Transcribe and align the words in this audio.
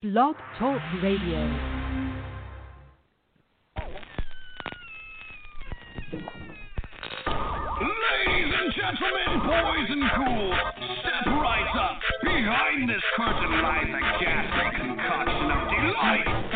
Blog 0.00 0.36
Talk 0.60 0.80
Radio. 1.02 1.42
Ladies 7.82 8.54
and 8.54 8.70
gentlemen, 8.78 9.42
boys 9.42 9.90
and 9.90 10.06
ghouls, 10.14 10.54
step 11.00 11.26
right 11.26 11.74
up. 11.74 11.98
Behind 12.22 12.88
this 12.88 13.02
curtain 13.16 13.50
lies 13.60 13.90
a 13.90 14.22
ghastly 14.22 14.70
concoction 14.78 15.50
of 15.50 15.66
delight, 15.66 16.47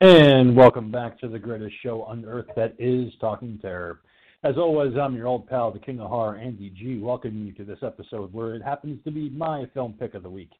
And 0.00 0.56
welcome 0.56 0.92
back 0.92 1.18
to 1.18 1.26
the 1.26 1.40
greatest 1.40 1.74
show 1.82 2.02
on 2.04 2.24
earth 2.24 2.46
that 2.54 2.76
is 2.78 3.12
Talking 3.20 3.58
Terror. 3.60 3.98
As 4.44 4.56
always, 4.56 4.96
I'm 4.96 5.16
your 5.16 5.26
old 5.26 5.48
pal, 5.48 5.72
the 5.72 5.80
King 5.80 5.98
of 5.98 6.08
Horror, 6.08 6.36
Andy 6.36 6.70
G, 6.70 7.00
welcoming 7.00 7.46
you 7.46 7.52
to 7.54 7.64
this 7.64 7.80
episode 7.82 8.32
where 8.32 8.54
it 8.54 8.62
happens 8.62 9.02
to 9.02 9.10
be 9.10 9.28
my 9.30 9.66
film 9.74 9.94
pick 9.98 10.14
of 10.14 10.22
the 10.22 10.30
week. 10.30 10.52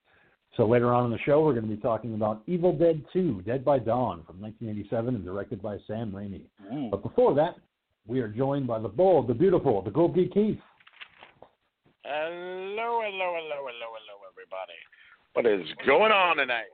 So 0.57 0.67
later 0.67 0.93
on 0.93 1.05
in 1.05 1.13
the 1.13 1.19
show, 1.25 1.45
we're 1.45 1.53
going 1.53 1.69
to 1.69 1.77
be 1.77 1.81
talking 1.81 2.15
about 2.15 2.43
Evil 2.49 2.77
Dead 2.77 3.05
2, 3.13 3.43
Dead 3.43 3.65
by 3.65 3.79
Dawn 3.79 4.25
from 4.27 4.41
1987 4.41 5.15
and 5.15 5.25
directed 5.25 5.63
by 5.63 5.77
Sam 5.87 6.11
Raimi. 6.11 6.47
Mm. 6.73 6.91
But 6.91 7.05
before 7.05 7.33
that, 7.37 7.55
we 8.09 8.21
are 8.21 8.29
joined 8.29 8.67
by 8.67 8.79
the 8.79 8.89
bold, 8.89 9.29
the 9.29 9.35
beautiful, 9.35 9.83
the 9.83 9.91
Gold 9.91 10.15
Geek 10.15 10.33
Keith. 10.33 10.59
Hello, 12.05 13.03
hello, 13.05 13.35
hello, 13.37 13.67
hello, 13.69 13.89
hello, 13.95 14.17
everybody. 14.33 14.73
What 15.35 15.47
is 15.47 15.67
going 15.87 16.11
on 16.11 16.39
tonight? 16.39 16.65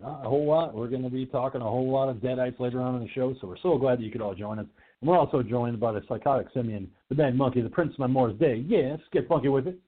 Not 0.00 0.24
a 0.24 0.28
whole 0.28 0.46
lot. 0.46 0.74
We're 0.74 0.88
going 0.88 1.02
to 1.02 1.10
be 1.10 1.26
talking 1.26 1.60
a 1.60 1.64
whole 1.64 1.90
lot 1.90 2.08
of 2.08 2.18
Deadites 2.18 2.60
later 2.60 2.80
on 2.80 2.94
in 2.94 3.02
the 3.02 3.08
show, 3.10 3.34
so 3.40 3.48
we're 3.48 3.58
so 3.60 3.76
glad 3.76 3.98
that 3.98 4.04
you 4.04 4.12
could 4.12 4.22
all 4.22 4.34
join 4.34 4.60
us. 4.60 4.66
And 5.00 5.10
we're 5.10 5.18
also 5.18 5.42
joined 5.42 5.80
by 5.80 5.92
the 5.92 6.02
psychotic 6.08 6.46
simian, 6.54 6.88
the 7.08 7.16
Mad 7.16 7.36
Monkey, 7.36 7.60
the 7.60 7.68
Prince 7.68 7.94
of 7.94 7.98
Memoir's 7.98 8.38
Day. 8.38 8.64
Yes, 8.66 9.00
get 9.12 9.28
funky 9.28 9.48
with 9.48 9.66
it. 9.66 9.78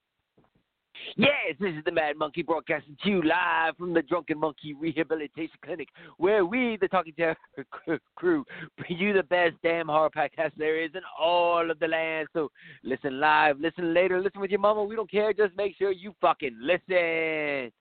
Yes, 1.17 1.55
this 1.61 1.75
is 1.75 1.85
the 1.85 1.93
Mad 1.93 2.17
Monkey 2.17 2.43
broadcasting 2.43 2.97
to 3.03 3.11
you 3.11 3.23
live 3.23 3.77
from 3.77 3.93
the 3.95 4.03
Drunken 4.03 4.39
Monkey 4.39 4.75
Rehabilitation 4.75 5.57
Clinic, 5.65 5.89
where 6.17 6.45
we, 6.45 6.79
the 6.81 6.89
Talking 6.89 7.15
Terror 7.15 7.37
crew, 8.17 8.45
bring 8.79 8.99
you 8.99 9.13
the 9.13 9.23
best 9.23 9.55
damn 9.63 9.89
horror 9.89 10.11
podcast 10.11 10.53
there 10.57 10.83
is 10.83 10.91
in 10.95 11.03
all 11.19 11.71
of 11.71 11.79
the 11.79 11.89
land. 11.89 12.29
So 12.33 12.51
listen 12.83 13.21
live, 13.21 13.59
listen 13.61 13.95
later, 13.95 14.21
listen 14.21 14.41
with 14.41 14.51
your 14.51 14.61
mama. 14.61 14.85
We 14.85 14.97
don't 14.97 15.11
care. 15.11 15.33
Just 15.33 15.57
make 15.57 15.77
sure 15.77 15.93
you 15.93 16.15
fucking 16.21 16.59
listen. 16.61 17.73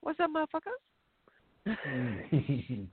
What's 0.00 0.20
up, 0.20 0.30
motherfuckers? 0.30 0.80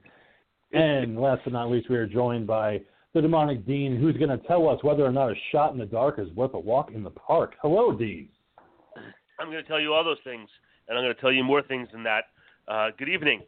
and 0.73 1.19
last 1.19 1.41
but 1.43 1.53
not 1.53 1.69
least, 1.69 1.89
we 1.89 1.97
are 1.97 2.07
joined 2.07 2.47
by 2.47 2.81
the 3.13 3.21
demonic 3.21 3.65
Dean, 3.65 3.97
who's 3.97 4.15
going 4.15 4.29
to 4.29 4.37
tell 4.47 4.69
us 4.69 4.81
whether 4.83 5.05
or 5.05 5.11
not 5.11 5.31
a 5.31 5.35
shot 5.51 5.73
in 5.73 5.77
the 5.77 5.85
dark 5.85 6.19
is 6.19 6.31
worth 6.31 6.53
a 6.53 6.59
walk 6.59 6.91
in 6.93 7.03
the 7.03 7.09
park. 7.09 7.55
Hello, 7.61 7.91
Dean. 7.91 8.29
I'm 9.41 9.49
going 9.49 9.63
to 9.63 9.67
tell 9.67 9.79
you 9.79 9.91
all 9.91 10.03
those 10.03 10.19
things, 10.23 10.47
and 10.87 10.95
I'm 10.95 11.03
going 11.03 11.15
to 11.15 11.19
tell 11.19 11.31
you 11.31 11.43
more 11.43 11.63
things 11.63 11.87
than 11.91 12.03
that. 12.03 12.25
Uh, 12.67 12.89
good 12.99 13.09
evening, 13.09 13.41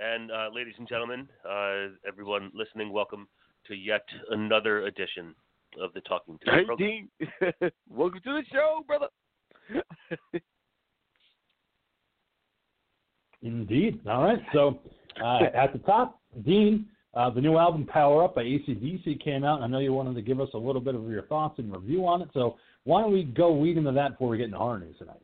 and 0.00 0.32
uh, 0.32 0.48
ladies 0.52 0.74
and 0.78 0.88
gentlemen, 0.88 1.28
uh, 1.48 1.90
everyone 2.06 2.50
listening, 2.54 2.92
welcome 2.92 3.28
to 3.68 3.76
yet 3.76 4.02
another 4.30 4.86
edition 4.86 5.36
of 5.80 5.92
the 5.92 6.00
Talking 6.00 6.40
to 6.44 6.50
Hey, 6.50 6.64
program. 6.64 6.88
Dean. 6.88 7.08
Welcome 7.88 8.20
to 8.24 8.32
the 8.32 8.42
show, 8.50 8.82
brother. 8.84 9.06
Indeed. 13.42 14.00
All 14.08 14.24
right. 14.24 14.40
So 14.52 14.80
uh, 15.22 15.44
at 15.54 15.72
the 15.72 15.78
top, 15.86 16.20
Dean, 16.44 16.86
uh, 17.14 17.30
the 17.30 17.40
new 17.40 17.58
album 17.58 17.86
Power 17.86 18.24
Up 18.24 18.34
by 18.34 18.42
ACDC 18.42 19.22
came 19.22 19.44
out. 19.44 19.56
and 19.56 19.64
I 19.64 19.68
know 19.68 19.78
you 19.78 19.92
wanted 19.92 20.14
to 20.16 20.22
give 20.22 20.40
us 20.40 20.48
a 20.54 20.58
little 20.58 20.80
bit 20.80 20.96
of 20.96 21.08
your 21.08 21.22
thoughts 21.22 21.60
and 21.60 21.72
review 21.72 22.06
on 22.06 22.22
it. 22.22 22.28
So 22.34 22.56
why 22.82 23.02
don't 23.02 23.12
we 23.12 23.22
go 23.22 23.52
weed 23.52 23.76
into 23.76 23.92
that 23.92 24.12
before 24.12 24.30
we 24.30 24.38
get 24.38 24.46
into 24.46 24.58
horror 24.58 24.80
news 24.80 24.96
tonight? 24.98 25.20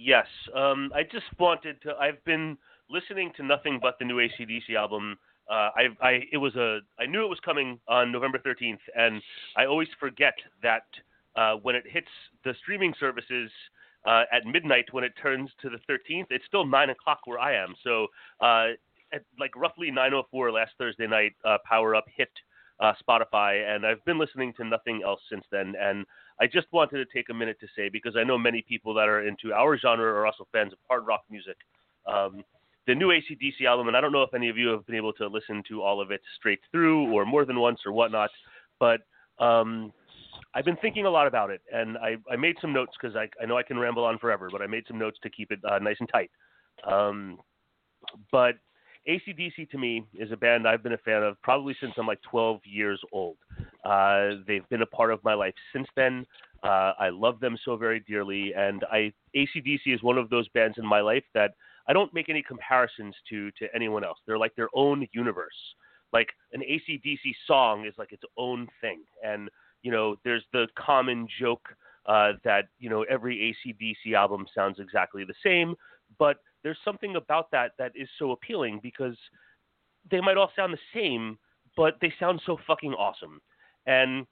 Yes, 0.00 0.26
um, 0.54 0.92
I 0.94 1.02
just 1.02 1.26
wanted 1.40 1.82
to. 1.82 1.92
I've 1.96 2.24
been 2.24 2.56
listening 2.88 3.32
to 3.36 3.42
nothing 3.42 3.80
but 3.82 3.98
the 3.98 4.04
new 4.04 4.16
ACDC 4.16 4.76
album. 4.76 5.18
Uh, 5.50 5.70
I, 5.74 5.88
I, 6.00 6.20
it 6.30 6.36
was 6.36 6.54
a. 6.54 6.78
I 7.00 7.06
knew 7.06 7.24
it 7.24 7.28
was 7.28 7.40
coming 7.44 7.80
on 7.88 8.12
November 8.12 8.38
13th, 8.38 8.78
and 8.94 9.20
I 9.56 9.66
always 9.66 9.88
forget 9.98 10.34
that 10.62 10.84
uh, 11.34 11.54
when 11.62 11.74
it 11.74 11.82
hits 11.84 12.06
the 12.44 12.54
streaming 12.62 12.94
services 13.00 13.50
uh, 14.06 14.22
at 14.32 14.46
midnight, 14.46 14.84
when 14.92 15.02
it 15.02 15.14
turns 15.20 15.50
to 15.62 15.68
the 15.68 15.78
13th, 15.92 16.26
it's 16.30 16.46
still 16.46 16.64
nine 16.64 16.90
o'clock 16.90 17.22
where 17.24 17.40
I 17.40 17.56
am. 17.56 17.74
So, 17.82 18.06
uh, 18.40 18.68
at 19.12 19.24
like 19.40 19.56
roughly 19.56 19.90
9:04 19.90 20.52
last 20.52 20.72
Thursday 20.78 21.08
night, 21.08 21.32
uh, 21.44 21.58
Power 21.68 21.96
Up 21.96 22.04
hit 22.16 22.30
uh, 22.78 22.92
Spotify, 23.02 23.68
and 23.68 23.84
I've 23.84 24.04
been 24.04 24.18
listening 24.18 24.52
to 24.58 24.64
nothing 24.64 25.02
else 25.04 25.20
since 25.28 25.44
then. 25.50 25.74
And 25.80 26.06
I 26.40 26.46
just 26.46 26.66
wanted 26.72 26.98
to 26.98 27.06
take 27.12 27.30
a 27.30 27.34
minute 27.34 27.58
to 27.60 27.66
say 27.76 27.88
because 27.88 28.14
I 28.16 28.24
know 28.24 28.38
many 28.38 28.64
people 28.66 28.94
that 28.94 29.08
are 29.08 29.26
into 29.26 29.52
our 29.52 29.76
genre 29.78 30.06
are 30.06 30.26
also 30.26 30.46
fans 30.52 30.72
of 30.72 30.78
hard 30.88 31.06
rock 31.06 31.22
music. 31.30 31.56
Um, 32.06 32.44
the 32.86 32.94
new 32.94 33.08
ACDC 33.08 33.66
album, 33.66 33.88
and 33.88 33.96
I 33.96 34.00
don't 34.00 34.12
know 34.12 34.22
if 34.22 34.32
any 34.32 34.48
of 34.48 34.56
you 34.56 34.68
have 34.68 34.86
been 34.86 34.96
able 34.96 35.12
to 35.14 35.26
listen 35.26 35.62
to 35.68 35.82
all 35.82 36.00
of 36.00 36.10
it 36.10 36.22
straight 36.38 36.60
through 36.70 37.12
or 37.12 37.26
more 37.26 37.44
than 37.44 37.60
once 37.60 37.80
or 37.84 37.92
whatnot, 37.92 38.30
but 38.80 39.00
um, 39.38 39.92
I've 40.54 40.64
been 40.64 40.76
thinking 40.76 41.04
a 41.04 41.10
lot 41.10 41.26
about 41.26 41.50
it, 41.50 41.60
and 41.72 41.98
I, 41.98 42.16
I 42.30 42.36
made 42.36 42.56
some 42.60 42.72
notes 42.72 42.92
because 43.00 43.14
I, 43.14 43.28
I 43.42 43.46
know 43.46 43.58
I 43.58 43.62
can 43.62 43.78
ramble 43.78 44.04
on 44.04 44.18
forever, 44.18 44.48
but 44.50 44.62
I 44.62 44.66
made 44.66 44.84
some 44.88 44.98
notes 44.98 45.18
to 45.22 45.30
keep 45.30 45.52
it 45.52 45.60
uh, 45.70 45.78
nice 45.80 45.96
and 46.00 46.08
tight. 46.08 46.30
Um, 46.84 47.38
but 48.32 48.54
ACDC 49.06 49.70
to 49.70 49.78
me 49.78 50.04
is 50.14 50.32
a 50.32 50.36
band 50.36 50.66
I've 50.66 50.82
been 50.82 50.92
a 50.92 50.98
fan 50.98 51.22
of 51.22 51.40
probably 51.42 51.74
since 51.80 51.92
I'm 51.96 52.06
like 52.06 52.22
12 52.22 52.60
years 52.64 53.00
old. 53.12 53.36
Uh, 53.84 54.30
they've 54.46 54.68
been 54.68 54.82
a 54.82 54.86
part 54.86 55.12
of 55.12 55.22
my 55.24 55.34
life 55.34 55.54
since 55.72 55.88
then. 55.96 56.26
Uh, 56.62 56.92
I 56.98 57.08
love 57.10 57.40
them 57.40 57.56
so 57.64 57.76
very 57.76 58.00
dearly, 58.00 58.52
and 58.54 58.84
I 58.90 59.12
ACDC 59.36 59.80
is 59.86 60.02
one 60.02 60.18
of 60.18 60.28
those 60.28 60.48
bands 60.48 60.76
in 60.78 60.86
my 60.86 61.00
life 61.00 61.24
that 61.34 61.52
I 61.86 61.92
don't 61.92 62.12
make 62.12 62.28
any 62.28 62.42
comparisons 62.42 63.14
to 63.30 63.50
to 63.52 63.68
anyone 63.74 64.04
else. 64.04 64.18
They're 64.26 64.38
like 64.38 64.56
their 64.56 64.68
own 64.74 65.06
universe. 65.12 65.54
Like 66.12 66.28
an 66.52 66.62
ACDC 66.62 67.34
song 67.46 67.86
is 67.86 67.94
like 67.96 68.12
its 68.12 68.24
own 68.36 68.66
thing, 68.80 69.02
and 69.24 69.48
you 69.82 69.92
know, 69.92 70.16
there's 70.24 70.44
the 70.52 70.66
common 70.76 71.28
joke 71.40 71.68
uh, 72.06 72.32
that 72.44 72.68
you 72.78 72.90
know 72.90 73.04
every 73.04 73.54
ACDC 73.66 74.14
album 74.14 74.46
sounds 74.54 74.80
exactly 74.80 75.24
the 75.24 75.34
same, 75.44 75.76
but 76.18 76.38
there's 76.62 76.78
something 76.84 77.16
about 77.16 77.50
that 77.52 77.72
that 77.78 77.92
is 77.94 78.08
so 78.18 78.32
appealing 78.32 78.80
because 78.82 79.16
they 80.10 80.20
might 80.20 80.36
all 80.36 80.50
sound 80.56 80.72
the 80.72 80.78
same, 80.94 81.38
but 81.76 81.96
they 82.00 82.12
sound 82.18 82.40
so 82.44 82.58
fucking 82.66 82.92
awesome. 82.94 83.40
And 83.86 84.26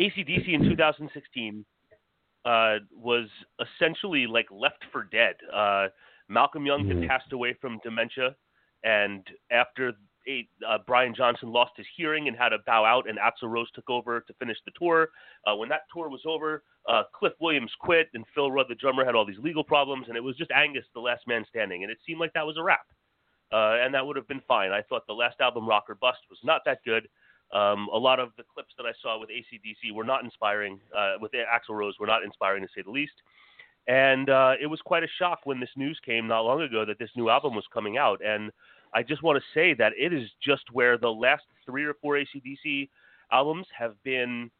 ACDC 0.00 0.48
in 0.48 0.68
2016 0.68 1.64
uh, 2.44 2.76
was 2.94 3.28
essentially 3.60 4.26
like 4.26 4.46
left 4.50 4.84
for 4.92 5.04
dead. 5.04 5.34
Uh, 5.52 5.88
Malcolm 6.28 6.66
Young 6.66 6.88
had 6.88 7.08
passed 7.08 7.32
away 7.32 7.56
from 7.60 7.78
dementia, 7.84 8.34
and 8.84 9.26
after 9.50 9.92
a, 10.28 10.48
uh, 10.66 10.78
Brian 10.86 11.14
Johnson 11.14 11.52
lost 11.52 11.72
his 11.76 11.86
hearing 11.96 12.28
and 12.28 12.36
had 12.36 12.50
to 12.50 12.58
bow 12.66 12.84
out, 12.84 13.08
and 13.08 13.18
Axl 13.18 13.50
Rose 13.50 13.70
took 13.74 13.88
over 13.88 14.20
to 14.20 14.34
finish 14.34 14.58
the 14.64 14.72
tour. 14.78 15.08
Uh, 15.46 15.56
when 15.56 15.68
that 15.68 15.82
tour 15.92 16.08
was 16.08 16.22
over, 16.26 16.62
uh, 16.88 17.02
Cliff 17.14 17.32
Williams 17.40 17.72
quit, 17.80 18.08
and 18.14 18.24
Phil 18.34 18.50
Rudd, 18.50 18.66
the 18.68 18.74
drummer, 18.74 19.04
had 19.04 19.14
all 19.14 19.26
these 19.26 19.38
legal 19.38 19.64
problems, 19.64 20.06
and 20.08 20.16
it 20.16 20.22
was 20.22 20.36
just 20.36 20.50
Angus, 20.50 20.84
the 20.94 21.00
last 21.00 21.26
man 21.26 21.44
standing, 21.48 21.82
and 21.82 21.92
it 21.92 21.98
seemed 22.06 22.20
like 22.20 22.32
that 22.34 22.46
was 22.46 22.56
a 22.56 22.62
wrap. 22.62 22.86
Uh, 23.52 23.78
and 23.80 23.94
that 23.94 24.04
would 24.04 24.16
have 24.16 24.26
been 24.26 24.42
fine. 24.48 24.72
I 24.72 24.82
thought 24.82 25.06
the 25.06 25.12
last 25.12 25.40
album, 25.40 25.68
Rock 25.68 25.84
or 25.88 25.94
Bust, 25.94 26.18
was 26.28 26.38
not 26.42 26.62
that 26.64 26.78
good. 26.84 27.08
Um, 27.52 27.88
a 27.94 27.98
lot 27.98 28.18
of 28.18 28.30
the 28.36 28.42
clips 28.42 28.74
that 28.76 28.86
I 28.86 28.92
saw 29.00 29.20
with 29.20 29.30
ACDC 29.30 29.94
were 29.94 30.04
not 30.04 30.24
inspiring, 30.24 30.80
uh, 30.96 31.14
with 31.20 31.30
Axl 31.32 31.76
Rose 31.76 31.94
were 32.00 32.08
not 32.08 32.24
inspiring 32.24 32.62
to 32.62 32.68
say 32.74 32.82
the 32.82 32.90
least. 32.90 33.12
And 33.86 34.30
uh, 34.30 34.54
it 34.60 34.66
was 34.66 34.80
quite 34.80 35.04
a 35.04 35.08
shock 35.18 35.40
when 35.44 35.60
this 35.60 35.70
news 35.76 36.00
came 36.04 36.26
not 36.26 36.40
long 36.40 36.60
ago 36.62 36.84
that 36.84 36.98
this 36.98 37.10
new 37.14 37.28
album 37.28 37.54
was 37.54 37.64
coming 37.72 37.96
out. 37.96 38.20
And 38.24 38.50
I 38.96 39.02
just 39.02 39.22
want 39.22 39.38
to 39.38 39.44
say 39.52 39.74
that 39.74 39.92
it 39.98 40.14
is 40.14 40.26
just 40.42 40.64
where 40.72 40.96
the 40.96 41.10
last 41.10 41.44
three 41.66 41.84
or 41.84 41.92
four 42.00 42.14
ACDC 42.14 42.88
albums 43.30 43.66
have 43.78 43.92
been 44.04 44.50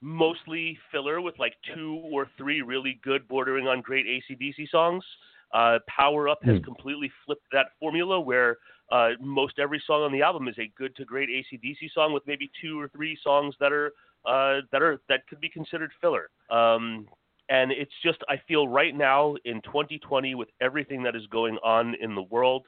mostly 0.00 0.78
filler 0.90 1.20
with 1.20 1.38
like 1.38 1.52
two 1.74 2.00
or 2.10 2.26
three 2.38 2.62
really 2.62 2.98
good, 3.04 3.28
bordering 3.28 3.68
on 3.68 3.82
great 3.82 4.06
ACDC 4.06 4.70
songs. 4.70 5.04
Uh, 5.52 5.78
Power 5.86 6.30
Up 6.30 6.42
has 6.42 6.58
completely 6.64 7.12
flipped 7.26 7.44
that 7.52 7.66
formula 7.78 8.18
where 8.18 8.56
uh, 8.90 9.10
most 9.20 9.58
every 9.58 9.82
song 9.86 10.02
on 10.02 10.10
the 10.10 10.22
album 10.22 10.48
is 10.48 10.58
a 10.58 10.72
good 10.78 10.96
to 10.96 11.04
great 11.04 11.28
ACDC 11.28 11.92
song 11.94 12.14
with 12.14 12.22
maybe 12.26 12.50
two 12.62 12.80
or 12.80 12.88
three 12.88 13.18
songs 13.22 13.54
that 13.60 13.72
are 13.72 13.92
uh, 14.24 14.62
that 14.72 14.80
are 14.80 15.02
that 15.10 15.26
could 15.28 15.40
be 15.40 15.50
considered 15.50 15.90
filler. 16.00 16.30
Um, 16.48 17.06
and 17.50 17.70
it's 17.72 17.92
just 18.02 18.20
I 18.30 18.40
feel 18.48 18.68
right 18.68 18.96
now 18.96 19.34
in 19.44 19.60
2020 19.62 20.34
with 20.34 20.48
everything 20.62 21.02
that 21.02 21.14
is 21.14 21.26
going 21.26 21.58
on 21.62 21.94
in 22.00 22.14
the 22.14 22.22
world, 22.22 22.66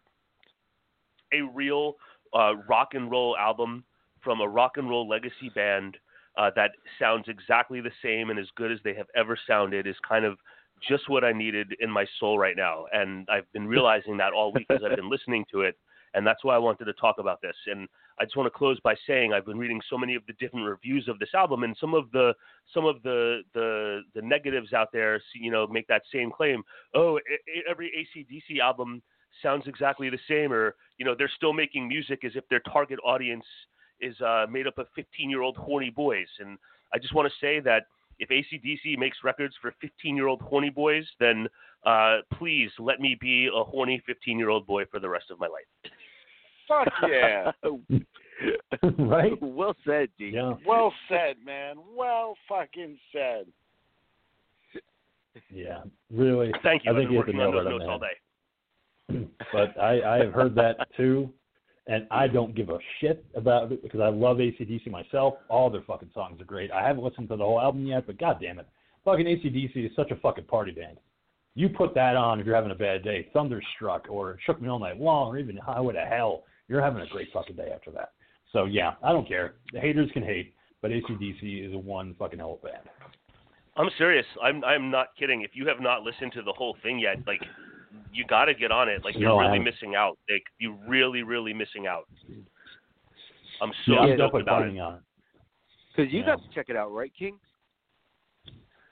a 1.34 1.42
real 1.42 1.94
uh, 2.32 2.54
rock 2.68 2.90
and 2.92 3.10
roll 3.10 3.36
album 3.36 3.84
from 4.22 4.40
a 4.40 4.48
rock 4.48 4.72
and 4.76 4.88
roll 4.88 5.08
legacy 5.08 5.50
band 5.54 5.96
uh, 6.36 6.50
that 6.56 6.72
sounds 6.98 7.26
exactly 7.28 7.80
the 7.80 7.92
same 8.02 8.30
and 8.30 8.38
as 8.38 8.46
good 8.56 8.72
as 8.72 8.78
they 8.84 8.94
have 8.94 9.06
ever 9.14 9.38
sounded 9.46 9.86
is 9.86 9.96
kind 10.06 10.24
of 10.24 10.38
just 10.88 11.08
what 11.08 11.24
I 11.24 11.32
needed 11.32 11.74
in 11.80 11.90
my 11.90 12.04
soul 12.18 12.38
right 12.38 12.56
now. 12.56 12.86
And 12.92 13.26
I've 13.30 13.50
been 13.52 13.66
realizing 13.66 14.16
that 14.18 14.32
all 14.32 14.52
week 14.52 14.66
as 14.70 14.80
I've 14.84 14.96
been 14.96 15.10
listening 15.10 15.44
to 15.52 15.60
it. 15.60 15.76
And 16.14 16.26
that's 16.26 16.44
why 16.44 16.54
I 16.54 16.58
wanted 16.58 16.84
to 16.84 16.92
talk 16.94 17.16
about 17.18 17.40
this. 17.42 17.56
And 17.66 17.88
I 18.20 18.24
just 18.24 18.36
want 18.36 18.46
to 18.46 18.56
close 18.56 18.78
by 18.84 18.94
saying 19.06 19.32
I've 19.32 19.46
been 19.46 19.58
reading 19.58 19.80
so 19.90 19.98
many 19.98 20.14
of 20.14 20.22
the 20.26 20.32
different 20.34 20.66
reviews 20.66 21.08
of 21.08 21.18
this 21.18 21.30
album, 21.34 21.64
and 21.64 21.76
some 21.80 21.92
of 21.92 22.08
the 22.12 22.34
some 22.72 22.84
of 22.84 23.02
the 23.02 23.40
the, 23.52 24.02
the 24.14 24.22
negatives 24.22 24.72
out 24.72 24.92
there, 24.92 25.20
you 25.34 25.50
know, 25.50 25.66
make 25.66 25.88
that 25.88 26.02
same 26.12 26.30
claim. 26.30 26.62
Oh, 26.94 27.18
every 27.68 27.90
ACDC 28.16 28.60
album 28.60 29.02
sounds 29.42 29.64
exactly 29.66 30.10
the 30.10 30.18
same, 30.28 30.52
or 30.52 30.74
you 30.98 31.04
know, 31.04 31.14
they're 31.16 31.30
still 31.36 31.52
making 31.52 31.88
music 31.88 32.24
as 32.24 32.32
if 32.34 32.48
their 32.48 32.60
target 32.60 32.98
audience 33.04 33.44
is 34.00 34.20
uh, 34.20 34.46
made 34.50 34.66
up 34.66 34.78
of 34.78 34.86
15 34.94 35.30
year 35.30 35.42
old 35.42 35.56
horny 35.56 35.90
boys. 35.90 36.28
And 36.38 36.58
I 36.92 36.98
just 36.98 37.14
want 37.14 37.28
to 37.28 37.34
say 37.40 37.60
that 37.60 37.86
if 38.18 38.28
ACDC 38.28 38.98
makes 38.98 39.18
records 39.24 39.54
for 39.60 39.74
15 39.80 40.16
year 40.16 40.28
old 40.28 40.40
horny 40.40 40.70
boys, 40.70 41.04
then 41.18 41.48
uh, 41.84 42.18
please 42.38 42.70
let 42.78 43.00
me 43.00 43.16
be 43.20 43.48
a 43.54 43.64
horny 43.64 44.02
15 44.06 44.38
year 44.38 44.50
old 44.50 44.66
boy 44.66 44.84
for 44.90 45.00
the 45.00 45.08
rest 45.08 45.30
of 45.30 45.38
my 45.38 45.46
life. 45.46 45.92
Fuck 46.68 46.88
yeah. 47.08 47.50
right? 48.98 49.32
Well 49.40 49.74
said, 49.86 50.08
D. 50.18 50.30
Yeah. 50.34 50.54
well 50.66 50.92
said, 51.08 51.36
man. 51.44 51.76
Well 51.94 52.36
fucking 52.48 52.98
said. 53.12 53.46
Yeah. 55.50 55.82
Really. 56.10 56.52
Thank 56.62 56.84
you. 56.84 56.90
I 56.90 56.94
I've 56.94 56.98
think 56.98 57.08
been 57.08 57.14
you 57.14 57.18
hit 57.18 57.32
the 57.32 57.38
working 57.38 57.40
on 57.40 57.64
those 57.64 57.78
notes 57.78 57.84
all 57.88 57.98
day. 57.98 58.06
But 59.08 59.78
I, 59.80 60.00
I 60.02 60.18
have 60.18 60.32
heard 60.32 60.54
that 60.56 60.76
too, 60.96 61.30
and 61.86 62.06
I 62.10 62.26
don't 62.26 62.54
give 62.54 62.70
a 62.70 62.78
shit 63.00 63.24
about 63.34 63.70
it 63.72 63.82
because 63.82 64.00
I 64.00 64.08
love 64.08 64.38
ACDC 64.38 64.90
myself. 64.90 65.34
All 65.48 65.70
their 65.70 65.82
fucking 65.82 66.10
songs 66.14 66.40
are 66.40 66.44
great. 66.44 66.70
I 66.70 66.86
haven't 66.86 67.04
listened 67.04 67.28
to 67.28 67.36
the 67.36 67.44
whole 67.44 67.60
album 67.60 67.86
yet, 67.86 68.06
but 68.06 68.18
god 68.18 68.38
damn 68.40 68.58
it, 68.58 68.66
fucking 69.04 69.26
ACDC 69.26 69.86
is 69.86 69.92
such 69.94 70.10
a 70.10 70.16
fucking 70.16 70.44
party 70.44 70.72
band. 70.72 70.98
You 71.54 71.68
put 71.68 71.94
that 71.94 72.16
on 72.16 72.40
if 72.40 72.46
you're 72.46 72.56
having 72.56 72.72
a 72.72 72.76
bad 72.76 73.04
day, 73.04 73.28
Thunderstruck 73.32 74.06
or 74.08 74.38
Shook 74.44 74.60
Me 74.60 74.68
All 74.68 74.78
Night 74.78 74.98
Long 75.00 75.28
or 75.28 75.38
even 75.38 75.56
Highway 75.56 75.94
to 75.94 76.00
Hell, 76.00 76.42
you're 76.68 76.82
having 76.82 77.02
a 77.02 77.06
great 77.06 77.28
fucking 77.32 77.56
day 77.56 77.70
after 77.72 77.90
that. 77.92 78.12
So 78.52 78.64
yeah, 78.64 78.94
I 79.02 79.12
don't 79.12 79.28
care. 79.28 79.54
The 79.72 79.80
haters 79.80 80.10
can 80.12 80.22
hate, 80.22 80.54
but 80.82 80.90
ACDC 80.90 81.68
is 81.68 81.74
a 81.74 81.78
one 81.78 82.14
fucking 82.18 82.38
hell 82.38 82.58
of 82.62 82.68
a 82.68 82.72
band. 82.72 82.88
I'm 83.76 83.90
serious. 83.98 84.26
I'm 84.42 84.64
I'm 84.64 84.90
not 84.90 85.08
kidding. 85.18 85.42
If 85.42 85.50
you 85.54 85.66
have 85.66 85.80
not 85.80 86.02
listened 86.02 86.32
to 86.34 86.42
the 86.42 86.52
whole 86.52 86.76
thing 86.82 86.98
yet, 86.98 87.18
like 87.26 87.40
you 88.12 88.24
got 88.26 88.46
to 88.46 88.54
get 88.54 88.70
on 88.70 88.88
it. 88.88 89.04
Like 89.04 89.14
you're 89.16 89.28
No, 89.28 89.38
really 89.38 89.58
haven't. 89.58 89.64
missing 89.64 89.94
out. 89.94 90.18
Like 90.30 90.44
you're 90.58 90.76
really 90.88 91.22
really 91.22 91.52
missing 91.52 91.86
out. 91.86 92.04
I'm 93.60 93.72
so 93.86 93.92
yeah, 93.92 93.98
I'm 94.00 94.06
stoked 94.08 94.18
definitely 94.18 94.40
about 94.42 94.62
it. 94.68 94.78
on 94.78 94.94
it. 94.94 95.00
Because 95.96 96.12
you 96.12 96.20
Yeah. 96.20 96.26
got 96.26 96.42
to 96.42 96.48
check 96.54 96.66
it 96.68 96.76
out, 96.76 96.92
right, 96.92 97.12
King? 97.16 97.38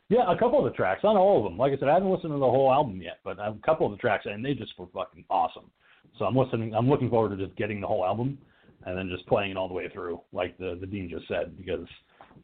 Yeah, 0.09 0.31
a 0.31 0.37
couple 0.39 0.59
of 0.59 0.71
the 0.71 0.77
tracks, 0.77 1.03
not 1.05 1.17
all 1.17 1.39
of 1.39 1.45
them. 1.45 1.57
Like 1.57 1.73
I 1.73 1.79
said, 1.79 1.89
I 1.89 1.95
haven't 1.95 2.11
listened 2.11 2.33
to 2.33 2.39
the 2.39 2.51
whole 2.51 2.71
album 2.71 3.01
yet, 3.01 3.19
but 3.25 3.39
a 3.39 3.55
couple 3.65 3.87
of 3.87 3.93
the 3.93 3.99
tracks, 3.99 4.27
and 4.27 4.45
they 4.45 4.53
just 4.53 4.79
were 4.79 4.87
fucking 4.93 5.25
awesome. 5.31 5.71
So 6.19 6.27
I'm 6.27 6.37
listening. 6.37 6.75
I'm 6.75 6.89
looking 6.89 7.09
forward 7.09 7.37
to 7.37 7.45
just 7.47 7.57
getting 7.57 7.81
the 7.81 7.87
whole 7.87 8.05
album 8.05 8.37
and 8.85 8.99
then 8.99 9.09
just 9.09 9.27
playing 9.27 9.53
it 9.53 9.57
all 9.57 9.69
the 9.69 9.75
way 9.75 9.89
through, 9.89 10.21
like 10.33 10.59
the 10.59 10.77
the 10.81 10.87
dean 10.87 11.09
just 11.09 11.27
said, 11.29 11.57
because 11.57 11.87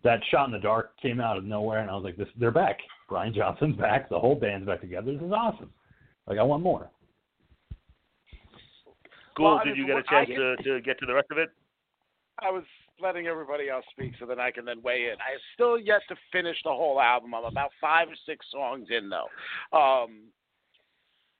that 0.02 0.20
shot 0.30 0.46
in 0.46 0.52
the 0.52 0.58
dark 0.58 0.96
came 1.00 1.20
out 1.20 1.36
of 1.36 1.44
nowhere, 1.44 1.80
and 1.80 1.90
I 1.90 1.94
was 1.94 2.04
like, 2.04 2.16
this, 2.16 2.28
they're 2.38 2.50
back. 2.50 2.78
Brian 3.08 3.34
Johnson's 3.34 3.76
back. 3.76 4.08
The 4.08 4.18
whole 4.18 4.34
band's 4.34 4.66
back 4.66 4.80
together. 4.80 5.12
This 5.12 5.22
is 5.22 5.32
awesome. 5.32 5.70
Like 6.28 6.38
I 6.38 6.42
want 6.42 6.62
more. 6.62 6.90
Cool. 9.36 9.54
Well, 9.54 9.60
Did 9.64 9.76
you 9.76 9.86
get 9.86 9.98
a 9.98 10.02
from 10.02 10.16
what 10.16 10.22
I 10.22 10.24
chance 10.26 10.36
to, 10.36 10.62
to 10.64 10.80
get 10.80 10.98
to 10.98 11.06
the 11.06 11.14
rest 11.14 11.28
of 11.30 11.38
it? 11.38 11.50
I 12.40 12.50
was 12.50 12.64
letting 13.00 13.26
everybody 13.26 13.68
else 13.68 13.84
speak 13.90 14.12
so 14.18 14.26
that 14.26 14.38
I 14.38 14.50
can 14.50 14.64
then 14.64 14.82
weigh 14.82 15.06
in. 15.06 15.14
I 15.14 15.32
have 15.32 15.40
still 15.54 15.78
yet 15.78 16.02
to 16.08 16.16
finish 16.32 16.56
the 16.64 16.70
whole 16.70 17.00
album. 17.00 17.34
I'm 17.34 17.44
about 17.44 17.70
five 17.80 18.08
or 18.08 18.16
six 18.26 18.46
songs 18.52 18.88
in 18.90 19.08
though. 19.08 19.76
Um, 19.76 20.24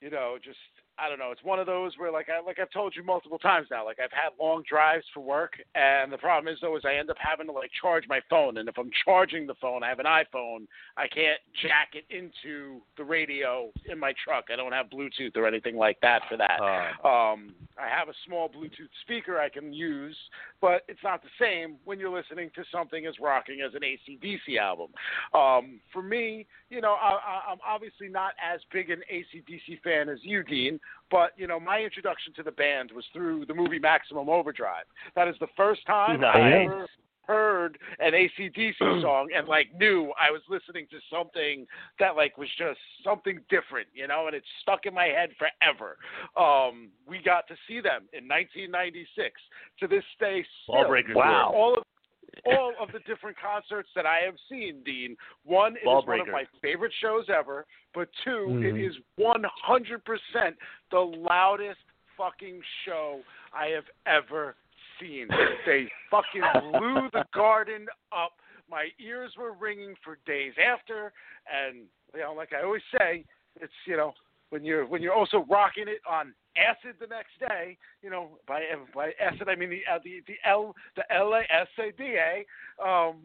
you 0.01 0.11
know, 0.11 0.37
just 0.43 0.59
I 0.99 1.09
don't 1.09 1.19
know. 1.19 1.31
It's 1.31 1.45
one 1.45 1.59
of 1.59 1.67
those 1.67 1.93
where 1.97 2.11
like 2.11 2.29
I 2.29 2.45
like 2.45 2.59
I've 2.59 2.71
told 2.71 2.95
you 2.97 3.03
multiple 3.05 3.39
times 3.39 3.69
now. 3.71 3.85
Like 3.85 3.99
I've 4.03 4.13
had 4.13 4.31
long 4.41 4.63
drives 4.69 5.05
for 5.15 5.21
work, 5.21 5.53
and 5.75 6.13
the 6.13 6.19
problem 6.19 6.53
is 6.53 6.59
though 6.61 6.77
is 6.77 6.83
I 6.85 6.95
end 6.95 7.11
up 7.11 7.17
having 7.19 7.47
to 7.47 7.53
like 7.53 7.71
charge 7.81 8.05
my 8.09 8.21
phone. 8.29 8.59
And 8.59 8.69
if 8.69 8.77
I'm 8.79 8.91
charging 9.05 9.47
the 9.47 9.55
phone, 9.61 9.83
I 9.83 9.89
have 9.89 10.01
an 10.01 10.07
iPhone. 10.07 10.67
I 10.97 11.07
can't 11.07 11.41
jack 11.63 11.91
it 11.95 12.05
into 12.11 12.81
the 12.97 13.05
radio 13.05 13.71
in 13.87 13.99
my 13.99 14.13
truck. 14.25 14.47
I 14.53 14.57
don't 14.57 14.73
have 14.73 14.87
Bluetooth 14.87 15.37
or 15.37 15.47
anything 15.47 15.77
like 15.77 15.99
that 16.03 16.23
for 16.29 16.37
that. 16.37 16.59
Uh, 16.61 17.09
Um, 17.09 17.55
I 17.81 17.89
have 17.89 18.09
a 18.09 18.15
small 18.27 18.49
Bluetooth 18.49 18.91
speaker 19.03 19.39
I 19.39 19.49
can 19.49 19.73
use, 19.73 20.17
but 20.61 20.83
it's 20.89 21.03
not 21.03 21.23
the 21.23 21.29
same 21.41 21.77
when 21.85 21.99
you're 21.99 22.15
listening 22.15 22.51
to 22.55 22.65
something 22.73 23.07
as 23.07 23.15
rocking 23.21 23.61
as 23.67 23.75
an 23.75 23.81
ACDC 23.83 24.59
album. 24.59 24.89
Um, 25.35 25.81
for 25.93 26.03
me, 26.03 26.47
you 26.71 26.81
know, 26.81 26.95
I, 26.95 27.11
I, 27.11 27.53
I'm 27.53 27.59
obviously 27.67 28.09
not 28.09 28.33
as 28.43 28.61
big 28.73 28.91
an 28.91 29.03
ACDC 29.13 29.83
fan 29.83 30.09
as 30.09 30.19
you, 30.23 30.43
Dean, 30.43 30.81
but, 31.11 31.33
you 31.37 31.47
know, 31.47 31.61
my 31.61 31.81
introduction 31.81 32.33
to 32.35 32.43
the 32.43 32.53
band 32.53 32.91
was 32.95 33.05
through 33.13 33.47
the 33.47 33.55
movie 33.55 33.79
Maximum 33.79 34.29
Overdrive. 34.29 34.85
That 35.15 35.29
is 35.29 35.37
the 35.41 35.49
first 35.57 35.87
time 35.87 36.23
I 36.25 36.65
ever 36.65 36.89
heard 37.29 37.79
an 38.01 38.13
ACDC 38.13 38.75
song 39.03 39.29
and 39.37 39.47
like 39.47 39.69
knew 39.79 40.13
I 40.19 40.31
was 40.31 40.41
listening 40.49 40.87
to 40.91 40.97
something 41.13 41.67
that 42.01 42.17
like 42.17 42.39
was 42.39 42.49
just 42.59 42.79
something 43.05 43.41
different, 43.51 43.87
you 43.95 44.09
know, 44.09 44.27
and 44.27 44.35
it 44.35 44.43
stuck 44.63 44.87
in 44.87 44.95
my 44.95 45.07
head 45.07 45.31
forever. 45.39 45.99
Um, 46.37 46.89
we 47.07 47.23
got 47.23 47.47
to 47.49 47.55
see 47.69 47.81
them 47.81 48.09
in 48.13 48.27
1996. 48.27 49.41
To 49.81 49.87
this 49.87 50.05
day, 50.19 50.45
still, 50.65 50.89
Wow. 51.15 51.53
all 51.55 51.77
of 51.77 51.85
all 52.45 52.73
of 52.81 52.89
the 52.93 53.01
different 53.01 53.37
concerts 53.39 53.89
that 53.97 54.07
I 54.07 54.19
have 54.25 54.35
seen, 54.49 54.83
Dean. 54.85 55.17
One, 55.45 55.77
it 55.77 55.89
is 55.89 56.07
one 56.07 56.21
of 56.21 56.29
my 56.29 56.45
favorite 56.63 56.93
shows 57.01 57.25
ever. 57.29 57.67
But 57.95 58.09
2 58.25 58.61
it 58.63 58.75
Mhm. 58.75 58.89
is 58.89 58.97
100% 59.19 60.57
the 60.91 61.01
loudest 61.01 61.81
fucking 62.17 62.63
show 62.85 63.23
I 63.53 63.69
have 63.69 63.89
ever 64.07 64.57
seen. 65.01 65.29
They 65.67 65.89
fucking 66.11 66.43
blew 66.71 67.09
the 67.13 67.25
garden 67.35 67.87
up. 68.13 68.33
My 68.71 68.89
ears 69.01 69.33
were 69.39 69.53
ringing 69.53 69.95
for 70.05 70.19
days 70.27 70.53
after, 70.59 71.13
and 71.51 71.85
you 72.15 72.21
know, 72.21 72.35
like 72.35 72.53
I 72.53 72.63
always 72.65 72.83
say, 72.99 73.25
it's 73.61 73.73
you 73.87 73.97
know 73.97 74.13
when 74.51 74.65
you're 74.65 74.87
when 74.87 75.03
you're 75.03 75.15
also 75.15 75.45
rocking 75.49 75.89
it 75.89 76.01
on 76.09 76.35
acid 76.57 76.97
the 77.01 77.07
next 77.07 77.39
day. 77.41 77.77
You 78.03 78.11
know, 78.11 78.39
by 78.47 78.63
by 78.95 79.13
acid 79.21 79.49
I 79.49 79.57
mean 79.57 79.71
the 79.71 79.81
uh, 79.91 79.99
the 80.05 80.23
the 80.27 80.35
L 80.49 80.75
the 80.97 81.05
L 81.15 81.35
A 81.35 81.41
S 81.51 81.69
A 81.79 81.93
D 81.97 82.17
A. 82.17 82.87
Um, 82.87 83.17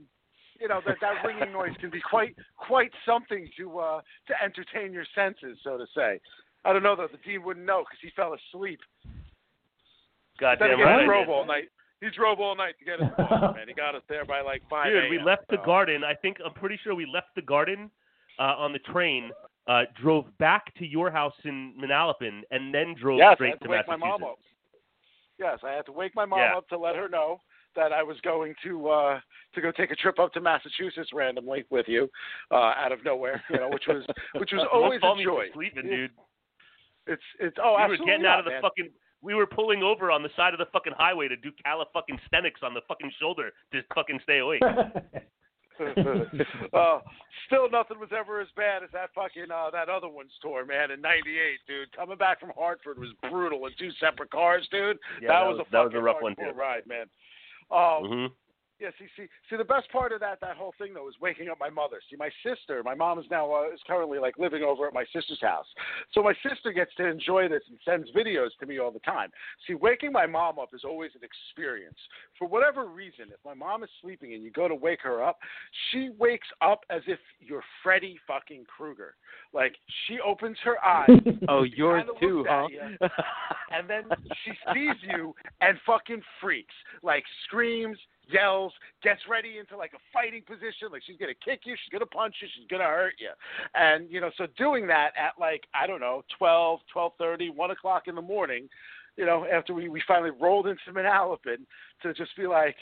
you 0.60 0.68
know 0.68 0.82
that 0.86 0.98
that 1.02 1.26
ringing 1.26 1.52
noise 1.52 1.76
can 1.80 1.90
be 1.90 2.02
quite 2.02 2.36
quite 2.58 2.92
something 3.06 3.50
to 3.58 3.80
uh 3.80 4.02
to 4.28 4.34
entertain 4.44 4.94
your 4.94 5.06
senses, 5.16 5.58
so 5.64 5.78
to 5.78 5.86
say. 5.96 6.20
I 6.66 6.72
don't 6.72 6.84
know 6.84 6.96
though. 6.96 7.10
The 7.12 7.18
dean 7.30 7.44
wouldn't 7.44 7.66
know 7.66 7.84
because 7.84 8.00
he 8.02 8.10
fell 8.16 8.34
asleep. 8.34 8.80
Then 10.44 10.58
goddamn 10.60 10.80
again, 10.80 10.86
right. 10.88 11.00
he 11.02 11.06
drove 11.08 11.30
all 11.30 11.46
night. 11.46 11.70
He 12.02 12.10
drove 12.10 12.40
all 12.40 12.56
night 12.56 12.76
to 12.80 12.86
get 12.86 13.00
us 13.02 13.12
there, 13.18 13.28
man. 13.54 13.68
He 13.68 13.74
got 13.74 13.96
us 13.96 14.02
there 14.10 14.26
by 14.26 14.42
like 14.42 14.62
five. 14.70 14.88
Dude, 14.92 15.10
we 15.10 15.18
a.m., 15.18 15.26
left 15.26 15.48
the 15.50 15.58
garden. 15.66 16.04
I 16.04 16.14
think 16.14 16.38
I'm 16.46 16.54
pretty 16.54 16.78
sure 16.84 16.94
we 16.96 17.06
left 17.06 17.30
the 17.36 17.42
garden 17.42 17.90
uh, 18.40 18.56
on 18.58 18.74
the 18.74 18.80
train, 18.80 19.32
uh, 19.68 19.84
drove 20.02 20.26
back 20.38 20.74
to 20.76 20.86
your 20.86 21.10
house 21.10 21.34
in 21.46 21.74
Manalapan, 21.82 22.42
and 22.52 22.74
then 22.74 22.94
drove 23.00 23.20
Yes, 23.20 23.32
I 23.32 23.36
straight 23.36 23.50
had 23.52 23.60
to 23.62 23.66
to 23.66 23.70
wake 23.72 23.88
my 23.88 23.96
Massachusetts. 23.96 24.22
mom 24.22 24.30
up. 24.32 24.40
Yes, 25.40 25.60
I 25.64 25.72
had 25.72 25.86
to 25.88 25.92
wake 25.92 26.16
my 26.16 26.26
mom 26.26 26.40
Yeah. 26.40 26.58
up 26.58 26.68
to 26.70 26.78
let 26.78 26.96
her 26.96 27.08
know 27.10 27.40
that 27.76 27.92
I 27.92 28.04
was 28.04 28.18
going 28.22 28.54
to 28.64 28.88
uh 28.90 29.20
to 29.56 29.62
go 29.62 29.72
take 29.72 29.90
a 29.92 29.96
trip 29.96 30.20
up 30.20 30.32
to 30.34 30.42
Massachusetts 30.42 31.10
randomly 31.14 31.64
with 31.72 31.88
you, 31.88 32.10
uh, 32.52 32.56
out 32.78 32.92
of 32.92 33.04
nowhere, 33.04 33.42
you 33.50 33.58
know, 33.58 33.70
which 33.70 33.86
was 33.88 34.04
which 34.36 34.52
was 34.52 34.62
Don't 34.62 34.74
always 34.84 35.00
a 35.02 35.16
me 35.16 35.24
joy. 35.24 35.48
for 35.48 35.54
sleeping, 35.54 35.84
dude. 35.90 36.12
It's 37.08 37.22
it's 37.40 37.58
oh 37.64 37.72
we 37.72 37.74
were 37.74 37.80
absolutely 37.82 38.06
getting 38.08 38.22
not, 38.24 38.32
out 38.34 38.40
of 38.40 38.46
the 38.46 38.52
man. 38.52 38.62
fucking. 38.62 38.90
We 39.24 39.34
were 39.34 39.48
pulling 39.48 39.82
over 39.82 40.12
on 40.12 40.22
the 40.22 40.30
side 40.36 40.54
of 40.54 40.60
the 40.60 40.68
fucking 40.74 40.94
highway 40.98 41.30
to 41.30 41.38
do 41.38 41.52
cala 41.64 41.86
fucking 41.94 42.20
stenics 42.32 42.62
on 42.62 42.74
the 42.74 42.82
fucking 42.88 43.12
shoulder 43.20 43.52
to 43.72 43.82
fucking 43.96 44.20
stay 44.24 44.40
awake. 44.40 44.62
uh, 45.82 47.00
still, 47.48 47.70
nothing 47.72 48.00
was 48.00 48.10
ever 48.16 48.40
as 48.42 48.48
bad 48.56 48.84
as 48.84 48.90
that 48.94 49.10
fucking 49.16 49.50
uh, 49.52 49.72
that 49.72 49.90
other 49.90 50.08
one's 50.08 50.32
tour, 50.42 50.66
man. 50.66 50.92
In 50.92 51.02
'98, 51.02 51.60
dude, 51.68 51.92
coming 51.96 52.18
back 52.18 52.40
from 52.40 52.52
Hartford 52.56 53.00
was 53.00 53.10
brutal 53.30 53.66
in 53.66 53.72
two 53.80 53.90
separate 54.00 54.30
cars, 54.30 54.68
dude. 54.70 55.00
Yeah, 55.20 55.30
that, 55.30 55.40
that 55.40 55.48
was, 55.48 55.58
was- 55.58 55.68
a 55.68 55.72
that 55.72 55.84
was 55.86 55.94
a 55.96 56.00
rough 56.00 56.22
one, 56.22 56.36
hardcore 56.36 56.52
too. 56.52 56.60
ride, 56.60 56.84
man. 56.86 57.06
Um, 57.72 58.06
hmm 58.06 58.26
yeah, 58.84 58.90
see, 59.00 59.06
see, 59.16 59.28
see, 59.50 59.56
the 59.56 59.64
best 59.64 59.90
part 59.92 60.12
of 60.12 60.20
that, 60.20 60.42
that 60.42 60.58
whole 60.58 60.74
thing 60.78 60.94
though, 60.94 61.08
is 61.08 61.16
waking 61.22 61.48
up 61.48 61.58
my 61.58 61.70
mother. 61.70 62.02
See, 62.10 62.18
my 62.18 62.30
sister, 62.46 62.84
my 62.84 62.94
mom 62.94 63.18
is 63.18 63.26
now 63.32 63.50
uh, 63.50 63.74
is 63.74 63.80
currently 63.88 64.20
like 64.20 64.38
living 64.38 64.62
over 64.62 64.86
at 64.86 64.94
my 64.94 65.06
sister's 65.14 65.40
house, 65.42 65.66
so 66.12 66.22
my 66.22 66.34
sister 66.48 66.74
gets 66.74 66.94
to 66.96 67.08
enjoy 67.08 67.48
this 67.48 67.64
and 67.70 67.80
sends 67.86 68.12
videos 68.12 68.50
to 68.60 68.66
me 68.66 68.80
all 68.80 68.92
the 68.92 69.00
time. 69.00 69.30
See, 69.66 69.74
waking 69.74 70.12
my 70.12 70.26
mom 70.26 70.60
up 70.60 70.70
is 70.74 70.82
always 70.84 71.12
an 71.16 71.22
experience. 71.24 71.98
For 72.38 72.46
whatever 72.46 72.86
reason, 72.86 73.28
if 73.30 73.40
my 73.46 73.54
mom 73.54 73.84
is 73.84 73.90
sleeping 74.02 74.34
and 74.34 74.44
you 74.44 74.52
go 74.52 74.68
to 74.68 74.76
wake 74.76 75.00
her 75.04 75.24
up, 75.24 75.40
she 75.92 76.10
wakes 76.20 76.48
up 76.62 76.82
as 76.90 77.02
if 77.08 77.20
you're 77.40 77.64
Freddy 77.82 78.20
fucking 78.28 78.66
Krueger. 78.66 79.16
Like 79.54 79.76
she 80.08 80.18
opens 80.20 80.58
her 80.64 80.84
eyes. 80.84 81.10
Oh, 81.50 81.64
yours 81.64 82.04
kinda 82.06 82.20
too, 82.20 82.46
huh? 82.48 82.68
you, 82.70 82.80
and 83.72 83.90
then 83.90 84.04
she 84.44 84.52
sees 84.74 84.96
you 85.02 85.36
and 85.62 85.78
fucking 85.86 86.22
freaks, 86.40 86.74
like 87.02 87.24
screams, 87.46 87.98
yells, 88.30 88.74
gets 89.04 89.22
ready 89.30 89.58
into 89.60 89.78
like 89.78 89.92
a 89.94 90.02
fighting 90.12 90.44
position, 90.46 90.90
like 90.92 91.02
she's 91.06 91.18
gonna 91.18 91.34
kick 91.44 91.62
you, 91.66 91.76
she's 91.76 91.92
gonna 91.92 92.06
punch 92.06 92.36
you, 92.42 92.48
she's 92.56 92.68
gonna 92.70 92.84
hurt 92.84 93.14
you, 93.20 93.32
and 93.76 94.10
you 94.10 94.22
know, 94.22 94.32
so 94.38 94.48
doing 94.58 94.88
that 94.88 95.12
at 95.18 95.34
like 95.40 95.64
I 95.74 95.88
don't 95.88 96.00
know, 96.00 96.24
twelve, 96.38 96.80
twelve 96.92 97.14
thirty, 97.18 97.50
one 97.50 97.72
o'clock 97.72 98.04
in 98.08 98.16
the 98.16 98.22
morning, 98.22 98.70
you 99.18 99.26
know, 99.26 99.46
after 99.52 99.74
we 99.74 99.90
we 99.90 100.02
finally 100.08 100.32
rolled 100.32 100.68
into 100.68 100.82
Manalapan, 100.92 101.66
to 102.02 102.14
just 102.14 102.36
be 102.38 102.48
like, 102.48 102.76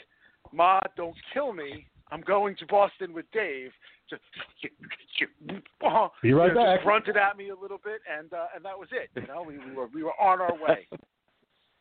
Ma, 0.52 0.80
don't 0.96 1.16
kill 1.32 1.52
me. 1.52 1.86
I'm 2.10 2.20
going 2.20 2.56
to 2.56 2.66
Boston 2.66 3.12
with 3.12 3.26
Dave. 3.32 3.70
Just, 4.10 4.22
Be 6.22 6.32
right 6.32 6.48
you 6.48 6.54
know, 6.54 6.64
back. 6.64 6.82
Grunted 6.82 7.16
at 7.16 7.36
me 7.36 7.48
a 7.48 7.56
little 7.56 7.80
bit, 7.82 8.00
and 8.10 8.32
uh, 8.32 8.46
and 8.54 8.64
that 8.64 8.78
was 8.78 8.88
it. 8.92 9.08
You 9.20 9.26
know, 9.26 9.42
we, 9.46 9.58
we 9.58 9.74
were 9.74 9.88
we 9.94 10.02
were 10.02 10.18
on 10.20 10.40
our 10.40 10.54
way. 10.54 10.86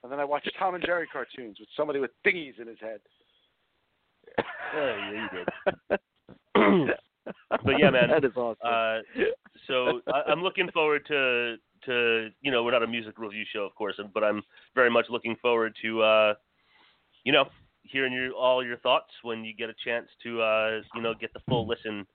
And 0.03 0.11
then 0.11 0.19
I 0.19 0.25
watched 0.25 0.49
Tom 0.57 0.73
and 0.73 0.83
Jerry 0.83 1.05
cartoons 1.13 1.59
with 1.59 1.69
somebody 1.77 1.99
with 1.99 2.09
thingies 2.25 2.59
in 2.59 2.65
his 2.65 2.79
head. 2.79 3.01
Yeah, 4.37 5.11
yeah, 5.11 5.11
you 5.11 5.29
did. 5.37 5.99
but 7.63 7.79
yeah, 7.79 7.89
man. 7.89 8.09
That 8.09 8.25
is 8.25 8.31
awesome. 8.35 8.57
Uh, 8.63 8.99
so 9.67 10.01
I, 10.07 10.31
I'm 10.31 10.41
looking 10.41 10.69
forward 10.71 11.05
to 11.07 11.55
to 11.85 12.29
you 12.41 12.51
know 12.51 12.63
we're 12.63 12.71
not 12.71 12.83
a 12.83 12.87
music 12.87 13.17
review 13.17 13.43
show 13.51 13.61
of 13.61 13.75
course, 13.75 13.99
but 14.13 14.23
I'm 14.23 14.41
very 14.75 14.89
much 14.89 15.05
looking 15.09 15.35
forward 15.41 15.75
to 15.81 16.01
uh, 16.01 16.33
you 17.23 17.31
know 17.31 17.45
hearing 17.83 18.13
your 18.13 18.31
all 18.33 18.65
your 18.65 18.77
thoughts 18.77 19.11
when 19.23 19.43
you 19.43 19.53
get 19.53 19.69
a 19.69 19.75
chance 19.83 20.07
to 20.23 20.41
uh, 20.41 20.81
you 20.95 21.01
know 21.01 21.13
get 21.19 21.33
the 21.33 21.41
full 21.47 21.67
listen 21.67 22.05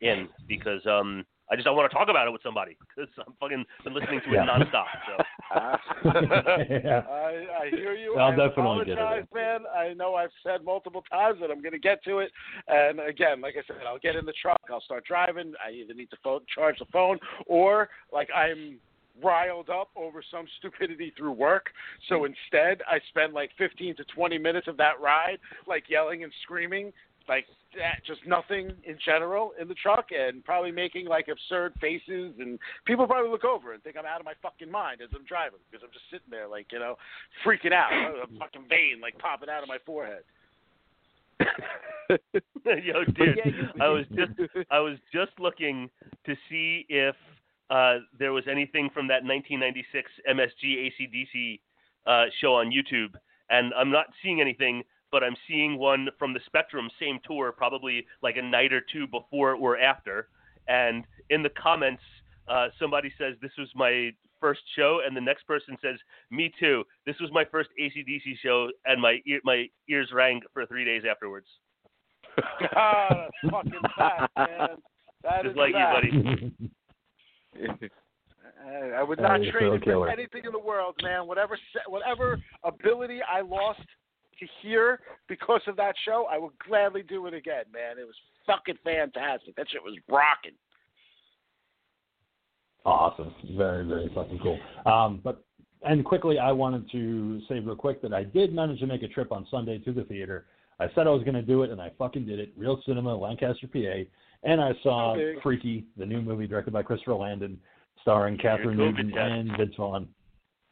in 0.00 0.28
because 0.48 0.84
um, 0.86 1.24
I 1.50 1.54
just 1.54 1.64
don't 1.64 1.76
want 1.76 1.90
to 1.90 1.96
talk 1.96 2.08
about 2.08 2.26
it 2.26 2.32
with 2.32 2.42
somebody 2.42 2.76
because 2.80 3.08
I'm 3.18 3.34
fucking 3.40 3.64
been 3.84 3.94
listening 3.94 4.20
to 4.24 4.30
it 4.30 4.34
Yeah. 4.34 4.46
nonstop. 4.46 4.86
So 5.06 5.14
yeah. 6.84 7.02
I, 7.08 7.66
I 7.66 7.70
hear 7.70 7.94
you. 7.94 8.16
I'll 8.16 8.32
I 8.32 8.48
definitely 8.48 8.86
get 8.86 8.98
it 8.98 9.28
man. 9.34 9.60
I 9.74 9.94
know 9.94 10.14
I've 10.14 10.30
said 10.42 10.64
multiple 10.64 11.02
times 11.10 11.38
that 11.40 11.50
I'm 11.50 11.62
going 11.62 11.72
to 11.72 11.78
get 11.78 12.02
to 12.04 12.18
it. 12.18 12.32
And 12.68 13.00
again, 13.00 13.40
like 13.40 13.54
I 13.56 13.66
said, 13.66 13.76
I'll 13.86 13.98
get 13.98 14.16
in 14.16 14.26
the 14.26 14.34
truck. 14.40 14.60
I'll 14.70 14.80
start 14.80 15.04
driving. 15.04 15.52
I 15.64 15.70
either 15.70 15.94
need 15.94 16.10
to 16.10 16.16
phone, 16.22 16.40
charge 16.52 16.78
the 16.78 16.86
phone 16.92 17.18
or 17.46 17.88
like 18.12 18.28
I'm 18.34 18.78
riled 19.22 19.70
up 19.70 19.90
over 19.96 20.22
some 20.30 20.46
stupidity 20.58 21.12
through 21.16 21.32
work. 21.32 21.66
So 22.08 22.24
instead, 22.24 22.82
I 22.90 22.98
spend 23.08 23.32
like 23.32 23.50
15 23.56 23.96
to 23.96 24.04
20 24.04 24.38
minutes 24.38 24.68
of 24.68 24.76
that 24.78 25.00
ride 25.00 25.38
like 25.66 25.84
yelling 25.88 26.24
and 26.24 26.32
screaming. 26.42 26.92
Like 27.28 27.46
that, 27.74 28.04
just 28.06 28.20
nothing 28.26 28.70
in 28.84 28.98
general 29.04 29.52
in 29.60 29.68
the 29.68 29.74
truck, 29.74 30.06
and 30.10 30.44
probably 30.44 30.70
making 30.70 31.06
like 31.06 31.28
absurd 31.28 31.74
faces, 31.80 32.34
and 32.38 32.58
people 32.84 33.06
probably 33.06 33.30
look 33.30 33.44
over 33.44 33.72
and 33.72 33.82
think 33.82 33.96
I'm 33.98 34.06
out 34.06 34.20
of 34.20 34.24
my 34.24 34.34
fucking 34.42 34.70
mind 34.70 35.00
as 35.02 35.08
I'm 35.14 35.24
driving 35.24 35.58
because 35.70 35.84
I'm 35.84 35.92
just 35.92 36.04
sitting 36.10 36.30
there 36.30 36.48
like 36.48 36.66
you 36.72 36.78
know, 36.78 36.96
freaking 37.44 37.72
out, 37.72 37.92
a 37.92 38.38
fucking 38.38 38.66
vein 38.68 39.00
like 39.02 39.18
popping 39.18 39.48
out 39.48 39.62
of 39.62 39.68
my 39.68 39.78
forehead. 39.84 40.22
yo, 42.64 43.04
dude, 43.04 43.38
I 43.80 43.88
was 43.88 44.04
just 44.14 44.32
I 44.70 44.78
was 44.78 44.96
just 45.12 45.32
looking 45.38 45.90
to 46.24 46.34
see 46.48 46.86
if 46.88 47.14
uh, 47.70 47.98
there 48.18 48.32
was 48.32 48.44
anything 48.50 48.90
from 48.92 49.08
that 49.08 49.24
1996 49.24 50.10
MSG 50.30 50.90
ACDC 50.90 51.60
uh, 52.06 52.30
show 52.40 52.54
on 52.54 52.70
YouTube, 52.70 53.14
and 53.50 53.72
I'm 53.74 53.90
not 53.90 54.06
seeing 54.22 54.40
anything, 54.40 54.82
but 55.10 55.22
I'm 55.22 55.36
seeing 55.48 55.78
one 55.78 56.08
from 56.18 56.32
the 56.32 56.40
Spectrum 56.46 56.88
same 57.00 57.18
tour, 57.26 57.52
probably 57.52 58.06
like 58.22 58.36
a 58.36 58.42
night 58.42 58.72
or 58.72 58.82
two 58.92 59.06
before 59.06 59.54
or 59.54 59.78
after. 59.78 60.28
And 60.68 61.04
in 61.30 61.42
the 61.42 61.50
comments, 61.50 62.02
uh, 62.48 62.68
somebody 62.78 63.12
says 63.18 63.34
this 63.40 63.52
was 63.58 63.68
my 63.74 64.10
first 64.40 64.60
show, 64.74 65.00
and 65.06 65.16
the 65.16 65.20
next 65.20 65.46
person 65.46 65.76
says, 65.82 65.98
"Me 66.30 66.52
too. 66.60 66.84
This 67.04 67.18
was 67.20 67.30
my 67.32 67.44
first 67.44 67.70
ACDC 67.80 68.36
show, 68.42 68.70
and 68.84 69.00
my 69.00 69.20
ear, 69.26 69.40
my 69.44 69.68
ears 69.88 70.10
rang 70.12 70.40
for 70.52 70.66
three 70.66 70.84
days 70.84 71.04
afterwards." 71.08 71.46
God, 72.36 73.30
that's 73.42 73.52
fucking 73.52 73.72
fact, 73.96 74.36
man. 74.36 74.68
That 75.22 75.42
Just 75.42 75.52
is 75.52 75.56
like 75.56 75.72
fact. 75.72 76.06
you, 76.12 76.50
buddy. 77.58 77.90
I 78.66 78.90
I 78.98 79.02
would 79.02 79.20
not 79.20 79.40
trade 79.40 79.68
so 79.68 79.74
it 79.74 79.84
for 79.84 80.08
anything 80.08 80.42
in 80.44 80.52
the 80.52 80.58
world, 80.58 80.94
man. 81.02 81.26
Whatever 81.26 81.58
whatever 81.88 82.38
ability 82.64 83.20
I 83.22 83.40
lost 83.40 83.80
to 84.38 84.46
hear 84.62 85.00
because 85.28 85.62
of 85.66 85.76
that 85.76 85.94
show, 86.04 86.26
I 86.30 86.38
would 86.38 86.52
gladly 86.66 87.02
do 87.02 87.26
it 87.26 87.34
again, 87.34 87.64
man. 87.72 87.98
It 87.98 88.06
was 88.06 88.14
fucking 88.46 88.78
fantastic. 88.84 89.56
That 89.56 89.66
shit 89.70 89.82
was 89.82 89.96
rocking. 90.08 90.56
Awesome. 92.84 93.34
Very, 93.56 93.86
very 93.86 94.10
fucking 94.14 94.38
cool. 94.42 94.58
Um, 94.86 95.20
but 95.22 95.44
and 95.82 96.04
quickly, 96.04 96.38
I 96.38 96.52
wanted 96.52 96.90
to 96.92 97.40
say 97.48 97.58
real 97.58 97.76
quick 97.76 98.00
that 98.02 98.12
I 98.12 98.24
did 98.24 98.54
manage 98.54 98.80
to 98.80 98.86
make 98.86 99.02
a 99.02 99.08
trip 99.08 99.32
on 99.32 99.46
Sunday 99.50 99.78
to 99.78 99.92
the 99.92 100.04
theater. 100.04 100.46
I 100.78 100.86
said 100.94 101.06
I 101.06 101.10
was 101.10 101.22
going 101.22 101.34
to 101.34 101.42
do 101.42 101.62
it, 101.62 101.70
and 101.70 101.80
I 101.80 101.90
fucking 101.98 102.26
did 102.26 102.38
it. 102.38 102.52
Real 102.56 102.80
Cinema, 102.86 103.14
Lancaster, 103.16 103.66
PA, 103.66 104.04
and 104.44 104.60
I 104.60 104.72
saw 104.82 105.14
Okay. 105.14 105.38
Freaky, 105.42 105.86
the 105.96 106.06
new 106.06 106.20
movie 106.20 106.46
directed 106.46 106.72
by 106.72 106.82
Christopher 106.82 107.14
Landon, 107.14 107.58
starring 108.02 108.36
Kathryn 108.36 108.76
Newton 108.76 109.16
and 109.16 109.56
Vince 109.56 109.74
Vaughn. 109.76 110.08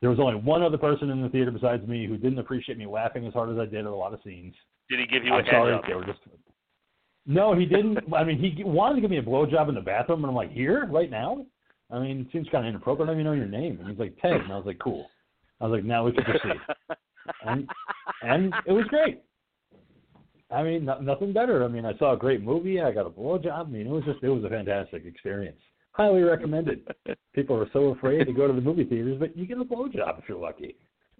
There 0.04 0.10
was 0.10 0.20
only 0.20 0.34
one 0.34 0.62
other 0.62 0.76
person 0.76 1.08
in 1.08 1.22
the 1.22 1.30
theater 1.30 1.50
besides 1.50 1.88
me 1.88 2.06
who 2.06 2.18
didn't 2.18 2.38
appreciate 2.38 2.76
me 2.76 2.84
laughing 2.84 3.26
as 3.26 3.32
hard 3.32 3.48
as 3.48 3.56
I 3.56 3.64
did 3.64 3.86
at 3.86 3.86
a 3.86 3.94
lot 3.94 4.12
of 4.12 4.20
scenes. 4.22 4.52
Did 4.90 5.00
he 5.00 5.06
give 5.06 5.24
you 5.24 5.32
a 5.32 5.36
I'm 5.36 5.46
sorry, 5.46 5.72
up? 5.72 5.80
they 5.88 5.94
were 5.94 6.04
just. 6.04 6.18
No, 7.24 7.58
he 7.58 7.64
didn't. 7.64 8.00
I 8.14 8.22
mean, 8.22 8.38
he 8.38 8.62
wanted 8.64 8.96
to 8.96 9.00
give 9.00 9.10
me 9.10 9.16
a 9.16 9.22
blowjob 9.22 9.70
in 9.70 9.74
the 9.74 9.80
bathroom, 9.80 10.22
and 10.22 10.28
I'm 10.28 10.36
like, 10.36 10.52
here, 10.52 10.86
right 10.90 11.10
now. 11.10 11.46
I 11.90 12.00
mean, 12.00 12.20
it 12.20 12.26
seems 12.32 12.46
kind 12.50 12.66
of 12.66 12.68
inappropriate. 12.68 13.08
I 13.08 13.14
don't 13.14 13.20
even 13.22 13.32
know 13.32 13.32
your 13.32 13.48
name. 13.48 13.78
And 13.80 13.88
he's 13.88 13.98
like 13.98 14.14
Ted, 14.20 14.42
and 14.42 14.52
I 14.52 14.58
was 14.58 14.66
like, 14.66 14.78
cool. 14.78 15.06
I 15.62 15.68
was 15.68 15.78
like, 15.78 15.84
now 15.84 16.04
we 16.04 16.12
can 16.12 16.24
proceed, 16.24 16.60
and 17.46 17.66
and 18.20 18.52
it 18.66 18.72
was 18.72 18.84
great. 18.88 19.22
I 20.50 20.64
mean, 20.64 20.84
no, 20.84 21.00
nothing 21.00 21.32
better. 21.32 21.64
I 21.64 21.68
mean, 21.68 21.86
I 21.86 21.96
saw 21.96 22.12
a 22.12 22.18
great 22.18 22.42
movie. 22.42 22.78
I 22.78 22.92
got 22.92 23.06
a 23.06 23.10
blowjob. 23.10 23.68
I 23.68 23.70
mean, 23.70 23.86
it 23.86 23.90
was 23.90 24.04
just 24.04 24.22
it 24.22 24.28
was 24.28 24.44
a 24.44 24.50
fantastic 24.50 25.06
experience. 25.06 25.60
Highly 25.94 26.22
recommended. 26.22 26.86
People 27.34 27.56
are 27.56 27.68
so 27.72 27.88
afraid 27.88 28.24
to 28.26 28.32
go 28.32 28.46
to 28.46 28.52
the 28.52 28.60
movie 28.60 28.84
theaters, 28.84 29.16
but 29.18 29.36
you 29.36 29.46
get 29.46 29.58
a 29.58 29.64
blowjob 29.64 30.18
if 30.18 30.28
you're 30.28 30.38
lucky. 30.38 30.76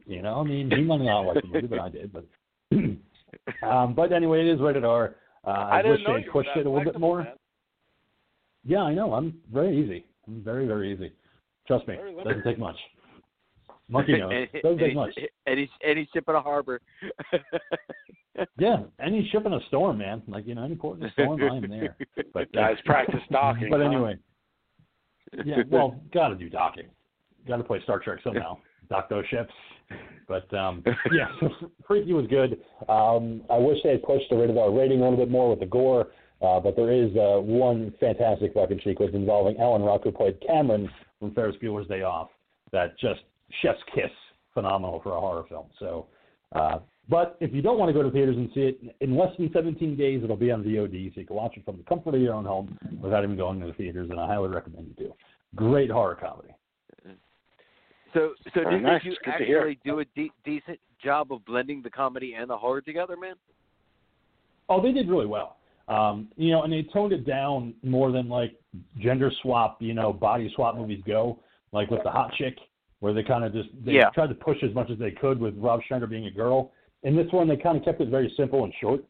You 0.07 0.21
know, 0.21 0.41
I 0.41 0.45
mean, 0.45 0.71
he 0.71 0.83
might 0.83 1.01
not 1.01 1.21
like 1.21 1.43
the 1.43 1.49
movie, 1.49 1.67
but 1.67 1.79
I 1.79 1.89
did. 1.89 2.13
But 2.13 2.27
um, 3.67 3.95
but 3.95 4.13
anyway, 4.13 4.41
it 4.41 4.53
is 4.53 4.61
rated 4.61 4.85
R. 4.85 5.15
Uh, 5.47 5.51
I, 5.51 5.81
I 5.81 5.87
wish 5.87 6.01
they 6.07 6.29
pushed 6.31 6.51
it 6.57 6.67
a 6.67 6.71
little 6.71 6.85
bit 6.85 6.99
more. 6.99 7.25
man. 7.25 7.35
Yeah, 8.65 8.83
I 8.83 8.95
know. 8.95 9.15
I'm 9.15 9.35
very 9.53 9.79
easy. 9.81 10.05
I'm 10.27 10.43
very, 10.43 10.67
very 10.67 10.93
easy. 10.93 11.13
Trust 11.67 11.87
me. 11.87 11.97
Doesn't 12.25 12.43
take 12.43 12.59
much. 12.59 12.77
Monkey 13.89 14.19
knows. 14.19 14.47
Doesn't 14.63 14.79
take 14.79 14.95
much. 14.95 15.15
and 15.47 15.59
he's 15.59 15.69
and 15.87 15.99
he's 15.99 16.09
shipping 16.13 16.35
a 16.35 16.41
harbor. 16.41 16.81
Yeah, 18.59 18.79
any 19.01 19.29
ship 19.31 19.47
in 19.47 19.53
a 19.53 19.61
storm, 19.69 19.99
man. 19.99 20.23
Like 20.27 20.47
you 20.47 20.57
know, 20.57 20.65
any 20.65 20.75
port 20.75 20.99
in 20.99 21.05
a 21.05 21.13
storm, 21.13 21.41
I'm 21.41 21.71
there. 21.71 21.97
But 22.35 22.53
Guys 22.53 22.77
practice 22.85 23.21
docking. 23.31 23.71
But 23.71 23.81
anyway, 23.81 24.17
yeah. 25.45 25.57
Well, 25.71 26.01
got 26.13 26.29
to 26.29 26.35
do 26.37 26.49
docking. 26.49 26.87
Got 27.47 27.59
to 27.59 27.65
play 27.65 27.81
Star 27.83 27.99
Trek 27.99 28.21
somehow. 28.25 28.59
Dock 28.91 29.09
those 29.09 29.25
ships. 29.31 29.53
But 30.29 30.53
um, 30.55 30.83
yeah, 31.13 31.29
so 31.41 31.49
Freaky 31.87 32.13
was 32.13 32.27
good. 32.27 32.59
Um, 32.89 33.43
I 33.51 33.59
wish 33.59 33.79
they 33.83 33.91
had 33.91 34.03
pushed 34.03 34.27
the 34.31 34.37
rated 34.37 34.57
R 34.57 34.73
rating 34.73 35.01
a 35.01 35.03
little 35.03 35.19
bit 35.19 35.31
more 35.31 35.51
with 35.51 35.61
the 35.61 35.67
gore. 35.67 36.09
Uh, 36.43 36.61
but 36.61 36.77
there 36.77 36.93
is 36.93 37.11
uh, 37.17 37.41
one 37.41 37.95
fantastic 38.01 38.53
fucking 38.55 38.81
sequence 38.85 39.13
involving 39.15 39.57
Alan 39.59 39.83
Ruck, 39.83 40.05
who 40.05 40.13
played 40.13 40.37
Cameron 40.47 40.91
from 41.19 41.35
Ferris 41.35 41.57
Bueller's 41.63 41.89
Day 41.89 42.03
Off. 42.03 42.29
That 42.73 42.99
just 42.99 43.21
chef's 43.63 43.79
kiss, 43.95 44.11
phenomenal 44.53 45.01
for 45.03 45.17
a 45.17 45.21
horror 45.21 45.45
film. 45.49 45.67
So, 45.79 46.07
uh, 46.55 46.81
but 47.09 47.37
if 47.41 47.53
you 47.53 47.61
don't 47.63 47.79
want 47.79 47.89
to 47.91 47.93
go 47.93 48.03
to 48.03 48.11
theaters 48.11 48.37
and 48.37 48.51
see 48.55 48.61
it, 48.63 48.97
in 49.01 49.17
less 49.17 49.31
than 49.37 49.51
17 49.53 49.97
days 49.97 50.23
it'll 50.25 50.37
be 50.37 50.51
on 50.51 50.63
VOD, 50.63 51.15
so 51.15 51.21
you 51.21 51.27
can 51.27 51.37
watch 51.37 51.57
it 51.57 51.65
from 51.65 51.77
the 51.77 51.83
comfort 51.85 52.15
of 52.15 52.21
your 52.21 52.35
own 52.35 52.45
home 52.45 52.79
without 53.03 53.25
even 53.25 53.37
going 53.37 53.61
to 53.61 53.67
the 53.67 53.73
theaters, 53.75 54.11
and 54.11 54.19
I 54.19 54.27
highly 54.27 54.49
recommend 54.49 54.87
you 54.89 55.07
do. 55.07 55.15
Great 55.55 55.91
horror 55.91 56.15
comedy. 56.15 56.55
So, 58.15 58.35
so 58.55 58.63
Very 58.63 58.77
did 58.77 58.83
nice. 58.85 59.05
you 59.05 59.17
Good 59.25 59.31
actually 59.35 59.79
do 59.85 59.99
a 59.99 60.05
de- 60.15 60.31
decent 60.45 60.79
job 61.03 61.33
of 61.33 61.45
blending 61.45 61.83
the 61.83 61.91
comedy 61.91 62.35
and 62.35 62.49
the 62.49 62.57
horror 62.57 62.81
together, 62.81 63.17
man? 63.17 63.35
Oh, 64.69 64.81
they 64.81 64.93
did 64.93 65.09
really 65.09 65.27
well. 65.27 65.57
Um, 65.89 66.29
you 66.37 66.53
know, 66.53 66.63
and 66.63 66.73
they 66.73 66.85
toned 66.93 67.13
it 67.13 67.27
down 67.27 67.75
more 67.83 68.11
than 68.13 68.29
like 68.29 68.55
gender 69.01 69.31
swap, 69.43 69.83
you 69.83 69.93
know, 69.95 70.13
body 70.13 70.51
swap 70.55 70.77
movies 70.77 71.03
go, 71.07 71.41
like 71.73 71.91
with 71.91 72.03
the 72.05 72.11
hot 72.11 72.33
chick, 72.35 72.57
where 73.01 73.13
they 73.13 73.23
kind 73.23 73.45
of 73.45 73.53
just 73.53 73.69
they 73.85 73.93
Yeah. 73.95 74.09
tried 74.11 74.29
to 74.29 74.35
push 74.35 74.63
as 74.63 74.73
much 74.75 74.91
as 74.91 74.99
they 74.99 75.11
could 75.11 75.39
with 75.39 75.55
Rob 75.59 75.83
Schneider 75.87 76.07
being 76.07 76.27
a 76.27 76.31
girl. 76.31 76.73
In 77.05 77.17
this 77.17 77.31
one, 77.31 77.49
they 77.49 77.57
kind 77.57 77.77
of 77.77 77.85
kept 77.85 78.01
it 78.01 78.09
very 78.09 78.33
simple 78.37 78.65
and 78.65 78.73
short 78.81 79.05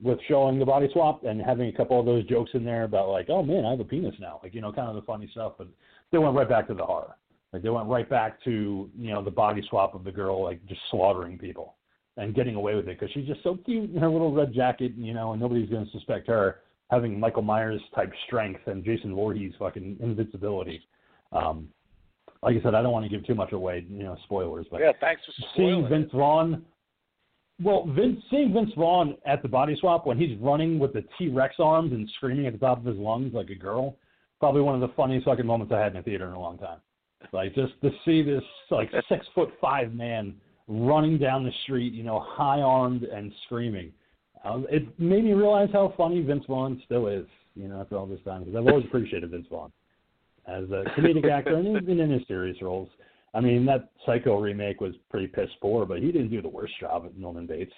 with 0.00 0.18
showing 0.28 0.58
the 0.58 0.64
body 0.64 0.88
swap 0.92 1.24
and 1.24 1.42
having 1.42 1.68
a 1.68 1.76
couple 1.76 1.98
of 1.98 2.06
those 2.06 2.24
jokes 2.26 2.50
in 2.54 2.64
there 2.64 2.84
about 2.84 3.08
like, 3.08 3.26
oh 3.28 3.42
man, 3.42 3.64
I 3.64 3.70
have 3.70 3.80
a 3.80 3.84
penis 3.84 4.14
now, 4.20 4.38
like 4.42 4.54
you 4.54 4.60
know, 4.60 4.72
kind 4.72 4.88
of 4.88 4.94
the 4.94 5.02
funny 5.02 5.28
stuff. 5.32 5.54
But 5.58 5.68
they 6.12 6.18
went 6.18 6.36
right 6.36 6.48
back 6.48 6.68
to 6.68 6.74
the 6.74 6.84
horror. 6.84 7.16
Like 7.52 7.62
they 7.62 7.70
went 7.70 7.88
right 7.88 8.08
back 8.08 8.42
to 8.44 8.90
you 8.96 9.10
know 9.10 9.24
the 9.24 9.30
body 9.30 9.62
swap 9.68 9.94
of 9.94 10.04
the 10.04 10.12
girl 10.12 10.44
like 10.44 10.64
just 10.66 10.80
slaughtering 10.90 11.38
people 11.38 11.74
and 12.18 12.34
getting 12.34 12.56
away 12.56 12.74
with 12.74 12.88
it 12.88 12.98
because 12.98 13.12
she's 13.14 13.26
just 13.26 13.42
so 13.42 13.56
cute 13.64 13.90
in 13.90 13.96
her 13.96 14.10
little 14.10 14.32
red 14.32 14.52
jacket, 14.52 14.92
you 14.96 15.14
know, 15.14 15.32
and 15.32 15.40
nobody's 15.40 15.70
going 15.70 15.84
to 15.84 15.90
suspect 15.92 16.26
her 16.26 16.60
having 16.90 17.18
Michael 17.18 17.42
Myers 17.42 17.80
type 17.94 18.12
strength 18.26 18.60
and 18.66 18.84
Jason 18.84 19.14
Voorhees 19.14 19.52
fucking 19.58 19.98
invincibility. 20.00 20.82
Um, 21.32 21.68
like 22.42 22.56
I 22.56 22.62
said, 22.62 22.74
I 22.74 22.82
don't 22.82 22.92
want 22.92 23.04
to 23.04 23.08
give 23.08 23.24
too 23.26 23.34
much 23.34 23.52
away, 23.52 23.86
you 23.88 24.02
know, 24.02 24.16
spoilers, 24.24 24.66
but 24.70 24.80
Yeah, 24.80 24.92
thanks 25.00 25.22
for 25.24 25.32
seeing. 25.56 25.88
Vince 25.88 26.10
Vaughn, 26.12 26.64
Well, 27.62 27.86
Vince, 27.88 28.22
seeing 28.30 28.52
Vince 28.52 28.70
Vaughn 28.76 29.16
at 29.26 29.42
the 29.42 29.48
body 29.48 29.76
swap 29.80 30.06
when 30.06 30.16
he's 30.16 30.38
running 30.38 30.78
with 30.78 30.92
the 30.92 31.04
T 31.18 31.28
Rex 31.28 31.56
arms 31.58 31.92
and 31.92 32.08
screaming 32.16 32.46
at 32.46 32.52
the 32.52 32.58
top 32.58 32.78
of 32.78 32.84
his 32.84 32.96
lungs 32.96 33.34
like 33.34 33.50
a 33.50 33.54
girl, 33.54 33.96
probably 34.38 34.62
one 34.62 34.74
of 34.74 34.80
the 34.80 34.94
funniest 34.94 35.24
fucking 35.24 35.46
moments 35.46 35.72
I 35.72 35.80
had 35.80 35.92
in 35.92 35.98
a 35.98 36.02
theater 36.02 36.28
in 36.28 36.34
a 36.34 36.40
long 36.40 36.58
time. 36.58 36.78
Like 37.32 37.54
just 37.54 37.72
to 37.82 37.90
see 38.04 38.22
this 38.22 38.44
like 38.70 38.90
six 39.08 39.26
foot 39.34 39.50
five 39.60 39.92
man 39.92 40.34
running 40.68 41.18
down 41.18 41.44
the 41.44 41.52
street, 41.64 41.92
you 41.92 42.04
know, 42.04 42.20
high 42.20 42.60
armed 42.60 43.02
and 43.02 43.32
screaming. 43.46 43.92
Um, 44.44 44.66
it 44.70 44.86
made 45.00 45.24
me 45.24 45.32
realize 45.32 45.68
how 45.72 45.92
funny 45.96 46.22
Vince 46.22 46.44
Vaughn 46.46 46.80
still 46.84 47.08
is, 47.08 47.26
you 47.56 47.66
know, 47.66 47.80
after 47.80 47.96
all 47.96 48.06
this 48.06 48.20
time. 48.24 48.44
Because 48.44 48.56
I've 48.56 48.68
always 48.68 48.84
appreciated 48.84 49.30
Vince 49.30 49.46
Vaughn 49.50 49.72
as 50.46 50.64
a 50.70 50.84
comedic 50.96 51.28
actor 51.28 51.56
and 51.56 51.76
even 51.76 51.98
in 51.98 52.10
his 52.10 52.22
serious 52.28 52.60
roles. 52.62 52.88
I 53.38 53.40
mean, 53.40 53.64
that 53.66 53.90
Psycho 54.04 54.40
remake 54.40 54.80
was 54.80 54.94
pretty 55.10 55.28
piss 55.28 55.48
poor, 55.62 55.86
but 55.86 56.00
he 56.00 56.10
didn't 56.10 56.30
do 56.30 56.42
the 56.42 56.48
worst 56.48 56.72
job 56.80 57.04
at 57.06 57.16
Norman 57.16 57.46
Bates. 57.46 57.72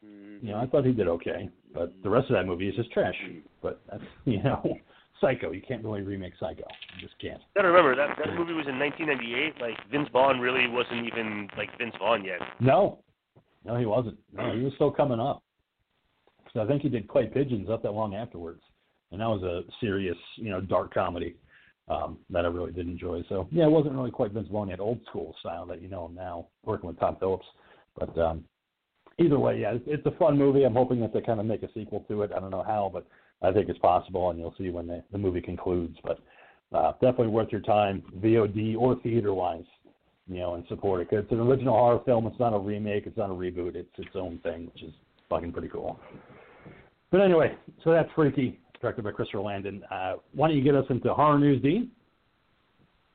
You 0.00 0.50
know, 0.50 0.56
I 0.56 0.62
mm-hmm. 0.62 0.70
thought 0.70 0.86
he 0.86 0.92
did 0.92 1.08
okay, 1.08 1.50
but 1.74 1.92
the 2.02 2.08
rest 2.08 2.30
of 2.30 2.36
that 2.36 2.46
movie 2.46 2.68
is 2.68 2.74
just 2.74 2.90
trash. 2.90 3.14
But 3.62 3.82
that's 3.90 4.02
you 4.24 4.42
know, 4.42 4.62
Psycho. 5.20 5.52
You 5.52 5.60
can't 5.60 5.84
really 5.84 6.00
remake 6.00 6.32
Psycho. 6.40 6.64
You 6.96 7.06
just 7.06 7.20
can't. 7.20 7.40
Gotta 7.54 7.68
remember 7.68 7.94
that 7.96 8.16
that 8.16 8.34
movie 8.34 8.54
was 8.54 8.66
in 8.66 8.78
1998. 8.78 9.60
Like 9.60 9.76
Vince 9.90 10.08
Vaughn 10.10 10.40
really 10.40 10.68
wasn't 10.68 11.06
even 11.06 11.46
like 11.58 11.68
Vince 11.76 11.94
Vaughn 11.98 12.24
yet. 12.24 12.40
No, 12.60 13.00
no, 13.66 13.76
he 13.76 13.84
wasn't. 13.84 14.16
No, 14.32 14.54
he 14.56 14.62
was 14.62 14.72
still 14.76 14.90
coming 14.90 15.20
up. 15.20 15.42
So 16.54 16.62
I 16.62 16.66
think 16.66 16.80
he 16.80 16.88
did 16.88 17.08
Clay 17.08 17.26
Pigeons 17.26 17.68
not 17.68 17.82
that 17.82 17.92
long 17.92 18.14
afterwards, 18.14 18.62
and 19.12 19.20
that 19.20 19.28
was 19.28 19.42
a 19.42 19.70
serious, 19.80 20.16
you 20.36 20.48
know, 20.48 20.62
dark 20.62 20.94
comedy 20.94 21.36
um, 21.88 22.18
that 22.30 22.44
I 22.44 22.48
really 22.48 22.72
did 22.72 22.86
enjoy. 22.88 23.22
So 23.28 23.48
yeah, 23.50 23.64
it 23.64 23.70
wasn't 23.70 23.94
really 23.94 24.10
quite 24.10 24.32
Vince 24.32 24.48
Vaughn 24.50 24.68
yet, 24.68 24.80
old 24.80 25.00
school 25.08 25.34
style 25.40 25.66
that 25.66 25.82
you 25.82 25.88
know 25.88 26.06
him 26.06 26.14
now, 26.14 26.46
working 26.64 26.86
with 26.88 26.98
Todd 26.98 27.16
Phillips. 27.20 27.46
But 27.98 28.16
um, 28.18 28.44
either 29.18 29.38
way, 29.38 29.60
yeah, 29.60 29.74
it's, 29.74 29.84
it's 29.86 30.06
a 30.06 30.18
fun 30.18 30.38
movie. 30.38 30.64
I'm 30.64 30.74
hoping 30.74 31.00
that 31.00 31.12
they 31.12 31.20
kind 31.20 31.40
of 31.40 31.46
make 31.46 31.62
a 31.62 31.72
sequel 31.74 32.04
to 32.08 32.22
it. 32.22 32.30
I 32.34 32.40
don't 32.40 32.50
know 32.50 32.64
how, 32.66 32.90
but 32.92 33.06
I 33.42 33.52
think 33.52 33.68
it's 33.68 33.78
possible, 33.78 34.30
and 34.30 34.38
you'll 34.38 34.54
see 34.58 34.70
when 34.70 34.86
the, 34.86 35.02
the 35.12 35.18
movie 35.18 35.40
concludes. 35.40 35.96
But 36.02 36.18
uh, 36.72 36.92
definitely 36.92 37.28
worth 37.28 37.52
your 37.52 37.60
time, 37.60 38.02
VOD 38.18 38.76
or 38.76 38.96
theater 39.02 39.34
wise, 39.34 39.64
you 40.26 40.38
know, 40.38 40.54
and 40.54 40.64
support 40.68 41.02
it. 41.02 41.10
'Cause 41.10 41.20
it's 41.20 41.32
an 41.32 41.40
original 41.40 41.74
horror 41.74 42.00
film. 42.04 42.26
It's 42.26 42.40
not 42.40 42.54
a 42.54 42.58
remake. 42.58 43.06
It's 43.06 43.16
not 43.16 43.30
a 43.30 43.34
reboot. 43.34 43.76
It's 43.76 43.98
its 43.98 44.16
own 44.16 44.38
thing, 44.38 44.66
which 44.72 44.82
is 44.82 44.92
fucking 45.28 45.52
pretty 45.52 45.68
cool. 45.68 46.00
But 47.10 47.20
anyway, 47.20 47.54
so 47.84 47.92
that's 47.92 48.10
Freaky, 48.16 48.58
directed 48.84 49.02
by 49.02 49.12
Christopher 49.12 49.40
Landon. 49.40 49.82
Uh, 49.90 50.16
why 50.34 50.48
don't 50.48 50.56
you 50.58 50.62
get 50.62 50.74
us 50.74 50.84
into 50.90 51.12
horror 51.14 51.38
news, 51.38 51.62
Dean? 51.62 51.90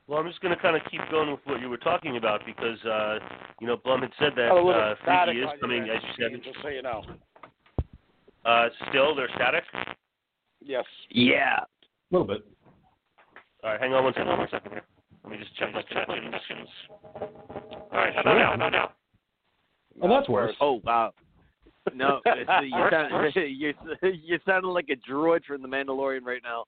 Well, 0.08 0.18
I'm 0.18 0.26
just 0.26 0.40
going 0.40 0.54
to 0.54 0.60
kind 0.60 0.74
of 0.74 0.82
keep 0.90 1.00
going 1.12 1.30
with 1.30 1.38
what 1.44 1.60
you 1.60 1.68
were 1.70 1.76
talking 1.76 2.16
about 2.16 2.40
because, 2.44 2.84
uh, 2.84 3.20
you 3.60 3.68
know, 3.68 3.76
Blum 3.76 4.00
had 4.00 4.10
said 4.18 4.32
that 4.34 4.48
Got 4.50 4.58
a 4.58 4.68
uh, 4.68 4.94
static 5.04 5.36
Freaky 5.36 5.46
is 5.46 5.60
coming, 5.60 5.82
end, 5.82 5.90
as 5.90 6.02
you 6.02 6.24
said. 6.24 6.42
Just 6.42 6.56
so 6.60 6.68
you 6.68 6.82
know. 6.82 7.04
Uh, 8.44 8.68
still, 8.88 9.14
they're 9.14 9.28
static. 9.36 9.62
Yes. 10.60 10.84
Yeah. 11.10 11.58
A 11.60 11.66
little 12.10 12.26
bit. 12.26 12.44
All 13.62 13.70
right, 13.70 13.80
hang 13.80 13.92
on 13.92 14.02
one 14.02 14.12
second. 14.14 14.26
One 14.36 14.48
second 14.50 14.72
here. 14.72 14.82
Let 15.22 15.30
me 15.30 15.38
just 15.38 15.54
check 15.56 15.72
my 15.72 15.82
chat. 15.82 16.08
All 16.08 16.16
right, 17.92 18.12
how 18.14 18.22
Sure. 18.22 18.32
about 18.32 18.38
now? 18.38 18.46
How 18.48 18.54
about 18.54 18.72
now? 18.72 18.92
Oh, 20.02 20.08
that's 20.08 20.28
worse. 20.28 20.56
Oh 20.60 20.80
wow. 20.82 21.12
No, 21.94 22.20
uh, 22.26 22.60
you 22.62 22.86
sound 22.90 23.32
you're 23.34 23.72
you're 24.12 24.38
sounding 24.46 24.70
like 24.70 24.88
a 24.90 25.10
droid 25.10 25.44
from 25.44 25.62
the 25.62 25.68
Mandalorian 25.68 26.22
right 26.24 26.42
now. 26.42 26.64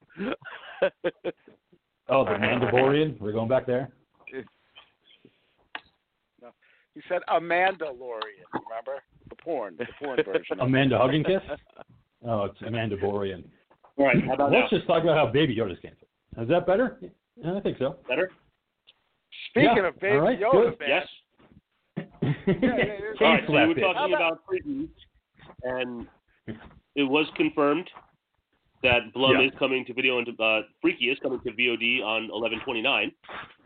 Oh, 2.09 2.25
the 2.25 2.31
Mandalorian. 2.33 3.21
We're 3.21 3.33
going 3.33 3.49
back 3.49 3.66
there. 3.66 3.90
No. 6.40 6.49
He 6.95 7.00
said 7.09 7.21
Amanda 7.28 7.87
Lorian. 7.87 8.45
Remember 8.52 9.02
the 9.28 9.37
porn, 9.37 9.76
the 9.78 9.87
porn 9.99 10.19
version. 10.25 10.61
Amanda 10.61 10.99
Hug 10.99 11.14
and 11.14 11.25
Kiss. 11.25 11.42
Oh, 12.26 12.45
it's 12.45 12.61
Amanda 12.62 12.97
Borian. 12.97 13.45
All 13.97 14.07
right, 14.07 14.25
how 14.25 14.35
about 14.35 14.50
now? 14.50 14.61
Let's 14.61 14.71
just 14.71 14.87
talk 14.87 15.02
about 15.02 15.16
how 15.16 15.26
Baby 15.31 15.57
Yoda's 15.57 15.78
canceled. 15.81 16.09
Is 16.40 16.49
that 16.49 16.66
better? 16.66 16.99
Yeah, 17.37 17.57
I 17.57 17.61
think 17.61 17.78
so. 17.78 17.96
Better? 18.09 18.31
Speaking 19.51 19.70
Yeah, 19.77 19.88
of 19.88 20.01
Baby 20.01 20.16
all 20.16 20.22
right, 20.22 20.40
Yoda, 20.40 20.81
man. 20.81 20.88
Yes. 20.88 21.07
Yeah, 22.46 22.55
yeah. 22.61 23.20
All 23.20 23.26
right, 23.35 23.44
so 23.46 23.52
you 23.52 23.59
were 23.61 23.66
Left 23.68 23.78
it. 23.78 23.81
talking 23.83 24.14
about- 24.14 24.33
about 24.33 24.38
Freaky, 24.48 24.88
and 25.64 26.07
it 26.94 27.05
was 27.05 27.26
confirmed 27.37 27.88
that 28.83 29.12
Blum 29.14 29.38
Yeah. 29.40 29.46
is 29.46 29.52
coming 29.59 29.85
to 29.87 29.94
video 29.94 30.18
and 30.18 30.28
uh, 30.40 30.62
Freaky 30.81 31.11
is 31.11 31.18
coming 31.20 31.40
to 31.40 31.52
VOD 31.52 32.02
on 32.02 32.28
11/29. 32.31 33.12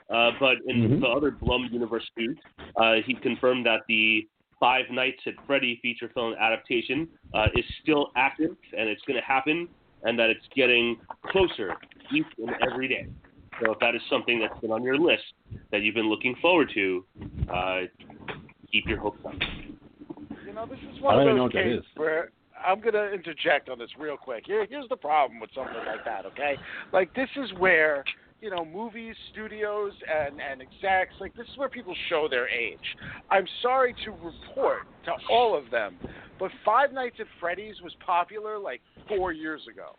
Uh, 0.09 0.31
but 0.39 0.59
in 0.67 0.89
Mhm. 0.89 1.01
the 1.01 1.09
other 1.09 1.31
Blum 1.33 1.69
universe 1.73 2.09
news, 2.17 2.39
uh, 2.77 2.97
he 3.05 3.15
confirmed 3.15 3.67
that 3.67 3.81
the 3.89 4.29
Five 4.61 4.89
Nights 4.91 5.21
at 5.27 5.35
Freddy 5.47 5.77
feature 5.83 6.09
film 6.11 6.35
adaptation 6.39 7.09
uh, 7.35 7.49
is 7.55 7.65
still 7.83 8.13
active 8.17 8.57
and 8.77 8.89
it's 8.89 9.03
going 9.03 9.19
to 9.19 9.25
happen, 9.27 9.69
and 10.05 10.19
that 10.19 10.31
it's 10.31 10.47
getting 10.55 10.97
closer 11.27 11.75
each 12.13 12.27
and 12.39 12.55
every 12.71 12.87
day. 12.89 13.07
So 13.61 13.73
if 13.73 13.79
that 13.81 13.95
is 13.95 14.03
something 14.09 14.39
that's 14.39 14.59
been 14.61 14.71
on 14.71 14.83
your 14.83 14.97
list 14.99 15.25
that 15.73 15.81
you've 15.83 15.95
been 15.95 16.09
looking 16.09 16.37
forward 16.37 16.71
to, 16.75 17.05
uh, 17.49 17.81
keep 18.67 18.87
your 18.87 18.99
hopes 18.99 19.21
up. 19.25 19.35
You 20.47 20.53
know, 20.55 20.67
this 20.67 20.79
is 20.79 20.99
I 20.99 21.03
one 21.03 21.15
don't 21.17 21.23
of 21.23 21.27
even 21.29 21.37
know 21.37 21.43
those 21.45 21.55
what 21.55 21.55
that 21.55 21.65
cases 21.65 21.85
where 21.97 22.31
I'm 22.67 22.81
going 22.81 22.95
to 22.95 23.13
interject 23.13 23.69
on 23.69 23.79
this 23.79 23.91
real 23.99 24.17
quick. 24.17 24.45
Here, 24.47 24.67
here's 24.69 24.89
the 24.89 24.97
problem 24.97 25.41
with 25.41 25.51
something 25.55 25.75
like 25.87 26.05
that, 26.05 26.25
okay? 26.27 26.57
Like, 26.93 27.15
this 27.15 27.29
is 27.37 27.53
where, 27.59 28.03
you 28.41 28.51
know, 28.51 28.65
movies, 28.65 29.15
studios, 29.33 29.93
and, 30.09 30.41
and 30.41 30.63
execs, 30.63 31.15
like, 31.21 31.35
this 31.37 31.47
is 31.53 31.59
where 31.59 31.69
people 31.69 31.95
show 32.09 32.29
their 32.31 32.49
age. 32.49 32.79
I'm 33.31 33.47
sorry 33.63 33.95
to 34.05 34.11
report 34.11 34.83
to 35.05 35.13
all 35.31 35.57
of 35.57 35.71
them, 35.71 35.97
but 36.39 36.51
Five 36.65 36.93
Nights 36.93 37.17
at 37.21 37.27
Freddy's 37.41 37.81
was 37.83 37.95
popular, 38.05 38.59
like, 38.59 38.81
four 39.07 39.33
years 39.33 39.61
ago. 39.71 39.97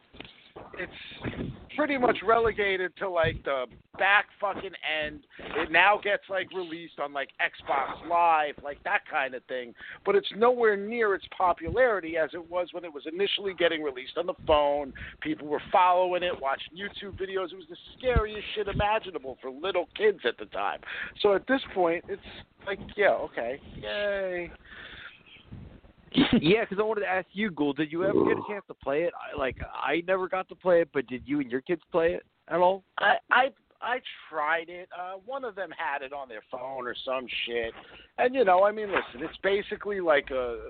It's 0.80 1.52
pretty 1.78 1.98
much 1.98 2.18
relegated 2.26 2.92
to 2.98 3.08
like 3.08 3.42
the 3.46 3.66
back 3.98 4.26
fucking 4.42 4.72
end. 5.06 5.22
It 5.56 5.72
now 5.72 6.00
gets 6.04 6.24
like 6.30 6.52
released 6.52 7.00
on 7.00 7.14
like 7.14 7.30
Xbox 7.40 8.10
Live, 8.10 8.56
like 8.64 8.84
that 8.84 9.02
kind 9.10 9.36
of 9.36 9.44
thing. 9.46 9.74
But 10.04 10.16
it's 10.16 10.28
nowhere 10.36 10.76
near 10.76 11.14
its 11.14 11.26
popularity 11.38 12.18
as 12.18 12.32
it 12.34 12.50
was 12.50 12.70
when 12.72 12.84
it 12.84 12.94
was 12.94 13.04
initially 13.12 13.54
getting 13.54 13.84
released 13.84 14.18
on 14.18 14.26
the 14.26 14.34
phone. 14.46 14.92
People 15.22 15.48
were 15.48 15.62
following 15.72 16.24
it, 16.24 16.34
watching 16.42 16.74
YouTube 16.76 17.14
videos. 17.14 17.54
It 17.54 17.58
was 17.58 17.68
the 17.70 17.78
scariest 17.98 18.46
shit 18.56 18.68
imaginable 18.68 19.38
for 19.42 19.52
little 19.52 19.88
kids 19.96 20.20
at 20.26 20.38
the 20.38 20.46
time. 20.46 20.80
So 21.22 21.34
at 21.36 21.48
this 21.48 21.62
point, 21.74 22.04
it's 22.10 22.22
like, 22.66 22.80
yeah, 22.98 23.12
okay, 23.12 23.62
yay. 23.80 24.52
yeah, 26.42 26.62
because 26.62 26.80
I 26.80 26.84
wanted 26.84 27.02
to 27.02 27.08
ask 27.08 27.28
you, 27.34 27.52
Gould, 27.52 27.78
did 27.78 27.92
you 27.92 28.04
ever 28.04 28.24
get 28.26 28.38
a 28.38 28.42
chance 28.50 28.64
to 28.68 28.74
play 28.74 29.04
it? 29.04 29.14
I, 29.16 29.38
like, 29.38 29.58
I 29.74 30.04
never 30.08 30.28
got 30.28 30.50
to 30.50 30.56
play 30.56 30.82
it, 30.82 30.90
but 30.94 31.08
did 31.08 31.24
you 31.26 31.40
and 31.42 31.52
your 31.52 31.62
kids 31.62 31.82
play 31.92 32.14
it 32.14 32.24
at 32.48 32.60
all? 32.60 32.84
I 32.98 33.16
I 33.32 33.50
I 33.82 34.00
tried 34.30 34.70
it. 34.70 34.90
Uh, 34.98 35.14
one 35.26 35.44
of 35.44 35.56
them 35.56 35.70
had 35.78 36.02
it 36.02 36.14
on 36.14 36.28
their 36.28 36.44
phone 36.52 36.88
or 36.88 36.96
some 37.06 37.28
shit, 37.46 37.74
and 38.18 38.34
you 38.34 38.44
know, 38.44 38.64
I 38.64 38.72
mean, 38.72 38.88
listen, 38.88 39.28
it's 39.28 39.38
basically 39.44 40.00
like 40.00 40.32
a 40.32 40.70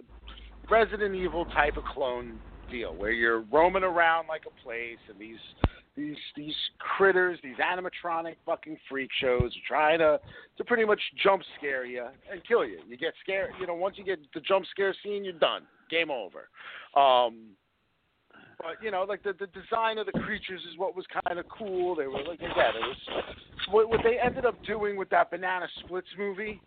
Resident 0.70 1.16
Evil 1.16 1.46
type 1.46 1.78
of 1.78 1.86
clone 1.86 2.40
deal 2.70 2.94
where 2.94 3.12
you're 3.12 3.42
roaming 3.42 3.84
around 3.84 4.28
like 4.28 4.44
a 4.46 4.64
place, 4.64 4.98
and 5.10 5.20
these 5.20 5.38
these 5.98 6.16
these 6.36 6.56
critters, 6.78 7.40
these 7.44 7.58
animatronic 7.58 8.36
fucking 8.46 8.78
freak 8.88 9.10
shows, 9.20 9.52
are 9.52 9.68
trying 9.68 10.00
to 10.00 10.20
to 10.58 10.64
pretty 10.64 10.86
much 10.86 11.02
jump 11.24 11.42
scare 11.58 11.86
you 11.86 12.06
and 12.32 12.42
kill 12.48 12.64
you. 12.64 12.80
You 12.88 12.98
get 12.98 13.14
scared, 13.22 13.50
you 13.60 13.68
know. 13.68 13.74
Once 13.74 13.98
you 13.98 14.06
get 14.06 14.20
the 14.34 14.40
jump 14.42 14.66
scare 14.72 14.96
scene, 15.04 15.24
you're 15.26 15.34
done. 15.34 15.64
Game 15.90 16.12
over. 16.12 16.50
Um, 16.96 17.48
but 18.60 18.82
you 18.82 18.92
know, 18.92 19.04
like 19.04 19.24
the 19.24 19.34
the 19.40 19.48
design 19.48 19.98
of 19.98 20.06
the 20.06 20.12
creatures 20.14 20.62
is 20.72 20.78
what 20.78 20.96
was 20.96 21.06
kind 21.26 21.40
of 21.40 21.46
cool. 21.50 21.96
They 21.96 22.08
were 22.08 22.24
like 22.24 22.40
again, 22.40 22.74
it 22.76 22.88
was 22.88 23.24
what, 23.70 23.90
what 23.90 24.00
they 24.04 24.18
ended 24.24 24.46
up 24.46 24.56
doing 24.66 24.98
with 24.98 25.10
that 25.10 25.32
Banana 25.32 25.68
Splits 25.84 26.08
movie 26.18 26.62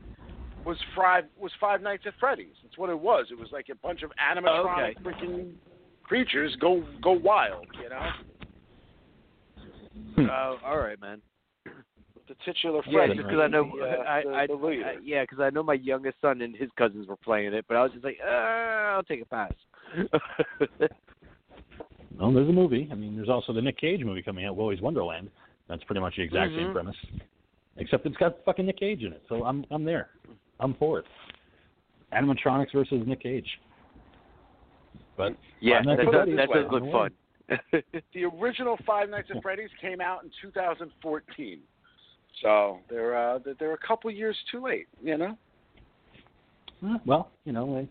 was 0.65 0.77
five 0.97 1.25
was 1.39 1.53
Five 1.61 1.83
Nights 1.83 2.05
at 2.07 2.15
Freddy's. 2.21 2.55
That's 2.63 2.77
what 2.79 2.91
it 2.91 2.99
was. 2.99 3.27
It 3.31 3.39
was 3.39 3.49
like 3.53 3.67
a 3.71 3.77
bunch 3.77 4.03
of 4.03 4.11
animatronic 4.21 4.97
Okay. 4.97 5.01
freaking 5.05 5.53
creatures 6.03 6.57
go 6.61 6.85
go 7.03 7.13
wild. 7.13 7.67
You 7.83 7.89
know, 7.89 8.11
Oh, 10.19 10.59
all 10.65 10.79
right, 10.79 11.01
man. 11.01 11.21
the 11.65 12.35
titular 12.45 12.83
Yeah, 12.87 13.07
just 13.09 13.19
because 13.19 13.39
I 13.41 13.49
know, 13.49 13.73
the, 13.79 13.85
uh, 13.85 14.03
I, 14.07 14.23
the, 14.23 14.29
I, 14.31 14.47
the. 14.47 14.55
I, 14.55 14.97
yeah, 15.03 15.23
because 15.23 15.41
I 15.41 15.51
know 15.51 15.63
my 15.63 15.75
youngest 15.75 16.17
son 16.21 16.43
and 16.43 16.55
his 16.57 16.69
cousins 16.77 17.09
were 17.09 17.17
playing 17.17 17.53
it, 17.55 17.65
but 17.69 17.77
I 17.77 17.83
was 17.83 17.93
just 17.93 18.05
like, 18.05 18.19
uh, 18.25 18.31
I'll 18.31 19.03
take 19.03 19.23
a 19.23 19.27
pass. 19.27 19.53
Well, 22.19 22.33
there's 22.33 22.49
a 22.49 22.53
movie. 22.53 22.87
I 22.93 22.95
mean, 22.95 23.17
there's 23.17 23.31
also 23.31 23.55
the 23.55 23.63
Nick 23.63 23.79
Cage 23.79 24.05
movie 24.05 24.23
coming 24.23 24.45
out, 24.45 24.55
Willy's 24.55 24.83
Wonderland. 24.83 25.31
That's 25.69 25.83
pretty 25.85 26.01
much 26.01 26.17
the 26.17 26.23
exact 26.23 26.55
same 26.55 26.69
Mhm. 26.69 26.73
premise, 26.73 26.97
except 27.79 28.05
it's 28.05 28.17
got 28.19 28.45
fucking 28.45 28.67
Nick 28.67 28.77
Cage 28.79 29.03
in 29.05 29.13
it. 29.13 29.23
So 29.29 29.45
I'm 29.45 29.65
I'm 29.71 29.85
there. 29.85 30.11
I'm 30.59 30.75
for 30.75 30.99
it. 30.99 31.07
Animatronics 32.13 32.73
versus 32.73 33.07
Nick 33.07 33.21
Cage. 33.21 33.59
But 35.17 35.35
yeah, 35.61 35.83
that 35.83 35.97
does, 35.97 36.29
that 36.37 36.49
does 36.53 36.71
look 36.71 36.91
fun. 36.91 37.13
the 38.15 38.25
original 38.41 38.79
Five 38.87 39.11
Nights 39.11 39.29
at 39.35 39.43
Freddy's 39.43 39.71
came 39.81 40.01
out 40.01 40.23
in 40.25 40.31
2014, 40.43 41.59
so 42.43 42.79
they're 42.89 43.17
uh, 43.17 43.39
they're- 43.39 43.55
they're 43.59 43.75
a 43.75 43.79
couple 43.87 44.11
years 44.11 44.37
too 44.51 44.63
late. 44.63 44.87
You 45.03 45.17
know. 45.19 45.39
Well, 47.05 47.31
you 47.45 47.53
know, 47.53 47.75
they, 47.75 47.89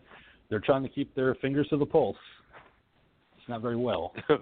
they're 0.49 0.59
trying 0.59 0.81
to 0.83 0.89
keep 0.89 1.13
their 1.13 1.35
fingers 1.35 1.67
to 1.69 1.77
the 1.77 1.85
pulse. 1.85 2.17
It's 3.37 3.47
not 3.47 3.61
very 3.61 3.75
well. 3.75 4.13
That's 4.29 4.41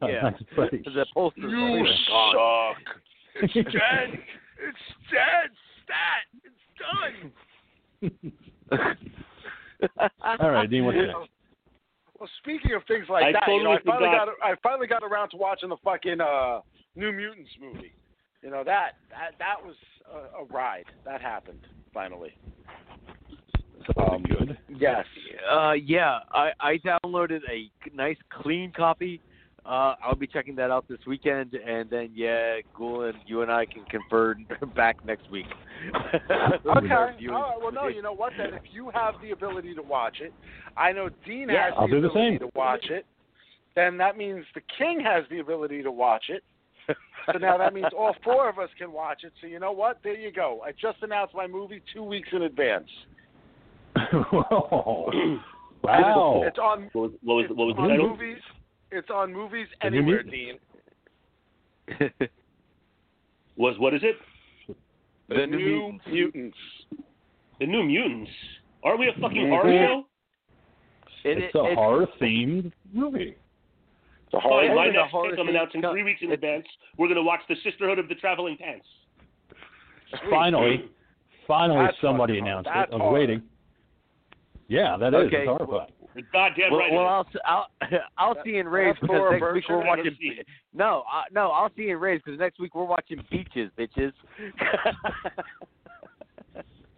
not 0.00 0.10
yeah. 0.10 0.22
nice 0.22 0.42
place. 0.56 0.70
The 0.84 1.06
pulse 1.14 1.34
is 1.36 1.42
You 1.44 1.48
really 1.50 1.96
gone. 2.08 2.34
suck. 2.34 2.96
It's 3.42 3.54
dead. 3.54 4.18
It's 4.58 4.84
dead. 5.10 5.50
Stat. 5.84 6.24
It's 6.44 6.62
done. 8.20 8.92
All 10.40 10.50
right, 10.50 10.68
Dean, 10.70 10.84
what's 10.84 10.98
next? 10.98 11.30
Well, 12.22 12.30
speaking 12.38 12.72
of 12.76 12.82
things 12.86 13.06
like 13.08 13.24
I 13.24 13.32
that, 13.32 13.42
you 13.48 13.64
know, 13.64 13.72
I 13.72 13.82
finally 13.84 14.06
forgot. 14.06 14.26
got 14.40 14.48
I 14.48 14.54
finally 14.62 14.86
got 14.86 15.02
around 15.02 15.30
to 15.30 15.36
watching 15.36 15.70
the 15.70 15.76
fucking 15.82 16.20
uh, 16.20 16.60
New 16.94 17.10
Mutants 17.10 17.50
movie. 17.60 17.92
You 18.44 18.50
know 18.50 18.62
that 18.62 18.92
that 19.10 19.32
that 19.40 19.56
was 19.60 19.74
a, 20.08 20.40
a 20.40 20.44
ride. 20.44 20.84
That 21.04 21.20
happened 21.20 21.66
finally. 21.92 22.30
Something 23.96 24.22
good. 24.22 24.58
Yes. 24.68 25.04
Uh, 25.52 25.72
yeah, 25.72 26.20
I, 26.30 26.52
I 26.60 26.78
downloaded 26.86 27.40
a 27.50 27.68
nice 27.92 28.18
clean 28.30 28.70
copy. 28.70 29.20
Uh, 29.64 29.94
I'll 30.04 30.16
be 30.16 30.26
checking 30.26 30.56
that 30.56 30.72
out 30.72 30.88
this 30.88 30.98
weekend, 31.06 31.54
and 31.54 31.88
then 31.88 32.10
yeah, 32.14 32.56
Ghoul 32.76 33.04
and 33.04 33.14
you 33.26 33.42
and 33.42 33.50
I 33.50 33.64
can 33.64 33.84
confer 33.84 34.34
back 34.74 35.04
next 35.04 35.30
week. 35.30 35.46
Okay. 35.94 36.68
All 36.68 36.80
right. 36.84 37.16
Well, 37.60 37.72
no. 37.72 37.88
You 37.88 38.02
know 38.02 38.12
what? 38.12 38.32
Then, 38.38 38.54
if 38.54 38.62
you 38.72 38.90
have 38.94 39.14
the 39.20 39.32
ability 39.32 39.74
to 39.74 39.82
watch 39.82 40.18
it, 40.20 40.32
I 40.76 40.92
know 40.92 41.08
Dean 41.26 41.48
Yeah, 41.48 41.64
has 41.66 41.74
I'll 41.76 41.88
the 41.88 41.94
do 41.96 42.00
the 42.02 42.10
same. 42.14 42.38
to 42.38 42.48
watch 42.54 42.84
it. 42.90 43.04
Then 43.74 43.96
that 43.98 44.16
means 44.16 44.44
the 44.54 44.60
King 44.78 45.00
has 45.00 45.24
the 45.30 45.40
ability 45.40 45.82
to 45.82 45.90
watch 45.90 46.24
it. 46.28 46.42
So 47.26 47.38
now 47.38 47.58
that 47.58 47.72
means 47.74 47.86
all 47.96 48.14
four 48.24 48.48
of 48.48 48.58
us 48.58 48.68
can 48.78 48.92
watch 48.92 49.24
it. 49.24 49.32
So 49.40 49.46
you 49.46 49.58
know 49.58 49.72
what? 49.72 49.98
There 50.04 50.14
you 50.14 50.30
go. 50.32 50.60
I 50.64 50.70
just 50.72 50.98
announced 51.02 51.34
my 51.34 51.46
movie 51.46 51.82
two 51.92 52.02
weeks 52.04 52.28
in 52.32 52.42
advance. 52.42 52.88
Whoa. 54.12 55.10
wow. 55.82 56.42
It's 56.46 56.58
on. 56.58 56.90
What 56.92 57.02
was 57.02 57.12
what 57.22 57.34
was, 57.34 57.46
what 57.50 57.66
was 57.66 57.76
the 57.76 57.88
title? 57.88 58.10
movies. 58.10 58.38
It's 58.92 59.08
on 59.10 59.32
movies 59.32 59.66
The 59.80 59.86
anywhere, 59.86 60.22
Dean. 60.22 60.58
Was 63.56 63.74
what 63.78 63.94
is 63.94 64.02
it? 64.04 64.16
The 65.28 65.46
New 65.46 65.56
New 65.56 65.58
Mutants. 65.58 66.04
Mutants. 66.10 66.58
The 67.58 67.66
New 67.66 67.82
Mutants. 67.84 68.30
Are 68.84 68.96
we 68.98 69.08
a 69.08 69.12
fucking 69.20 69.46
Mhm. 69.46 69.48
horror 69.50 69.86
show? 69.86 70.06
It- 71.24 71.38
it's 71.38 71.54
it- 71.54 71.58
a 71.58 71.74
horror 71.74 72.06
themed 72.20 72.72
movie. 72.92 73.34
The 74.30 74.40
Fine, 74.40 74.42
horror. 74.42 74.74
my 74.74 74.86
it's 74.86 74.94
next 74.96 75.10
horror 75.10 75.30
pick 75.30 75.38
I'm 75.38 75.46
thing. 75.46 75.56
announcing 75.56 75.82
three 75.82 76.02
weeks 76.02 76.20
in 76.22 76.30
it- 76.30 76.34
advance. 76.34 76.66
We're 76.98 77.08
gonna 77.08 77.22
watch 77.22 77.40
the 77.48 77.56
Sisterhood 77.56 77.98
of 77.98 78.08
the 78.08 78.14
Traveling 78.16 78.56
Pants. 78.58 78.86
Finally, 80.28 80.88
finally 81.46 81.86
That's 81.86 81.98
somebody 82.00 82.34
fucking 82.34 82.46
announced 82.48 82.68
hard. 82.68 82.88
it. 82.88 82.94
I 82.94 82.98
That's 82.98 83.02
was 83.04 83.12
waiting. 83.14 83.42
Yeah, 84.68 84.96
that 84.98 85.14
is. 85.14 85.26
Okay. 85.26 85.36
It's 85.38 85.46
horrifying. 85.48 85.92
You're 86.14 86.26
goddamn 86.32 86.70
well, 86.70 86.80
right. 86.80 86.92
well. 86.92 87.06
I'll 87.06 87.26
I'll 87.44 87.66
I'll 88.18 88.44
see 88.44 88.56
in 88.58 88.68
Rays 88.68 88.94
That's 88.94 89.00
because 89.00 89.16
horror 89.16 89.38
next 89.40 89.54
week 89.54 89.64
we're 89.68 89.86
watching. 89.86 90.16
see 90.20 90.34
it. 90.40 90.46
No, 90.74 91.04
I, 91.12 91.24
no, 91.32 91.50
I'll 91.50 91.70
see 91.76 91.90
in 91.90 91.98
Rays 91.98 92.20
because 92.24 92.38
next 92.40 92.58
week 92.58 92.74
we're 92.74 92.84
watching 92.84 93.22
Beaches, 93.30 93.70
bitches. 93.78 94.12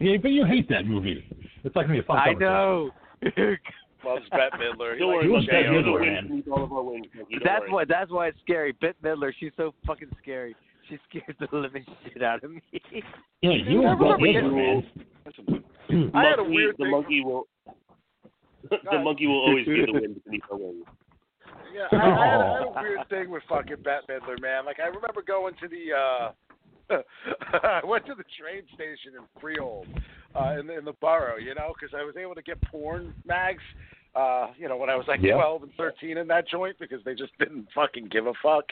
Yeah, 0.01 0.17
but 0.21 0.33
you 0.33 0.45
hate 0.45 0.69
that 0.71 0.87
movie. 0.87 1.25
It's 1.63 1.75
like 1.77 1.87
gonna 1.87 1.95
be 1.99 2.01
a 2.01 2.03
fun. 2.03 2.19
I 2.19 2.35
conversation. 2.35 2.41
know. 2.41 2.91
Loves 4.05 4.25
Bette 4.31 4.57
Midler. 4.59 4.95
He 4.95 4.99
Don't 4.99 5.09
worry, 5.09 5.17
likes 5.17 5.25
Who's 5.25 5.33
Monkey. 5.33 5.47
that 5.53 5.63
You're 5.73 5.83
the 5.83 5.89
Midler, 5.89 6.01
man? 6.01 6.29
beneath 6.29 6.49
all 6.49 6.65
of 6.65 6.73
our 6.73 6.83
wings. 6.83 7.07
Monkey. 7.17 7.37
That's 7.43 7.65
why. 7.69 7.85
That's 7.87 8.11
why 8.11 8.27
it's 8.29 8.39
scary. 8.43 8.73
Bette 8.73 8.99
Midler. 9.03 9.33
She's 9.39 9.53
so 9.57 9.73
fucking 9.87 10.09
scary. 10.21 10.55
She 10.89 10.99
scares 11.09 11.37
the 11.41 11.49
living 11.57 11.87
shit 12.13 12.23
out 12.23 12.45
of 12.45 12.51
me. 12.51 12.61
Yeah, 12.73 12.81
you 13.53 13.83
Yeah, 13.83 13.89
are 13.89 13.97
Bette 13.97 14.23
remember 14.23 14.57
Midler, 14.57 14.83
man. 15.93 16.11
I 16.15 16.25
had 16.29 16.39
a 16.39 16.43
Monkey- 16.43 16.55
weird 16.55 16.75
the 16.77 16.83
thing- 16.85 16.91
monkey 16.91 17.21
will. 17.25 17.47
The 18.71 18.99
monkey 18.99 19.27
will 19.27 19.41
always 19.41 19.67
be 19.67 19.85
the 19.85 19.93
wind 19.93 20.21
beneath 20.25 20.43
our 20.51 20.59
wings. 20.59 20.85
Yeah, 21.75 21.89
I, 21.91 21.97
I, 21.97 22.27
had, 22.27 22.41
I 22.41 22.53
had 22.53 22.63
a 22.63 22.73
weird 22.81 23.09
thing 23.09 23.31
with 23.31 23.43
fucking 23.49 23.83
Bette 23.83 24.07
Midler, 24.09 24.41
man. 24.41 24.65
Like 24.65 24.79
I 24.81 24.87
remember 24.87 25.23
going 25.27 25.55
to 25.61 25.69
the 25.69 25.93
uh 25.93 26.33
I 27.63 27.81
went 27.85 28.07
to 28.07 28.15
the 28.15 28.25
train 28.39 28.63
station 28.75 29.19
in 29.19 29.41
Freehold, 29.41 29.87
uh, 30.35 30.61
in 30.61 30.67
the 30.67 30.79
in 30.79 30.85
the 30.85 30.93
borough, 31.01 31.37
you 31.37 31.55
know, 31.55 31.73
because 31.75 31.95
I 31.99 32.05
was 32.05 32.15
able 32.17 32.35
to 32.35 32.43
get 32.43 32.61
porn 32.63 33.15
mags, 33.25 33.63
uh, 34.15 34.49
you 34.57 34.69
know, 34.69 34.77
when 34.77 34.91
I 34.91 34.97
was 34.97 35.07
like 35.09 35.21
Yeah. 35.23 35.35
twelve 35.35 35.63
and 35.63 35.73
thirteen 35.77 36.19
in 36.19 36.27
that 36.29 36.49
joint 36.49 36.77
because 36.79 37.03
they 37.05 37.15
just 37.15 37.37
didn't 37.39 37.67
fucking 37.75 38.09
give 38.09 38.27
a 38.27 38.33
fuck. 38.43 38.65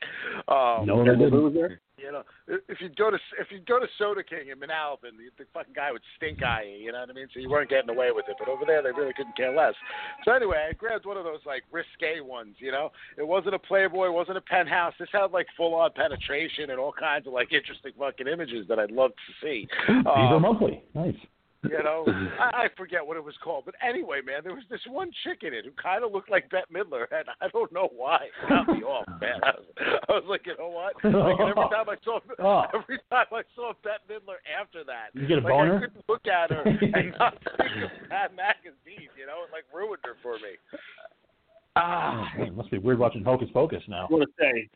Um, 0.49 0.87
No, 0.87 1.05
they 1.05 1.17
didn't. 1.17 1.79
you 1.99 2.11
know, 2.11 2.23
if 2.47 2.81
you 2.81 2.89
go 2.97 3.11
to 3.11 3.19
if 3.39 3.51
you 3.51 3.61
go 3.61 3.79
to 3.79 3.87
Soda 3.99 4.23
King 4.23 4.49
in 4.51 4.59
Manalapan, 4.59 5.17
the, 5.19 5.31
the 5.39 5.45
fucking 5.55 5.75
guy 5.75 5.93
would 5.93 6.03
stink 6.17 6.43
eye 6.43 6.65
you. 6.65 6.87
You 6.87 6.93
know 6.93 7.01
what 7.01 7.11
I 7.11 7.13
mean? 7.13 7.29
So 7.33 7.41
you 7.41 7.49
weren't 7.51 7.71
getting 7.71 7.91
away 7.91 8.11
with 8.13 8.27
it. 8.29 8.37
But 8.39 8.49
over 8.49 8.65
there, 8.67 8.83
they 8.83 8.91
really 8.91 9.13
couldn't 9.17 9.37
care 9.37 9.55
less. 9.55 9.75
So 10.25 10.33
anyway, 10.33 10.67
I 10.71 10.73
grabbed 10.75 11.07
one 11.07 11.17
of 11.17 11.25
those 11.25 11.41
like 11.47 11.63
risque 11.71 12.21
ones. 12.21 12.57
You 12.59 12.73
know, 12.73 12.91
it 13.17 13.27
wasn't 13.27 13.55
a 13.55 13.59
Playboy, 13.59 14.07
it 14.07 14.13
wasn't 14.13 14.39
a 14.39 14.43
penthouse. 14.43 14.95
This 14.99 15.09
had 15.13 15.31
like 15.33 15.47
full 15.57 15.75
on 15.75 15.91
penetration 15.93 16.71
and 16.71 16.79
all 16.79 16.93
kinds 16.93 17.27
of 17.27 17.33
like 17.33 17.53
interesting 17.53 17.93
fucking 17.99 18.27
images 18.27 18.67
that 18.69 18.79
I'd 18.79 18.91
love 18.91 19.11
to 19.11 19.33
see. 19.47 19.69
Um, 19.89 20.43
Monthly. 20.43 20.83
Nice. 20.95 21.15
You 21.63 21.83
know, 21.83 22.05
I, 22.41 22.65
I 22.65 22.67
forget 22.77 23.07
what 23.07 23.17
it 23.17 23.25
was 23.25 23.35
called, 23.43 23.65
but 23.65 23.75
anyway, 23.87 24.21
man, 24.25 24.41
there 24.43 24.55
was 24.55 24.65
this 24.71 24.81
one 24.89 25.11
chick 25.25 25.39
in 25.43 25.55
it 25.55 25.65
who 25.65 25.71
kind 25.81 26.05
of 26.05 26.13
looked 26.13 26.31
like 26.31 26.51
Bette 26.51 26.67
Midler, 26.73 27.07
and 27.13 27.29
I 27.41 27.49
don't 27.49 27.73
know 27.73 27.89
why. 27.95 28.27
It 28.43 28.49
got 28.49 28.69
me 28.69 28.83
off, 28.83 29.07
man. 29.21 29.41
I 29.43 29.51
was, 29.57 29.65
I 30.09 30.13
was 30.13 30.25
like, 30.29 30.47
you 30.47 30.55
know 30.59 30.69
what? 30.71 30.95
Like 31.23 31.41
every 31.41 31.69
time 31.71 31.89
I 31.89 31.97
saw, 32.05 32.19
Oh. 32.41 32.63
every 32.75 32.99
time 33.11 33.27
I 33.33 33.43
saw 33.55 33.73
Bette 33.85 34.03
Midler 34.11 34.37
after 34.61 34.83
that, 34.85 35.11
You 35.15 35.27
get 35.27 35.39
a 35.39 35.41
like 35.41 35.53
boner? 35.53 35.77
I 35.77 35.81
couldn't 35.81 36.05
look 36.09 36.27
at 36.27 36.51
her 36.51 36.63
and 36.63 37.15
not 37.19 37.39
think 37.57 37.85
of 37.85 37.91
that 38.11 38.35
magazine. 38.35 39.09
You 39.17 39.27
know, 39.27 39.45
it 39.47 39.53
like 39.53 39.65
ruined 39.73 40.03
her 40.05 40.17
for 40.23 40.35
me. 40.37 40.59
Ah, 41.77 42.29
man, 42.37 42.49
it 42.49 42.57
must 42.57 42.71
be 42.71 42.79
weird 42.79 42.99
watching 42.99 43.25
Hocus 43.25 43.49
Pocus 43.55 43.83
now. 43.89 44.07
I 44.11 44.13
want 44.13 44.29
to 44.29 44.33
say, 44.39 44.69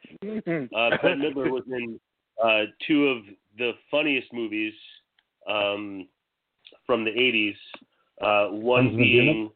uh, 0.75 0.90
Bette 1.03 1.14
Midler 1.20 1.51
was 1.51 1.64
in 1.68 2.01
uh, 2.42 2.62
two 2.87 3.09
of 3.09 3.18
the 3.59 3.72
funniest 3.90 4.33
movies 4.33 4.72
um, 5.49 6.07
from 6.87 7.05
the 7.05 7.11
'80s. 7.11 7.57
Uh, 8.20 8.51
one 8.53 8.87
Sons 8.87 8.96
the 8.96 9.03
being. 9.03 9.51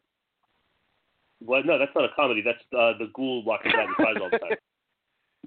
Well, 1.43 1.63
no, 1.65 1.79
that's 1.79 1.93
not 1.95 2.05
a 2.05 2.09
comedy. 2.15 2.43
That's 2.45 2.59
uh, 2.77 2.99
the 2.99 3.11
ghoul 3.15 3.43
walking 3.45 3.73
down 3.73 3.89
the 3.97 4.05
sides 4.05 4.19
all 4.23 4.31
the 4.31 4.39
time. 4.39 4.51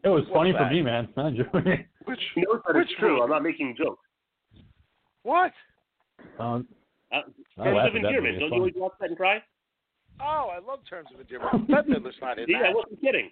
It 0.03 0.09
was 0.09 0.23
What's 0.23 0.33
funny 0.33 0.51
for 0.51 0.67
me, 0.69 0.81
man. 0.81 1.07
I 1.15 1.27
enjoyed 1.29 1.65
it. 1.67 1.85
Which 2.05 2.19
She 2.33 2.41
knows 2.41 2.59
that 2.67 2.75
Which 2.75 2.87
it's 2.89 2.99
true. 2.99 3.11
movie? 3.11 3.21
I'm 3.21 3.29
not 3.29 3.43
making 3.43 3.75
jokes. 3.77 4.03
what? 5.21 5.53
Um, 6.39 6.67
Uh, 7.13 7.17
I 7.17 7.63
Terms 7.63 7.77
laugh 7.77 7.87
of 7.89 7.95
at 7.95 7.95
endearment. 7.95 8.39
Don't 8.39 8.47
It's 8.47 8.51
you 8.51 8.57
always 8.59 8.73
watch 8.75 8.93
that 8.99 9.09
and 9.09 9.17
cry? 9.17 9.41
Oh, 10.19 10.49
I 10.51 10.59
love 10.59 10.79
Terms 10.89 11.07
of 11.13 11.21
Endearment. 11.21 11.67
Bette 11.71 11.87
Midler's 11.89 12.15
not 12.21 12.37
in 12.39 12.47
See, 12.47 12.55
I 12.55 12.73
wasn't 12.73 12.99
kidding. 13.01 13.29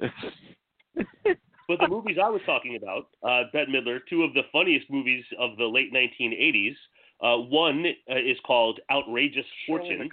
But 1.68 1.80
the 1.80 1.88
movies 1.88 2.18
I 2.22 2.28
was 2.28 2.42
talking 2.44 2.76
about, 2.76 3.08
uh, 3.22 3.44
Bette 3.52 3.70
Midler, 3.70 4.00
two 4.08 4.22
of 4.22 4.34
the 4.34 4.42
funniest 4.52 4.90
movies 4.90 5.24
of 5.38 5.56
the 5.56 5.64
late 5.64 5.92
1980s. 5.92 6.74
Uh, 7.22 7.38
one 7.38 7.86
uh, 8.10 8.16
is 8.16 8.36
called 8.44 8.80
Outrageous 8.90 9.46
Fortune, 9.66 10.10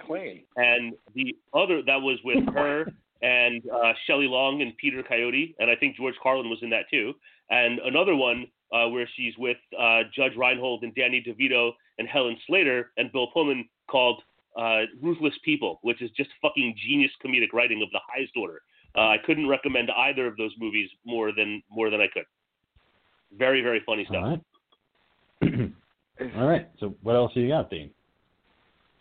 and 0.56 0.94
the 1.14 1.36
other 1.52 1.82
that 1.82 2.00
was 2.00 2.18
with 2.24 2.46
her 2.54 2.86
and 3.22 3.62
uh, 3.68 3.92
Shelley 4.06 4.26
Long 4.26 4.62
and 4.62 4.76
Peter 4.76 5.02
Coyote, 5.02 5.54
and 5.58 5.70
I 5.70 5.76
think 5.76 5.96
George 5.96 6.14
Carlin 6.22 6.50
was 6.50 6.58
in 6.62 6.70
that 6.70 6.86
too. 6.90 7.12
And 7.50 7.78
another 7.80 8.16
one 8.16 8.46
uh, 8.72 8.88
where 8.88 9.08
she's 9.16 9.34
with 9.38 9.58
uh, 9.78 10.02
Judge 10.14 10.32
Reinhold 10.36 10.82
and 10.82 10.94
Danny 10.94 11.22
DeVito 11.22 11.72
and 11.98 12.08
Helen 12.08 12.36
Slater 12.46 12.90
and 12.96 13.12
Bill 13.12 13.28
Pullman 13.28 13.68
called 13.90 14.22
uh, 14.58 14.82
Ruthless 15.00 15.34
People, 15.44 15.78
which 15.82 16.02
is 16.02 16.10
just 16.16 16.30
fucking 16.40 16.74
genius 16.86 17.12
comedic 17.24 17.52
writing 17.52 17.82
of 17.82 17.90
the 17.92 18.00
highest 18.08 18.32
order. 18.36 18.62
Uh, 18.96 19.08
I 19.08 19.16
couldn't 19.24 19.48
recommend 19.48 19.90
either 19.90 20.26
of 20.26 20.36
those 20.36 20.52
movies 20.58 20.88
more 21.04 21.32
than 21.34 21.62
more 21.70 21.90
than 21.90 22.00
I 22.00 22.08
could. 22.12 22.24
Very 23.38 23.62
very 23.62 23.82
funny 23.86 24.04
stuff. 24.08 24.22
all 24.22 24.30
right. 25.42 25.72
all 26.36 26.46
right. 26.46 26.68
So 26.78 26.94
what 27.02 27.16
else 27.16 27.32
do 27.34 27.40
you 27.40 27.48
got, 27.48 27.70
Dean? 27.70 27.90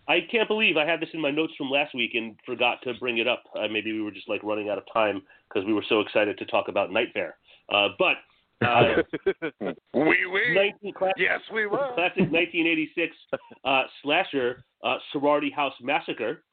I 0.08 0.20
can't 0.30 0.48
believe 0.48 0.78
I 0.78 0.86
had 0.86 1.00
this 1.00 1.10
in 1.14 1.22
my 1.22 1.32
notes 1.32 1.54
from 1.58 1.70
last 1.70 1.94
week 1.96 2.12
and 2.16 2.36
forgot 2.46 2.82
to 2.84 2.94
bring 2.96 3.20
it 3.20 3.28
up. 3.28 3.44
Uh, 3.56 3.68
maybe 3.72 3.94
we 3.94 4.02
were 4.02 4.12
just 4.12 4.28
like 4.28 4.44
running 4.44 4.70
out 4.70 4.78
of 4.78 4.84
time 4.92 5.22
because 5.48 5.66
we 5.66 5.74
were 5.74 5.86
so 5.88 6.00
excited 6.02 6.38
to 6.40 6.46
talk 6.46 6.68
about 6.68 6.92
Nightmare. 6.92 7.36
Uh, 7.74 7.90
but 8.00 8.16
uh, 8.66 9.02
We 9.94 10.26
we. 10.28 10.54
19 10.56 10.94
classic, 10.94 11.16
Yes, 11.18 11.40
we 11.54 11.66
were. 11.66 11.94
classic 11.96 12.30
1986 12.32 13.16
uh, 13.64 13.84
slasher 14.04 14.64
uh, 14.84 14.98
Sorority 15.12 15.50
House 15.52 15.74
Massacre. 15.82 16.44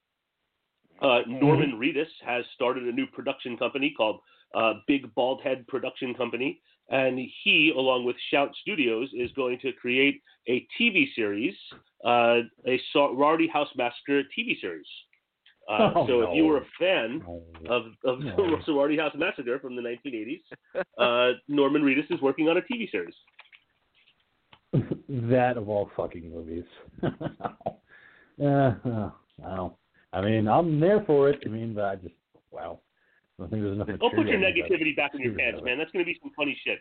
Uh, 1.00 1.20
Norman 1.26 1.78
Reedus 1.78 2.08
has 2.24 2.44
started 2.54 2.84
a 2.84 2.92
new 2.92 3.06
production 3.06 3.56
company 3.56 3.94
called 3.96 4.20
uh, 4.54 4.74
Big 4.86 5.14
Bald 5.14 5.42
Head 5.42 5.66
Production 5.68 6.14
Company, 6.14 6.60
and 6.90 7.18
he, 7.44 7.72
along 7.76 8.04
with 8.04 8.16
Shout 8.30 8.50
Studios, 8.62 9.08
is 9.12 9.30
going 9.32 9.58
to 9.60 9.72
create 9.72 10.22
a 10.48 10.66
TV 10.80 11.06
series, 11.14 11.54
uh, 12.04 12.40
a 12.66 12.80
Sorority 12.92 13.46
House 13.46 13.68
Massacre 13.76 14.22
TV 14.36 14.58
series. 14.60 14.86
Uh, 15.70 15.92
Oh, 15.94 16.06
so 16.06 16.22
if 16.22 16.30
you 16.34 16.46
were 16.46 16.58
a 16.58 16.66
fan 16.80 17.22
of, 17.68 17.86
of 18.04 18.20
No. 18.20 18.58
Sorority 18.64 18.96
House 18.96 19.12
Massacre 19.14 19.58
from 19.58 19.76
the 19.76 19.82
1980s, 19.82 20.40
uh, 20.98 21.36
Norman 21.46 21.82
Reedus 21.82 22.10
is 22.10 22.20
working 22.22 22.48
on 22.48 22.56
a 22.56 22.62
TV 22.62 22.90
series. 22.90 23.14
that 25.08 25.58
of 25.58 25.68
all 25.68 25.90
fucking 25.94 26.30
movies. 26.30 26.64
uh, 27.02 27.10
I 28.42 29.56
don't. 29.56 29.74
I 30.12 30.20
mean, 30.22 30.48
I'm 30.48 30.80
there 30.80 31.02
for 31.06 31.28
it. 31.28 31.40
I 31.44 31.48
mean, 31.48 31.74
but 31.74 31.84
I 31.84 31.96
just 31.96 32.14
wow. 32.50 32.80
I 33.38 33.42
don't 33.42 33.50
think 33.50 33.62
there's 33.62 33.74
enough. 33.74 33.86
Don't 33.88 33.98
put 34.00 34.12
your 34.12 34.24
material 34.24 34.40
about 34.40 34.70
it. 34.70 34.72
negativity 34.72 34.96
back 34.96 35.14
in 35.14 35.20
your 35.20 35.34
pants, 35.34 35.60
man. 35.62 35.78
That's 35.78 35.90
going 35.92 36.04
to 36.04 36.08
be 36.10 36.18
some 36.22 36.32
funny 36.36 36.58
shit. 36.64 36.78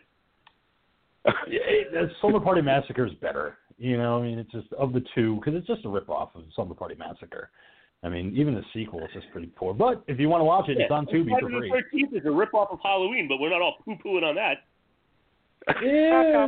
Yeah, 1.48 1.60
it- 1.64 1.92
that 1.92 2.08
Slumber 2.20 2.40
Party 2.40 2.62
Massacre 2.62 3.06
is 3.06 3.12
better. 3.14 3.58
You 3.76 3.96
know, 3.96 4.18
I 4.18 4.22
mean, 4.22 4.38
it's 4.38 4.50
just 4.50 4.72
of 4.72 4.92
the 4.92 5.04
two 5.14 5.36
because 5.36 5.54
it's 5.54 5.66
just 5.66 5.84
a 5.84 5.88
rip 5.88 6.08
off 6.08 6.30
of 6.34 6.42
Slumber 6.54 6.74
Party 6.74 6.94
Massacre. 6.96 7.50
I 8.02 8.08
mean, 8.08 8.32
even 8.36 8.54
the 8.54 8.62
sequel 8.72 9.00
is 9.00 9.10
just 9.12 9.26
pretty 9.32 9.48
poor. 9.54 9.74
But 9.74 10.02
if 10.06 10.18
you 10.20 10.28
want 10.28 10.40
to 10.40 10.44
watch 10.44 10.68
it, 10.68 10.78
it's 10.78 10.90
on 10.90 11.06
Tubi 11.06 11.30
for 11.40 11.48
free. 11.50 11.70
the 11.70 11.98
13th 11.98 12.20
is 12.20 12.26
a 12.26 12.30
rip-off 12.30 12.68
of 12.70 12.78
Halloween, 12.82 13.26
but 13.28 13.38
we're 13.38 13.50
not 13.50 13.60
all 13.60 13.76
poo-pooing 13.84 14.22
on 14.22 14.36
that. 14.36 14.58
Yeah, 15.82 16.46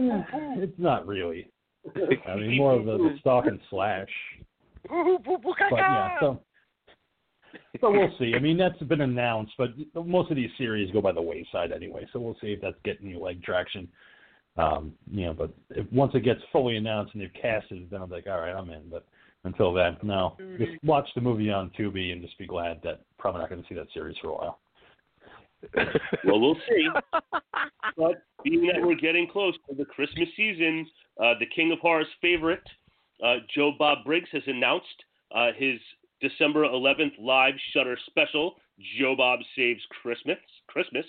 it's 0.62 0.78
not 0.78 1.06
really. 1.06 1.48
I 2.28 2.36
mean, 2.36 2.56
more 2.56 2.74
of 2.74 2.84
the 2.84 3.16
stalk 3.20 3.46
and 3.46 3.60
slash. 3.68 4.08
But 4.88 4.96
yeah, 5.72 6.20
so 6.20 6.40
so 7.80 7.90
we'll 7.90 8.12
see. 8.18 8.34
I 8.34 8.38
mean, 8.38 8.56
that's 8.56 8.78
been 8.82 9.00
announced, 9.00 9.52
but 9.58 9.70
most 9.94 10.30
of 10.30 10.36
these 10.36 10.50
series 10.58 10.90
go 10.92 11.00
by 11.00 11.12
the 11.12 11.22
wayside 11.22 11.72
anyway. 11.72 12.06
So 12.12 12.20
we'll 12.20 12.36
see 12.40 12.48
if 12.48 12.60
that's 12.60 12.76
getting 12.84 13.10
any 13.10 13.18
leg 13.18 13.42
traction. 13.42 13.88
Um, 14.56 14.92
you 15.10 15.26
know, 15.26 15.34
but 15.34 15.50
if, 15.70 15.90
once 15.92 16.12
it 16.14 16.24
gets 16.24 16.40
fully 16.52 16.76
announced 16.76 17.14
and 17.14 17.22
they've 17.22 17.32
casted, 17.40 17.82
it, 17.82 17.90
then 17.90 18.02
I'm 18.02 18.10
like, 18.10 18.26
all 18.26 18.40
right, 18.40 18.54
I'm 18.54 18.70
in. 18.70 18.88
But 18.90 19.06
until 19.44 19.72
then, 19.72 19.96
no. 20.02 20.36
Just 20.58 20.72
watch 20.84 21.08
the 21.14 21.20
movie 21.20 21.50
on 21.50 21.70
Tubi 21.78 22.12
and 22.12 22.20
just 22.20 22.36
be 22.38 22.46
glad 22.46 22.80
that 22.84 23.02
probably 23.18 23.40
not 23.40 23.50
going 23.50 23.62
to 23.62 23.68
see 23.68 23.74
that 23.74 23.86
series 23.94 24.16
for 24.20 24.28
a 24.28 24.34
while. 24.34 24.58
Well, 26.24 26.40
we'll 26.40 26.56
see. 26.68 26.88
But 27.96 28.22
being 28.42 28.66
that 28.72 28.80
we're 28.82 28.94
getting 28.94 29.28
close 29.30 29.54
to 29.68 29.74
the 29.74 29.84
Christmas 29.84 30.28
season, 30.36 30.86
uh, 31.22 31.34
the 31.38 31.46
King 31.54 31.70
of 31.72 31.78
Horror's 31.80 32.06
favorite, 32.22 32.62
uh, 33.22 33.36
Joe 33.54 33.72
Bob 33.78 33.98
Briggs, 34.04 34.28
has 34.32 34.42
announced 34.46 34.86
uh, 35.34 35.48
his 35.56 35.78
December 36.20 36.64
11th 36.64 37.12
live 37.18 37.54
Shudder 37.72 37.96
special, 38.06 38.56
Joe 38.98 39.14
Bob 39.16 39.40
Saves 39.56 39.82
Christmas. 40.02 40.38
Christmas. 40.68 41.06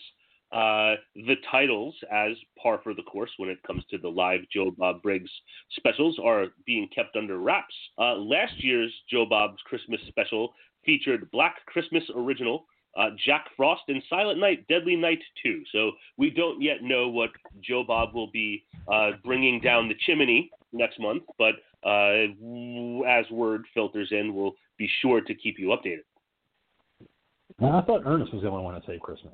Uh, 0.51 0.95
the 1.15 1.35
titles, 1.49 1.95
as 2.11 2.33
par 2.61 2.81
for 2.83 2.93
the 2.93 3.03
course 3.03 3.31
when 3.37 3.49
it 3.49 3.63
comes 3.63 3.83
to 3.89 3.97
the 3.97 4.07
live 4.09 4.41
Joe 4.53 4.71
Bob 4.71 5.01
Briggs 5.01 5.31
specials, 5.77 6.19
are 6.21 6.47
being 6.65 6.89
kept 6.93 7.15
under 7.15 7.37
wraps. 7.37 7.73
Uh, 7.97 8.15
last 8.15 8.61
year's 8.61 8.93
Joe 9.09 9.25
Bob's 9.25 9.61
Christmas 9.65 10.01
special 10.07 10.53
featured 10.85 11.31
Black 11.31 11.65
Christmas 11.67 12.03
Original, 12.15 12.65
uh, 12.97 13.09
Jack 13.25 13.45
Frost, 13.55 13.83
and 13.87 14.01
Silent 14.09 14.39
Night, 14.39 14.67
Deadly 14.67 14.95
Night 14.95 15.19
2. 15.43 15.63
So 15.71 15.91
we 16.17 16.29
don't 16.29 16.61
yet 16.61 16.81
know 16.81 17.09
what 17.09 17.29
Joe 17.61 17.83
Bob 17.85 18.13
will 18.13 18.31
be 18.31 18.63
uh, 18.91 19.11
bringing 19.23 19.59
down 19.61 19.87
the 19.87 19.95
chimney 20.05 20.49
next 20.73 20.99
month, 20.99 21.23
but 21.37 21.55
uh, 21.85 22.27
as 23.07 23.29
word 23.31 23.65
filters 23.73 24.09
in, 24.11 24.33
we'll 24.35 24.53
be 24.77 24.89
sure 25.01 25.21
to 25.21 25.33
keep 25.33 25.57
you 25.57 25.67
updated. 25.67 26.03
Now, 27.59 27.79
I 27.79 27.85
thought 27.85 28.03
Ernest 28.05 28.33
was 28.33 28.43
the 28.43 28.49
only 28.49 28.63
one 28.63 28.79
to 28.79 28.85
save 28.87 29.01
Christmas. 29.01 29.33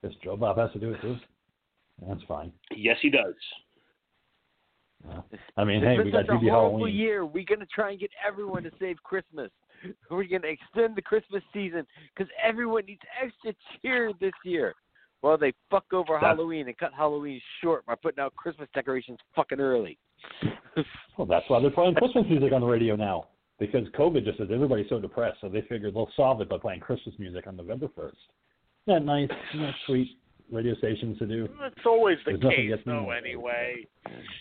Because 0.00 0.16
Joe 0.22 0.36
Bob 0.36 0.58
has 0.58 0.70
to 0.72 0.78
do 0.78 0.92
it 0.92 1.00
too. 1.00 1.16
That's 2.06 2.22
fine. 2.28 2.52
Yes, 2.76 2.96
he 3.00 3.08
does. 3.08 3.34
I 5.56 5.64
mean, 5.64 5.82
hey, 5.82 5.98
we 5.98 6.10
got 6.10 6.26
such 6.26 6.28
a 6.28 6.32
DB 6.32 6.50
horrible 6.50 6.78
Halloween. 6.78 6.94
year. 6.94 7.26
We're 7.26 7.44
gonna 7.44 7.66
try 7.66 7.90
and 7.90 8.00
get 8.00 8.10
everyone 8.26 8.62
to 8.64 8.70
save 8.78 9.02
Christmas. 9.02 9.50
We're 10.10 10.24
gonna 10.24 10.48
extend 10.48 10.96
the 10.96 11.02
Christmas 11.02 11.42
season 11.52 11.86
because 12.14 12.30
everyone 12.42 12.86
needs 12.86 13.02
extra 13.22 13.52
cheer 13.82 14.12
this 14.20 14.32
year. 14.44 14.74
Well, 15.22 15.38
they 15.38 15.52
fuck 15.70 15.84
over 15.92 16.14
That's- 16.14 16.36
Halloween 16.36 16.68
and 16.68 16.76
cut 16.76 16.92
Halloween 16.96 17.40
short 17.62 17.86
by 17.86 17.94
putting 17.94 18.22
out 18.22 18.34
Christmas 18.36 18.68
decorations 18.74 19.18
fucking 19.34 19.60
early. 19.60 19.98
Well, 21.16 21.28
that's 21.28 21.48
why 21.48 21.60
they're 21.60 21.70
playing 21.70 21.94
Christmas 21.94 22.24
music 22.28 22.52
on 22.52 22.60
the 22.60 22.66
radio 22.66 22.96
now. 22.96 23.28
Because 23.60 23.86
COVID 23.96 24.24
just 24.24 24.38
says 24.38 24.48
everybody's 24.52 24.88
so 24.88 24.98
depressed, 24.98 25.38
so 25.40 25.48
they 25.48 25.60
figured 25.68 25.94
they'll 25.94 26.10
solve 26.16 26.40
it 26.40 26.48
by 26.48 26.58
playing 26.58 26.80
Christmas 26.80 27.14
music 27.20 27.46
on 27.46 27.56
November 27.56 27.86
1st. 27.86 28.08
Isn't 28.08 28.18
that 28.88 29.04
nice? 29.04 29.28
Isn't 29.54 29.62
that 29.66 29.74
sweet 29.86 30.18
radio 30.52 30.74
stations 30.76 31.18
to 31.18 31.26
do? 31.26 31.48
That's 31.60 31.74
always 31.86 32.18
the 32.24 32.32
There's 32.32 32.42
nothing 32.42 32.56
case, 32.56 32.68
gets 32.70 32.86
me 32.86 32.92
though. 32.92 33.00
more. 33.02 33.14
Anyway, 33.16 33.86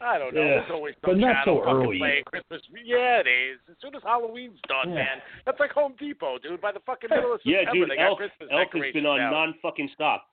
I 0.01 0.17
don't 0.17 0.33
know. 0.35 0.41
Yeah, 0.41 0.47
There's 0.61 0.71
always 0.71 0.95
but 1.01 1.11
some 1.11 1.19
not 1.21 1.45
so 1.45 1.59
fucking 1.63 1.73
early. 1.73 1.97
playing 1.99 2.23
Christmas. 2.25 2.61
Yeah, 2.83 3.21
it 3.21 3.27
is. 3.27 3.59
As 3.69 3.75
soon 3.81 3.95
as 3.95 4.01
Halloween's 4.03 4.59
done, 4.67 4.89
Yeah. 4.89 4.95
man, 4.95 5.17
that's 5.45 5.59
like 5.59 5.71
Home 5.71 5.93
Depot, 5.99 6.37
dude. 6.39 6.61
By 6.61 6.71
the 6.71 6.81
fucking 6.85 7.09
middle 7.09 7.33
of 7.33 7.41
Yeah, 7.45 7.59
September, 7.65 7.85
dude, 7.85 7.89
they 7.91 7.95
got 7.97 8.05
Elf, 8.07 8.17
Christmas 8.17 8.49
Elf 8.51 8.67
has 8.73 8.93
been 8.93 9.05
on 9.05 9.19
out. 9.19 9.31
non-fucking 9.31 9.89
stop 9.95 10.27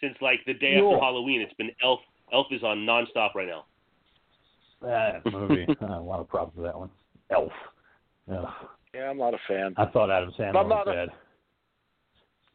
since 0.00 0.14
like 0.20 0.40
the 0.46 0.54
day 0.54 0.76
Cool. 0.78 0.94
after 0.94 1.04
Halloween. 1.04 1.40
It's 1.40 1.54
been 1.54 1.70
Elf. 1.82 2.00
Elf 2.32 2.46
is 2.50 2.62
on 2.62 2.84
non-stop 2.86 3.34
right 3.34 3.48
now. 3.48 3.64
That 4.82 5.24
movie. 5.32 5.66
I 5.68 5.74
have 5.86 5.90
a 5.90 6.00
lot 6.00 6.20
of 6.20 6.28
problems 6.28 6.56
with 6.56 6.66
that 6.66 6.78
one. 6.78 6.90
Elf. 7.30 7.52
Ugh. 8.30 8.46
Yeah, 8.94 9.10
I'm 9.10 9.18
not 9.18 9.34
a 9.34 9.38
fan. 9.48 9.74
I 9.76 9.86
thought 9.86 10.10
Adam 10.10 10.32
Sandler 10.38 10.56
I'm 10.60 10.68
was 10.68 10.86
a- 10.88 10.92
dead. 10.92 11.08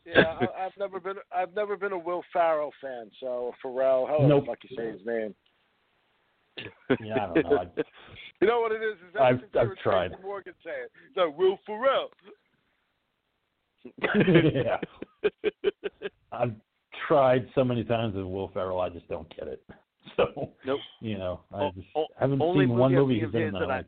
Yeah, 0.05 0.35
I, 0.41 0.65
I've 0.65 0.77
never 0.77 0.99
been. 0.99 1.15
I've 1.35 1.53
never 1.55 1.75
been 1.77 1.91
a 1.91 1.97
Will 1.97 2.23
Ferrell 2.33 2.71
fan. 2.81 3.09
So 3.19 3.53
Pharrell, 3.63 4.07
however 4.07 4.27
Nope. 4.27 4.43
the 4.45 4.51
fuck 4.51 4.57
you 4.69 4.75
say 4.77 4.91
his 4.91 5.05
name. 5.05 5.35
Yeah, 7.03 7.25
I 7.29 7.33
don't 7.33 7.43
know. 7.49 7.57
I, 7.57 7.81
You 8.41 8.47
know 8.47 8.61
what 8.61 8.71
it 8.71 8.81
is? 8.81 8.95
Is 9.09 9.15
I've- 9.19 9.21
ever 9.21 9.39
since 9.41 9.51
you 9.53 9.59
I've 9.59 9.77
tried. 9.77 10.07
Tracy 10.09 10.23
Morgan 10.23 10.53
say 10.63 10.71
it. 10.71 10.91
It's 11.09 11.17
like 11.17 11.37
Will 11.37 11.59
Ferrell. 11.65 12.09
yeah. 14.53 14.77
I've 16.31 16.53
tried 17.07 17.47
so 17.55 17.63
many 17.63 17.83
times 17.83 18.15
with 18.15 18.25
Will 18.25 18.49
Ferrell, 18.53 18.79
I 18.81 18.89
just 18.89 19.07
don't 19.09 19.33
get 19.35 19.47
it. 19.47 19.63
So, 20.17 20.51
Nope. 20.65 20.79
you 21.01 21.17
know, 21.17 21.41
I 21.53 21.69
just 21.75 21.87
o- 21.95 22.07
haven't 22.19 22.39
seen 22.39 22.69
one 22.69 22.93
movie 22.93 23.15
he's 23.15 23.25
of 23.25 23.31
been 23.33 23.53
his 23.53 23.53
in 23.53 23.59
that 23.59 23.69
I, 23.69 23.83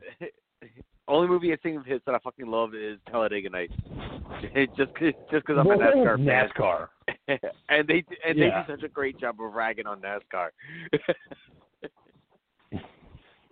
only 1.07 1.27
movie 1.27 1.51
I've 1.51 1.59
seen 1.63 1.77
of 1.77 1.85
his 1.85 2.01
that 2.05 2.15
I 2.15 2.19
fucking 2.19 2.47
love 2.47 2.73
is 2.75 2.97
Talladega 3.09 3.49
Nights. 3.49 3.73
just 4.77 4.93
cause, 4.95 5.13
just 5.31 5.45
because 5.45 5.57
I'm 5.59 5.65
Well, 5.67 5.79
a 5.81 5.83
NASCAR 5.85 6.17
fan. 6.25 6.49
NASCAR. 6.49 6.87
and 7.69 7.87
they 7.87 8.03
and 8.25 8.37
Yeah. 8.37 8.63
they 8.65 8.73
do 8.73 8.75
such 8.75 8.83
a 8.83 8.87
great 8.89 9.19
job 9.19 9.35
of 9.41 9.53
ragging 9.53 9.87
on 9.87 10.01
NASCAR. 10.01 10.49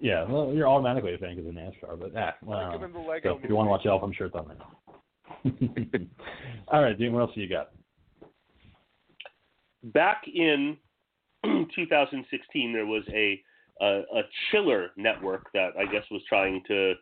Yeah, 0.01 0.23
well, 0.29 0.53
you're 0.53 0.65
automatically 0.65 1.13
a 1.13 1.17
fan 1.17 1.35
because 1.35 1.49
of 1.49 1.55
NASCAR, 1.55 1.99
but 1.99 2.12
ah, 2.17 2.33
well, 2.41 2.57
Like 2.59 2.71
don't 2.71 2.75
him 2.75 2.93
know. 2.93 2.99
in 2.99 3.03
the 3.03 3.09
Lego 3.09 3.33
So 3.38 3.43
if 3.43 3.49
you 3.49 3.55
want 3.57 3.67
to 3.67 3.71
watch 3.71 3.85
Elf, 3.85 4.01
I'm 4.01 4.13
sure 4.13 4.27
it's 4.27 4.35
on 4.38 4.47
there. 4.47 6.01
All 6.69 6.81
right, 6.81 6.97
Dean, 6.97 7.12
what 7.12 7.19
else 7.19 7.31
do 7.35 7.41
you 7.41 7.49
got? 7.49 7.71
back 9.83 10.23
in 10.33 10.77
2016, 11.43 12.73
there 12.73 12.85
was 12.85 13.03
a, 13.13 13.41
a 13.81 13.85
a 13.85 14.21
chiller 14.51 14.91
network 14.97 15.49
that 15.53 15.71
I 15.77 15.85
guess 15.91 16.03
was 16.12 16.21
trying 16.27 16.62
to 16.67 16.93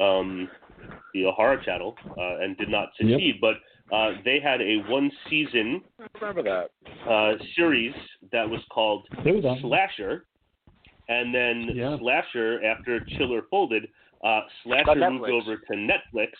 um, 0.00 0.48
be 1.12 1.24
a 1.24 1.30
horror 1.32 1.60
channel 1.64 1.94
uh, 2.18 2.38
and 2.42 2.56
did 2.56 2.68
not 2.68 2.88
Yep. 3.00 3.10
succeed. 3.10 3.40
But 3.40 3.56
uh, 3.94 4.12
they 4.24 4.40
had 4.40 4.60
a 4.60 4.78
one 4.88 5.10
season 5.30 5.82
I 5.98 6.06
remember 6.20 6.42
that. 6.42 6.70
uh, 7.08 7.34
series 7.54 7.94
that 8.32 8.48
was 8.48 8.60
called 8.70 9.06
It 9.24 9.34
was 9.34 9.44
on. 9.44 9.60
Slasher, 9.60 10.26
and 11.08 11.34
then 11.34 11.70
Yeah. 11.74 11.96
Slasher 11.98 12.62
after 12.64 13.00
Chiller 13.16 13.42
folded, 13.50 13.88
uh, 14.24 14.40
Slasher 14.64 15.10
moved 15.10 15.30
over 15.30 15.56
to 15.56 15.72
Netflix 15.74 16.30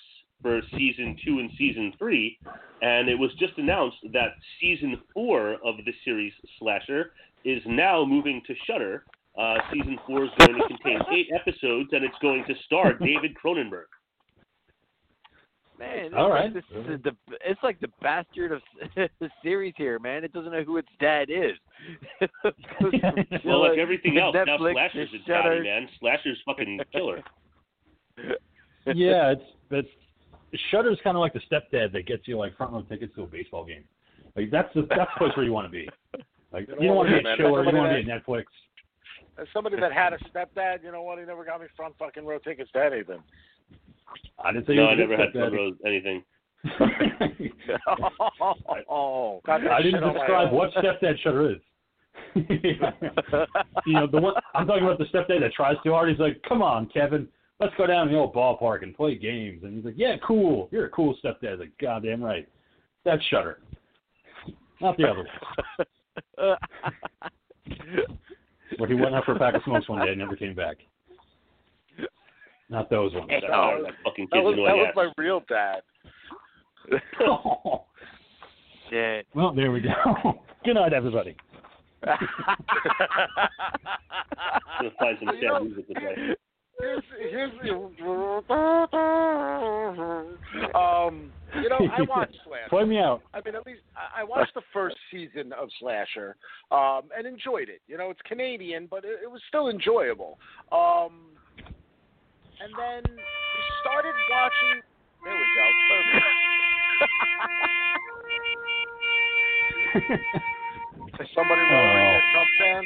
for 0.42 0.60
season 0.76 1.16
two 1.24 1.38
and 1.38 1.50
season 1.56 1.92
three, 1.98 2.38
and 2.82 3.08
it 3.08 3.18
was 3.18 3.32
just 3.34 3.56
announced 3.58 3.96
that 4.12 4.34
season 4.60 5.00
four 5.14 5.54
of 5.64 5.76
the 5.84 5.92
series 6.04 6.32
Slasher 6.58 7.12
is 7.44 7.62
now 7.66 8.04
moving 8.04 8.42
to 8.46 8.54
Shudder. 8.66 9.04
Uh, 9.38 9.56
season 9.72 9.98
four 10.06 10.24
is 10.24 10.30
going 10.38 10.54
to 10.54 10.66
contain 10.66 10.98
eight 11.12 11.28
episodes, 11.34 11.90
and 11.92 12.04
it's 12.04 12.16
going 12.22 12.44
to 12.48 12.54
star 12.64 12.92
David 13.00 13.32
Cronenberg. 13.42 13.84
Man, 15.78 16.14
all 16.14 16.30
right. 16.30 16.44
Like 16.44 16.54
right. 16.54 16.86
this 16.86 16.96
is 16.96 17.02
the 17.02 17.12
it's 17.44 17.62
like 17.62 17.78
the 17.80 17.90
bastard 18.00 18.50
of 18.50 18.62
the 18.94 19.10
series 19.42 19.74
here, 19.76 19.98
man. 19.98 20.24
It 20.24 20.32
doesn't 20.32 20.50
know 20.50 20.62
who 20.62 20.78
its 20.78 20.88
dad 21.00 21.28
is. 21.28 21.52
Well, 23.44 23.60
like 23.60 23.78
everything 23.78 24.16
else, 24.16 24.34
now 24.34 24.56
Netflix, 24.56 24.72
Slasher's 24.72 25.10
to 25.10 25.16
a 25.16 25.42
daddy, 25.42 25.60
man. 25.60 25.88
Slasher's 26.00 26.38
fucking 26.46 26.80
killer. 26.92 27.22
yeah, 28.86 29.32
it's 29.32 29.42
it's 29.70 29.88
Shudder's 30.70 30.98
kind 31.04 31.14
of 31.14 31.20
like 31.20 31.34
the 31.34 31.40
stepdad 31.40 31.92
that 31.92 32.06
gets 32.06 32.26
you 32.26 32.38
like 32.38 32.56
front 32.56 32.72
row 32.72 32.80
tickets 32.82 33.14
to 33.16 33.24
a 33.24 33.26
baseball 33.26 33.66
game. 33.66 33.84
Like 34.34 34.50
that's 34.50 34.72
the 34.74 34.86
that's 34.88 35.10
the 35.14 35.18
place 35.18 35.36
where 35.36 35.44
you 35.44 35.52
want 35.52 35.66
to 35.66 35.70
be. 35.70 35.88
Like 36.52 36.68
you 36.80 36.86
don't 36.86 36.96
want 36.96 37.10
to 37.10 37.16
be 37.16 37.22
man. 37.22 37.32
at 37.32 37.38
Chiller, 37.38 37.60
you 37.60 37.70
Somebody 37.70 37.76
want 37.76 37.98
to 37.98 38.04
be 38.04 38.10
at 38.10 38.26
Netflix. 38.26 38.44
As 39.38 39.46
somebody 39.52 39.78
that 39.80 39.92
had 39.92 40.12
a 40.14 40.18
stepdad, 40.30 40.82
you 40.82 40.90
know 40.92 41.02
what? 41.02 41.18
He 41.18 41.24
never 41.24 41.44
got 41.44 41.60
me 41.60 41.66
front 41.76 41.94
fucking 41.98 42.24
row 42.24 42.38
tickets 42.38 42.70
to 42.72 42.84
anything. 42.84 43.22
I 44.42 44.52
didn't 44.52 44.66
say 44.66 44.74
No, 44.74 44.84
you 44.84 44.88
I 44.88 44.94
never 44.94 45.16
had 45.16 45.32
front 45.32 45.52
row 45.52 45.72
anything. 45.84 46.22
oh, 48.88 49.40
Got 49.46 49.62
that 49.62 49.70
I 49.72 49.82
didn't 49.82 50.02
describe 50.12 50.48
own. 50.48 50.54
what 50.54 50.72
stepdad 50.74 51.18
Shudder 51.22 51.50
is. 51.52 51.58
you 52.34 53.92
know 53.92 54.06
the 54.06 54.18
one 54.18 54.34
I'm 54.54 54.66
talking 54.66 54.84
about 54.84 54.98
the 54.98 55.04
stepdad 55.04 55.40
that 55.40 55.52
tries 55.54 55.76
too 55.84 55.92
hard. 55.92 56.08
He's 56.08 56.18
like, 56.18 56.42
"Come 56.48 56.62
on, 56.62 56.86
Kevin, 56.86 57.28
let's 57.60 57.74
go 57.76 57.86
down 57.86 58.06
to 58.06 58.12
the 58.12 58.18
old 58.18 58.34
ballpark 58.34 58.82
and 58.82 58.96
play 58.96 59.16
games." 59.16 59.64
And 59.64 59.74
he's 59.76 59.84
like, 59.84 59.94
"Yeah, 59.96 60.16
cool. 60.26 60.68
You're 60.72 60.86
a 60.86 60.90
cool 60.90 61.14
stepdad." 61.22 61.52
He's 61.52 61.60
like, 61.60 61.78
"Goddamn 61.80 62.22
right, 62.22 62.48
that's 63.04 63.22
Shudder, 63.26 63.60
not 64.80 64.96
the 64.96 65.04
other 65.08 65.26
one." 66.38 66.56
Where 68.78 68.88
he 68.88 68.94
went 68.94 69.14
out 69.14 69.24
for 69.24 69.32
a 69.32 69.38
pack 69.38 69.54
of 69.54 69.62
smokes 69.64 69.88
one 69.88 70.04
day 70.04 70.10
and 70.12 70.18
never 70.18 70.36
came 70.36 70.54
back. 70.54 70.76
Not 72.68 72.90
those 72.90 73.14
ones. 73.14 73.28
That, 73.28 73.44
Oh, 73.44 73.82
that 73.84 73.92
fucking 74.04 74.28
That 74.32 74.42
was, 74.42 74.56
that 74.56 74.76
was 74.76 74.92
my 74.94 75.12
real 75.16 75.42
dad. 75.48 75.82
Yeah. 78.92 79.22
well, 79.34 79.52
there 79.52 79.72
we 79.72 79.80
go. 79.80 79.90
Good 80.64 80.74
night, 80.74 80.92
everybody. 80.92 81.34
gonna 82.04 82.18
find 84.98 85.18
some 85.18 85.34
You 85.34 85.48
sad 85.48 85.62
music 85.64 85.88
to 85.88 85.94
play. 85.94 86.36
Here's, 86.78 87.02
here's 87.30 87.52
the, 87.62 87.70
um, 90.78 91.32
you 91.62 91.68
know, 91.70 91.78
I 91.96 92.02
watched 92.02 92.36
Slasher. 92.46 92.68
Play 92.68 92.84
me 92.84 92.98
out. 92.98 93.22
I 93.32 93.40
mean, 93.44 93.54
at 93.54 93.64
least 93.66 93.80
I 93.96 94.20
I 94.20 94.24
watched 94.24 94.52
the 94.54 94.60
first 94.72 94.96
season 95.10 95.52
of 95.54 95.68
Slasher 95.80 96.36
um, 96.70 97.02
and 97.16 97.26
enjoyed 97.26 97.68
it. 97.70 97.80
You 97.88 97.96
know, 97.96 98.10
it's 98.10 98.20
Canadian, 98.28 98.88
but 98.90 99.04
it, 99.04 99.20
it 99.24 99.30
was 99.30 99.40
still 99.48 99.68
enjoyable. 99.68 100.38
Um, 100.70 101.32
and 102.60 102.72
then 102.78 103.02
we 103.16 103.62
started 103.80 104.14
watching. 104.30 104.82
There 105.24 105.34
we 105.34 105.46
go. 105.56 105.64
Perfect. 109.94 110.24
Is 111.20 111.28
somebody 111.34 111.62
Oh. 111.62 111.68
that 111.72 112.20
Trump 112.32 112.50
fan? 112.58 112.84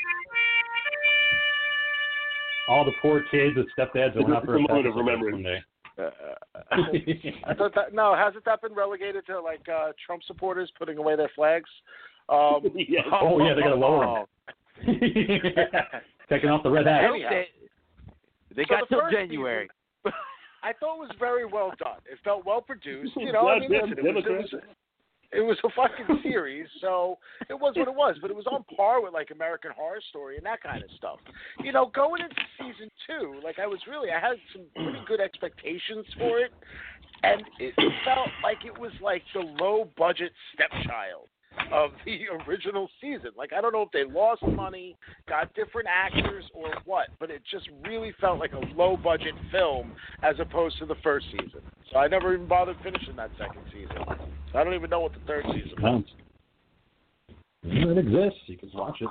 All 2.71 2.85
the 2.85 2.93
poor 3.03 3.25
kids 3.31 3.57
that 3.57 3.67
stepdads 3.77 4.15
that 4.15 4.23
went 4.23 4.35
out 4.37 4.45
for 4.45 4.55
a 4.57 4.59
The 4.63 4.67
pack 4.69 4.69
moment 4.69 4.87
of 4.87 4.93
of 4.93 4.97
remembrance. 5.05 5.35
one 5.35 5.43
day. 5.43 5.59
I 7.47 7.55
thought 7.55 7.75
that 7.75 7.93
no, 7.93 8.15
hasn't 8.15 8.45
that 8.45 8.63
been 8.63 8.75
relegated 8.75 9.27
to 9.27 9.41
like 9.41 9.69
uh, 9.69 9.91
Trump 10.07 10.23
supporters 10.27 10.71
putting 10.79 10.97
away 10.99 11.17
their 11.17 11.31
flags? 11.35 11.69
Um, 12.29 12.61
Yes. 12.75 13.05
Oh, 13.13 13.45
yeah, 13.45 13.55
they 13.55 13.63
gotta 13.63 13.75
lower 13.75 14.25
them. 14.25 14.27
Taking 16.31 16.49
off 16.49 16.63
the 16.63 16.71
red 16.71 16.87
hat. 16.87 17.11
They, 17.29 17.47
they 18.55 18.63
So 18.63 18.69
got 18.69 18.81
the 18.89 18.95
till 18.95 19.01
first 19.01 19.15
January. 19.17 19.69
I 20.63 20.73
thought 20.79 20.97
it 20.97 21.01
was 21.01 21.11
very 21.19 21.45
well 21.47 21.73
done. 21.79 21.99
It 22.11 22.19
felt 22.23 22.45
well 22.47 22.61
produced. 22.61 23.13
You 23.17 23.33
know, 23.33 23.49
I 23.49 23.59
mean, 23.59 23.71
listen, 23.73 23.95
it 23.99 24.15
was, 24.15 24.25
it 24.27 24.31
was 24.31 24.63
it 25.33 25.41
was 25.41 25.57
a 25.65 25.69
fucking 25.77 26.21
series, 26.23 26.67
so 26.81 27.19
it 27.49 27.55
was 27.55 27.75
what 27.77 27.89
it 27.89 27.95
was. 27.95 28.17
But 28.21 28.31
it 28.31 28.37
was 28.37 28.47
on 28.47 28.65
par 28.77 29.03
with 29.03 29.13
like 29.13 29.31
American 29.31 29.71
Horror 29.77 30.01
Story 30.11 30.37
and 30.37 30.47
that 30.47 30.63
kind 30.63 30.83
of 30.83 30.91
stuff. 30.97 31.19
You 31.63 31.73
know, 31.73 31.91
going 31.95 32.23
into 32.23 32.37
season 32.59 32.91
two, 33.07 33.41
like 33.45 33.59
I 33.59 33.67
was 33.67 33.81
really, 33.89 34.11
I 34.11 34.21
had 34.21 34.37
some 34.53 34.63
pretty 34.75 35.05
good 35.07 35.21
expectations 35.21 36.07
for 36.19 36.41
it, 36.41 36.53
and 37.23 37.43
it 37.59 37.75
felt 38.05 38.29
like 38.43 38.65
it 38.65 38.79
was 38.79 38.93
like 39.01 39.23
the 39.35 39.41
low 39.41 39.89
budget 39.97 40.33
stepchild 40.55 41.29
of 41.73 41.91
the 42.05 42.21
original 42.49 42.89
season. 43.01 43.31
Like 43.37 43.53
I 43.53 43.61
don't 43.61 43.73
know 43.73 43.83
if 43.83 43.91
they 43.93 44.05
lost 44.05 44.43
money, 44.43 44.97
got 45.29 45.53
different 45.55 45.89
actors, 45.89 46.45
or 46.55 46.71
what, 46.85 47.09
but 47.19 47.31
it 47.31 47.43
just 47.51 47.69
really 47.87 48.13
felt 48.21 48.39
like 48.39 48.53
a 48.53 48.61
low 48.77 48.97
budget 48.97 49.35
film 49.51 49.93
as 50.23 50.37
opposed 50.41 50.79
to 50.79 50.87
the 50.87 50.97
first 51.03 51.27
season. 51.31 51.61
So 51.93 51.99
I 51.99 52.09
never 52.09 52.35
even 52.35 52.47
bothered 52.47 52.77
finishing 52.83 53.17
that 53.17 53.31
second 53.39 53.63
season. 53.73 53.97
So 54.53 54.59
I 54.59 54.65
don't 54.65 54.75
even 54.75 54.91
know 54.91 55.01
what 55.01 55.13
the 55.13 55.21
third 55.27 55.45
season 55.53 55.83
was. 55.83 56.05
It 57.63 57.99
exists. 57.99 58.41
You 58.47 58.57
can 58.57 58.71
watch 58.73 58.99
it 59.01 59.09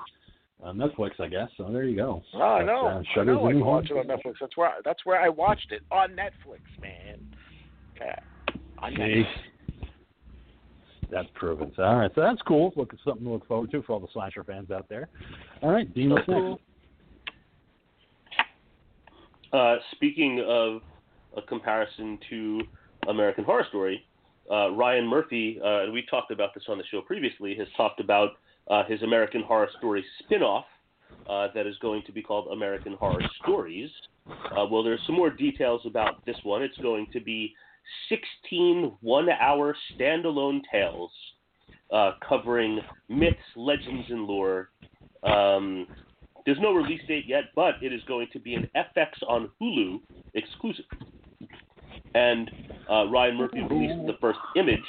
on 0.63 0.77
Netflix, 0.77 1.19
I 1.19 1.27
guess. 1.27 1.49
So 1.57 1.71
there 1.71 1.83
you 1.83 1.95
go. 1.95 2.23
Oh, 2.33 2.41
I 2.41 2.63
know. 2.63 2.87
uh, 2.87 3.19
I 3.19 3.23
know. 3.23 3.45
I 3.45 3.51
can 3.51 3.65
watch 3.65 3.89
it 3.91 3.97
on 3.97 4.05
Netflix. 4.07 4.35
That's 4.41 4.57
where 4.57 4.71
that's 4.83 5.05
where 5.05 5.21
I 5.21 5.29
watched 5.29 5.71
it 5.71 5.81
on 5.91 6.11
Netflix, 6.11 6.61
man. 6.81 7.19
Yeah. 7.99 8.15
On 8.79 8.93
Netflix. 8.93 9.25
That's 11.11 11.27
proven. 11.33 11.71
So, 11.75 11.83
all 11.83 11.95
right, 11.95 12.11
so 12.13 12.21
that's 12.21 12.41
cool. 12.43 12.71
Look, 12.75 12.93
it's 12.93 13.03
something 13.03 13.25
to 13.25 13.31
look 13.31 13.47
forward 13.47 13.71
to 13.71 13.81
for 13.83 13.93
all 13.93 13.99
the 13.99 14.07
slasher 14.13 14.43
fans 14.43 14.69
out 14.71 14.87
there. 14.89 15.09
All 15.61 15.71
right, 15.71 15.91
Dean, 15.93 16.11
what's 16.11 16.27
next? 16.27 16.61
Uh, 19.51 19.77
speaking 19.93 20.43
of 20.47 20.81
a 21.35 21.41
comparison 21.41 22.19
to 22.29 22.61
American 23.07 23.43
Horror 23.43 23.65
Story, 23.69 24.05
uh, 24.51 24.71
Ryan 24.71 25.07
Murphy, 25.07 25.59
uh, 25.63 25.83
and 25.83 25.93
we 25.93 26.03
talked 26.09 26.31
about 26.31 26.53
this 26.53 26.63
on 26.69 26.77
the 26.77 26.83
show 26.91 27.01
previously, 27.01 27.55
has 27.55 27.67
talked 27.75 27.99
about 27.99 28.33
uh, 28.69 28.83
his 28.85 29.01
American 29.01 29.41
Horror 29.41 29.69
Story 29.79 30.05
spin-off 30.19 30.65
uh, 31.27 31.47
that 31.55 31.65
is 31.65 31.75
going 31.81 32.03
to 32.05 32.11
be 32.11 32.21
called 32.21 32.51
American 32.51 32.93
Horror 32.93 33.23
Stories. 33.41 33.89
Uh, 34.27 34.65
well, 34.69 34.83
there's 34.83 35.01
some 35.07 35.15
more 35.15 35.31
details 35.31 35.81
about 35.85 36.23
this 36.25 36.37
one. 36.43 36.61
It's 36.61 36.77
going 36.77 37.07
to 37.13 37.19
be 37.19 37.55
16 38.09 38.97
one-hour 39.01 39.75
standalone 39.95 40.61
tales 40.71 41.11
uh, 41.91 42.11
covering 42.27 42.79
myths, 43.07 43.37
legends, 43.55 44.05
and 44.09 44.25
lore. 44.25 44.69
Um, 45.23 45.87
there's 46.45 46.59
no 46.61 46.71
release 46.73 47.01
date 47.07 47.25
yet, 47.27 47.45
but 47.55 47.75
it 47.81 47.93
is 47.93 48.01
going 48.07 48.27
to 48.33 48.39
be 48.39 48.53
an 48.53 48.69
FX 48.75 49.07
on 49.27 49.49
Hulu 49.61 49.99
exclusive. 50.33 50.85
And 52.15 52.49
uh, 52.89 53.07
Ryan 53.07 53.35
Murphy 53.37 53.61
released 53.61 54.07
the 54.07 54.17
first 54.19 54.39
image, 54.55 54.79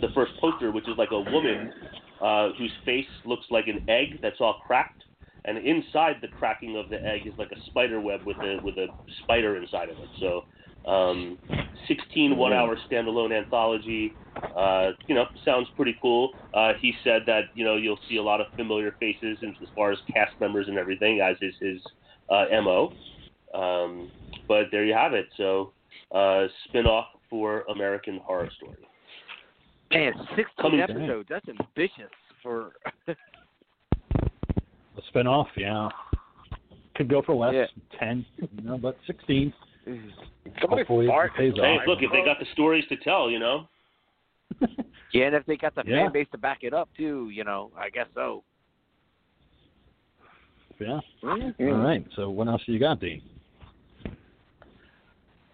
the 0.00 0.08
first 0.14 0.32
poster, 0.40 0.70
which 0.70 0.88
is 0.88 0.94
like 0.98 1.10
a 1.12 1.20
woman 1.20 1.72
uh, 2.22 2.50
whose 2.58 2.72
face 2.84 3.06
looks 3.24 3.46
like 3.50 3.68
an 3.68 3.84
egg 3.88 4.20
that's 4.20 4.36
all 4.40 4.60
cracked, 4.66 5.02
and 5.44 5.58
inside 5.58 6.16
the 6.20 6.28
cracking 6.28 6.76
of 6.76 6.88
the 6.88 7.02
egg 7.04 7.26
is 7.26 7.32
like 7.38 7.50
a 7.52 7.60
spider 7.66 8.00
web 8.00 8.20
with 8.24 8.36
a 8.38 8.58
with 8.62 8.76
a 8.76 8.86
spider 9.22 9.56
inside 9.56 9.88
of 9.88 9.98
it. 9.98 10.08
So, 10.20 10.44
um, 10.86 11.38
16 11.88 12.36
one-hour 12.36 12.76
standalone 12.90 13.36
anthology. 13.36 14.12
Uh, 14.56 14.90
you 15.06 15.14
know, 15.14 15.26
sounds 15.44 15.68
pretty 15.76 15.96
cool. 16.00 16.32
Uh, 16.54 16.72
he 16.80 16.92
said 17.04 17.22
that 17.26 17.42
you 17.54 17.64
know 17.64 17.76
you'll 17.76 17.98
see 18.08 18.16
a 18.16 18.22
lot 18.22 18.40
of 18.40 18.46
familiar 18.56 18.94
faces 18.98 19.38
as 19.42 19.54
as 19.62 19.68
far 19.76 19.92
as 19.92 19.98
cast 20.12 20.32
members 20.40 20.68
and 20.68 20.78
everything, 20.78 21.20
as 21.20 21.36
is 21.42 21.54
his 21.60 21.80
uh, 22.30 22.46
mo. 22.62 22.92
Um, 23.54 24.10
but 24.48 24.64
there 24.72 24.84
you 24.84 24.94
have 24.94 25.12
it. 25.12 25.26
So, 25.36 25.72
uh, 26.14 26.46
spin-off 26.68 27.06
for 27.28 27.62
American 27.70 28.18
Horror 28.24 28.48
Story. 28.56 28.76
Man, 29.92 30.12
16 30.36 30.44
Coming 30.60 30.82
soon. 30.88 30.96
episodes. 31.02 31.28
That's 31.28 31.46
ambitious 31.48 32.10
for. 32.42 32.72
A 34.96 35.02
spin-off, 35.08 35.48
yeah. 35.56 35.88
Could 36.96 37.08
go 37.08 37.22
for 37.22 37.34
less, 37.34 37.54
Yeah. 37.54 37.98
10, 37.98 38.24
you 38.38 38.62
know, 38.62 38.76
but 38.78 38.96
16. 39.06 39.52
Somebody 39.84 40.82
Hopefully 40.82 41.06
it 41.06 41.08
fart. 41.08 41.34
pays 41.36 41.52
Hey, 41.56 41.60
off. 41.78 41.86
look, 41.86 42.02
if 42.02 42.10
they 42.12 42.24
got 42.24 42.38
the 42.38 42.46
stories 42.52 42.84
to 42.88 42.96
tell, 42.96 43.30
you 43.30 43.38
know. 43.38 43.68
yeah, 45.12 45.26
and 45.26 45.34
if 45.34 45.44
they 45.46 45.56
got 45.56 45.74
the 45.74 45.82
Yeah. 45.86 46.04
fan 46.04 46.12
base 46.12 46.28
to 46.32 46.38
back 46.38 46.58
it 46.62 46.72
up 46.74 46.88
too, 46.96 47.30
you 47.30 47.44
know, 47.44 47.70
I 47.76 47.90
guess 47.90 48.06
so. 48.14 48.44
Yeah. 50.78 51.00
Mm-hmm. 51.22 51.68
All 51.68 51.74
right. 51.84 52.04
So 52.16 52.30
what 52.30 52.48
else 52.48 52.62
have 52.66 52.72
you 52.72 52.80
got, 52.80 53.00
Dean? 53.00 53.22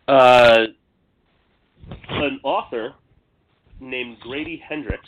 Uh, 0.06 0.66
an 2.10 2.40
author 2.42 2.94
named 3.80 4.18
Grady 4.20 4.62
Hendrix 4.66 5.02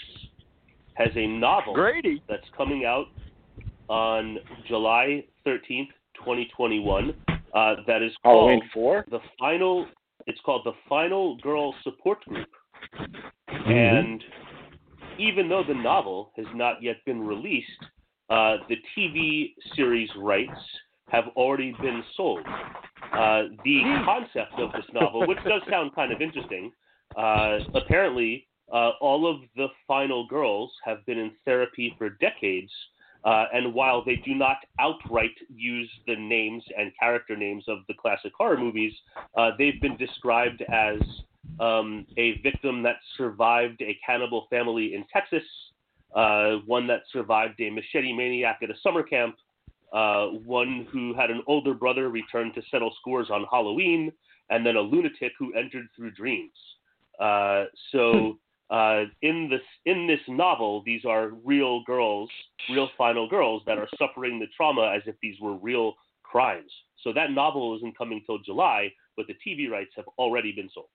has 0.95 1.09
a 1.17 1.27
novel 1.27 1.75
Grady. 1.75 2.23
that's 2.29 2.45
coming 2.57 2.85
out 2.85 3.07
on 3.89 4.39
July 4.69 5.25
13th, 5.47 5.89
2021. 6.17 7.15
Uh, 7.55 7.77
that 7.87 8.03
is 8.03 8.13
called 8.23 8.51
Halloween 8.51 8.71
four. 8.73 9.05
the 9.11 9.21
final. 9.39 9.87
It's 10.27 10.41
called 10.45 10.63
the 10.65 10.73
Final 10.89 11.37
Girl 11.39 11.75
Support 11.83 12.25
Group, 12.27 12.49
Mm-hmm. 13.49 13.71
and 13.71 14.25
even 15.19 15.49
though 15.49 15.63
the 15.67 15.75
novel 15.75 16.33
has 16.37 16.47
not 16.55 16.83
yet 16.83 16.97
been 17.05 17.21
released, 17.21 17.69
uh, 18.31 18.57
the 18.69 18.77
TV 18.97 19.53
series 19.75 20.09
rights 20.17 20.59
have 21.09 21.25
already 21.37 21.75
been 21.83 22.03
sold. 22.17 22.41
Uh, 23.13 23.43
the 23.65 23.83
concept 24.05 24.59
of 24.59 24.73
this 24.73 24.85
novel, 24.95 25.27
which 25.27 25.39
does 25.45 25.63
sound 25.69 25.95
kind 25.95 26.13
of 26.13 26.23
interesting, 26.23 26.73
uh, 27.17 27.59
apparently 27.75 28.47
uh, 28.73 28.91
all 29.01 29.29
of 29.29 29.41
the 29.57 29.67
final 29.87 30.27
girls 30.29 30.73
have 30.85 31.05
been 31.07 31.19
in 31.19 31.33
therapy 31.45 31.95
for 31.99 32.11
decades. 32.21 32.71
Uh, 33.25 33.45
and 33.53 33.75
while 33.75 34.03
they 34.05 34.17
do 34.17 34.35
not 34.35 34.57
outright 34.79 35.37
use 35.55 35.91
the 36.07 36.17
names 36.17 36.65
and 36.79 36.91
character 36.99 37.37
names 37.37 37.65
of 37.69 37.79
the 37.87 37.95
classic 37.95 38.33
horror 38.37 38.57
movies, 38.57 38.93
uh, 39.37 39.51
they've 39.59 39.81
been 39.81 39.97
described 39.97 40.62
as 40.73 40.99
um, 41.59 42.07
a 42.16 42.41
victim 42.41 42.83
that 42.83 42.97
survived 43.16 43.83
a 43.83 43.99
cannibal 44.05 44.47
family 44.49 44.95
in 44.95 45.05
Texas, 45.12 45.43
uh, 46.14 46.57
one 46.66 46.87
that 46.87 47.03
survived 47.12 47.61
a 47.61 47.71
machete 47.71 48.12
maniac 48.12 48.61
at 48.62 48.71
a 48.71 48.75
summer 48.83 49.03
camp, 49.03 49.37
uh, 49.93 50.27
one 50.27 50.87
who 50.91 51.14
had 51.14 51.31
an 51.31 51.43
older 51.47 51.75
brother 51.75 52.09
return 52.09 52.53
to 52.55 52.62
settle 52.71 52.93
scores 53.01 53.29
on 53.31 53.45
Halloween, 53.51 54.11
and 54.49 54.64
then 54.64 54.77
a 54.77 54.81
lunatic 54.81 55.33
who 55.39 55.53
entered 55.55 55.87
through 55.95 56.11
dreams. 56.12 56.53
Uh, 57.21 57.64
so 57.93 58.39
uh, 58.71 59.05
in 59.23 59.49
this 59.51 59.61
in 59.85 60.07
this 60.07 60.21
novel, 60.29 60.83
these 60.85 61.05
are 61.05 61.31
real 61.45 61.83
girls, 61.85 62.31
real 62.71 62.89
final 62.97 63.29
girls 63.29 63.62
that 63.66 63.79
are 63.79 63.89
suffering 63.99 64.39
the 64.39 64.47
trauma 64.57 64.93
as 64.95 65.03
if 65.07 65.16
these 65.21 65.35
were 65.41 65.57
real 65.57 65.95
crimes. 66.23 66.71
So 67.03 67.12
that 67.12 67.33
novel 67.33 67.77
isn't 67.77 67.99
coming 67.99 68.23
till 68.27 68.39
July, 68.39 68.93
but 69.16 69.27
the 69.27 69.35
TV 69.47 69.68
rights 69.68 69.91
have 69.97 70.07
already 70.18 70.53
been 70.53 70.71
sold. 70.73 70.87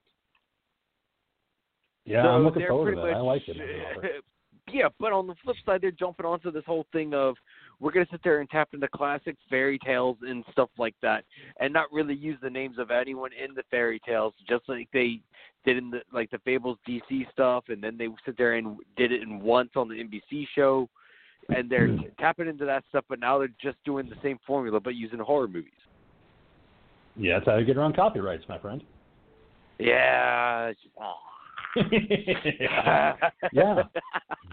Yeah, 2.06 2.22
so 2.22 2.28
I'm 2.28 2.44
looking 2.44 2.66
forward 2.66 2.94
to 2.94 3.00
pretty 3.02 3.12
that. 3.12 3.18
I 3.18 3.20
like 3.20 3.42
it. 3.46 4.24
yeah, 4.72 4.88
but 4.98 5.12
on 5.12 5.26
the 5.26 5.34
flip 5.44 5.56
side, 5.66 5.82
they're 5.82 5.90
jumping 5.90 6.24
onto 6.24 6.50
this 6.50 6.64
whole 6.64 6.86
thing 6.92 7.12
of 7.12 7.34
we're 7.80 7.92
gonna 7.92 8.06
sit 8.10 8.20
there 8.24 8.40
and 8.40 8.48
tap 8.48 8.68
into 8.72 8.88
classic 8.88 9.36
fairy 9.50 9.78
tales 9.78 10.16
and 10.22 10.44
stuff 10.52 10.70
like 10.78 10.94
that, 11.02 11.24
and 11.60 11.72
not 11.72 11.92
really 11.92 12.14
use 12.14 12.38
the 12.42 12.50
names 12.50 12.78
of 12.78 12.90
anyone 12.90 13.30
in 13.32 13.54
the 13.54 13.62
fairy 13.70 14.00
tales, 14.06 14.32
just 14.48 14.68
like 14.68 14.88
they 14.92 15.20
did 15.64 15.76
in 15.76 15.90
the 15.90 16.00
like 16.12 16.30
the 16.30 16.38
Fables 16.38 16.78
DC 16.88 17.30
stuff, 17.32 17.64
and 17.68 17.82
then 17.82 17.98
they 17.98 18.08
sit 18.24 18.36
there 18.38 18.54
and 18.54 18.78
did 18.96 19.12
it 19.12 19.22
in 19.22 19.40
once 19.40 19.70
on 19.76 19.88
the 19.88 19.94
NBC 19.94 20.46
show, 20.54 20.88
and 21.54 21.68
they're 21.68 21.88
Hmm. 21.88 22.04
tapping 22.18 22.48
into 22.48 22.64
that 22.64 22.84
stuff, 22.88 23.04
but 23.08 23.18
now 23.20 23.38
they're 23.38 23.48
just 23.60 23.76
doing 23.84 24.08
the 24.08 24.16
same 24.22 24.38
formula 24.46 24.80
but 24.80 24.94
using 24.94 25.18
horror 25.18 25.48
movies. 25.48 25.72
Yeah, 27.16 27.38
that's 27.38 27.46
how 27.46 27.56
you 27.56 27.64
get 27.64 27.76
around 27.76 27.96
copyrights, 27.96 28.48
my 28.48 28.58
friend. 28.58 28.82
Yeah. 29.78 30.72
just- 30.72 30.94
yeah. 32.60 33.16
yeah, 33.52 33.82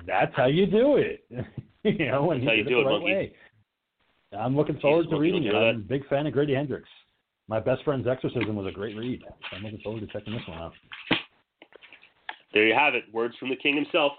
that's 0.06 0.36
how 0.36 0.48
you 0.48 0.66
do 0.66 0.98
it. 0.98 1.26
you 2.00 2.08
know, 2.12 2.24
when 2.26 2.46
That's 2.46 2.58
you 2.58 2.64
did 2.64 2.70
do 2.70 2.76
the 2.76 2.82
it, 2.82 2.86
right 2.86 2.92
monkey. 2.92 3.14
way. 3.14 3.34
I'm 4.38 4.56
looking 4.56 4.80
forward 4.80 5.10
to 5.10 5.18
reading 5.20 5.44
it. 5.44 5.54
I'm 5.54 5.76
a 5.76 5.80
big 5.80 6.08
fan 6.08 6.26
of 6.26 6.34
Grady 6.34 6.56
Hendrix. 6.56 6.88
My 7.48 7.60
best 7.60 7.84
friend's 7.84 8.08
Exorcism 8.08 8.56
was 8.56 8.68
a 8.68 8.72
great 8.72 8.96
read. 8.96 9.22
So 9.28 9.58
I'm 9.58 9.64
looking 9.64 9.82
forward 9.82 10.00
to 10.00 10.08
checking 10.08 10.34
this 10.34 10.42
one 10.48 10.58
out. 10.58 10.74
There 12.54 12.66
you 12.66 12.74
have 12.74 12.96
it. 12.96 13.04
Words 13.14 13.36
from 13.40 13.50
the 13.50 13.56
king 13.56 13.76
himself. 13.76 14.14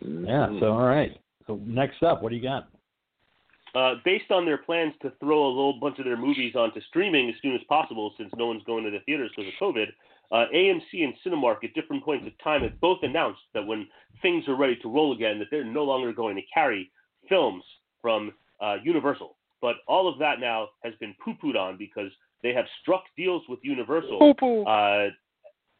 Yeah. 0.00 0.48
So 0.60 0.66
all 0.66 0.86
right. 0.86 1.10
So 1.46 1.60
next 1.64 2.02
up, 2.02 2.22
what 2.22 2.30
do 2.30 2.36
you 2.36 2.42
got? 2.42 2.68
Uh, 3.74 3.94
based 4.04 4.30
on 4.30 4.44
their 4.44 4.58
plans 4.58 4.92
to 5.00 5.10
throw 5.18 5.46
a 5.46 5.48
little 5.48 5.78
bunch 5.80 5.98
of 5.98 6.04
their 6.04 6.16
movies 6.16 6.54
onto 6.54 6.80
streaming 6.88 7.30
as 7.30 7.34
soon 7.40 7.54
as 7.54 7.60
possible, 7.68 8.12
since 8.18 8.30
no 8.36 8.46
one's 8.46 8.62
going 8.64 8.84
to 8.84 8.90
the 8.90 9.00
theaters 9.00 9.30
because 9.34 9.50
of 9.50 9.74
COVID, 9.74 9.86
uh, 10.32 10.46
AMC 10.54 11.04
and 11.04 11.14
Cinemark 11.24 11.62
at 11.62 11.74
different 11.74 12.02
points 12.02 12.26
of 12.26 12.32
time 12.42 12.62
have 12.62 12.80
both 12.80 12.98
announced 13.02 13.42
that 13.52 13.66
when 13.66 13.86
things 14.22 14.48
are 14.48 14.56
ready 14.56 14.76
to 14.76 14.88
roll 14.88 15.12
again, 15.12 15.38
that 15.38 15.48
they're 15.50 15.64
no 15.64 15.84
longer 15.84 16.12
going 16.12 16.36
to 16.36 16.42
carry 16.52 16.90
films 17.28 17.62
from 18.00 18.32
uh, 18.60 18.76
Universal. 18.82 19.36
But 19.60 19.76
all 19.86 20.08
of 20.08 20.18
that 20.18 20.40
now 20.40 20.68
has 20.82 20.94
been 21.00 21.14
poo-pooed 21.22 21.56
on 21.56 21.76
because 21.76 22.10
they 22.42 22.54
have 22.54 22.64
struck 22.80 23.04
deals 23.16 23.42
with 23.48 23.60
Universal. 23.62 24.18
Uh, 24.66 25.10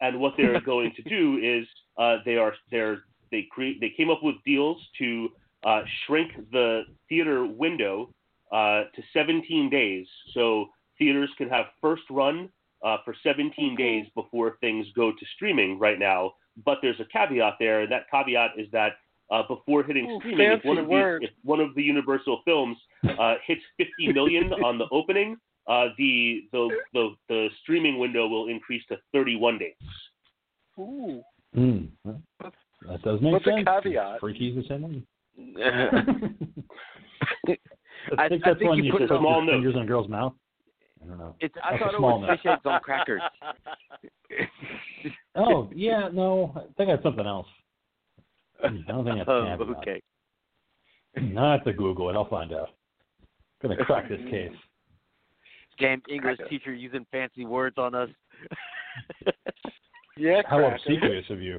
and 0.01 0.21
what 0.21 0.35
they're 0.37 0.61
going 0.65 0.93
to 0.97 1.03
do 1.03 1.39
is 1.43 1.67
uh, 1.97 2.19
they 2.25 2.37
are 2.37 2.53
they're 2.71 3.05
they 3.31 3.49
create 3.51 3.81
they 3.81 3.93
came 3.97 4.11
up 4.11 4.23
with 4.23 4.37
deals 4.45 4.77
to 4.99 5.31
uh, 5.65 5.81
shrink 6.07 6.33
the 6.53 6.83
theater 7.09 7.47
window 7.47 8.11
uh, 8.53 8.85
to 8.95 9.03
17 9.15 9.71
days, 9.71 10.07
so 10.35 10.67
theaters 10.99 11.31
can 11.39 11.49
have 11.49 11.67
first 11.81 12.03
run 12.11 12.51
uh, 12.85 12.99
for 13.05 13.15
17 13.23 13.77
days 13.77 14.07
before 14.15 14.57
things 14.61 14.87
go 14.95 15.11
to 15.13 15.27
streaming. 15.35 15.79
Right 15.79 15.99
now, 15.99 16.35
but 16.65 16.79
there's 16.83 17.01
a 17.01 17.05
caveat 17.07 17.55
there, 17.59 17.81
and 17.83 17.93
that 17.93 18.11
caveat 18.11 18.53
is 18.59 18.69
that 18.73 18.93
uh, 19.31 19.43
before 19.49 19.83
hitting 19.83 20.07
Ooh, 20.11 20.19
streaming, 20.19 20.53
if 20.53 20.65
one 20.65 20.79
of 20.79 20.87
word. 20.87 21.23
these, 21.23 21.31
if 21.31 21.35
one 21.45 21.61
of 21.61 21.75
the 21.75 21.83
Universal 21.83 22.43
films 22.45 22.77
uh, 23.19 23.35
hits 23.47 23.63
50 23.79 24.13
million 24.13 24.53
on 24.65 24.79
the 24.79 24.87
opening, 24.93 25.37
uh, 25.69 25.87
the, 25.97 26.43
the 26.53 26.69
the 26.93 27.11
the 27.29 27.49
streaming 27.63 27.99
window 27.99 28.27
will 28.27 28.49
increase 28.49 28.83
to 28.89 28.97
31 29.13 29.59
days. 29.59 29.75
Ooh. 30.79 31.23
Mm, 31.57 31.89
that 32.05 33.03
does 33.03 33.21
make 33.21 33.33
What's 33.33 33.45
the 33.45 33.53
sense. 33.53 33.69
caveat? 33.85 34.21
Freaky's 34.21 34.57
the 34.57 34.65
same 34.69 34.83
one. 34.83 35.07
I- 37.49 37.59
I 38.19 38.29
think 38.29 38.43
I 38.45 38.49
that's 38.51 38.59
think 38.59 38.71
when 38.71 38.79
you 38.79 38.85
you 38.85 38.93
put 38.93 39.03
put 39.09 39.15
it 39.15 39.19
Small 39.21 39.47
fingers 39.47 39.75
in 39.77 39.83
a 39.83 39.87
girl's 39.87 40.09
mouth. 40.09 40.33
I 41.13 41.17
don't 41.17 41.27
know. 41.27 41.35
It's, 41.41 41.55
I 41.63 41.73
That's 41.73 41.83
thought 41.83 41.95
it 41.95 42.01
was 42.01 42.21
note. 42.27 42.37
fish 42.39 42.47
eggs 42.51 42.61
on 42.65 42.81
crackers. 42.85 43.23
Oh 45.35 45.71
yeah, 45.75 46.09
no, 46.13 46.53
I 46.55 46.61
think 46.77 46.91
that's 46.91 47.03
something 47.03 47.27
else. 47.27 47.47
I 48.63 48.69
don't 48.87 49.05
think 49.05 49.17
that's 49.17 49.29
oh, 49.29 49.45
caviar. 49.47 49.79
okay. 49.79 50.03
I 51.39 51.53
have 51.53 51.65
to 51.65 51.73
Google 51.73 52.11
it. 52.11 52.15
I'll 52.17 52.29
find 52.29 52.53
out. 52.53 52.69
I'm 53.63 53.71
Gonna 53.71 53.83
crack 53.85 54.09
this 54.11 54.21
case. 54.31 54.53
Damn 55.79 56.03
English 56.11 56.37
Cracker. 56.37 56.49
teacher 56.51 56.75
using 56.75 57.07
fancy 57.11 57.47
words 57.47 57.77
on 57.79 57.95
us. 57.95 58.11
Yeah, 60.19 60.43
How 60.47 60.59
cracker. 60.59 60.75
obsequious 60.77 61.25
of 61.31 61.41
you. 61.41 61.59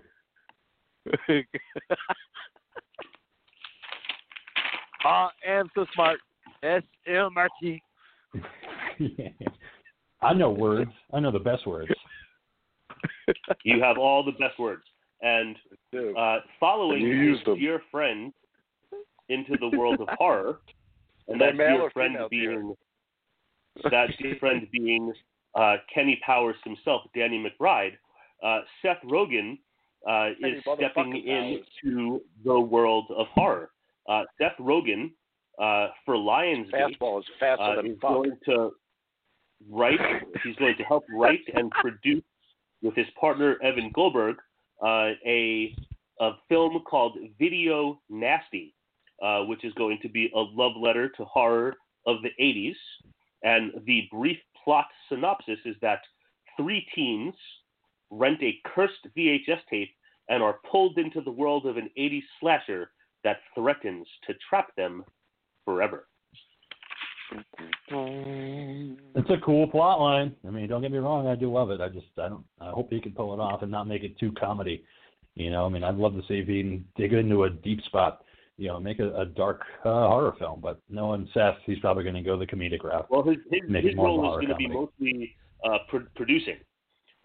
I 5.03 5.29
am 5.47 5.69
so 5.75 5.85
smart. 5.93 6.19
S 6.61 6.83
M 7.07 7.31
R 7.35 7.49
T. 7.59 7.81
I 10.21 10.33
know 10.33 10.51
words. 10.51 10.91
I 11.13 11.19
know 11.19 11.31
the 11.31 11.39
best 11.39 11.67
words. 11.67 11.91
You 13.63 13.81
have 13.81 13.97
all 13.97 14.23
the 14.23 14.31
best 14.33 14.59
words. 14.59 14.83
And 15.21 15.55
uh, 16.17 16.39
following 16.59 17.01
You 17.01 17.07
use 17.07 17.37
his 17.39 17.45
them. 17.45 17.59
dear 17.59 17.81
friend 17.89 18.33
into 19.29 19.55
the 19.59 19.77
world 19.77 20.01
of 20.01 20.09
horror, 20.17 20.59
and 21.27 21.39
They're 21.39 21.51
that 21.51 21.57
dear 21.57 21.89
friend 21.91 22.17
being 22.29 22.75
that 23.89 24.07
dear 24.21 24.35
friend 24.39 24.67
being 24.71 25.13
uh, 25.55 25.77
Kenny 25.93 26.19
Powers 26.25 26.55
himself, 26.65 27.01
Danny 27.15 27.43
McBride. 27.43 27.93
Uh, 28.43 28.59
Seth 28.81 28.97
Rogen 29.05 29.57
uh, 30.09 30.31
is 30.41 30.61
stepping 30.75 31.25
into 31.25 32.21
the 32.43 32.59
world 32.59 33.05
of 33.15 33.27
horror. 33.33 33.69
Uh, 34.09 34.23
Seth 34.37 34.57
Rogen 34.59 35.11
uh, 35.59 35.87
for 36.05 36.15
Lionsgate 36.15 36.97
Fastball 36.99 37.19
is 37.19 37.25
faster 37.39 37.63
uh, 37.63 37.75
than 37.77 37.87
is 37.87 37.97
fuck. 38.01 38.11
going 38.11 38.37
to 38.45 38.71
write. 39.69 39.99
He's 40.43 40.55
going 40.57 40.75
to 40.77 40.83
help 40.83 41.03
write 41.13 41.41
and 41.55 41.71
produce 41.71 42.23
with 42.81 42.95
his 42.95 43.07
partner 43.19 43.57
Evan 43.63 43.91
Goldberg 43.93 44.37
uh, 44.83 45.11
a 45.25 45.75
a 46.19 46.31
film 46.47 46.81
called 46.87 47.17
Video 47.39 47.99
Nasty, 48.09 48.75
uh, 49.21 49.41
which 49.41 49.65
is 49.65 49.73
going 49.73 49.97
to 50.01 50.09
be 50.09 50.31
a 50.35 50.39
love 50.39 50.73
letter 50.79 51.09
to 51.09 51.25
horror 51.25 51.75
of 52.05 52.17
the 52.21 52.29
80s. 52.41 52.75
And 53.43 53.71
the 53.85 54.07
brief 54.11 54.37
plot 54.63 54.85
synopsis 55.09 55.59
is 55.65 55.75
that 55.81 56.01
three 56.55 56.85
teens 56.95 57.33
rent 58.11 58.41
a 58.43 58.59
cursed 58.65 59.07
VHS 59.17 59.59
tape 59.69 59.89
and 60.29 60.41
are 60.41 60.59
pulled 60.69 60.97
into 60.97 61.21
the 61.21 61.31
world 61.31 61.65
of 61.65 61.77
an 61.77 61.89
80s 61.97 62.23
slasher 62.39 62.91
that 63.23 63.37
threatens 63.55 64.07
to 64.27 64.33
trap 64.47 64.67
them 64.77 65.03
forever. 65.65 66.07
It's 69.15 69.29
a 69.29 69.37
cool 69.45 69.67
plot 69.67 69.99
line. 69.99 70.35
I 70.47 70.49
mean, 70.49 70.67
don't 70.67 70.81
get 70.81 70.91
me 70.91 70.97
wrong, 70.97 71.27
I 71.27 71.35
do 71.35 71.51
love 71.51 71.69
it. 71.71 71.81
I 71.81 71.89
just 71.89 72.07
I 72.17 72.29
don't 72.29 72.43
I 72.59 72.71
hope 72.71 72.89
he 72.89 72.99
can 72.99 73.11
pull 73.11 73.33
it 73.33 73.39
off 73.39 73.61
and 73.61 73.71
not 73.71 73.87
make 73.87 74.03
it 74.03 74.17
too 74.17 74.31
comedy. 74.33 74.83
You 75.35 75.49
know, 75.49 75.65
I 75.65 75.69
mean, 75.69 75.83
I'd 75.83 75.95
love 75.95 76.13
to 76.13 76.21
see 76.27 76.35
if 76.35 76.47
he 76.47 76.61
can 76.61 76.85
dig 76.95 77.13
into 77.13 77.43
a 77.43 77.49
deep 77.49 77.81
spot. 77.83 78.23
You 78.57 78.67
know, 78.67 78.79
make 78.79 78.99
a, 78.99 79.13
a 79.19 79.25
dark 79.25 79.61
uh, 79.83 80.07
horror 80.07 80.35
film. 80.37 80.59
But 80.61 80.79
knowing 80.89 81.27
Seth, 81.33 81.55
he's 81.65 81.79
probably 81.79 82.03
going 82.03 82.15
to 82.15 82.21
go 82.21 82.37
the 82.37 82.45
comedic 82.45 82.83
route. 82.83 83.07
Well, 83.09 83.23
his 83.23 83.37
his, 83.51 83.61
his 83.83 83.95
role 83.97 84.23
is 84.37 84.45
going 84.45 84.49
to 84.49 84.55
be 84.55 84.67
mostly 84.67 85.35
uh, 85.65 85.79
pro- 85.89 86.05
producing. 86.15 86.57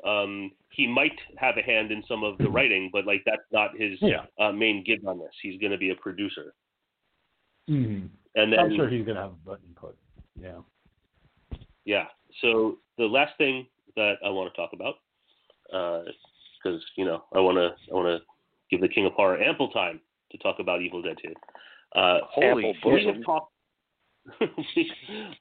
Um, 0.06 0.52
he 0.70 0.86
might 0.86 1.18
have 1.36 1.56
a 1.58 1.62
hand 1.62 1.90
in 1.90 2.02
some 2.08 2.24
of 2.24 2.38
the 2.38 2.48
writing, 2.48 2.88
but 2.92 3.04
like 3.04 3.22
that's 3.26 3.42
not 3.52 3.70
his 3.78 3.98
Yeah. 4.00 4.22
uh, 4.40 4.52
main 4.52 4.84
gig 4.84 5.06
on 5.06 5.18
this. 5.18 5.32
He's 5.42 5.60
going 5.60 5.72
to 5.72 5.78
be 5.78 5.90
a 5.90 5.94
producer, 5.96 6.54
Mm-hmm. 7.68 8.06
And 8.34 8.52
then 8.52 8.58
I'm 8.60 8.76
sure 8.76 8.88
he's 8.88 9.04
going 9.04 9.16
to 9.16 9.22
have 9.22 9.32
a 9.32 9.48
button 9.48 9.64
input. 9.68 9.96
Yeah. 10.40 10.58
yeah. 11.84 12.04
So 12.40 12.78
the 12.98 13.04
last 13.04 13.32
thing 13.38 13.66
that 13.96 14.14
I 14.24 14.28
want 14.30 14.52
to 14.52 14.56
talk 14.56 14.70
about, 14.72 14.96
because 15.66 16.82
you 16.96 17.04
know 17.04 17.24
I 17.34 17.40
want 17.40 17.56
to 17.56 17.70
I 17.90 17.94
want 17.94 18.06
to 18.06 18.24
give 18.70 18.80
the 18.80 18.88
King 18.88 19.06
of 19.06 19.12
Horror 19.12 19.42
ample 19.42 19.68
time 19.70 20.00
to 20.32 20.38
talk 20.38 20.58
about 20.60 20.82
Evil 20.82 21.02
Dead 21.02 21.16
2. 21.24 21.32
Uh, 21.98 22.18
Holy 22.30 22.76
we 22.84 23.00
shit. 23.00 23.14
have 23.14 23.24
talked. 23.24 23.52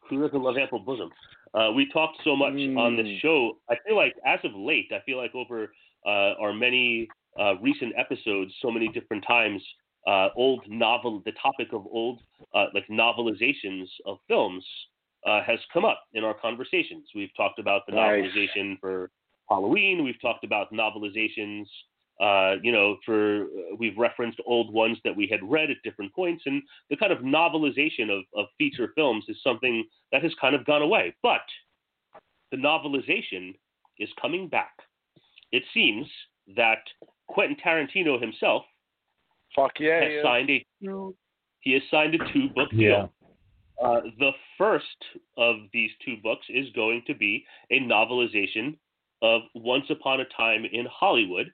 Who 0.10 0.22
doesn't 0.22 0.42
love 0.42 0.56
ample 0.58 0.80
bosom? 0.80 1.10
Uh, 1.54 1.72
we 1.76 1.90
talked 1.92 2.18
so 2.24 2.36
much 2.36 2.54
on 2.54 2.96
this 2.96 3.06
Mm. 3.06 3.20
show. 3.20 3.58
I 3.70 3.76
feel 3.86 3.96
like, 3.98 4.16
as 4.26 4.40
of 4.44 4.52
late, 4.56 4.92
I 4.94 5.00
feel 5.06 5.18
like 5.18 5.36
over 5.36 5.74
uh, 6.06 6.36
our 6.40 6.54
many 6.54 7.08
uh, 7.40 7.56
recent 7.62 7.94
episodes, 7.98 8.54
so 8.62 8.72
many 8.72 8.88
different 8.88 9.26
times, 9.28 9.62
uh, 10.06 10.30
old 10.36 10.64
novel, 10.68 11.22
the 11.26 11.34
topic 11.42 11.70
of 11.74 11.86
old 11.92 12.20
uh, 12.54 12.66
like 12.74 12.88
novelizations 12.90 13.88
of 14.06 14.18
films 14.28 14.66
uh, 15.26 15.42
has 15.44 15.60
come 15.74 15.86
up 15.86 16.04
in 16.14 16.24
our 16.24 16.34
conversations. 16.34 17.08
We've 17.16 17.36
talked 17.36 17.60
about 17.60 17.82
the 17.88 17.96
Nice. 17.96 18.24
novelization 18.24 18.80
for 18.80 19.10
Halloween. 19.50 20.04
We've 20.04 20.22
talked 20.22 20.44
about 20.44 20.72
novelizations 20.72 21.66
uh, 22.20 22.56
you 22.64 22.72
know, 22.72 22.98
for 23.06 23.44
uh, 23.44 23.76
we've 23.78 23.98
referenced 23.98 24.40
old 24.46 24.74
ones 24.74 24.98
that 25.04 25.16
we 25.16 25.28
had 25.28 25.40
read 25.44 25.70
at 25.70 25.78
different 25.84 26.14
points, 26.16 26.44
and 26.46 26.64
the 26.90 26.98
kind 26.98 27.12
of 27.12 27.20
novelization 27.20 28.10
of, 28.10 28.24
of 28.36 28.48
feature 28.58 28.92
films 28.96 29.24
is 29.28 29.38
something 29.44 29.86
that 30.12 30.24
has 30.24 30.34
kind 30.42 30.56
of 30.56 30.66
gone 30.66 30.82
away. 30.82 31.16
But 31.22 31.42
the 32.52 32.58
novelization 32.58 33.56
is 34.00 34.10
coming 34.20 34.48
back. 34.48 34.74
It 35.52 35.64
seems 35.74 36.08
that 36.56 36.80
Quentin 37.28 37.58
Tarantino 37.64 38.20
himself 38.20 38.64
Fuck 39.58 39.80
yeah. 39.80 40.04
has 40.04 40.12
yeah. 40.14 40.24
signed 40.24 40.50
a 40.50 40.66
two. 40.82 41.16
He 41.62 41.74
has 41.74 41.82
signed 41.92 42.16
a 42.16 42.20
two 42.32 42.50
book 42.56 42.70
deal. 42.70 42.80
Yeah. 42.80 43.08
Uh, 43.84 44.02
the 44.20 44.32
first 44.58 44.86
of 45.38 45.56
these 45.74 45.92
two 46.06 46.16
books 46.24 46.46
is 46.50 46.68
going 46.74 47.04
to 47.08 47.14
be 47.14 47.44
a 47.72 47.80
novelization 47.80 48.78
of 49.22 49.42
Once 49.56 49.86
Upon 49.90 50.22
a 50.22 50.26
Time 50.36 50.64
in 50.72 50.86
Hollywood, 50.92 51.48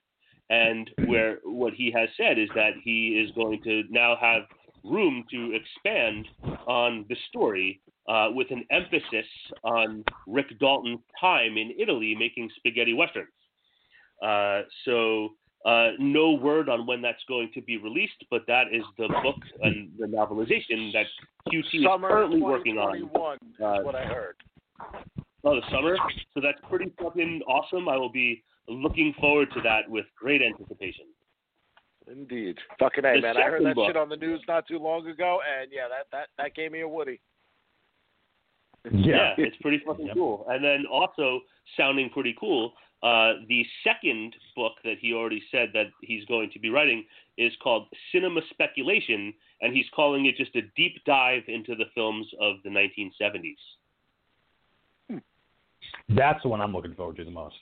and 0.49 0.89
where 1.05 1.39
what 1.43 1.73
he 1.73 1.91
has 1.91 2.09
said 2.17 2.37
is 2.37 2.49
that 2.55 2.73
he 2.83 3.19
is 3.25 3.31
going 3.35 3.61
to 3.63 3.83
now 3.89 4.15
have 4.19 4.43
room 4.83 5.23
to 5.31 5.53
expand 5.53 6.27
on 6.67 7.05
the 7.09 7.15
story 7.29 7.81
uh, 8.09 8.27
with 8.31 8.47
an 8.51 8.65
emphasis 8.69 9.25
on 9.63 10.03
Rick 10.27 10.59
Dalton's 10.59 10.99
time 11.19 11.57
in 11.57 11.71
Italy 11.79 12.15
making 12.17 12.49
spaghetti 12.57 12.93
westerns. 12.93 13.29
Uh, 14.21 14.61
so 14.85 15.29
uh, 15.65 15.91
no 15.99 16.31
word 16.31 16.67
on 16.69 16.85
when 16.85 17.01
that's 17.01 17.23
going 17.27 17.49
to 17.53 17.61
be 17.61 17.77
released, 17.77 18.23
but 18.29 18.41
that 18.47 18.65
is 18.73 18.83
the 18.97 19.07
book 19.23 19.37
and 19.61 19.89
the 19.97 20.05
novelization 20.05 20.91
that 20.93 21.05
QT 21.49 21.83
Summer 21.83 22.07
is 22.09 22.11
currently 22.13 22.41
working 22.41 22.77
on. 22.77 22.97
2021 22.99 23.37
Uh, 23.61 23.79
is 23.79 23.85
what 23.85 23.95
I 23.95 24.03
heard. 24.05 24.35
Oh, 25.45 25.55
the 25.55 25.61
summer. 25.71 25.97
So 26.33 26.41
that's 26.41 26.59
pretty 26.69 26.91
fucking 27.01 27.41
awesome. 27.47 27.87
I 27.89 27.97
will 27.97 28.11
be 28.11 28.43
looking 28.67 29.13
forward 29.19 29.49
to 29.53 29.61
that 29.61 29.89
with 29.89 30.05
great 30.17 30.41
anticipation. 30.41 31.05
Indeed. 32.11 32.57
Fucking 32.79 33.05
A, 33.05 33.15
The 33.15 33.21
man. 33.21 33.37
I 33.37 33.43
heard 33.49 33.63
that 33.65 33.75
book- 33.75 33.87
shit 33.87 33.95
on 33.97 34.09
the 34.09 34.17
news 34.17 34.41
not 34.47 34.67
too 34.67 34.79
long 34.79 35.07
ago, 35.07 35.39
and 35.61 35.69
yeah, 35.71 35.87
that, 35.87 36.07
that, 36.11 36.27
that 36.37 36.55
gave 36.55 36.71
me 36.71 36.81
a 36.81 36.87
Woody. 36.87 37.19
Yeah. 38.91 39.33
it's 39.37 39.55
pretty 39.61 39.81
fucking 39.85 40.07
Yep. 40.07 40.15
cool. 40.15 40.45
And 40.49 40.63
then 40.63 40.85
also 40.91 41.39
sounding 41.77 42.09
pretty 42.09 42.35
cool, 42.39 42.73
uh, 43.03 43.33
the 43.49 43.65
second 43.83 44.33
book 44.55 44.73
that 44.83 44.95
he 44.99 45.13
already 45.13 45.43
said 45.51 45.69
that 45.73 45.87
he's 46.01 46.23
going 46.25 46.49
to 46.51 46.59
be 46.59 46.69
writing 46.69 47.03
is 47.37 47.51
called 47.61 47.87
Cinema 48.13 48.39
Speculation, 48.49 49.33
and 49.61 49.75
he's 49.75 49.85
calling 49.93 50.25
it 50.25 50.37
just 50.37 50.55
a 50.55 50.61
deep 50.77 51.03
dive 51.05 51.43
into 51.47 51.75
the 51.75 51.85
films 51.93 52.25
of 52.39 52.57
the 52.63 52.69
1970s. 52.69 53.55
That's 56.09 56.41
the 56.43 56.49
one 56.49 56.61
I'm 56.61 56.73
looking 56.73 56.95
forward 56.95 57.17
to 57.17 57.25
the 57.25 57.31
most. 57.31 57.55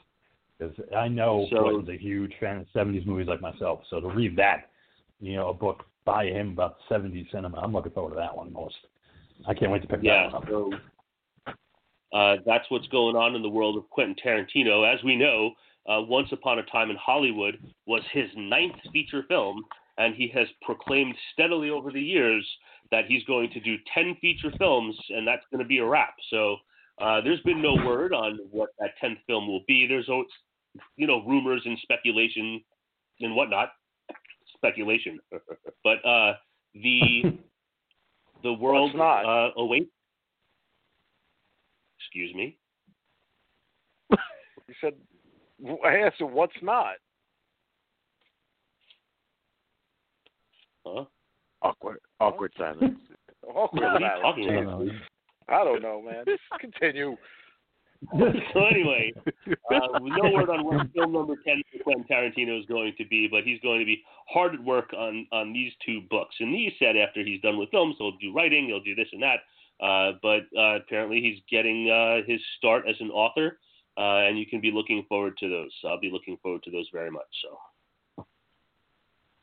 Because 0.58 0.76
I 0.96 1.08
know 1.08 1.48
So- 1.50 1.64
Quentin's 1.64 1.90
a 1.90 1.98
huge 1.98 2.34
fan 2.40 2.58
of 2.58 2.68
70s 2.74 3.06
movies 3.06 3.28
like 3.28 3.42
myself. 3.42 3.82
So 3.90 4.00
to 4.00 4.10
read 4.10 4.36
that, 4.36 4.70
you 5.20 5.36
know, 5.36 5.50
a 5.50 5.54
book 5.54 5.86
by 6.06 6.26
him 6.26 6.50
about 6.50 6.78
70s 6.90 7.30
cinema, 7.32 7.60
I'm 7.60 7.74
looking 7.74 7.92
forward 7.94 8.12
to 8.12 8.16
that 8.18 8.36
one 8.36 8.54
most. 8.54 8.76
I 9.48 9.54
can't 9.56 9.72
wait 9.72 9.82
to 9.82 9.88
pick 9.88 10.02
Yeah, 10.04 10.30
that 10.30 10.34
one 10.34 10.44
up. 10.44 10.50
so 10.50 10.72
uh, 12.14 12.36
that's 12.46 12.66
what's 12.70 12.88
going 12.88 13.16
on 13.16 13.36
in 13.36 13.42
the 13.42 13.50
world 13.50 13.78
of 13.78 13.90
Quentin 13.90 14.16
Tarantino. 14.24 14.92
As 14.92 15.04
we 15.04 15.16
know, 15.16 15.52
uh, 15.90 16.02
Once 16.02 16.28
Upon 16.32 16.60
a 16.60 16.64
Time 16.64 16.90
in 16.90 16.98
Hollywood 16.98 17.58
was 17.86 18.02
his 18.12 18.30
ninth 18.36 18.76
feature 18.92 19.24
film, 19.28 19.64
and 19.98 20.16
he 20.16 20.28
has 20.30 20.48
proclaimed 20.62 21.16
steadily 21.34 21.70
over 21.70 21.92
the 21.92 22.02
years 22.02 22.48
that 22.92 23.06
he's 23.08 23.24
going 23.24 23.50
to 23.52 23.60
do 23.60 23.78
10 23.94 24.18
feature 24.20 24.52
films, 24.58 24.96
and 25.10 25.28
that's 25.28 25.44
going 25.52 25.64
to 25.64 25.68
be 25.68 25.78
a 25.80 25.86
wrap. 25.86 26.16
So 26.30 26.58
uh, 27.02 27.22
there's 27.22 27.42
been 27.42 27.62
no 27.62 27.76
word 27.86 28.14
on 28.14 28.40
what 28.52 28.70
that 28.80 28.92
10th 29.04 29.18
film 29.28 29.48
will 29.48 29.64
be. 29.68 29.88
There's, 29.88 30.10
always, 30.10 30.28
you 30.98 31.08
know, 31.08 31.24
rumors 31.26 31.62
and 31.66 31.78
speculation 31.82 32.62
and 33.22 33.36
whatnot. 33.36 33.70
Speculation. 34.58 35.20
but 35.84 36.06
uh, 36.06 36.34
the 36.76 37.38
the 38.44 38.54
world 38.54 38.96
uh, 39.00 39.50
awaits. 39.58 39.90
Excuse 42.12 42.36
me. 42.36 42.58
He 44.68 44.74
said, 44.82 44.94
I 45.86 45.96
asked 46.00 46.20
him, 46.20 46.34
what's 46.34 46.52
not? 46.62 46.96
Huh? 50.86 51.06
Awkward, 51.62 52.00
awkward 52.20 52.52
silence. 52.58 52.96
Awkward 53.48 53.82
What 53.82 53.94
are 53.94 54.00
you 54.00 54.08
silence. 54.08 54.22
talking 54.24 54.50
I 54.50 54.54
about? 54.62 54.80
don't 54.80 54.88
know. 54.88 54.94
I 55.48 55.64
don't 55.64 55.82
know, 55.82 56.02
man. 56.02 56.24
Just 56.26 56.42
continue. 56.60 57.16
so 58.54 58.66
anyway, 58.66 59.14
uh, 59.72 60.00
no 60.02 60.32
word 60.34 60.50
on 60.50 60.66
what 60.66 60.92
film 60.94 61.14
number 61.14 61.36
ten 61.46 61.62
for 61.72 61.84
Quentin 61.84 62.06
Tarantino 62.12 62.60
is 62.60 62.66
going 62.66 62.94
to 62.98 63.06
be, 63.06 63.28
but 63.32 63.44
he's 63.44 63.60
going 63.62 63.80
to 63.80 63.86
be 63.86 64.02
hard 64.28 64.56
at 64.56 64.64
work 64.64 64.92
on 64.98 65.28
on 65.32 65.54
these 65.54 65.72
two 65.86 66.02
books. 66.10 66.36
And 66.40 66.50
he 66.54 66.72
said 66.80 66.98
after 66.98 67.24
he's 67.24 67.42
done 67.42 67.58
with 67.58 67.70
films, 67.70 67.96
he'll 68.00 68.18
do 68.18 68.34
writing, 68.36 68.66
he'll 68.68 68.84
do 68.84 68.96
this 68.96 69.08
and 69.14 69.22
that. 69.22 69.42
Uh, 69.82 70.12
but 70.22 70.42
uh, 70.58 70.76
apparently, 70.76 71.22
he's 71.22 71.42
getting 71.50 71.90
uh, 71.90 72.26
his 72.28 72.40
start 72.58 72.84
as 72.88 72.96
an 73.00 73.10
author, 73.10 73.60
uh, 73.98 74.28
and 74.28 74.38
you 74.38 74.46
can 74.46 74.62
be 74.62 74.72
looking 74.72 75.06
forward 75.10 75.36
to 75.38 75.50
those. 75.50 75.72
I'll 75.86 76.00
be 76.00 76.12
looking 76.12 76.38
forward 76.42 76.64
to 76.64 76.72
those 76.72 76.88
very 76.94 77.10
much. 77.10 77.26
So. 77.42 78.26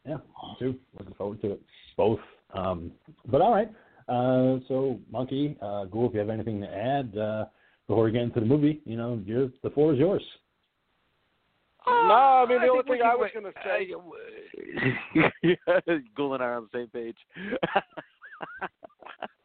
Yeah, 0.07 0.17
me 0.17 0.57
too. 0.59 0.79
Looking 0.99 1.15
forward 1.15 1.41
to 1.43 1.53
it. 1.53 1.63
Both. 1.97 2.21
Um, 2.55 2.93
but 3.27 3.41
all 3.41 3.53
right. 3.53 3.69
Uh, 4.09 4.61
so, 4.69 5.01
Monkey, 5.11 5.57
uh, 5.61 5.85
Ghoul, 5.85 6.07
if 6.09 6.15
you 6.15 6.21
have 6.21 6.31
anything 6.31 6.61
to 6.61 6.69
add 6.69 7.19
uh, 7.19 7.45
before 7.87 8.05
we 8.05 8.13
get 8.13 8.23
into 8.23 8.41
the 8.41 8.47
movie, 8.47 8.81
you 8.87 8.97
know, 8.97 9.21
you're, 9.27 9.49
the 9.63 9.71
floor 9.71 9.93
is 9.93 9.99
yours. 9.99 10.23
No, 11.87 11.93
I 11.93 12.47
mean, 12.49 12.61
the 12.61 12.67
I 12.67 12.69
only 12.69 12.83
thing 12.85 13.03
I 13.03 13.11
can 13.11 13.19
was 13.19 13.31
going 13.33 13.45
to 13.45 13.53
say. 13.65 13.93
I- 15.87 16.01
Ghoul 16.17 16.35
and 16.35 16.43
I 16.43 16.47
are 16.47 16.57
on 16.57 16.69
the 16.73 16.79
same 16.79 16.89
page. 16.89 17.17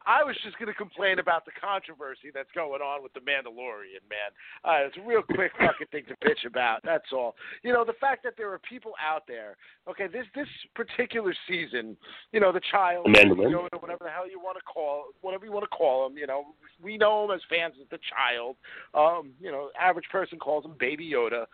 I 0.06 0.24
was 0.24 0.36
just 0.43 0.58
going 0.60 0.68
to 0.68 0.74
complain 0.74 1.20
about 1.20 1.45
the 1.45 1.51
controversy 1.60 2.32
that's 2.34 2.51
going 2.54 2.82
on 2.82 3.04
with 3.04 3.14
the 3.14 3.22
Mandalorian, 3.22 4.04
man. 4.10 4.32
Uh, 4.64 4.88
it's 4.88 4.97
a 4.97 5.08
real 5.08 5.22
quick 5.22 5.51
fucking 5.60 5.88
thing 5.91 6.04
to 6.08 6.16
bitch 6.28 6.45
about. 6.45 6.82
That's 6.84 7.12
all. 7.14 7.36
You 7.64 7.74
know, 7.74 7.86
the 7.86 7.93
fact 7.99 8.24
that 8.24 8.34
there 8.38 8.51
are 8.51 8.60
people 8.60 8.93
out 9.01 9.24
there. 9.28 9.56
Okay, 9.89 10.08
this 10.08 10.26
this 10.36 10.47
particular 10.76 11.34
season, 11.47 11.97
you 12.32 12.39
know, 12.39 12.51
the 12.51 12.62
child, 12.72 13.08
Mandalorian? 13.08 13.51
Yoda, 13.51 13.82
whatever 13.82 14.04
the 14.04 14.10
hell 14.10 14.30
you 14.30 14.39
want 14.39 14.58
to 14.58 14.64
call, 14.64 15.06
whatever 15.22 15.45
you 15.45 15.51
want 15.51 15.64
to 15.64 15.76
call 15.76 16.08
him. 16.08 16.18
You 16.18 16.28
know, 16.28 16.56
we 16.82 16.97
know 16.97 17.26
him 17.26 17.32
as 17.32 17.41
fans 17.49 17.76
as 17.82 17.88
the 17.89 17.99
child. 18.10 18.56
Um, 18.93 19.32
you 19.39 19.51
know, 19.51 19.70
average 19.80 20.06
person 20.12 20.39
calls 20.39 20.66
him 20.66 20.76
Baby 20.80 21.10
Yoda. 21.14 21.45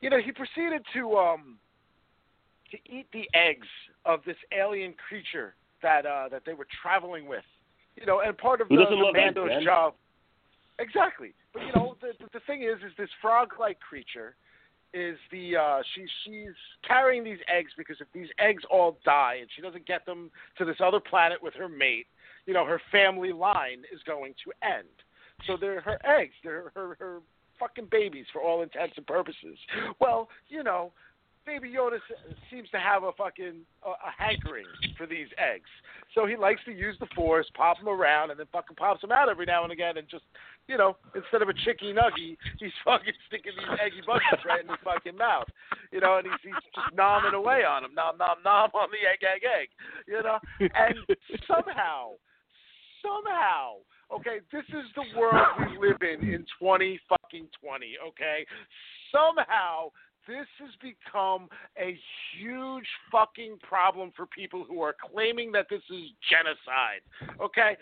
You 0.00 0.10
know, 0.10 0.18
he 0.18 0.32
proceeded 0.32 0.82
to 0.94 1.16
um 1.16 1.58
to 2.70 2.76
eat 2.86 3.06
the 3.12 3.28
eggs 3.34 3.66
of 4.04 4.20
this 4.24 4.36
alien 4.52 4.94
creature 5.08 5.54
that 5.82 6.06
uh 6.06 6.28
that 6.30 6.42
they 6.44 6.54
were 6.54 6.66
traveling 6.82 7.26
with. 7.26 7.44
You 7.96 8.06
know, 8.06 8.20
and 8.20 8.36
part 8.36 8.60
of 8.60 8.68
Who 8.68 8.76
the, 8.76 8.84
the 8.84 8.96
love 8.96 9.14
eggs, 9.16 9.34
Mando's 9.36 9.48
man? 9.48 9.64
job. 9.64 9.94
Exactly. 10.78 11.34
But 11.52 11.66
you 11.66 11.72
know, 11.74 11.96
the 12.00 12.12
the 12.32 12.40
thing 12.46 12.62
is 12.62 12.76
is 12.86 12.92
this 12.96 13.10
frog 13.20 13.50
like 13.58 13.78
creature 13.80 14.34
is 14.92 15.16
the 15.30 15.56
uh 15.56 15.82
she 15.94 16.06
she's 16.24 16.54
carrying 16.86 17.22
these 17.22 17.38
eggs 17.48 17.70
because 17.76 17.96
if 18.00 18.08
these 18.12 18.28
eggs 18.38 18.62
all 18.70 18.98
die 19.04 19.36
and 19.40 19.48
she 19.54 19.62
doesn't 19.62 19.86
get 19.86 20.04
them 20.06 20.30
to 20.58 20.64
this 20.64 20.76
other 20.82 21.00
planet 21.00 21.42
with 21.42 21.54
her 21.54 21.68
mate, 21.68 22.06
you 22.46 22.54
know, 22.54 22.64
her 22.64 22.80
family 22.90 23.32
line 23.32 23.82
is 23.92 24.00
going 24.06 24.34
to 24.44 24.52
end. 24.66 24.88
So 25.46 25.56
they're 25.60 25.80
her 25.80 25.98
eggs, 26.04 26.34
they're 26.42 26.70
her 26.74 26.96
her 26.98 27.20
fucking 27.58 27.88
babies 27.90 28.24
for 28.32 28.40
all 28.40 28.62
intents 28.62 28.94
and 28.96 29.06
purposes. 29.06 29.58
Well, 30.00 30.28
you 30.48 30.62
know, 30.62 30.92
Baby 31.46 31.72
Yoda 31.76 31.98
seems 32.50 32.68
to 32.70 32.78
have 32.78 33.02
a 33.02 33.12
fucking 33.12 33.64
uh, 33.86 33.90
a 33.90 34.10
hankering 34.16 34.66
for 34.96 35.06
these 35.06 35.28
eggs, 35.38 35.68
so 36.14 36.26
he 36.26 36.36
likes 36.36 36.60
to 36.66 36.72
use 36.72 36.96
the 37.00 37.08
force, 37.14 37.46
pop 37.54 37.78
them 37.78 37.88
around, 37.88 38.30
and 38.30 38.38
then 38.38 38.46
fucking 38.52 38.76
pops 38.76 39.00
them 39.00 39.10
out 39.10 39.28
every 39.28 39.46
now 39.46 39.64
and 39.64 39.72
again, 39.72 39.96
and 39.96 40.08
just, 40.08 40.24
you 40.68 40.76
know, 40.76 40.96
instead 41.14 41.40
of 41.40 41.48
a 41.48 41.54
chicky 41.64 41.92
nuggy, 41.92 42.36
he's 42.58 42.72
fucking 42.84 43.14
sticking 43.26 43.52
these 43.56 43.78
eggy 43.82 44.02
buckets 44.06 44.44
right 44.44 44.62
in 44.62 44.68
his 44.68 44.78
fucking 44.84 45.16
mouth, 45.16 45.48
you 45.92 46.00
know, 46.00 46.18
and 46.18 46.26
he's, 46.26 46.52
he's 46.52 46.62
just 46.74 46.94
nomming 46.96 47.34
away 47.34 47.64
on 47.64 47.82
them, 47.82 47.94
nom 47.94 48.18
nom 48.18 48.36
nom 48.44 48.70
on 48.74 48.88
the 48.92 49.02
egg 49.08 49.24
egg 49.24 49.42
egg, 49.42 49.68
you 50.06 50.22
know, 50.22 50.38
and 50.60 50.96
somehow, 51.48 52.12
somehow, 53.00 53.80
okay, 54.12 54.44
this 54.52 54.66
is 54.68 54.84
the 54.94 55.18
world 55.18 55.46
we 55.72 55.88
live 55.88 55.98
in 56.04 56.28
in 56.28 56.44
twenty 56.60 57.00
fucking 57.08 57.48
twenty, 57.62 57.96
okay, 58.06 58.44
somehow 59.10 59.90
this 60.26 60.46
has 60.58 60.70
become 60.80 61.48
a 61.78 61.98
huge 62.36 62.86
fucking 63.10 63.58
problem 63.62 64.12
for 64.16 64.26
people 64.26 64.64
who 64.68 64.80
are 64.82 64.94
claiming 65.12 65.52
that 65.52 65.66
this 65.70 65.82
is 65.90 66.10
genocide. 66.28 67.02
Okay? 67.40 67.76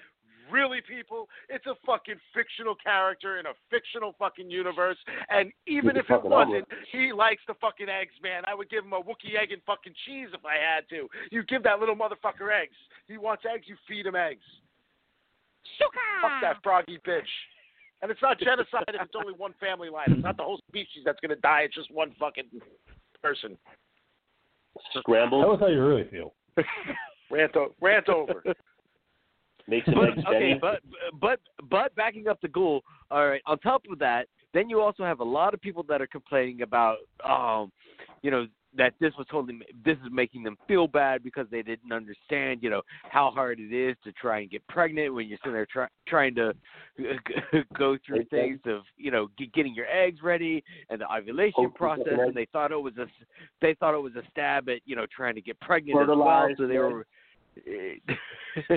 Really, 0.50 0.80
people? 0.80 1.28
It's 1.50 1.66
a 1.66 1.74
fucking 1.84 2.16
fictional 2.34 2.74
character 2.74 3.38
in 3.38 3.46
a 3.46 3.52
fictional 3.70 4.14
fucking 4.18 4.50
universe, 4.50 4.96
and 5.28 5.52
even 5.66 5.96
if 5.96 6.08
it 6.08 6.24
wasn't, 6.24 6.64
omelet. 6.64 6.64
he 6.90 7.12
likes 7.12 7.42
the 7.46 7.54
fucking 7.60 7.88
eggs, 7.88 8.14
man. 8.22 8.44
I 8.46 8.54
would 8.54 8.70
give 8.70 8.84
him 8.84 8.94
a 8.94 9.00
Wookiee 9.00 9.36
egg 9.40 9.52
and 9.52 9.60
fucking 9.66 9.92
cheese 10.06 10.28
if 10.32 10.40
I 10.46 10.56
had 10.56 10.88
to. 10.88 11.06
You 11.30 11.44
give 11.44 11.62
that 11.64 11.80
little 11.80 11.96
motherfucker 11.96 12.48
eggs. 12.48 12.76
He 13.08 13.18
wants 13.18 13.44
eggs, 13.44 13.64
you 13.66 13.76
feed 13.86 14.06
him 14.06 14.16
eggs. 14.16 14.44
Fuck 16.22 16.40
that 16.40 16.62
froggy 16.62 16.98
bitch. 17.06 17.28
And 18.00 18.10
it's 18.10 18.22
not 18.22 18.38
genocide 18.38 18.84
if 18.88 19.00
it's 19.00 19.14
only 19.16 19.32
one 19.32 19.54
family 19.58 19.90
line. 19.90 20.06
It's 20.12 20.22
not 20.22 20.36
the 20.36 20.44
whole 20.44 20.60
species 20.68 21.02
that's 21.04 21.18
going 21.20 21.34
to 21.34 21.40
die. 21.40 21.62
It's 21.62 21.74
just 21.74 21.90
one 21.92 22.14
fucking 22.18 22.44
person. 23.22 23.56
Scrambled, 24.98 25.44
Tell 25.44 25.54
us 25.54 25.60
how 25.60 25.66
you 25.66 25.84
really 25.84 26.08
feel. 26.08 26.34
Rant, 27.30 27.56
o- 27.56 27.74
rant 27.80 28.08
over. 28.08 28.42
make 29.66 29.84
some 29.84 29.94
but 29.96 30.10
eggs 30.10 30.24
okay, 30.26 30.54
but 30.60 30.80
but 31.20 31.40
but 31.68 31.94
backing 31.94 32.28
up 32.28 32.40
the 32.40 32.48
Ghoul. 32.48 32.82
All 33.10 33.26
right. 33.28 33.42
On 33.46 33.58
top 33.58 33.82
of 33.90 33.98
that, 33.98 34.28
then 34.54 34.70
you 34.70 34.80
also 34.80 35.04
have 35.04 35.20
a 35.20 35.24
lot 35.24 35.52
of 35.52 35.60
people 35.60 35.82
that 35.88 36.00
are 36.00 36.06
complaining 36.06 36.62
about, 36.62 36.98
um, 37.28 37.70
you 38.22 38.30
know, 38.30 38.46
that 38.76 38.92
this 39.00 39.12
was 39.16 39.26
totally 39.30 39.58
this 39.84 39.96
is 40.04 40.10
making 40.12 40.42
them 40.42 40.56
feel 40.66 40.86
bad 40.86 41.22
because 41.22 41.46
they 41.50 41.62
didn't 41.62 41.92
understand 41.92 42.62
you 42.62 42.70
know 42.70 42.82
how 43.10 43.30
hard 43.30 43.58
it 43.58 43.72
is 43.74 43.96
to 44.04 44.12
try 44.12 44.40
and 44.40 44.50
get 44.50 44.66
pregnant 44.68 45.14
when 45.14 45.26
you're 45.26 45.38
sitting 45.38 45.54
there 45.54 45.66
try, 45.66 45.86
trying 46.06 46.34
to 46.34 46.52
go 47.78 47.96
through 48.06 48.24
things 48.26 48.60
of 48.66 48.82
you 48.96 49.10
know 49.10 49.28
getting 49.54 49.74
your 49.74 49.86
eggs 49.86 50.20
ready 50.22 50.62
and 50.90 51.00
the 51.00 51.12
ovulation 51.12 51.54
oh, 51.58 51.62
Hopefully 51.62 52.04
process 52.04 52.18
and 52.18 52.34
they 52.34 52.46
thought 52.52 52.72
it 52.72 52.76
was 52.76 52.96
a 52.98 53.06
they 53.62 53.74
thought 53.74 53.94
it 53.94 54.02
was 54.02 54.14
a 54.16 54.22
stab 54.30 54.68
at 54.68 54.80
you 54.84 54.96
know 54.96 55.06
trying 55.14 55.34
to 55.34 55.40
get 55.40 55.58
pregnant 55.60 56.00
as 56.00 56.08
well 56.08 56.48
so 56.56 56.66
they 56.66 56.78
were 56.78 57.06
eh, 57.66 57.94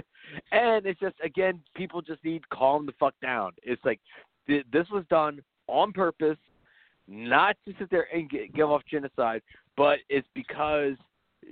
and 0.51 0.85
it's 0.85 0.99
just 0.99 1.15
again 1.23 1.59
people 1.75 2.01
just 2.01 2.23
need 2.23 2.47
calm 2.49 2.85
the 2.85 2.93
fuck 2.99 3.13
down. 3.21 3.51
It's 3.63 3.83
like 3.83 3.99
th- 4.47 4.65
this 4.71 4.87
was 4.91 5.03
done 5.09 5.41
on 5.67 5.91
purpose 5.91 6.37
not 7.07 7.55
to 7.65 7.73
sit 7.79 7.89
there 7.89 8.07
and 8.13 8.29
g 8.29 8.49
give 8.53 8.69
off 8.69 8.81
genocide, 8.89 9.41
but 9.77 9.99
it's 10.09 10.27
because 10.33 10.93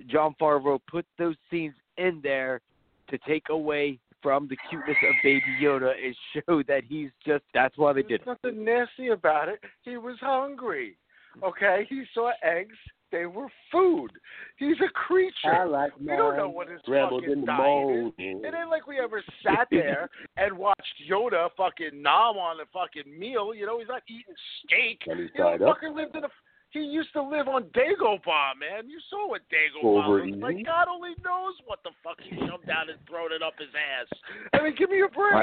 Jon 0.07 0.35
Favreau 0.39 0.79
put 0.89 1.05
those 1.17 1.35
scenes 1.49 1.73
in 1.97 2.19
there 2.23 2.61
to 3.09 3.17
take 3.27 3.49
away 3.49 3.99
from 4.21 4.47
the 4.47 4.57
cuteness 4.69 4.97
of 5.07 5.15
Baby 5.23 5.41
Yoda 5.61 5.91
and 6.03 6.15
show 6.47 6.61
that 6.63 6.83
he's 6.87 7.09
just 7.25 7.43
that's 7.53 7.77
why 7.77 7.93
they 7.93 8.01
did 8.03 8.21
There's 8.25 8.37
it. 8.43 8.47
nothing 8.47 8.65
nasty 8.65 9.09
about 9.09 9.49
it. 9.49 9.59
He 9.83 9.97
was 9.97 10.17
hungry. 10.19 10.97
Okay, 11.43 11.85
he 11.89 12.03
saw 12.13 12.31
eggs. 12.43 12.75
They 13.11 13.25
were 13.25 13.47
food. 13.71 14.09
He's 14.57 14.77
a 14.85 14.89
creature. 14.93 15.53
I 15.53 15.63
like 15.65 15.91
we 15.99 16.07
don't 16.07 16.37
know 16.37 16.49
what 16.49 16.69
his 16.69 16.79
Rebels 16.87 17.23
fucking 17.25 17.45
diet 17.45 17.57
morning. 17.57 18.07
is. 18.17 18.43
It 18.43 18.53
ain't 18.53 18.69
like 18.69 18.85
we 18.87 18.99
ever 18.99 19.23
sat 19.43 19.67
there 19.71 20.09
and 20.37 20.57
watched 20.57 20.93
Yoda 21.09 21.49
fucking 21.57 22.01
nom 22.01 22.37
on 22.37 22.59
a 22.59 22.65
fucking 22.71 23.17
meal. 23.17 23.53
You 23.55 23.65
know, 23.65 23.79
he's 23.79 23.87
not 23.87 24.03
eating 24.07 24.35
steak. 24.63 25.01
And 25.07 25.19
he's 25.19 25.29
He 25.33 25.39
don't 25.39 25.61
up. 25.61 25.75
fucking 25.75 25.95
lived 25.95 26.15
in 26.15 26.23
a. 26.23 26.29
He 26.71 26.81
used 26.81 27.11
to 27.13 27.23
live 27.23 27.47
on 27.47 27.63
Dagobah, 27.73 28.53
man. 28.59 28.87
You 28.87 28.99
saw 29.09 29.27
what 29.27 29.41
Dagobah 29.49 30.05
Over 30.05 30.21
was 30.21 30.35
like. 30.37 30.63
God 30.67 30.85
only 30.87 31.15
knows 31.25 31.55
what 31.65 31.79
the 31.83 31.89
fuck 32.03 32.17
he 32.21 32.37
shoved 32.45 32.67
down 32.67 32.91
and 32.91 32.99
thrown 33.09 33.33
it 33.33 33.41
up 33.41 33.53
his 33.57 33.69
ass. 33.73 34.05
I 34.53 34.61
mean, 34.63 34.75
give 34.77 34.91
me 34.91 35.01
a 35.01 35.07
break. 35.07 35.33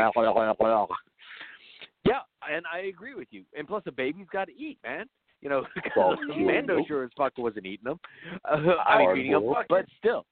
Yeah, 2.06 2.20
and 2.48 2.64
I 2.72 2.86
agree 2.86 3.14
with 3.16 3.26
you. 3.32 3.42
And 3.58 3.66
plus, 3.66 3.82
a 3.86 3.90
baby's 3.92 4.28
got 4.32 4.44
to 4.44 4.52
eat, 4.54 4.78
man. 4.84 5.06
You 5.46 5.50
know, 5.50 5.62
Well, 5.96 6.16
Mando 6.36 6.74
true. 6.74 6.84
sure 6.88 7.04
as 7.04 7.10
fuck 7.16 7.38
wasn't 7.38 7.66
eating 7.66 7.84
them. 7.84 8.00
Uh, 8.44 8.56
I 8.84 8.98
mean, 8.98 9.06
Hard 9.06 9.18
eating 9.20 9.30
them, 9.32 9.42
boiled. 9.42 9.66
but 9.68 9.86
still. 10.00 10.26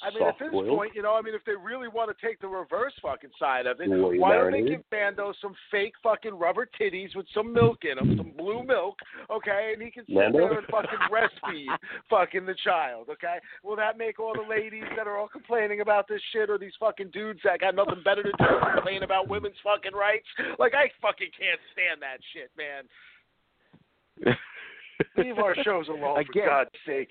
I 0.00 0.14
mean, 0.14 0.22
at 0.28 0.38
this 0.38 0.46
Soft-boiled. 0.46 0.78
point, 0.78 0.92
you 0.94 1.02
know, 1.02 1.14
I 1.14 1.22
mean, 1.22 1.34
if 1.34 1.44
they 1.44 1.52
really 1.60 1.88
want 1.88 2.08
to 2.16 2.26
take 2.26 2.40
the 2.40 2.46
reverse 2.46 2.92
fucking 3.02 3.30
side 3.36 3.66
of 3.66 3.80
it, 3.80 3.88
Boy, 3.90 4.16
why 4.20 4.36
don't 4.36 4.52
they 4.52 4.62
give 4.62 4.82
Mando 4.92 5.34
some 5.42 5.54
fake 5.72 5.92
fucking 6.04 6.32
rubber 6.38 6.68
titties 6.80 7.16
with 7.16 7.26
some 7.34 7.52
milk 7.52 7.78
in 7.82 7.96
them, 7.98 8.14
some 8.16 8.30
blue 8.38 8.62
milk, 8.62 8.94
okay, 9.28 9.72
and 9.74 9.82
he 9.82 9.90
can 9.90 10.06
sit 10.06 10.14
Mando? 10.14 10.38
there 10.38 10.58
and 10.58 10.66
fucking 10.68 11.02
breastfeed 11.10 11.66
fucking 12.08 12.46
the 12.46 12.54
child, 12.62 13.08
okay? 13.10 13.38
Will 13.64 13.74
that 13.74 13.98
make 13.98 14.20
all 14.20 14.32
the 14.34 14.48
ladies 14.48 14.84
that 14.96 15.08
are 15.08 15.18
all 15.18 15.28
complaining 15.28 15.80
about 15.80 16.06
this 16.06 16.22
shit 16.32 16.48
or 16.48 16.56
these 16.58 16.78
fucking 16.78 17.10
dudes 17.10 17.40
that 17.42 17.58
got 17.60 17.74
nothing 17.74 18.00
better 18.04 18.22
to 18.22 18.30
do 18.30 18.44
than 18.48 18.74
complain 18.76 19.02
about 19.02 19.28
women's 19.28 19.58
fucking 19.64 19.98
rights? 19.98 20.28
Like, 20.60 20.74
I 20.74 20.92
fucking 21.02 21.30
can't 21.36 21.60
stand 21.74 22.00
that 22.02 22.22
shit, 22.32 22.52
man. 22.56 22.84
Leave 25.16 25.38
our 25.38 25.54
shows 25.64 25.88
alone, 25.88 26.18
Again. 26.20 26.42
for 26.44 26.46
God's 26.48 26.70
sake. 26.86 27.08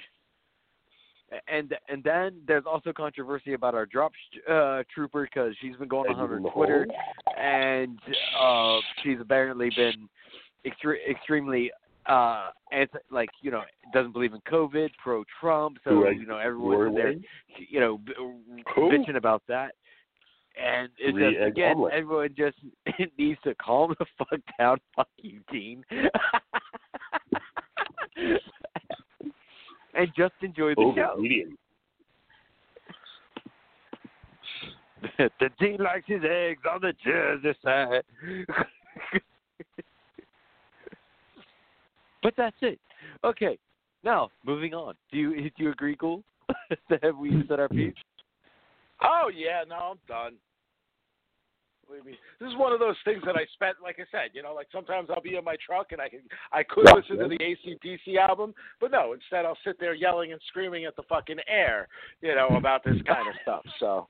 and 1.47 1.74
and 1.89 2.03
then 2.03 2.39
there's 2.47 2.64
also 2.66 2.91
controversy 2.93 3.53
about 3.53 3.74
our 3.76 3.86
drop 3.86 4.12
uh, 4.49 4.84
trooper 4.93 5.24
because 5.32 5.53
she's 5.62 5.76
been 5.76 5.88
going 5.88 6.14
on 6.14 6.30
her 6.30 6.39
Twitter 6.53 6.88
and 7.38 7.99
uh, 8.41 8.78
she's 9.03 9.18
apparently 9.20 9.70
been 9.76 10.08
extre- 10.66 11.10
extremely 11.10 11.70
uh, 12.05 12.51
anti, 12.72 12.97
like 13.12 13.30
you 13.41 13.51
know 13.51 13.62
doesn't 13.93 14.14
believe 14.14 14.34
in 14.34 14.39
COVID, 14.49 14.89
pro 15.03 15.24
Trump, 15.41 15.78
so 15.84 15.99
Greg 15.99 16.18
you 16.20 16.26
know 16.26 16.38
everyone's 16.38 16.95
there, 16.95 17.12
Norway. 17.12 17.22
you 17.70 17.80
know, 17.82 17.97
b- 17.97 18.14
Who? 18.76 18.89
bitching 18.89 19.18
about 19.18 19.43
that. 19.49 19.74
And 20.60 20.89
it's 20.97 21.16
Three 21.16 21.34
just 21.36 21.45
again, 21.45 21.76
omelet. 21.76 21.93
everyone 21.93 22.30
just 22.38 22.58
needs 23.20 23.39
to 23.43 23.53
calm 23.55 23.93
the 23.99 24.05
fuck 24.18 24.39
down. 24.58 24.78
Fuck 24.95 25.10
you, 25.18 25.41
Dean. 25.51 25.84
and 29.93 30.07
just 30.15 30.34
enjoy 30.41 30.76
the 30.76 30.82
Over 30.82 30.95
show. 30.95 31.24
the 35.39 35.49
Dean 35.59 35.78
likes 35.78 36.05
his 36.07 36.24
eggs 36.28 36.61
on 36.72 36.82
the 36.82 36.93
Jersey 37.03 37.53
side. 37.63 38.03
but 42.24 42.34
that's 42.36 42.55
it. 42.61 42.80
Okay. 43.24 43.57
Now, 44.03 44.30
moving 44.45 44.74
on. 44.74 44.95
Do 45.11 45.18
you 45.18 45.36
do 45.36 45.63
you 45.63 45.72
agree, 45.72 45.95
Cool? 45.95 46.24
Have 47.01 47.18
we 47.18 47.43
said 47.47 47.59
our 47.59 47.70
piece? 47.70 47.93
Oh 49.03 49.30
yeah, 49.34 49.63
no, 49.68 49.76
I'm 49.76 49.99
done. 50.07 50.34
Believe 51.88 52.05
me, 52.05 52.17
this 52.39 52.49
is 52.49 52.57
one 52.57 52.73
of 52.73 52.79
those 52.79 52.95
things 53.05 53.21
that 53.25 53.35
I 53.38 53.45
spent, 53.53 53.77
like 53.81 53.97
I 53.99 54.03
said, 54.11 54.31
you 54.33 54.43
know, 54.43 54.53
like 54.53 54.67
sometimes 54.73 55.09
I'll 55.09 55.21
be 55.21 55.35
in 55.35 55.43
my 55.43 55.55
truck 55.65 55.93
and 55.93 56.01
I 56.01 56.09
can, 56.09 56.19
I 56.51 56.63
could 56.63 56.85
Yeah. 56.85 56.95
listen 56.95 57.17
to 57.17 57.27
the 57.29 57.38
ACDC 57.38 58.17
album, 58.17 58.53
but 58.81 58.91
no, 58.91 59.13
instead 59.13 59.45
I'll 59.45 59.57
sit 59.63 59.79
there 59.79 59.93
yelling 59.93 60.33
and 60.33 60.41
screaming 60.49 60.83
at 60.85 60.97
the 60.97 61.03
fucking 61.03 61.39
air, 61.47 61.88
you 62.21 62.35
know, 62.35 62.57
about 62.57 62.83
this 62.83 63.01
kind 63.03 63.27
of 63.29 63.35
stuff. 63.41 63.63
So 63.79 64.05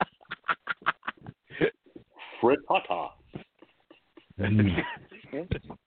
Frittata. 2.42 3.10
Mm. 4.40 4.84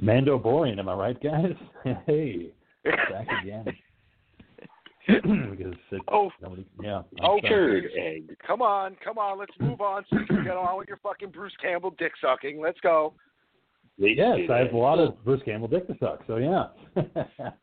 Mando 0.00 0.38
boring, 0.38 0.78
am 0.78 0.88
I 0.88 0.94
right, 0.94 1.22
guys? 1.22 1.54
hey, 2.06 2.52
back 2.84 3.28
again. 3.42 3.64
Because 5.22 5.74
it, 5.90 6.02
Oh. 6.08 6.30
nobody, 6.42 6.64
yeah. 6.82 7.02
Oh, 7.22 7.38
egg. 7.44 8.36
come 8.46 8.62
on, 8.62 8.96
come 9.04 9.18
on, 9.18 9.38
let's 9.38 9.52
move 9.60 9.80
on 9.80 10.04
so 10.10 10.18
you 10.18 10.26
can 10.26 10.44
get 10.44 10.56
on 10.56 10.76
with 10.78 10.88
your 10.88 10.98
fucking 10.98 11.30
Bruce 11.30 11.52
Campbell 11.60 11.94
dick 11.98 12.12
sucking. 12.20 12.60
Let's 12.60 12.80
go. 12.80 13.14
Late 13.98 14.18
Yes, 14.18 14.38
I 14.50 14.58
have 14.58 14.66
egg. 14.68 14.74
a 14.74 14.76
lot 14.76 14.98
of 14.98 15.22
Bruce 15.24 15.40
Campbell 15.44 15.68
dick 15.68 15.86
to 15.86 15.96
suck, 15.98 16.20
so 16.26 16.36
yeah. 16.36 16.66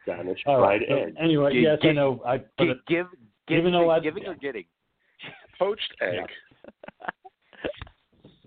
Spanish 0.03 0.39
All 0.47 0.59
fried 0.59 0.81
right. 0.81 0.89
So 0.89 0.95
egg. 0.95 1.15
anyway, 1.21 1.53
Gi- 1.53 1.59
yes, 1.59 1.77
I 1.83 1.87
gi- 1.87 1.93
know. 1.93 2.21
I 2.25 2.37
Give, 2.57 2.69
it- 2.69 2.85
give, 2.87 3.07
give 3.47 3.57
Even 3.59 3.71
though 3.71 3.89
I- 3.91 3.99
giving 3.99 4.25
or 4.25 4.35
getting? 4.35 4.65
Poached 5.59 5.93
egg. 6.01 6.25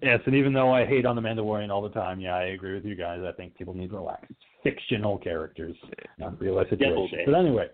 yes, 0.02 0.20
and 0.26 0.34
even 0.34 0.52
though 0.52 0.72
I 0.72 0.84
hate 0.84 1.06
on 1.06 1.16
the 1.16 1.22
Mandalorian 1.22 1.70
all 1.70 1.80
the 1.82 1.88
time, 1.90 2.20
yeah, 2.20 2.34
I 2.34 2.46
agree 2.46 2.74
with 2.74 2.84
you 2.84 2.94
guys. 2.96 3.20
I 3.26 3.32
think 3.32 3.54
people 3.56 3.74
need 3.74 3.90
to 3.90 3.96
relax. 3.96 4.26
It's 4.30 4.40
fictional 4.62 5.16
characters, 5.16 5.76
not 6.18 6.40
real 6.40 6.56
life 6.56 6.68
situations. 6.68 7.22
But 7.24 7.34
anyway, 7.34 7.68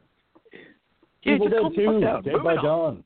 Yeah, 1.22 1.34
Evil 1.34 1.48
Dead 1.48 1.62
2, 1.74 2.00
down. 2.00 2.22
Dead 2.22 2.42
by 2.42 2.56
on. 2.56 2.64
Dawn. 2.64 3.04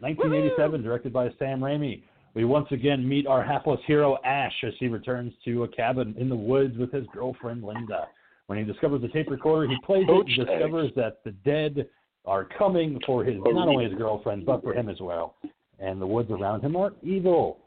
1987, 0.00 0.82
directed 0.82 1.12
by 1.12 1.28
Sam 1.38 1.60
Raimi. 1.60 2.02
We 2.34 2.44
once 2.44 2.66
again 2.72 3.08
meet 3.08 3.26
our 3.26 3.44
hapless 3.44 3.80
hero 3.86 4.18
Ash 4.24 4.52
as 4.66 4.72
he 4.80 4.88
returns 4.88 5.32
to 5.44 5.62
a 5.62 5.68
cabin 5.68 6.14
in 6.18 6.28
the 6.28 6.36
woods 6.36 6.76
with 6.76 6.92
his 6.92 7.06
girlfriend 7.12 7.62
Linda. 7.62 8.08
When 8.46 8.58
he 8.58 8.64
discovers 8.64 9.00
the 9.00 9.08
tape 9.08 9.30
recorder, 9.30 9.68
he 9.68 9.76
plays 9.84 10.02
it 10.02 10.08
Poached 10.08 10.38
and 10.38 10.46
discovers 10.46 10.90
that 10.96 11.20
the 11.24 11.30
dead 11.30 11.86
are 12.26 12.44
coming 12.58 13.00
for 13.06 13.24
his 13.24 13.36
not 13.44 13.68
only 13.68 13.84
his 13.84 13.94
girlfriend 13.94 14.44
but 14.44 14.62
for 14.62 14.74
him 14.74 14.88
as 14.88 15.00
well. 15.00 15.36
And 15.78 16.00
the 16.00 16.06
woods 16.06 16.30
around 16.30 16.62
him 16.62 16.76
are 16.76 16.92
evil. 17.02 17.60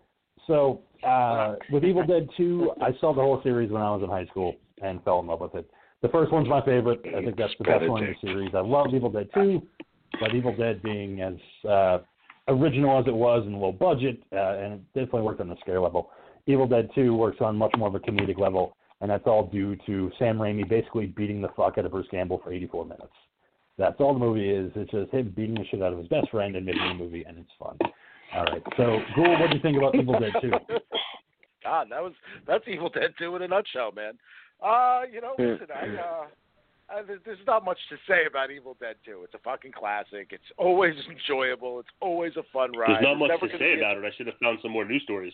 So 0.47 0.81
uh, 1.03 1.55
with 1.71 1.83
Evil 1.83 2.05
Dead 2.05 2.27
2, 2.37 2.71
I 2.81 2.91
saw 2.99 3.13
the 3.13 3.21
whole 3.21 3.41
series 3.43 3.71
when 3.71 3.81
I 3.81 3.91
was 3.91 4.03
in 4.03 4.09
high 4.09 4.25
school 4.25 4.55
and 4.81 5.03
fell 5.03 5.19
in 5.19 5.27
love 5.27 5.41
with 5.41 5.55
it. 5.55 5.69
The 6.01 6.09
first 6.09 6.31
one's 6.31 6.47
my 6.47 6.63
favorite. 6.63 7.01
I 7.07 7.23
think 7.23 7.37
that's 7.37 7.53
the 7.57 7.63
best 7.63 7.87
one 7.87 8.03
in 8.03 8.15
the 8.21 8.27
series. 8.27 8.51
I 8.53 8.59
love 8.59 8.87
Evil 8.93 9.09
Dead 9.09 9.29
2, 9.33 9.61
but 10.19 10.35
Evil 10.35 10.55
Dead 10.55 10.81
being 10.83 11.21
as 11.21 11.35
uh, 11.67 11.99
original 12.47 12.99
as 12.99 13.07
it 13.07 13.13
was 13.13 13.43
and 13.45 13.59
low 13.59 13.71
budget, 13.71 14.21
uh, 14.31 14.57
and 14.57 14.73
it 14.73 14.81
definitely 14.93 15.21
worked 15.21 15.41
on 15.41 15.49
the 15.49 15.57
scare 15.61 15.81
level. 15.81 16.11
Evil 16.45 16.67
Dead 16.67 16.89
2 16.95 17.15
works 17.15 17.37
on 17.41 17.57
much 17.57 17.73
more 17.77 17.87
of 17.87 17.95
a 17.95 17.99
comedic 17.99 18.39
level, 18.39 18.75
and 19.01 19.09
that's 19.09 19.25
all 19.25 19.47
due 19.47 19.75
to 19.85 20.11
Sam 20.19 20.37
Raimi 20.37 20.67
basically 20.67 21.07
beating 21.07 21.41
the 21.41 21.49
fuck 21.49 21.77
out 21.77 21.85
of 21.85 21.91
Bruce 21.91 22.07
Campbell 22.11 22.39
for 22.43 22.53
84 22.53 22.85
minutes. 22.85 23.13
That's 23.77 23.95
all 23.99 24.13
the 24.13 24.19
movie 24.19 24.49
is. 24.49 24.71
It's 24.75 24.91
just 24.91 25.11
him 25.11 25.33
beating 25.35 25.55
the 25.55 25.65
shit 25.69 25.81
out 25.81 25.93
of 25.93 25.99
his 25.99 26.07
best 26.07 26.29
friend 26.29 26.55
and 26.55 26.65
making 26.65 26.81
a 26.81 26.93
movie, 26.93 27.23
and 27.27 27.37
it's 27.37 27.49
fun. 27.59 27.77
All 28.35 28.43
right. 28.45 28.63
So, 28.75 28.99
Ghoul, 29.15 29.39
what 29.39 29.49
do 29.49 29.55
you 29.55 29.61
think 29.61 29.77
about 29.77 29.95
Evil 29.95 30.19
Dead 30.19 30.33
2? 30.41 30.51
God, 31.63 31.87
that 31.89 32.01
was 32.01 32.13
that's 32.47 32.63
Evil 32.67 32.89
Dead 32.89 33.13
2 33.19 33.35
in 33.35 33.41
a 33.41 33.47
nutshell, 33.47 33.91
man. 33.91 34.13
Uh, 34.61 35.01
you 35.11 35.21
know, 35.21 35.33
listen, 35.37 35.67
I 35.73 35.95
uh 35.97 36.25
uh, 36.89 37.03
there- 37.05 37.19
there's 37.25 37.45
not 37.45 37.65
much 37.65 37.77
to 37.89 37.97
say 38.07 38.25
about 38.25 38.49
Evil 38.49 38.77
Dead 38.79 38.95
2. 39.05 39.23
It's 39.25 39.33
a 39.33 39.39
fucking 39.39 39.73
classic. 39.73 40.29
It's 40.31 40.51
always 40.57 40.95
enjoyable. 41.11 41.79
It's 41.81 41.89
always 41.99 42.37
a 42.37 42.43
fun 42.53 42.71
ride. 42.77 42.91
There's 42.95 43.03
not 43.03 43.15
much 43.19 43.27
never 43.29 43.47
to 43.47 43.57
say 43.57 43.75
be 43.75 43.81
a- 43.81 43.83
about 43.83 43.97
it. 43.97 44.05
I 44.05 44.15
should 44.15 44.27
have 44.27 44.37
found 44.41 44.59
some 44.61 44.71
more 44.71 44.85
news 44.85 45.03
stories. 45.03 45.33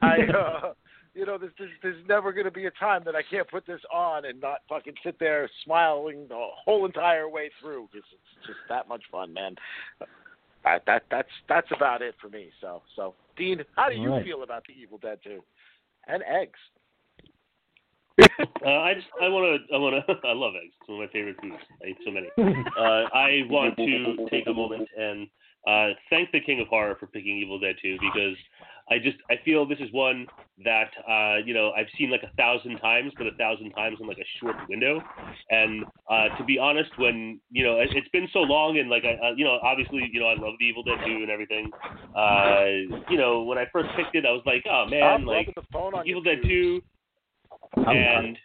I, 0.00 0.18
uh, 0.36 0.72
you 1.14 1.26
know, 1.26 1.36
there's, 1.36 1.52
there's 1.58 1.70
there's 1.82 2.06
never 2.08 2.32
going 2.32 2.44
to 2.46 2.50
be 2.52 2.66
a 2.66 2.70
time 2.72 3.02
that 3.06 3.14
I 3.16 3.22
can't 3.28 3.48
put 3.50 3.66
this 3.66 3.80
on 3.92 4.24
and 4.24 4.40
not 4.40 4.60
fucking 4.68 4.94
sit 5.04 5.18
there 5.18 5.50
smiling 5.64 6.26
the 6.28 6.46
whole 6.64 6.86
entire 6.86 7.28
way 7.28 7.50
through 7.60 7.88
because 7.92 8.06
it's 8.12 8.46
just 8.46 8.58
that 8.68 8.88
much 8.88 9.02
fun, 9.10 9.32
man. 9.32 9.56
That 10.64 10.84
that 10.86 11.02
that's 11.10 11.28
that's 11.48 11.68
about 11.74 12.02
it 12.02 12.14
for 12.20 12.28
me. 12.28 12.50
So 12.60 12.82
so 12.94 13.14
Dean, 13.36 13.62
how 13.76 13.88
do 13.90 13.96
you 13.96 14.10
All 14.10 14.16
right. 14.16 14.24
feel 14.24 14.42
about 14.44 14.62
the 14.66 14.74
Evil 14.80 14.98
Dead 14.98 15.18
2 15.24 15.42
and 16.06 16.22
eggs? 16.22 16.58
Uh, 18.64 18.78
I 18.78 18.94
just 18.94 19.08
I 19.20 19.26
want 19.26 19.60
to 19.68 19.74
I 19.74 19.78
want 19.78 20.06
to 20.06 20.14
I 20.28 20.32
love 20.32 20.54
eggs. 20.54 20.72
It's 20.80 20.88
one 20.88 21.02
of 21.02 21.08
my 21.08 21.12
favorite 21.12 21.34
foods. 21.42 21.56
I 21.82 21.88
eat 21.88 21.98
so 22.04 22.12
many. 22.12 22.28
Uh, 22.78 23.04
I 23.12 23.42
want 23.50 23.76
to 23.76 24.28
take 24.30 24.46
a 24.46 24.52
moment 24.52 24.88
and 24.96 25.26
uh, 25.66 25.94
thank 26.10 26.30
the 26.32 26.40
King 26.40 26.60
of 26.60 26.68
Horror 26.68 26.96
for 26.98 27.06
picking 27.06 27.38
Evil 27.38 27.58
Dead 27.58 27.76
2 27.80 27.98
because 28.00 28.36
I 28.90 28.98
just 28.98 29.16
I 29.30 29.34
feel 29.44 29.66
this 29.66 29.78
is 29.78 29.92
one 29.92 30.26
that 30.64 30.90
uh, 31.08 31.38
you 31.44 31.54
know 31.54 31.70
I've 31.70 31.86
seen 31.96 32.10
like 32.10 32.22
a 32.24 32.34
thousand 32.36 32.78
times, 32.78 33.12
but 33.16 33.26
a 33.26 33.32
thousand 33.38 33.70
times 33.70 33.98
in 34.00 34.06
like 34.08 34.18
a 34.18 34.26
short 34.40 34.56
window. 34.68 35.00
And 35.50 35.84
uh, 36.10 36.36
to 36.36 36.44
be 36.44 36.58
honest, 36.58 36.90
when 36.98 37.40
you 37.50 37.64
know 37.64 37.78
it, 37.78 37.90
it's 37.92 38.08
been 38.08 38.28
so 38.32 38.40
long, 38.40 38.78
and 38.78 38.90
like 38.90 39.04
I 39.04 39.28
uh, 39.28 39.32
you 39.36 39.44
know 39.44 39.58
obviously 39.62 40.08
you 40.12 40.20
know 40.20 40.26
I 40.26 40.34
love 40.34 40.54
the 40.58 40.66
Evil 40.66 40.82
Dead 40.82 40.98
2 41.06 41.10
and 41.10 41.30
everything. 41.30 41.70
Uh, 42.16 43.00
you 43.08 43.16
know 43.16 43.44
when 43.44 43.56
I 43.56 43.66
first 43.72 43.88
picked 43.96 44.16
it, 44.16 44.26
I 44.26 44.32
was 44.32 44.42
like, 44.44 44.64
oh 44.68 44.86
man, 44.90 45.02
I'm 45.02 45.24
like 45.24 45.52
the 45.54 45.62
phone 45.72 45.94
on 45.94 46.06
Evil 46.06 46.22
Dead 46.22 46.38
tubes. 46.42 46.84
2, 46.84 46.91
and 47.76 48.38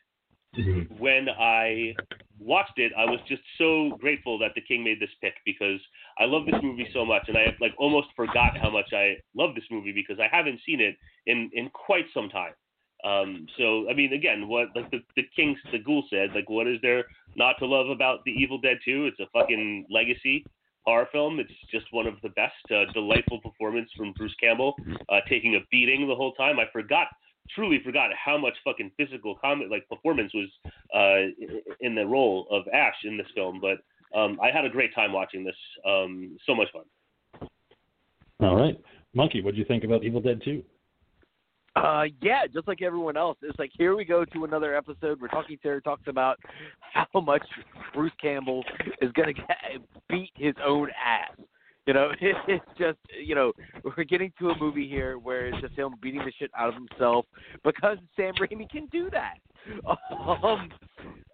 when 0.97 1.27
I 1.29 1.95
watched 2.39 2.77
it, 2.77 2.91
I 2.97 3.05
was 3.05 3.19
just 3.27 3.41
so 3.57 3.97
grateful 3.99 4.39
that 4.39 4.51
the 4.55 4.61
King 4.61 4.83
made 4.83 4.99
this 4.99 5.09
pick 5.21 5.33
because 5.45 5.79
I 6.17 6.25
love 6.25 6.45
this 6.45 6.61
movie 6.61 6.87
so 6.93 7.05
much, 7.05 7.23
and 7.27 7.37
I 7.37 7.55
like 7.59 7.73
almost 7.77 8.07
forgot 8.15 8.57
how 8.57 8.69
much 8.69 8.93
I 8.93 9.17
love 9.35 9.55
this 9.55 9.65
movie 9.69 9.91
because 9.91 10.19
I 10.19 10.27
haven't 10.35 10.59
seen 10.65 10.81
it 10.81 10.95
in 11.25 11.49
in 11.53 11.69
quite 11.69 12.05
some 12.13 12.29
time. 12.29 12.53
Um, 13.03 13.45
so 13.57 13.89
I 13.89 13.93
mean, 13.93 14.13
again, 14.13 14.47
what 14.47 14.69
like 14.75 14.89
the 14.91 14.99
the 15.15 15.23
King 15.35 15.55
the 15.71 15.79
Ghoul 15.79 16.03
said, 16.09 16.29
like 16.33 16.49
what 16.49 16.67
is 16.67 16.79
there 16.81 17.05
not 17.35 17.55
to 17.59 17.65
love 17.65 17.89
about 17.89 18.23
the 18.25 18.31
Evil 18.31 18.59
Dead 18.59 18.77
2? 18.83 19.05
It's 19.07 19.19
a 19.19 19.27
fucking 19.33 19.87
legacy 19.89 20.43
horror 20.85 21.07
film. 21.11 21.39
It's 21.39 21.51
just 21.69 21.85
one 21.91 22.07
of 22.07 22.15
the 22.23 22.29
best. 22.29 22.53
Uh, 22.71 22.91
delightful 22.93 23.41
performance 23.41 23.89
from 23.95 24.13
Bruce 24.13 24.35
Campbell, 24.39 24.75
uh, 25.09 25.19
taking 25.29 25.55
a 25.55 25.59
beating 25.69 26.07
the 26.07 26.15
whole 26.15 26.33
time. 26.33 26.59
I 26.59 26.65
forgot 26.71 27.07
truly 27.53 27.79
forgot 27.83 28.09
how 28.13 28.37
much 28.37 28.53
fucking 28.63 28.91
physical 28.97 29.35
comment 29.35 29.71
like 29.71 29.87
performance 29.89 30.31
was 30.33 30.49
uh, 30.93 31.47
in 31.81 31.95
the 31.95 32.05
role 32.05 32.47
of 32.51 32.63
Ash 32.73 32.95
in 33.03 33.17
this 33.17 33.27
film. 33.35 33.61
But 33.61 33.79
um, 34.17 34.39
I 34.41 34.51
had 34.55 34.65
a 34.65 34.69
great 34.69 34.93
time 34.95 35.11
watching 35.13 35.43
this. 35.43 35.55
Um, 35.85 36.37
so 36.45 36.55
much 36.55 36.67
fun. 36.71 37.49
All 38.39 38.55
right, 38.55 38.79
Monkey, 39.13 39.41
what 39.41 39.53
do 39.53 39.59
you 39.59 39.65
think 39.65 39.83
about 39.83 40.03
Evil 40.03 40.21
Dead 40.21 40.41
2? 40.45 40.63
Uh, 41.75 42.05
yeah, 42.21 42.47
just 42.51 42.67
like 42.67 42.81
everyone 42.81 43.17
else, 43.17 43.37
it's 43.43 43.57
like 43.59 43.69
here 43.77 43.95
we 43.95 44.03
go 44.03 44.25
to 44.25 44.45
another 44.45 44.75
episode 44.75 45.21
where 45.21 45.29
Talking 45.29 45.59
Terror 45.61 45.81
talks 45.81 46.07
about 46.07 46.39
how 46.79 47.21
much 47.21 47.43
Bruce 47.93 48.11
Campbell 48.19 48.63
is 48.99 49.11
gonna 49.11 49.33
get, 49.33 49.47
beat 50.09 50.31
his 50.35 50.55
own 50.65 50.89
ass. 50.89 51.37
You 51.87 51.93
know, 51.93 52.11
it's 52.21 52.65
just 52.77 52.99
you 53.19 53.33
know 53.33 53.53
we're 53.83 54.03
getting 54.03 54.31
to 54.39 54.49
a 54.49 54.59
movie 54.59 54.87
here 54.87 55.17
where 55.17 55.47
it's 55.47 55.59
just 55.61 55.73
him 55.73 55.95
beating 56.01 56.19
the 56.19 56.33
shit 56.37 56.51
out 56.55 56.69
of 56.69 56.75
himself 56.75 57.25
because 57.63 57.97
Sam 58.15 58.33
Raimi 58.35 58.69
can 58.69 58.85
do 58.87 59.09
that. 59.11 59.37
Um, 60.43 60.69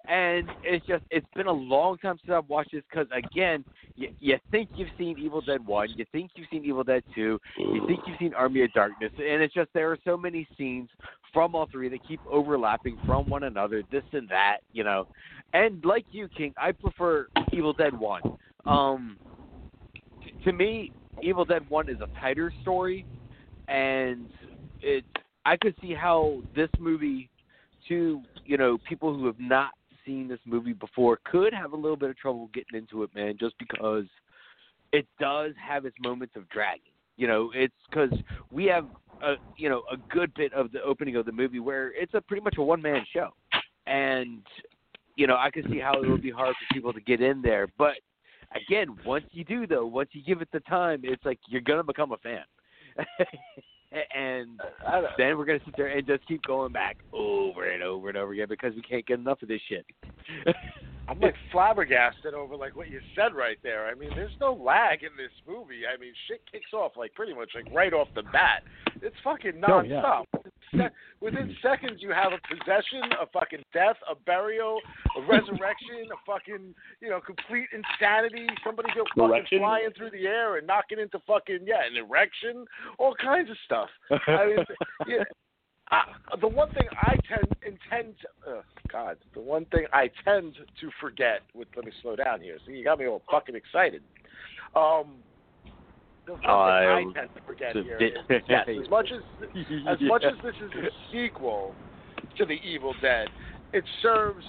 and 0.08 0.49
it's 0.64 0.86
just 0.86 1.04
it's 1.12 1.28
been 1.36 1.47
a 1.47 1.51
long 1.51 1.97
time 1.99 2.18
since 2.22 2.34
I've 2.36 2.49
watched 2.49 2.72
this 2.74 2.84
because 2.89 3.08
again, 3.16 3.64
you, 3.95 4.10
you 4.20 4.38
think 4.51 4.70
you've 4.76 4.89
seen 4.97 5.18
Evil 5.18 5.39
Dead 5.39 5.66
One, 5.66 5.88
you 5.95 6.06
think 6.12 6.32
you've 6.36 6.47
seen 6.51 6.66
Evil 6.66 6.84
Dead 6.84 7.04
Two, 7.16 7.39
you 7.58 7.86
think 7.88 8.01
you've 8.06 8.18
seen 8.20 8.34
Army 8.34 8.64
of 8.64 8.74
Darkness, 8.74 9.12
and 9.18 9.41
it's 9.41 9.54
just 9.54 9.70
there 9.74 9.91
are 9.91 9.97
so 10.04 10.18
many 10.18 10.47
scenes 10.58 10.89
from 11.32 11.56
all 11.56 11.68
three 11.72 11.89
that 11.89 12.06
keep 12.08 12.20
overlapping 12.30 12.97
from 13.06 13.30
one 13.30 13.43
another, 13.43 13.84
this 13.91 14.04
and 14.12 14.28
that, 14.30 14.58
you 14.74 14.84
know. 14.84 15.08
And 15.54 15.84
like 15.86 16.06
you, 16.12 16.28
King, 16.28 16.54
I 16.58 16.72
prefer 16.72 17.28
Evil 17.54 17.74
Dead 17.74 17.97
One. 17.97 18.22
Um, 18.66 19.18
to 20.44 20.54
me, 20.54 20.91
Evil 21.22 21.46
Dead 21.46 21.68
One 21.70 21.89
is 21.89 21.98
a 22.02 22.08
tighter 22.20 22.52
story, 22.62 23.06
and 23.68 24.28
it 24.82 25.06
I 25.46 25.58
could 25.58 25.76
see 25.82 25.94
how 25.94 26.41
this 26.56 26.70
movie, 26.80 27.30
to 27.89 28.22
you 28.46 28.58
know 28.58 28.78
people 28.88 29.14
who 29.14 29.26
have 29.26 29.39
not 29.39 29.72
seen 30.06 30.28
this 30.28 30.39
movie 30.46 30.74
before, 30.74 31.20
could 31.26 31.54
have 31.54 31.74
a 31.74 31.76
little 31.76 31.98
bit 31.98 32.10
of 32.10 32.18
trouble 32.18 32.50
getting 32.54 32.78
into 32.80 33.04
it, 33.04 33.14
man, 33.16 33.38
just 33.39 33.56
because 33.58 34.06
it 34.91 35.08
does 35.20 35.54
have 35.62 35.86
its 35.86 35.96
moments 36.02 36.36
of 36.36 36.48
dragging. 36.50 36.82
You 37.16 37.28
know, 37.28 37.52
it's 37.54 37.74
because 37.89 38.12
we 38.52 38.66
have 38.66 38.86
a 39.22 39.36
you 39.58 39.70
know 39.70 39.84
a 39.91 39.98
good 40.14 40.34
bit 40.34 40.54
of 40.54 40.72
the 40.72 40.82
opening 40.82 41.16
of 41.16 41.26
the 41.26 41.32
movie 41.32 41.60
where 41.60 41.94
it's 41.94 42.14
a 42.14 42.22
pretty 42.22 42.44
much 42.44 42.56
a 42.58 42.64
one 42.64 42.82
man 42.82 43.06
show, 43.14 43.30
and 43.86 44.41
you 45.16 45.28
know 45.28 45.38
I 45.38 45.52
could 45.52 45.68
see 45.70 45.80
how 45.80 46.02
it 46.02 46.10
would 46.10 46.24
be 46.24 46.32
hard 46.32 46.56
for 46.56 46.74
people 46.74 46.94
to 46.94 47.02
get 47.02 47.22
in 47.22 47.41
there, 47.41 47.68
but 47.78 47.94
again, 48.56 48.95
once 49.06 49.26
you 49.32 49.43
do 49.43 49.68
though, 49.68 49.86
once 49.86 50.10
you 50.14 50.22
give 50.24 50.41
it 50.41 50.49
the 50.51 50.60
time, 50.62 51.01
it's 51.04 51.24
like 51.26 51.39
you're 51.47 51.62
gonna 51.62 51.84
become 51.84 52.12
a 52.12 52.18
fan. 52.18 52.43
and 54.16 54.60
then 55.18 55.38
we're 55.38 55.45
gonna 55.45 55.60
sit 55.66 55.76
there 55.78 55.88
and 55.88 56.06
just 56.06 56.28
keep 56.28 56.43
going 56.43 56.72
back 56.72 56.97
over 57.12 57.70
and 57.70 57.84
over 57.84 58.10
and 58.10 58.18
over 58.18 58.34
again 58.34 58.47
because 58.49 58.74
we 58.76 58.82
can't 58.82 59.06
get 59.06 59.20
enough 59.20 59.41
of 59.41 59.47
this 59.47 59.62
shit. 59.68 59.86
I'm 61.08 61.20
like 61.20 61.36
flabbergasted 61.51 62.34
over 62.34 62.56
like 62.56 62.76
what 62.76 62.89
you 62.89 63.01
said 63.16 63.36
right 63.36 63.58
there. 63.62 63.88
I 63.88 63.93
mean, 63.93 64.12
there's 64.16 64.32
no 64.39 64.54
lag 64.54 65.04
in 65.04 65.10
this 65.18 65.32
movie. 65.45 65.82
I 65.86 65.99
mean, 65.99 66.14
shit 66.28 66.41
kicks 66.49 66.72
off 66.74 66.93
like 66.95 67.14
pretty 67.14 67.34
much 67.34 67.51
like 67.56 67.66
right 67.74 67.93
off 67.93 68.08
the 68.16 68.24
bat. 68.24 68.64
It's 69.01 69.16
fucking 69.24 69.62
Oh, 69.68 69.82
yeah. 69.82 70.01
Within 71.21 71.55
seconds, 71.61 71.99
you 71.99 72.11
have 72.11 72.34
a 72.34 72.39
possession, 72.47 73.01
a 73.21 73.26
fucking 73.28 73.63
death, 73.74 73.97
a 74.09 74.15
burial, 74.15 74.80
a 75.17 75.21
resurrection, 75.21 76.09
a 76.11 76.19
fucking 76.26 76.74
you 77.01 77.09
know 77.09 77.19
complete 77.21 77.67
insanity. 77.74 78.47
Somebody 78.63 78.89
go 78.95 79.03
fucking 79.15 79.24
Erection? 79.24 79.59
flying 79.59 79.89
through 79.95 80.11
the 80.11 80.28
air 80.28 80.57
and 80.57 80.67
knocking 80.67 80.99
into 80.99 81.19
fucking 81.26 81.59
yeah 81.65 81.86
an 81.89 81.97
erection, 81.97 82.65
all 82.97 83.15
kinds 83.15 83.49
of 83.49 83.57
stuff. 83.65 83.89
I 84.28 84.45
mean, 84.45 84.65
yeah. 85.07 85.24
Uh, 85.91 86.38
the 86.39 86.47
one 86.47 86.71
thing 86.71 86.88
I 86.93 87.15
tend 87.28 87.47
intend 87.61 88.15
to, 88.21 88.51
uh, 88.51 88.61
God, 88.91 89.17
the 89.34 89.41
one 89.41 89.65
thing 89.65 89.86
I 89.93 90.09
tend 90.24 90.55
to 90.55 90.89
forget. 90.99 91.41
With 91.53 91.67
let 91.76 91.86
me 91.86 91.91
slow 92.01 92.15
down 92.15 92.41
here. 92.41 92.57
See, 92.65 92.74
you 92.74 92.84
got 92.84 92.99
me 92.99 93.07
all 93.07 93.21
fucking 93.30 93.55
excited. 93.55 94.01
Um, 94.76 95.17
I 96.45 97.03
tend 97.13 97.30
to 97.36 97.41
forget 97.45 97.74
to 97.74 97.84
here 97.84 97.99
di- 97.99 98.11
yes, 98.49 98.67
as 98.84 98.89
much 98.89 99.09
as 99.11 99.21
as 99.88 99.97
Yeah. 99.99 100.07
much 100.07 100.24
as 100.24 100.34
this 100.43 100.55
is 100.61 100.71
a 100.74 100.89
sequel 101.11 101.76
to 102.38 102.45
The 102.45 102.59
Evil 102.63 102.93
Dead, 103.01 103.28
it 103.74 103.84
serves 104.01 104.45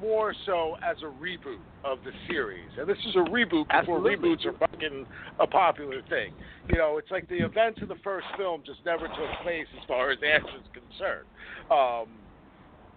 more 0.00 0.34
so 0.44 0.74
as 0.82 0.96
a 1.02 1.06
reboot 1.06 1.62
of 1.84 1.98
the 2.04 2.10
series. 2.28 2.68
And 2.76 2.88
this 2.88 2.98
is 3.06 3.14
a 3.14 3.20
reboot 3.30 3.68
before 3.68 3.98
Absolutely. 3.98 4.16
reboots 4.16 4.44
are 4.46 4.52
fucking 4.58 5.06
a 5.38 5.46
popular 5.46 6.02
thing. 6.08 6.32
You 6.68 6.76
know, 6.76 6.98
it's 6.98 7.10
like 7.10 7.28
the 7.28 7.38
events 7.38 7.80
of 7.82 7.88
the 7.88 7.96
first 8.02 8.26
film 8.36 8.62
just 8.66 8.84
never 8.84 9.06
took 9.06 9.30
place 9.42 9.66
as 9.78 9.84
far 9.86 10.10
as 10.10 10.18
Ash 10.22 10.42
is 10.58 10.66
concerned. 10.74 11.26
Um, 11.70 12.21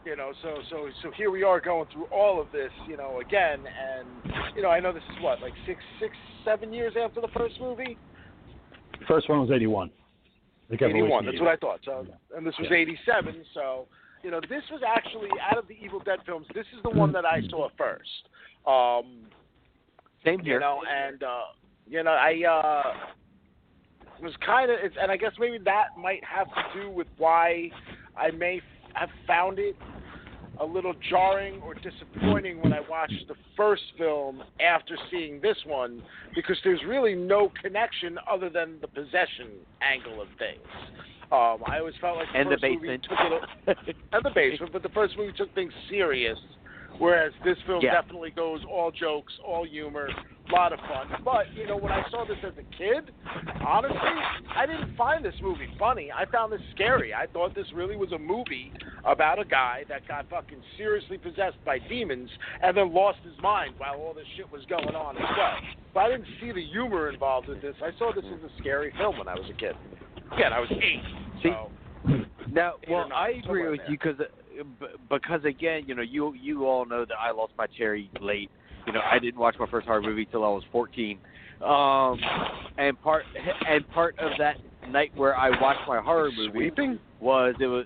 you 0.06 0.16
know, 0.16 0.32
so 0.41 0.60
so 0.70 0.89
so 1.01 1.12
here 1.12 1.32
we 1.32 1.43
are 1.43 1.60
going 1.60 1.88
through 1.91 2.06
all 2.06 2.39
of 2.39 2.51
this, 2.51 2.72
you 2.88 2.95
know, 2.97 3.20
again, 3.20 3.60
and 3.66 4.08
you 4.56 4.62
know, 4.62 4.70
I 4.70 4.80
know 4.80 4.93
this 4.93 5.03
is 5.16 5.24
what 5.24 5.41
like 5.41 5.53
six, 5.66 5.80
six, 5.99 6.16
seven 6.43 6.72
years 6.72 6.93
after 7.01 7.22
the 7.22 7.28
first 7.30 7.60
movie. 7.60 7.97
The 8.99 9.06
first 9.08 9.30
one 9.30 9.41
was 9.41 9.51
eighty 9.51 9.68
one. 9.68 9.89
Eighty 10.72 11.01
one. 11.01 11.26
That's 11.26 11.39
what 11.39 11.49
I 11.49 11.58
thought. 11.58 11.80
So, 11.86 12.06
and 12.36 12.45
this 12.45 12.56
was 12.58 12.68
Yeah. 12.72 12.78
eighty-seven. 12.78 13.45
So, 13.53 13.88
you 14.24 14.32
know, 14.32 14.39
this 14.41 14.64
was 14.72 14.82
actually 14.88 15.30
out 15.51 15.58
of 15.58 15.68
the 15.68 15.76
Evil 15.84 15.99
Dead 15.99 16.20
films. 16.26 16.47
This 16.56 16.66
is 16.76 16.82
the 16.84 16.89
one 16.89 17.12
that 17.12 17.26
I 17.26 17.41
saw 17.49 17.70
first. 17.78 18.30
Um, 18.66 19.28
Same 20.24 20.39
you 20.39 20.53
here. 20.53 20.60
know, 20.60 20.82
and 20.89 21.22
uh, 21.22 21.41
you 21.88 22.01
know, 22.01 22.12
I 22.12 22.43
uh, 22.49 22.93
was 24.22 24.34
kind 24.43 24.72
of, 24.72 24.80
and 24.99 25.12
I 25.12 25.18
guess 25.18 25.34
maybe 25.39 25.60
that 25.66 25.89
might 25.99 26.24
have 26.24 26.47
to 26.47 26.82
do 26.82 26.89
with 26.89 27.08
why 27.18 27.70
I 28.18 28.32
may 28.32 28.58
f- 28.58 28.64
have 28.93 29.10
found 29.28 29.60
it 29.60 29.76
a 30.60 30.66
little 30.66 30.93
jarring 31.10 31.62
or 31.62 31.74
disappointing 31.76 32.62
when 32.62 32.74
I 32.74 32.80
watched 32.89 33.28
the 33.28 33.36
first 33.58 33.84
film 33.97 34.43
after 34.60 34.97
seeing 35.12 35.41
this 35.41 35.58
one, 35.66 36.01
because 36.34 36.58
there's 36.64 36.82
really 36.88 37.16
no 37.16 37.51
connection 37.62 38.18
other 38.30 38.49
than 38.49 38.78
the 38.82 38.88
possession 38.88 39.51
angle 39.82 40.22
of 40.22 40.28
things. 40.38 40.62
Um, 41.32 41.64
I 41.66 41.80
always 41.80 41.95
felt 41.99 42.18
like 42.18 42.28
the 42.32 42.39
and 42.39 42.51
the 42.51 42.58
first 42.58 42.64
movie 42.64 42.88
basement. 42.88 43.08
took 43.10 43.88
it 43.88 43.95
and 44.14 44.26
the 44.26 44.32
basement, 44.34 44.72
but 44.72 44.84
the 44.84 44.89
first 44.89 45.18
movie 45.18 45.34
took 45.36 45.53
things 45.56 45.74
serious, 45.89 46.38
whereas 46.99 47.33
this 47.43 47.57
film 47.65 47.81
Yeah. 47.83 47.93
definitely 47.93 48.31
goes 48.31 48.61
all 48.65 48.91
jokes, 48.91 49.33
all 49.45 49.65
humor, 49.65 50.07
a 50.07 50.51
lot 50.53 50.71
of 50.73 50.79
fun. 50.81 51.21
But 51.23 51.51
you 51.53 51.65
know, 51.67 51.77
when 51.77 51.91
I 51.91 52.07
saw 52.09 52.25
this 52.25 52.37
as 52.43 52.53
a 52.57 52.63
kid, 52.77 53.11
honestly, 53.65 53.97
I 54.55 54.65
didn't 54.65 54.95
find 54.95 55.23
this 55.25 55.33
movie 55.41 55.67
funny. 55.79 56.11
I 56.11 56.25
found 56.25 56.51
this 56.53 56.61
scary. 56.73 57.13
I 57.13 57.27
thought 57.27 57.55
this 57.55 57.67
really 57.73 57.95
was 57.95 58.11
a 58.11 58.17
movie 58.19 58.71
about 59.05 59.39
a 59.39 59.45
guy 59.45 59.83
that 59.89 60.07
got 60.07 60.29
fucking 60.29 60.61
seriously 60.77 61.17
possessed 61.17 61.57
by 61.65 61.79
demons 61.79 62.29
and 62.61 62.75
then 62.77 62.93
lost 62.93 63.19
his 63.23 63.33
mind 63.41 63.73
while 63.77 63.95
all 63.95 64.13
this 64.13 64.27
shit 64.35 64.51
was 64.51 64.63
going 64.65 64.95
on 64.95 65.17
as 65.17 65.23
well. 65.37 65.57
But 65.93 65.99
I 66.01 66.09
didn't 66.11 66.27
see 66.41 66.51
the 66.51 66.63
humor 66.63 67.09
involved 67.09 67.47
with 67.47 67.61
this. 67.61 67.75
I 67.83 67.91
saw 67.97 68.11
this 68.13 68.25
as 68.25 68.43
a 68.43 68.49
scary 68.59 68.91
film 68.97 69.17
when 69.17 69.27
I 69.27 69.33
was 69.35 69.49
a 69.49 69.53
kid. 69.53 69.75
Again, 70.31 70.53
I 70.53 70.59
was 70.59 70.69
eight. 70.71 71.01
See, 71.41 71.49
So. 71.49 71.71
Now, 72.51 72.73
well, 72.89 73.09
I 73.13 73.41
agree 73.43 73.67
with 73.67 73.79
there. 73.79 73.91
you 73.91 73.97
because 73.97 74.17
because 75.10 75.43
again, 75.45 75.84
you 75.88 75.95
know, 75.95 76.01
you 76.01 76.34
you 76.34 76.66
all 76.66 76.86
know 76.86 77.06
that 77.06 77.18
I 77.20 77.32
lost 77.32 77.53
my 77.58 77.68
cherry 77.68 78.10
late. 78.22 78.49
You 78.88 78.93
know, 78.93 79.01
I 79.01 79.20
didn't 79.20 79.39
watch 79.39 79.56
my 79.60 79.68
first 79.68 79.88
horror 79.88 80.01
movie 80.01 80.26
till 80.26 80.43
I 80.43 80.49
was 80.49 80.64
14. 80.72 81.18
Um, 81.64 82.20
and 82.78 83.01
part 83.01 83.24
and 83.68 83.89
part 83.91 84.18
of 84.20 84.32
that 84.38 84.58
night 84.89 85.12
where 85.16 85.36
I 85.36 85.49
watched 85.62 85.88
my 85.88 85.99
horror 85.99 86.30
movie 86.36 86.51
Sweeping? 86.51 86.99
was 87.20 87.56
it 87.60 87.68
was 87.68 87.86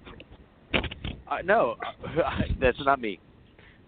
Uh, 0.74 1.38
no, 1.44 1.76
that's 2.60 2.78
not 2.82 3.00
me. 3.00 3.20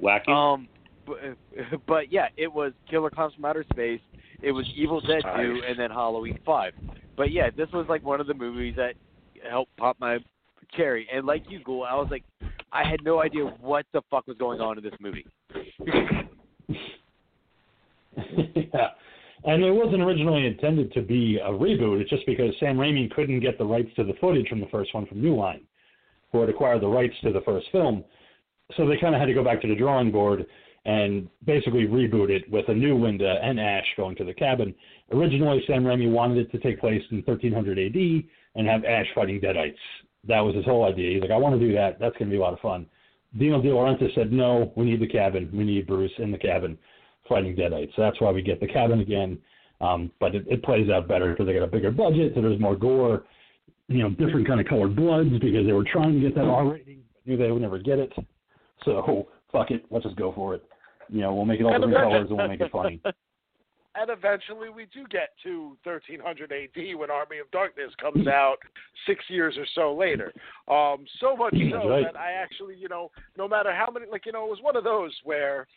Wacky. 0.01 0.29
Um, 0.29 0.67
but, 1.05 1.17
but 1.87 2.11
yeah, 2.11 2.27
it 2.37 2.51
was 2.51 2.73
Killer 2.89 3.09
Clowns 3.09 3.33
from 3.33 3.45
Outer 3.45 3.65
Space. 3.73 4.01
It 4.41 4.51
was 4.51 4.65
Evil 4.75 5.01
Dead 5.01 5.21
2, 5.23 5.61
and 5.67 5.77
then 5.77 5.91
Halloween 5.91 6.39
5. 6.45 6.73
But 7.15 7.31
yeah, 7.31 7.49
this 7.55 7.67
was 7.73 7.85
like 7.87 8.03
one 8.03 8.19
of 8.19 8.27
the 8.27 8.33
movies 8.33 8.75
that 8.77 8.95
helped 9.49 9.75
pop 9.77 9.97
my 9.99 10.17
cherry. 10.73 11.07
And 11.13 11.25
like 11.25 11.43
you, 11.49 11.59
Ghoul, 11.63 11.83
I 11.83 11.95
was 11.95 12.07
like, 12.11 12.23
I 12.71 12.87
had 12.87 13.03
no 13.03 13.21
idea 13.21 13.45
what 13.59 13.85
the 13.93 14.01
fuck 14.09 14.27
was 14.27 14.37
going 14.37 14.61
on 14.61 14.77
in 14.77 14.83
this 14.83 14.93
movie. 14.99 15.25
yeah. 18.73 18.89
And 19.43 19.63
it 19.63 19.71
wasn't 19.71 20.03
originally 20.03 20.45
intended 20.45 20.93
to 20.93 21.01
be 21.01 21.39
a 21.43 21.49
reboot. 21.49 21.99
It's 21.99 22.09
just 22.09 22.25
because 22.25 22.53
Sam 22.59 22.77
Raimi 22.77 23.09
couldn't 23.11 23.39
get 23.39 23.57
the 23.57 23.65
rights 23.65 23.89
to 23.95 24.03
the 24.03 24.13
footage 24.21 24.47
from 24.47 24.59
the 24.59 24.67
first 24.67 24.93
one 24.93 25.07
from 25.07 25.21
New 25.21 25.35
Line, 25.35 25.61
who 26.31 26.41
had 26.41 26.49
acquired 26.49 26.81
the 26.81 26.87
rights 26.87 27.15
to 27.23 27.33
the 27.33 27.41
first 27.41 27.67
film. 27.71 28.03
So 28.77 28.87
they 28.87 28.97
kind 28.97 29.15
of 29.15 29.19
had 29.19 29.27
to 29.27 29.33
go 29.33 29.43
back 29.43 29.61
to 29.61 29.67
the 29.67 29.75
drawing 29.75 30.11
board 30.11 30.45
and 30.85 31.27
basically 31.45 31.87
reboot 31.87 32.29
it 32.29 32.49
with 32.51 32.67
a 32.69 32.73
new 32.73 32.97
Linda 32.97 33.39
and 33.43 33.59
Ash 33.59 33.85
going 33.97 34.15
to 34.17 34.23
the 34.23 34.33
cabin. 34.33 34.73
Originally, 35.11 35.63
Sam 35.67 35.83
Raimi 35.83 36.09
wanted 36.09 36.37
it 36.37 36.51
to 36.51 36.59
take 36.59 36.79
place 36.79 37.01
in 37.11 37.17
1300 37.17 37.77
AD 37.77 38.23
and 38.55 38.67
have 38.67 38.83
Ash 38.85 39.07
fighting 39.13 39.39
Deadites. 39.39 39.75
That 40.27 40.41
was 40.41 40.55
his 40.55 40.65
whole 40.65 40.85
idea. 40.85 41.13
He's 41.13 41.21
like, 41.21 41.31
I 41.31 41.37
want 41.37 41.59
to 41.59 41.67
do 41.67 41.73
that. 41.73 41.99
That's 41.99 42.15
going 42.17 42.29
to 42.29 42.33
be 42.33 42.37
a 42.37 42.41
lot 42.41 42.53
of 42.53 42.59
fun. 42.59 42.85
Dino 43.37 43.61
De 43.61 43.69
Laurentiis 43.69 44.13
said, 44.13 44.31
no, 44.31 44.71
we 44.75 44.85
need 44.85 45.01
the 45.01 45.07
cabin. 45.07 45.49
We 45.53 45.63
need 45.63 45.87
Bruce 45.87 46.11
in 46.17 46.31
the 46.31 46.37
cabin 46.37 46.77
fighting 47.27 47.55
Deadites. 47.55 47.95
So 47.95 48.01
that's 48.01 48.19
why 48.19 48.31
we 48.31 48.41
get 48.41 48.59
the 48.59 48.67
cabin 48.67 48.99
again. 48.99 49.37
Um, 49.79 50.11
but 50.19 50.35
it, 50.35 50.45
it 50.47 50.63
plays 50.63 50.89
out 50.89 51.07
better 51.07 51.31
because 51.31 51.47
they 51.47 51.53
got 51.53 51.63
a 51.63 51.67
bigger 51.67 51.89
budget, 51.89 52.33
so 52.35 52.41
there's 52.41 52.59
more 52.59 52.75
gore, 52.75 53.23
you 53.87 53.99
know, 53.99 54.09
different 54.11 54.47
kind 54.47 54.59
of 54.59 54.67
colored 54.67 54.95
bloods 54.95 55.31
because 55.31 55.65
they 55.65 55.73
were 55.73 55.85
trying 55.91 56.13
to 56.13 56.19
get 56.19 56.35
that 56.35 56.43
R 56.45 56.73
rating, 56.73 57.01
but 57.11 57.29
knew 57.29 57.37
they 57.37 57.51
would 57.51 57.63
never 57.63 57.79
get 57.79 57.97
it. 57.97 58.13
So 58.85 59.27
fuck 59.51 59.71
it, 59.71 59.85
let's 59.89 60.05
just 60.05 60.17
go 60.17 60.31
for 60.33 60.53
it. 60.53 60.63
You 61.09 61.21
know, 61.21 61.33
we'll 61.33 61.45
make 61.45 61.59
it 61.59 61.63
all 61.63 61.73
different 61.73 61.95
colors 61.95 62.27
and 62.29 62.37
we'll 62.37 62.47
make 62.47 62.61
it 62.61 62.71
funny. 62.71 63.01
And 63.93 64.09
eventually 64.09 64.69
we 64.69 64.87
do 64.93 65.05
get 65.09 65.29
to 65.43 65.77
1300 65.83 66.51
AD 66.51 66.97
when 66.97 67.11
Army 67.11 67.39
of 67.39 67.51
Darkness 67.51 67.91
comes 67.99 68.25
out 68.25 68.57
six 69.05 69.25
years 69.27 69.57
or 69.57 69.65
so 69.75 69.93
later. 69.93 70.31
Um, 70.69 71.05
so 71.19 71.35
much 71.35 71.53
so 71.69 71.89
right. 71.89 72.05
that 72.05 72.17
I 72.17 72.31
actually, 72.31 72.75
you 72.75 72.87
know, 72.87 73.11
no 73.37 73.49
matter 73.49 73.73
how 73.73 73.91
many, 73.91 74.05
like, 74.09 74.25
you 74.25 74.31
know, 74.31 74.45
it 74.45 74.49
was 74.49 74.59
one 74.61 74.77
of 74.77 74.85
those 74.85 75.13
where 75.25 75.67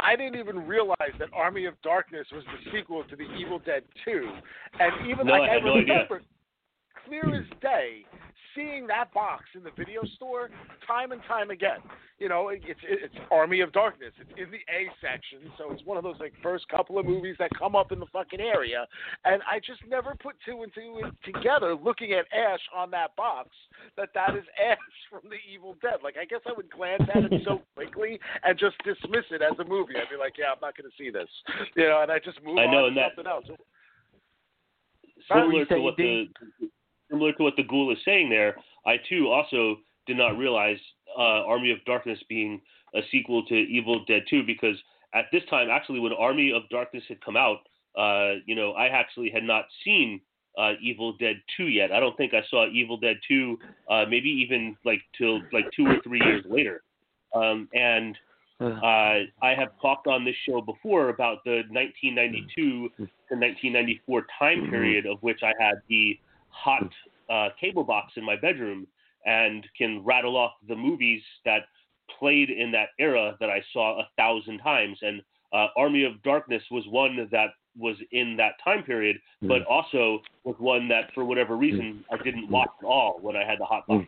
I 0.00 0.16
didn't 0.16 0.38
even 0.38 0.66
realize 0.66 1.14
that 1.18 1.28
Army 1.32 1.66
of 1.66 1.74
Darkness 1.82 2.26
was 2.32 2.44
the 2.44 2.70
sequel 2.72 3.04
to 3.04 3.16
the 3.16 3.26
Evil 3.38 3.60
Dead 3.60 3.82
2. 4.04 4.30
And 4.80 5.10
even 5.10 5.26
No, 5.26 5.34
like 5.34 5.50
I 5.50 5.60
no 5.60 5.76
idea. 5.76 5.94
remember, 5.94 6.22
clear 7.06 7.34
as 7.34 7.46
day, 7.60 8.04
seeing 8.54 8.86
that 8.86 9.12
box 9.12 9.44
in 9.54 9.62
the 9.62 9.70
video 9.76 10.02
store 10.16 10.50
time 10.86 11.12
and 11.12 11.22
time 11.28 11.50
again. 11.50 11.78
You 12.18 12.28
know, 12.28 12.48
it- 12.50 12.62
it's 12.64 12.80
it's 12.84 13.14
Army 13.30 13.60
of 13.60 13.72
Darkness. 13.72 14.12
It's 14.20 14.30
in 14.38 14.50
the 14.50 14.60
A 14.72 14.88
section, 15.00 15.50
so 15.58 15.72
it's 15.72 15.82
one 15.84 15.96
of 15.96 16.04
those 16.04 16.18
like 16.20 16.32
first 16.42 16.68
couple 16.68 16.98
of 16.98 17.04
movies 17.06 17.36
that 17.38 17.50
come 17.58 17.74
up 17.74 17.90
in 17.90 17.98
the 17.98 18.06
fucking 18.06 18.40
area. 18.40 18.86
And 19.24 19.42
I 19.50 19.58
just 19.58 19.80
never 19.88 20.14
put 20.22 20.36
two 20.44 20.62
and 20.62 20.72
two 20.74 21.02
together, 21.24 21.74
looking 21.74 22.12
at 22.12 22.26
Ash 22.32 22.60
on 22.74 22.90
that 22.92 23.16
box, 23.16 23.48
that 23.96 24.10
that 24.14 24.36
is 24.36 24.44
Ash 24.62 24.78
from 25.10 25.28
the 25.30 25.38
Evil 25.52 25.76
Dead. 25.82 25.96
Like 26.04 26.16
I 26.16 26.24
guess 26.24 26.40
I 26.46 26.52
would 26.52 26.70
glance 26.70 27.02
at 27.12 27.24
it 27.24 27.42
so 27.44 27.62
quickly 27.74 28.20
and 28.44 28.56
just 28.58 28.76
dismiss 28.84 29.24
it 29.30 29.42
as 29.42 29.58
a 29.58 29.64
movie. 29.64 29.94
I'd 29.96 30.08
be 30.10 30.16
like, 30.16 30.34
yeah, 30.38 30.52
I'm 30.54 30.60
not 30.62 30.76
going 30.76 30.88
to 30.90 30.96
see 30.96 31.10
this, 31.10 31.28
you 31.74 31.84
know, 31.88 32.02
and 32.02 32.12
I 32.12 32.18
just 32.20 32.40
move 32.44 32.58
I 32.58 32.66
know, 32.66 32.84
on 32.84 32.84
and 32.86 32.94
to 32.96 33.00
that- 33.00 33.16
something 33.16 33.30
else. 33.30 33.46
Similar 35.28 35.64
to 35.66 35.78
what 35.80 35.96
the 35.96 36.28
similar 37.12 37.32
to 37.34 37.42
what 37.42 37.54
the 37.56 37.62
ghoul 37.62 37.92
is 37.92 37.98
saying 38.04 38.30
there, 38.30 38.56
I 38.86 38.96
too 39.08 39.28
also 39.28 39.76
did 40.06 40.16
not 40.16 40.36
realize 40.36 40.78
uh, 41.16 41.44
Army 41.46 41.70
of 41.70 41.84
Darkness 41.84 42.18
being 42.28 42.60
a 42.94 43.00
sequel 43.10 43.44
to 43.46 43.54
Evil 43.54 44.04
Dead 44.06 44.22
2 44.28 44.42
because 44.44 44.76
at 45.14 45.26
this 45.30 45.42
time, 45.50 45.68
actually, 45.70 46.00
when 46.00 46.12
Army 46.12 46.52
of 46.52 46.62
Darkness 46.70 47.04
had 47.08 47.22
come 47.24 47.36
out, 47.36 47.58
uh, 47.96 48.40
you 48.46 48.54
know, 48.54 48.72
I 48.72 48.86
actually 48.86 49.30
had 49.30 49.44
not 49.44 49.66
seen 49.84 50.20
uh, 50.58 50.72
Evil 50.82 51.14
Dead 51.18 51.36
2 51.56 51.64
yet. 51.64 51.92
I 51.92 52.00
don't 52.00 52.16
think 52.16 52.32
I 52.34 52.42
saw 52.50 52.66
Evil 52.68 52.96
Dead 52.96 53.16
2, 53.28 53.58
uh, 53.90 54.04
maybe 54.08 54.28
even 54.28 54.76
like 54.84 55.00
till 55.16 55.40
like 55.52 55.66
two 55.76 55.86
or 55.86 55.96
three 56.02 56.20
years 56.20 56.44
later. 56.48 56.82
Um, 57.34 57.68
and 57.74 58.16
uh, 58.60 59.26
I 59.42 59.54
have 59.56 59.70
talked 59.80 60.06
on 60.06 60.24
this 60.24 60.36
show 60.48 60.60
before 60.60 61.08
about 61.08 61.42
the 61.44 61.62
1992 61.70 62.90
to 62.96 63.02
1994 63.34 64.26
time 64.38 64.70
period 64.70 65.06
of 65.06 65.18
which 65.20 65.40
I 65.42 65.52
had 65.58 65.82
the 65.88 66.18
hot 66.52 66.88
uh, 67.30 67.48
cable 67.60 67.84
box 67.84 68.12
in 68.16 68.24
my 68.24 68.36
bedroom 68.36 68.86
and 69.26 69.66
can 69.76 70.04
rattle 70.04 70.36
off 70.36 70.52
the 70.68 70.76
movies 70.76 71.22
that 71.44 71.62
played 72.18 72.50
in 72.50 72.70
that 72.72 72.88
era 72.98 73.36
that 73.40 73.50
I 73.50 73.62
saw 73.72 74.00
a 74.00 74.08
thousand 74.16 74.58
times. 74.58 74.98
And 75.02 75.22
uh, 75.52 75.68
Army 75.76 76.04
of 76.04 76.22
Darkness 76.22 76.62
was 76.70 76.84
one 76.88 77.28
that 77.30 77.48
was 77.78 77.96
in 78.10 78.36
that 78.36 78.52
time 78.62 78.82
period, 78.82 79.16
but 79.48 79.64
also 79.66 80.20
was 80.44 80.56
one 80.58 80.88
that, 80.88 81.12
for 81.14 81.24
whatever 81.24 81.56
reason, 81.56 82.04
I 82.12 82.22
didn't 82.22 82.50
watch 82.50 82.68
at 82.82 82.86
all 82.86 83.18
when 83.22 83.34
I 83.36 83.44
had 83.44 83.58
the 83.58 83.64
hot 83.64 83.86
box. 83.86 84.06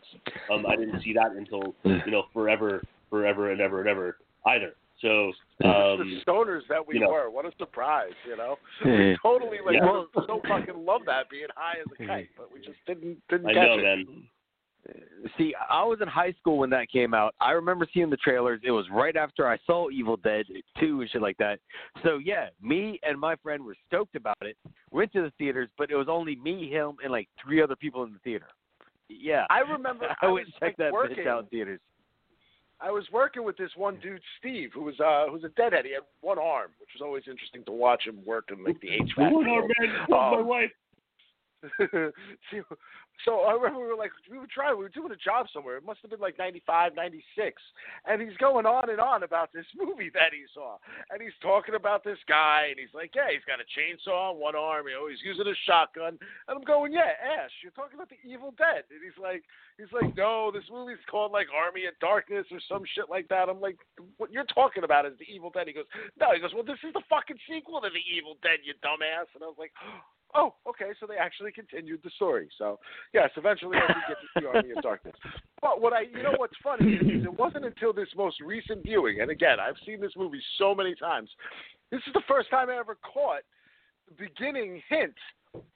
Um, 0.52 0.66
I 0.66 0.76
didn't 0.76 1.02
see 1.02 1.14
that 1.14 1.32
until 1.32 1.74
you 1.84 2.10
know 2.10 2.24
forever, 2.32 2.82
forever 3.08 3.52
and 3.52 3.60
ever 3.60 3.80
and 3.80 3.88
ever 3.88 4.18
either. 4.46 4.74
So 5.04 5.26
um, 5.68 5.98
the 5.98 6.20
stoners 6.26 6.62
that 6.70 6.86
we 6.86 6.94
you 6.94 7.00
know. 7.02 7.10
were. 7.10 7.30
What 7.30 7.44
a 7.44 7.52
surprise, 7.58 8.12
you 8.26 8.36
know. 8.36 8.56
We 8.84 9.16
totally 9.22 9.58
like 9.64 9.74
Yeah. 9.76 9.84
well, 9.84 10.06
so 10.26 10.40
fucking 10.48 10.84
love 10.84 11.02
that 11.06 11.28
being 11.30 11.46
high 11.54 11.78
as 11.80 11.86
a 12.00 12.06
kite, 12.06 12.30
but 12.36 12.50
we 12.52 12.58
just 12.60 12.78
didn't 12.86 13.18
didn't 13.28 13.46
I 13.50 13.54
catch 13.54 13.68
know, 13.68 13.78
it. 13.78 13.82
man. 13.82 14.06
See, 15.38 15.54
I 15.70 15.82
was 15.84 15.98
in 16.02 16.08
high 16.08 16.32
school 16.40 16.58
when 16.58 16.68
that 16.70 16.90
came 16.90 17.14
out. 17.14 17.34
I 17.40 17.52
remember 17.52 17.86
seeing 17.94 18.10
the 18.10 18.18
trailers. 18.18 18.60
It 18.64 18.70
was 18.70 18.84
right 18.92 19.16
after 19.16 19.48
I 19.48 19.56
saw 19.66 19.88
Evil 19.90 20.18
Dead 20.18 20.44
2 20.78 21.00
and 21.00 21.10
shit 21.10 21.22
like 21.22 21.38
that. 21.38 21.58
So, 22.02 22.18
yeah, 22.18 22.48
me 22.60 23.00
and 23.02 23.18
my 23.18 23.34
friend 23.36 23.64
were 23.64 23.76
stoked 23.86 24.14
about 24.14 24.36
it. 24.42 24.58
Went 24.90 25.10
to 25.14 25.22
the 25.22 25.32
theaters, 25.38 25.70
but 25.78 25.90
it 25.90 25.96
was 25.96 26.08
only 26.10 26.36
me, 26.36 26.68
him, 26.68 26.96
and 27.02 27.10
like 27.10 27.28
three 27.42 27.62
other 27.62 27.76
people 27.76 28.02
in 28.04 28.12
the 28.12 28.18
theater. 28.18 28.48
Yeah. 29.08 29.46
I 29.48 29.60
remember 29.60 30.04
I 30.22 30.26
I 30.26 30.30
went 30.30 30.48
was 30.48 30.54
and 30.60 30.68
like, 30.68 30.76
that 30.76 30.92
working. 30.92 31.16
bitch 31.16 31.26
out 31.28 31.44
in 31.44 31.48
theaters. 31.48 31.80
I 32.80 32.90
was 32.90 33.04
working 33.12 33.44
with 33.44 33.56
this 33.56 33.70
one 33.76 33.98
dude, 34.02 34.20
Steve, 34.38 34.70
who 34.74 34.82
was 34.82 34.98
uh 35.00 35.26
who's 35.30 35.44
a 35.44 35.48
deadhead. 35.50 35.84
He 35.86 35.92
had 35.92 36.02
one 36.20 36.38
arm, 36.38 36.70
which 36.80 36.90
was 36.94 37.02
always 37.02 37.24
interesting 37.28 37.64
to 37.64 37.72
watch 37.72 38.04
him 38.06 38.18
work 38.24 38.50
in 38.52 38.62
like 38.64 38.80
the 38.80 38.88
HVAC. 38.88 39.32
One 39.32 39.48
arm 39.48 39.68
man, 39.78 39.96
my 40.08 40.34
Um, 40.38 40.46
wife. 40.46 40.70
So 43.22 43.46
I 43.46 43.54
remember 43.54 43.78
we 43.80 43.86
were 43.86 43.96
like, 43.96 44.10
we 44.28 44.38
were 44.38 44.50
trying, 44.50 44.76
we 44.76 44.82
were 44.82 44.92
doing 44.92 45.12
a 45.12 45.16
job 45.16 45.46
somewhere. 45.54 45.78
It 45.78 45.86
must 45.86 46.02
have 46.02 46.10
been 46.10 46.20
like 46.20 46.36
95, 46.36 46.94
96. 46.98 47.62
And 48.04 48.20
he's 48.20 48.36
going 48.42 48.66
on 48.66 48.90
and 48.90 48.98
on 48.98 49.22
about 49.22 49.52
this 49.54 49.64
movie 49.78 50.10
that 50.12 50.34
he 50.34 50.44
saw. 50.52 50.76
And 51.10 51.22
he's 51.22 51.36
talking 51.40 51.78
about 51.78 52.02
this 52.02 52.18
guy, 52.26 52.74
and 52.74 52.78
he's 52.78 52.92
like, 52.92 53.14
yeah, 53.14 53.30
he's 53.30 53.46
got 53.46 53.62
a 53.62 53.68
chainsaw 53.70 54.34
on 54.34 54.42
one 54.42 54.58
arm, 54.58 54.90
you 54.90 54.98
know, 54.98 55.06
he's 55.06 55.22
using 55.22 55.46
a 55.46 55.56
shotgun. 55.64 56.18
And 56.48 56.58
I'm 56.58 56.66
going, 56.66 56.92
yeah, 56.92 57.14
Ash, 57.22 57.54
you're 57.62 57.72
talking 57.72 57.94
about 57.94 58.10
the 58.10 58.20
Evil 58.26 58.52
Dead. 58.58 58.82
And 58.90 59.00
he's 59.00 59.16
like, 59.16 59.46
he's 59.78 59.94
like, 59.94 60.10
no, 60.18 60.50
this 60.50 60.66
movie's 60.68 61.02
called 61.08 61.30
like 61.30 61.46
Army 61.54 61.86
of 61.86 61.94
Darkness 62.02 62.50
or 62.50 62.58
some 62.66 62.82
shit 62.98 63.08
like 63.08 63.30
that. 63.30 63.48
I'm 63.48 63.62
like, 63.62 63.78
what 64.18 64.34
you're 64.34 64.48
talking 64.50 64.82
about 64.82 65.06
is 65.06 65.14
the 65.22 65.30
Evil 65.30 65.54
Dead. 65.54 65.70
He 65.70 65.72
goes, 65.72 65.88
no, 66.18 66.34
he 66.34 66.42
goes, 66.42 66.52
well, 66.52 66.66
this 66.66 66.82
is 66.82 66.92
the 66.92 67.06
fucking 67.08 67.38
sequel 67.46 67.80
to 67.80 67.88
the 67.88 68.04
Evil 68.10 68.36
Dead, 68.42 68.60
you 68.66 68.74
dumbass. 68.82 69.30
And 69.38 69.46
I 69.46 69.48
was 69.48 69.58
like, 69.58 69.72
oh, 70.34 70.54
okay, 70.68 70.90
so 70.98 71.06
they 71.06 71.16
actually 71.16 71.52
continued 71.52 72.00
the 72.02 72.10
story. 72.10 72.48
So, 72.58 72.78
yes, 73.12 73.30
eventually 73.36 73.76
I 73.78 73.86
did 73.86 73.96
get 74.08 74.16
to 74.20 74.40
see 74.40 74.46
Army 74.46 74.70
of 74.76 74.82
Darkness. 74.82 75.14
But 75.62 75.80
what 75.80 75.92
I, 75.92 76.02
you 76.02 76.22
know, 76.22 76.34
what's 76.36 76.56
funny 76.62 76.94
is, 76.94 77.02
is 77.20 77.24
it 77.24 77.38
wasn't 77.38 77.64
until 77.64 77.92
this 77.92 78.08
most 78.16 78.40
recent 78.40 78.82
viewing, 78.82 79.20
and 79.20 79.30
again, 79.30 79.58
I've 79.60 79.76
seen 79.86 80.00
this 80.00 80.12
movie 80.16 80.42
so 80.58 80.74
many 80.74 80.94
times. 80.94 81.30
This 81.90 82.00
is 82.06 82.12
the 82.12 82.22
first 82.28 82.50
time 82.50 82.68
I 82.70 82.76
ever 82.78 82.96
caught 83.02 83.42
the 84.08 84.14
beginning 84.24 84.82
hint 84.88 85.14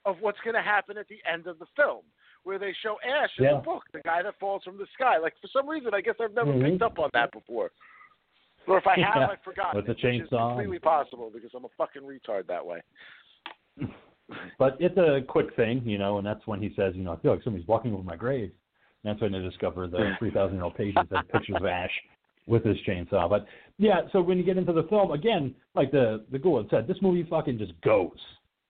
of 0.05 0.17
what's 0.21 0.39
going 0.45 0.55
to 0.55 0.63
happen 0.63 0.99
at 0.99 1.07
the 1.09 1.19
end 1.31 1.47
of 1.47 1.59
the 1.61 1.67
film, 1.77 2.03
where 2.43 2.59
they 2.59 2.75
show 2.83 2.97
Ash 3.07 3.31
in 3.39 3.45
Yeah. 3.45 3.55
the 3.55 3.61
book, 3.61 3.85
the 3.93 4.01
guy 4.01 4.23
that 4.23 4.35
falls 4.41 4.65
from 4.65 4.77
the 4.77 4.87
sky. 4.95 5.19
Like 5.19 5.35
for 5.41 5.49
some 5.53 5.69
reason, 5.69 5.95
I 5.95 6.01
guess 6.01 6.17
I've 6.21 6.35
never 6.35 6.53
Mhm. 6.53 6.73
picked 6.73 6.83
up 6.83 6.99
on 6.99 7.11
that 7.13 7.31
before. 7.33 7.71
Or 8.67 8.77
if 8.77 8.87
I 8.87 8.97
have, 9.01 9.17
Yeah, 9.17 9.29
I've 9.29 9.43
forgotten. 9.43 9.77
with 9.77 9.87
the 9.87 9.93
it, 9.93 10.05
which 10.05 10.23
is 10.25 10.29
chainsaw. 10.31 10.49
completely 10.51 10.79
possible 10.81 11.31
because 11.31 11.55
I'm 11.55 11.65
a 11.65 11.69
fucking 11.79 12.03
retard 12.03 12.47
that 12.49 12.67
way. 12.67 12.83
But 14.59 14.77
it's 14.81 14.97
a 14.99 15.21
quick 15.27 15.55
thing, 15.57 15.83
you 15.85 15.99
know, 15.99 16.19
and 16.19 16.27
that's 16.27 16.47
when 16.47 16.61
he 16.61 16.73
says, 16.77 16.93
you 16.95 17.03
know, 17.03 17.13
I 17.13 17.17
feel 17.19 17.33
like 17.33 17.43
somebody's 17.43 17.67
walking 17.69 17.93
over 17.95 18.03
my 18.03 18.17
grave. 18.17 18.51
And 19.05 19.13
that's 19.15 19.23
when 19.23 19.33
they 19.33 19.39
discover 19.41 19.87
the 19.87 20.13
3,000 20.19 20.55
year 20.57 20.65
old 20.65 20.75
patient 20.77 21.09
that 21.11 21.29
pictures 21.31 21.57
of 21.57 21.65
Ash 21.67 21.91
with 22.47 22.65
his 22.65 22.77
chainsaw. 22.87 23.29
But 23.31 23.47
yeah, 23.79 24.01
so 24.13 24.21
when 24.21 24.37
you 24.39 24.45
get 24.45 24.59
into 24.59 24.73
the 24.73 24.83
film, 24.85 25.13
again, 25.13 25.55
like 25.75 25.91
the 25.93 26.25
the 26.33 26.39
ghoul 26.39 26.59
had 26.63 26.71
said, 26.71 26.87
this 26.89 26.97
movie 27.01 27.27
fucking 27.29 27.59
just 27.59 27.81
goes. 27.83 28.17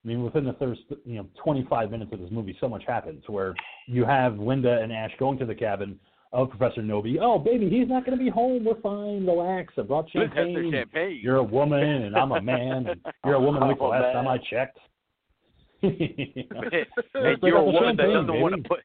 I 0.05 0.07
mean, 0.07 0.23
within 0.23 0.45
the 0.45 0.53
first, 0.53 0.81
you 1.03 1.15
know, 1.15 1.25
25 1.43 1.91
minutes 1.91 2.13
of 2.13 2.19
this 2.19 2.29
movie, 2.31 2.55
so 2.61 2.69
much 2.69 2.83
happens 2.87 3.21
where 3.27 3.53
you 3.87 4.05
have 4.05 4.39
Linda 4.39 4.79
and 4.81 4.93
Ash 4.93 5.11
going 5.19 5.37
to 5.39 5.45
the 5.45 5.55
cabin 5.55 5.99
of 6.31 6.49
Professor 6.51 6.81
Knowby. 6.81 7.17
Oh, 7.19 7.37
baby, 7.37 7.69
he's 7.69 7.89
not 7.89 8.05
going 8.05 8.17
to 8.17 8.23
be 8.23 8.29
home. 8.29 8.63
We're 8.63 8.79
fine. 8.79 9.25
Relax. 9.25 9.73
I 9.77 9.81
brought 9.81 10.07
Let's 10.13 10.27
have 10.35 10.35
their 10.35 10.45
champagne. 10.53 10.71
champagne. 10.71 11.19
You're 11.21 11.37
a 11.37 11.43
woman 11.43 11.79
and 11.83 12.15
I'm 12.15 12.31
a 12.31 12.41
man. 12.41 12.87
And 12.87 13.01
you're 13.25 13.33
a 13.35 13.41
woman 13.41 13.63
Oh, 13.79 13.87
last 13.87 14.03
man. 14.03 14.13
time 14.13 14.27
I 14.27 14.37
checked. 14.49 14.77
hey, 15.81 16.85
Let's 17.13 17.41
you're 17.43 17.57
a 17.57 17.63
woman 17.63 17.95
that 17.97 18.07
doesn't 18.07 18.39
want 18.41 18.55
to 18.55 18.67
put. 18.67 18.79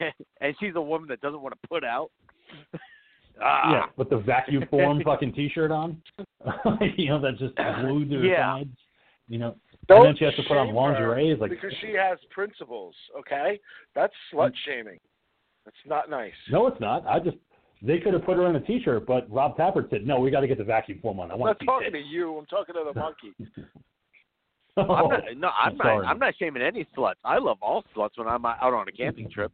and 0.40 0.54
she's 0.60 0.72
a 0.74 0.80
woman 0.80 1.08
that 1.08 1.20
doesn't 1.20 1.40
want 1.40 1.54
to 1.60 1.68
put 1.68 1.84
out. 1.84 2.10
ah, 3.42 3.72
Yeah, 3.72 3.82
with 3.96 4.10
the 4.10 4.18
vacuum 4.18 4.64
form 4.70 5.02
fucking 5.04 5.32
T-shirt 5.32 5.70
on. 5.70 6.00
you 6.96 7.08
know, 7.08 7.20
that's 7.20 7.38
just 7.38 7.54
glued 7.56 8.10
to 8.10 8.18
her 8.18 8.24
Yeah. 8.24 8.58
sides. 8.58 8.76
You 9.28 9.38
know, 9.38 9.56
Don't 9.88 9.98
and 9.98 10.06
then 10.06 10.16
she 10.16 10.24
has 10.24 10.34
to 10.36 10.42
put 10.44 10.56
on 10.56 10.74
lingerie. 10.74 11.30
her 11.30 11.36
like 11.36 11.50
because 11.50 11.72
she 11.82 11.92
has 11.92 12.18
principles. 12.30 12.94
Okay, 13.18 13.60
that's 13.94 14.14
slut 14.32 14.52
shaming. 14.64 14.98
That's 15.66 15.76
not 15.84 16.08
nice. 16.08 16.32
no, 16.50 16.66
it's 16.66 16.80
not. 16.80 17.06
I 17.06 17.18
just 17.18 17.36
they 17.82 17.98
could 17.98 18.14
have 18.14 18.24
put 18.24 18.38
her 18.38 18.46
in 18.48 18.56
a 18.56 18.60
T-shirt, 18.60 19.06
but 19.06 19.30
Rob 19.30 19.56
Tapert 19.58 19.90
said 19.90 20.06
no. 20.06 20.18
We 20.18 20.30
got 20.30 20.40
to 20.40 20.48
get 20.48 20.56
the 20.56 20.64
vacuum 20.64 20.98
form 21.02 21.20
on. 21.20 21.30
I 21.30 21.34
I'm 21.34 21.40
not 21.40 21.58
to 21.58 21.62
see 21.62 21.66
talking 21.66 21.92
to 21.92 21.98
you. 22.00 22.38
I'm 22.38 22.46
talking 22.46 22.74
to 22.74 22.90
the 22.90 22.98
monkey. 22.98 23.34
I'm 24.78 25.08
not, 25.08 25.20
no, 25.36 25.48
I'm, 25.48 25.72
I'm 25.72 25.76
not. 25.76 25.84
sorry. 25.84 26.06
I'm 26.06 26.18
not 26.18 26.34
shaming 26.38 26.62
any 26.62 26.86
sluts. 26.96 27.14
I 27.24 27.38
love 27.38 27.58
all 27.62 27.84
sluts 27.96 28.16
when 28.16 28.28
I'm 28.28 28.44
out 28.44 28.60
on 28.74 28.88
a 28.88 28.92
camping 28.92 29.30
trip. 29.30 29.52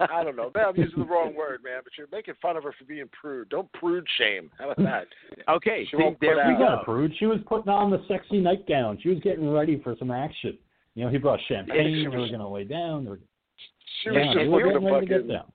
I 0.00 0.24
don't 0.24 0.34
know. 0.36 0.50
Man, 0.54 0.64
I'm 0.68 0.76
using 0.76 0.98
the 0.98 1.04
wrong 1.04 1.34
word, 1.36 1.60
man. 1.62 1.80
But 1.84 1.92
you're 1.96 2.08
making 2.10 2.34
fun 2.42 2.56
of 2.56 2.64
her 2.64 2.72
for 2.76 2.84
being 2.84 3.08
prude. 3.12 3.48
Don't 3.50 3.70
prude 3.74 4.04
shame. 4.18 4.50
How 4.58 4.70
about 4.70 4.84
that? 4.84 5.06
Okay, 5.48 5.86
She 5.90 5.96
see, 5.96 6.02
won't 6.02 6.18
there 6.20 6.36
put 6.36 6.46
we 6.48 6.52
She's 6.54 6.58
go. 6.58 6.78
a 6.80 6.84
prude. 6.84 7.12
She 7.18 7.26
was 7.26 7.38
putting 7.46 7.68
on 7.68 7.90
the 7.90 8.02
sexy 8.08 8.40
nightgown. 8.40 8.98
She 9.02 9.10
was 9.10 9.18
getting 9.20 9.48
ready 9.52 9.80
for 9.84 9.94
some 9.98 10.10
action. 10.10 10.58
You 10.96 11.04
know, 11.04 11.10
he 11.10 11.18
brought 11.18 11.38
champagne. 11.46 11.94
she 11.94 12.02
they 12.02 12.08
were 12.08 12.18
was- 12.22 12.30
going 12.30 12.40
to 12.40 12.48
lay 12.48 12.64
down. 12.64 13.04
They 13.04 13.10
were, 13.10 13.20
She 14.02 14.10
was 14.10 14.16
they 14.16 14.40
just 14.40 14.50
were 14.50 14.66
looking 14.66 14.80
to 14.88 14.92
ready 14.92 15.06
to 15.06 15.12
get 15.12 15.16
fucking 15.20 15.28
down. 15.36 15.52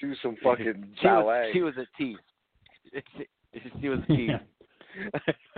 do 0.00 0.14
some 0.22 0.36
fucking 0.42 0.94
She 1.00 1.06
was, 1.06 1.24
ballet. 1.24 1.50
she 1.52 1.60
was 1.62 1.74
a 1.76 1.86
tease. 1.98 2.16
She 3.82 3.88
was 3.90 3.98
a 4.08 4.12
tease. 4.16 4.30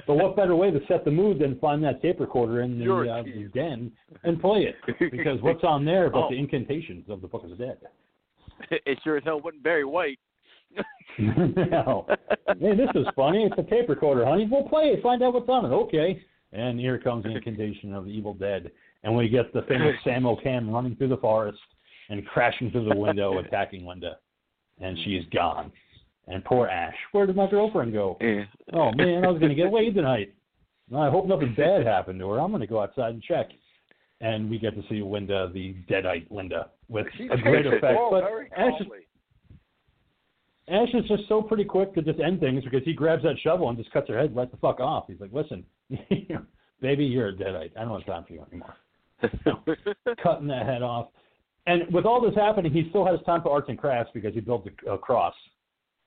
But 0.07 0.14
what 0.14 0.37
better 0.37 0.55
way 0.55 0.70
to 0.70 0.80
set 0.87 1.05
the 1.05 1.11
mood 1.11 1.39
than 1.39 1.59
find 1.59 1.82
that 1.85 2.03
tape 2.03 2.20
recorder 2.20 2.62
in 2.62 2.78
the, 2.78 2.93
uh, 2.93 3.22
the 3.22 3.51
den 3.55 3.91
and 4.22 4.41
play 4.41 4.66
it? 4.66 4.76
Because 5.11 5.41
what's 5.43 5.64
on 5.64 5.85
there 5.85 6.11
but 6.11 6.24
Oh. 6.24 6.30
the 6.30 6.37
incantations 6.37 7.09
of 7.09 7.20
the 7.20 7.28
Book 7.28 7.45
of 7.45 7.51
the 7.51 7.57
Dead? 7.57 7.78
it 8.70 8.99
sure 9.03 9.16
as 9.16 9.24
hell 9.24 9.41
wasn't 9.41 9.62
Barry 9.62 9.85
White. 9.85 10.18
no. 11.18 12.07
Hey, 12.61 12.74
this 12.74 12.91
is 12.95 13.07
funny. 13.14 13.45
It's 13.45 13.59
a 13.59 13.70
tape 13.70 13.89
recorder, 13.89 14.24
honey. 14.24 14.49
We'll 14.51 14.68
play 14.68 14.87
it. 14.87 15.03
Find 15.03 15.22
out 15.22 15.35
what's 15.35 15.49
on 15.49 15.64
it. 15.64 15.68
Okay. 15.68 16.22
And 16.53 16.78
here 16.78 16.99
comes 16.99 17.24
the 17.24 17.30
incantation 17.30 17.95
of 17.95 18.05
the 18.05 18.11
Evil 18.11 18.35
Dead. 18.35 18.70
And 19.03 19.14
we 19.14 19.28
get 19.28 19.53
the 19.53 19.62
famous 19.62 19.95
Sam 20.05 20.26
O'Cam 20.26 20.70
running 20.70 20.97
through 20.97 21.09
the 21.09 21.16
forest 21.18 21.59
and 22.09 22.26
crashing 22.26 22.70
through 22.70 22.89
the 22.89 22.97
window, 22.97 23.39
attacking 23.39 23.87
Linda. 23.87 24.18
And 24.80 24.99
she's 25.05 25.24
gone. 25.32 25.72
And 26.27 26.45
poor 26.45 26.66
Ash. 26.66 26.95
Where 27.12 27.27
did 27.27 27.37
my 27.37 27.49
girlfriend 27.51 27.93
go? 27.93 28.16
Yeah. 28.20 28.45
Oh 28.72 28.93
man, 28.93 29.25
I 29.25 29.31
was 29.31 29.41
gonna 29.41 29.55
get 29.55 29.72
laid 29.72 29.95
tonight. 29.95 30.35
I 30.95 31.11
hope 31.11 31.27
nothing 31.27 31.55
bad 31.57 31.87
happened 31.87 32.18
to 32.20 32.31
her. 32.31 32.41
I'm 32.41 32.51
gonna 32.53 32.66
go 32.66 32.81
outside 32.81 33.14
and 33.14 33.22
check. 33.22 33.51
And 34.20 34.49
we 34.49 34.59
get 34.59 34.75
to 34.75 34.83
see 34.89 35.03
Linda, 35.03 35.51
the 35.53 35.75
deadite 35.91 36.31
Linda, 36.31 36.70
with 36.89 37.07
He 37.18 37.27
a 37.27 37.37
great 37.37 37.66
effect. 37.66 37.99
all 37.99 38.11
But 38.11 38.22
very 38.22 38.51
Ash 38.57 38.81
is. 38.81 38.87
Ash 40.68 40.89
is 40.95 41.05
just 41.09 41.29
so 41.29 41.43
pretty 41.43 41.64
quick 41.64 41.95
to 41.95 42.01
just 42.01 42.20
end 42.20 42.41
things 42.41 42.64
because 42.64 42.83
he 42.85 42.95
grabs 42.95 43.22
that 43.25 43.37
shovel 43.43 43.68
and 43.68 43.77
just 43.77 43.91
cuts 43.93 44.09
her 44.09 44.18
head 44.18 44.35
right 44.35 44.51
the 44.51 44.57
fuck 44.57 44.81
off. 44.81 45.05
He's 45.09 45.20
like, 45.20 45.33
"Listen, 45.33 45.64
baby, 46.81 47.05
you're 47.05 47.29
a 47.29 47.35
deadite. 47.35 47.72
I 47.77 47.85
don't 47.85 48.01
have 48.01 48.07
time 48.07 48.25
for 48.27 48.33
you 48.33 48.47
anymore." 48.51 48.75
Cutting 50.22 50.47
that 50.49 50.66
head 50.66 50.83
off. 50.83 51.09
And 51.66 51.93
with 51.93 52.05
all 52.05 52.20
this 52.20 52.35
happening, 52.35 52.72
he 52.72 52.89
still 52.91 53.07
has 53.07 53.18
time 53.25 53.43
for 53.43 53.51
arts 53.51 53.68
and 53.68 53.79
crafts 53.79 54.11
because 54.14 54.35
he 54.35 54.41
built 54.41 54.66
a, 54.87 54.93
a 54.93 54.99
cross. 54.99 55.35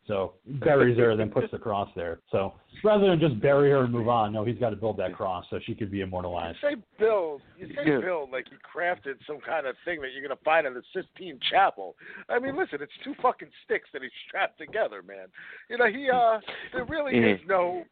So 0.07 0.33
buries 0.45 0.97
her, 0.97 1.15
then 1.15 1.29
puts 1.29 1.51
the 1.51 1.57
cross 1.59 1.89
there. 1.95 2.19
So 2.31 2.53
rather 2.83 3.07
than 3.07 3.19
just 3.19 3.39
bury 3.41 3.69
her 3.71 3.83
and 3.83 3.91
move 3.91 4.07
on, 4.07 4.33
no, 4.33 4.45
he's 4.45 4.57
got 4.57 4.69
to 4.71 4.75
build 4.75 4.97
that 4.97 5.13
cross 5.13 5.45
so 5.49 5.59
she 5.65 5.75
could 5.75 5.91
be 5.91 6.01
immortalized. 6.01 6.57
You 6.63 6.69
immortalized. 6.69 6.87
say 6.97 7.03
build. 7.03 7.41
You 7.57 7.67
say 7.75 7.91
Yeah. 7.91 7.99
build 7.99 8.31
like 8.31 8.45
you 8.51 8.57
crafted 8.59 9.15
some 9.27 9.39
kind 9.41 9.67
of 9.67 9.75
thing 9.85 9.99
that 10.01 10.13
you're 10.13 10.21
gonna 10.21 10.39
find 10.45 10.65
in 10.65 10.73
the 10.73 10.83
Sistine 10.93 11.39
Chapel. 11.49 11.95
I 12.29 12.39
mean, 12.39 12.55
listen, 12.55 12.79
it's 12.81 12.91
two 13.03 13.13
fucking 13.21 13.49
sticks 13.65 13.89
that 13.93 14.01
he 14.01 14.09
strapped 14.27 14.57
together, 14.57 15.01
man. 15.03 15.27
You 15.69 15.77
know, 15.77 15.87
he 15.87 16.09
uh, 16.09 16.39
there 16.73 16.85
really 16.85 17.15
Yeah. 17.19 17.35
is 17.35 17.39
no 17.47 17.83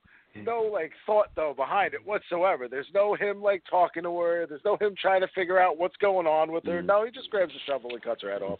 no 0.43 0.63
like 0.63 0.91
thought 1.05 1.27
though 1.35 1.53
behind 1.55 1.93
it 1.93 2.05
whatsoever. 2.05 2.67
There's 2.67 2.89
no 2.93 3.13
him 3.15 3.41
like 3.41 3.63
talking 3.69 4.03
to 4.03 4.19
her. 4.19 4.45
There's 4.45 4.63
no 4.65 4.75
him 4.77 4.93
trying 5.01 5.21
to 5.21 5.27
figure 5.29 5.59
out 5.59 5.77
what's 5.77 5.95
going 5.97 6.27
on 6.27 6.51
with 6.51 6.65
her. 6.65 6.81
No, 6.81 7.05
he 7.05 7.11
just 7.11 7.29
grabs 7.29 7.53
a 7.55 7.59
shovel 7.65 7.91
and 7.93 8.01
cuts 8.01 8.21
her 8.21 8.31
head 8.31 8.41
off. 8.41 8.59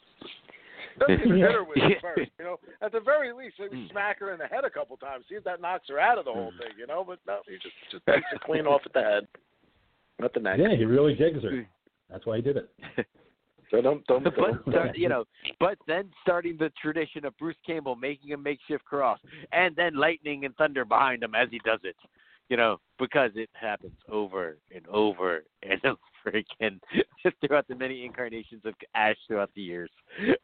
Doesn't 1.00 1.20
even 1.26 1.38
hit 1.38 1.52
her 1.52 1.64
with 1.64 1.78
it 1.78 1.92
Yeah. 1.92 2.02
first, 2.02 2.32
you 2.40 2.46
know. 2.46 2.58
At 2.82 2.92
the 2.92 3.00
very 3.00 3.34
least, 3.34 3.56
maybe 3.60 3.78
mm. 3.78 3.92
smack 3.92 4.20
her 4.20 4.34
in 4.34 4.40
the 4.40 4.48
head 4.48 4.64
a 4.64 4.70
couple 4.70 4.98
times, 4.98 5.26
see 5.30 5.36
if 5.36 5.44
that 5.44 5.62
knocks 5.62 5.88
her 5.90 6.00
out 6.00 6.18
of 6.18 6.26
the 6.26 6.34
whole 6.34 6.52
mm. 6.52 6.60
thing, 6.60 6.78
you 6.78 6.88
know. 6.88 7.04
But 7.06 7.20
no, 7.28 7.40
he 7.48 7.56
just 7.56 7.76
just 7.92 8.06
takes 8.06 8.26
it 8.34 8.42
clean 8.42 8.66
off 8.68 8.82
at 8.86 8.94
the 8.94 9.02
head, 9.02 9.28
not 10.20 10.34
the 10.34 10.40
neck. 10.40 10.60
Yeah, 10.60 10.76
he 10.76 10.86
really 10.86 11.16
jigs 11.16 11.44
her. 11.44 11.68
That's 12.10 12.26
why 12.26 12.38
he 12.38 12.42
did 12.42 12.58
it. 12.58 12.70
So 13.72 13.82
don't 13.82 14.06
don't. 14.06 14.24
but 14.24 14.36
don't 14.36 14.62
start, 14.70 14.98
you 14.98 15.10
know, 15.10 15.26
but 15.60 15.78
then 15.88 16.12
starting 16.22 16.56
the 16.58 16.72
tradition 16.82 17.26
of 17.26 17.38
Bruce 17.38 17.56
Campbell 17.66 17.96
making 17.96 18.34
a 18.34 18.38
makeshift 18.38 18.86
cross, 18.86 19.20
and 19.52 19.76
then 19.76 19.96
lightning 19.96 20.46
and 20.46 20.56
thunder 20.56 20.86
behind 20.86 21.24
him 21.24 21.34
as 21.34 21.50
he 21.50 21.60
does 21.66 21.80
it, 21.84 21.96
you 22.50 22.58
know, 22.58 22.78
because 23.00 23.32
it 23.34 23.50
happens 23.54 23.98
over 24.10 24.58
and 24.74 24.88
over 24.88 25.44
and 25.64 25.82
over 26.26 26.38
again 26.62 26.80
throughout 27.46 27.68
the 27.68 27.76
many 27.76 28.06
incarnations 28.06 28.62
of 28.66 28.74
Ash 28.96 29.18
throughout 29.28 29.52
the 29.56 29.62
years. 29.62 29.90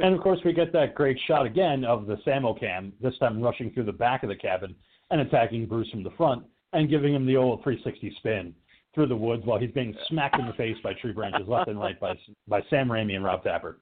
And 0.00 0.16
of 0.16 0.20
course, 0.20 0.40
we 0.44 0.52
get 0.52 0.72
that 0.72 0.96
great 0.96 1.16
shot 1.28 1.46
again 1.46 1.84
of 1.84 2.06
the 2.06 2.16
Samo 2.26 2.58
cam, 2.58 2.92
this 3.00 3.16
time 3.18 3.40
rushing 3.40 3.70
through 3.70 3.84
the 3.84 3.92
back 3.92 4.24
of 4.24 4.28
the 4.28 4.34
cabin 4.34 4.74
and 5.12 5.20
attacking 5.20 5.66
Bruce 5.66 5.88
from 5.90 6.02
the 6.02 6.10
front 6.16 6.42
and 6.72 6.90
giving 6.90 7.14
him 7.14 7.24
the 7.24 7.36
old 7.36 7.62
360 7.62 8.16
spin 8.18 8.52
through 8.96 9.06
the 9.06 9.14
woods 9.14 9.44
while 9.44 9.60
he's 9.60 9.70
being 9.70 9.94
smacked 10.08 10.40
in 10.40 10.46
the 10.48 10.52
face 10.54 10.76
by 10.82 10.92
tree 10.94 11.12
branches 11.12 11.46
left 11.46 11.68
and 11.68 11.78
right 11.78 12.00
by 12.00 12.18
by 12.48 12.62
Sam 12.68 12.88
Raimi 12.88 13.14
and 13.14 13.24
Rob 13.24 13.44
Tapert. 13.44 13.76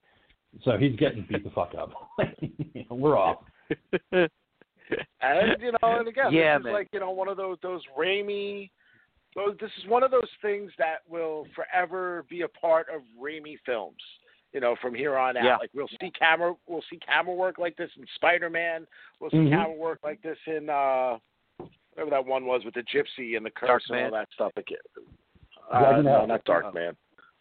So 0.62 0.76
he's 0.76 0.95
getting 0.97 1.24
beat 1.26 1.43
the 1.43 1.51
fuck 1.51 1.72
up. 1.74 1.93
We're 2.90 3.16
off. 3.16 3.45
And 4.12 5.57
you 5.62 5.72
know, 5.72 5.78
and 5.82 6.09
again, 6.09 6.32
Yeah, 6.32 6.59
this 6.59 6.66
is 6.66 6.72
like 6.72 6.88
you 6.93 7.01
know 7.01 7.12
one 7.12 7.28
of 7.28 7.38
those 7.38 7.57
those 7.62 7.80
Raimi. 7.99 8.70
Those, 9.35 9.57
this 9.61 9.70
is 9.83 9.89
one 9.89 10.03
of 10.03 10.11
those 10.11 10.28
things 10.43 10.70
that 10.78 10.99
will 11.09 11.47
forever 11.55 12.24
be 12.28 12.43
a 12.43 12.49
part 12.49 12.89
of 12.95 13.03
Raimi 13.20 13.57
films. 13.64 13.97
You 14.53 14.61
know, 14.61 14.76
from 14.83 14.95
here 14.95 15.16
on 15.16 15.39
out, 15.39 15.45
Yeah. 15.45 15.57
like 15.57 15.70
we'll 15.72 15.89
see 15.99 16.11
camera, 16.11 16.55
we'll 16.66 16.85
see 16.91 16.99
camera 16.99 17.35
work 17.35 17.57
like 17.57 17.74
this 17.76 17.91
in 17.97 18.05
Spider 18.16 18.51
Man. 18.51 18.87
We'll 19.18 19.30
see 19.30 19.39
Mhm. 19.39 19.51
camera 19.51 19.72
work 19.72 20.01
like 20.05 20.20
this 20.20 20.37
in 20.47 20.68
uh, 20.68 21.18
whatever 21.95 22.11
that 22.11 22.26
one 22.26 22.45
was 22.45 22.62
with 22.64 22.74
the 22.74 22.83
gypsy 22.83 23.37
and 23.39 23.47
the 23.47 23.51
curse 23.51 23.89
and 23.89 23.97
all 23.97 24.03
Man? 24.03 24.12
that 24.12 24.28
stuff. 24.33 24.53
Again, 24.57 24.76
Drag 25.70 25.95
uh, 25.95 26.03
no, 26.03 26.26
not 26.26 26.45
Darkman. 26.45 26.95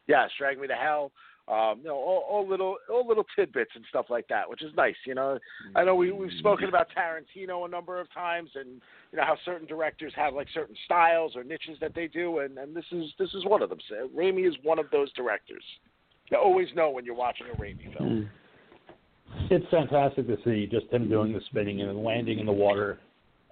Yes, 0.08 0.32
Drag 0.38 0.58
Me 0.58 0.68
to 0.68 0.76
Hell. 0.76 1.12
Um, 1.48 1.80
you 1.80 1.90
know, 1.90 1.96
all, 1.96 2.26
all 2.30 2.48
little, 2.48 2.78
all 2.90 3.06
little 3.06 3.26
tidbits 3.36 3.72
and 3.76 3.84
stuff 3.90 4.06
like 4.10 4.28
that, 4.30 4.50
which 4.50 4.62
is 4.62 4.72
nice. 4.76 4.96
You 5.06 5.16
know, 5.16 5.40
I 5.76 5.84
know 5.84 5.96
we 5.96 6.12
we've 6.12 6.32
spoken 6.40 6.70
about 6.70 6.88
Tarantino 6.96 7.66
a 7.66 7.68
number 7.68 8.00
of 8.00 8.12
times, 8.14 8.52
and 8.56 8.82
you 9.12 9.18
know 9.18 9.24
how 9.26 9.36
certain 9.44 9.68
directors 9.68 10.14
have 10.16 10.34
like 10.34 10.48
certain 10.54 10.76
styles 10.86 11.36
or 11.36 11.44
niches 11.44 11.78
that 11.82 11.94
they 11.96 12.08
do, 12.08 12.40
and 12.40 12.58
and 12.58 12.76
this 12.76 12.86
is 12.92 13.06
this 13.18 13.34
is 13.34 13.44
one 13.46 13.62
of 13.62 13.70
them. 13.70 13.80
So, 13.90 14.10
Raimi 14.16 14.48
is 14.48 14.56
one 14.64 14.80
of 14.80 14.86
those 14.92 15.12
directors. 15.14 15.64
You 16.30 16.38
always 16.38 16.68
know 16.76 16.90
when 16.90 17.06
you're 17.06 17.16
watching 17.16 17.48
a 17.54 17.58
Raimi 17.58 17.98
film. 17.98 18.30
It's 19.50 19.66
fantastic 19.70 20.28
to 20.28 20.38
see 20.46 20.68
just 20.68 20.92
him 20.92 21.10
doing 21.10 21.34
the 21.34 21.42
spinning 21.50 21.82
and 21.82 22.04
landing 22.04 22.40
in 22.40 22.46
the 22.46 22.52
water. 22.52 23.00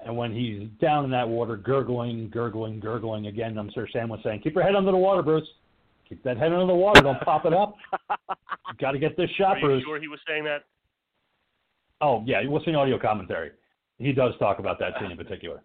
And 0.06 0.16
when 0.16 0.34
he's 0.34 0.68
down 0.80 1.04
in 1.04 1.12
that 1.12 1.28
water, 1.28 1.58
gurgling, 1.58 2.30
gurgling, 2.30 2.80
gurgling 2.80 3.28
again, 3.28 3.58
I'm 3.58 3.70
sure 3.72 3.88
Sam 3.92 4.08
was 4.10 4.22
saying, 4.24 4.42
"Keep 4.42 4.56
your 4.56 4.64
head 4.64 4.76
under 4.76 4.92
the 4.92 4.98
water, 4.98 5.22
Bruce. 5.22 5.48
Keep 6.10 6.24
that 6.24 6.38
head 6.38 6.52
under 6.52 6.66
the 6.66 6.74
water. 6.76 7.02
Don't 7.02 7.20
pop 7.22 7.46
it 7.46 7.54
up. 7.54 7.76
Got 8.80 8.92
to 8.92 9.00
get 9.00 9.16
this 9.16 9.30
shot, 9.38 9.58
Are 9.58 9.60
you 9.60 9.66
Bruce." 9.66 9.84
sure 9.84 10.00
he 10.02 10.08
was 10.08 10.20
saying 10.28 10.44
that? 10.46 10.64
Oh 12.02 12.24
yeah, 12.26 12.42
you 12.42 12.52
listen 12.52 12.74
to 12.74 12.80
audio 12.80 12.98
commentary. 13.00 13.52
He 13.98 14.12
does 14.14 14.34
talk 14.40 14.60
about 14.60 14.80
that 14.80 14.94
scene 15.00 15.12
in 15.12 15.18
particular, 15.18 15.62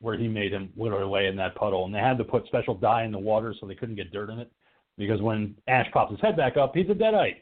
where 0.00 0.18
he 0.18 0.26
made 0.28 0.52
him 0.52 0.70
literally 0.76 1.08
lay 1.10 1.26
in 1.28 1.36
that 1.36 1.54
puddle, 1.54 1.84
and 1.84 1.94
they 1.94 2.00
had 2.00 2.18
to 2.18 2.24
put 2.24 2.44
special 2.46 2.74
dye 2.74 3.04
in 3.04 3.12
the 3.12 3.18
water 3.18 3.54
so 3.58 3.66
they 3.66 3.76
couldn't 3.76 3.94
get 3.94 4.12
dirt 4.12 4.30
in 4.30 4.40
it, 4.40 4.50
because 4.98 5.22
when 5.22 5.54
Ash 5.68 5.86
pops 5.92 6.10
his 6.10 6.20
head 6.20 6.36
back 6.36 6.56
up, 6.56 6.72
he's 6.74 6.90
a 6.90 6.94
deadite. 6.94 7.36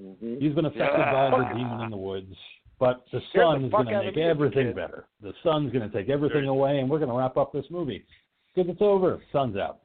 Mm-hmm. 0.00 0.36
He's 0.40 0.54
been 0.54 0.64
affected 0.64 0.96
by 0.96 1.30
the 1.30 1.54
demon 1.58 1.80
in 1.82 1.90
the 1.90 1.96
woods, 1.96 2.34
but 2.80 3.04
the 3.12 3.20
Scared 3.30 3.44
sun 3.46 3.60
the 3.60 3.66
is 3.66 3.72
going 3.72 3.86
to 3.86 3.92
make 4.04 4.16
me 4.16 4.22
as 4.22 4.26
a 4.26 4.30
everything 4.30 4.66
kid. 4.68 4.76
better. 4.76 5.06
The 5.20 5.32
sun's 5.42 5.70
going 5.72 5.88
to 5.90 5.94
take 5.94 6.08
everything 6.08 6.44
Sure. 6.44 6.50
away, 6.52 6.78
and 6.78 6.88
we're 6.88 6.98
going 6.98 7.10
to 7.10 7.16
wrap 7.16 7.36
up 7.36 7.52
this 7.52 7.66
movie 7.70 8.04
because 8.54 8.70
it's 8.70 8.80
over. 8.80 9.20
Sun's 9.32 9.56
out. 9.56 9.80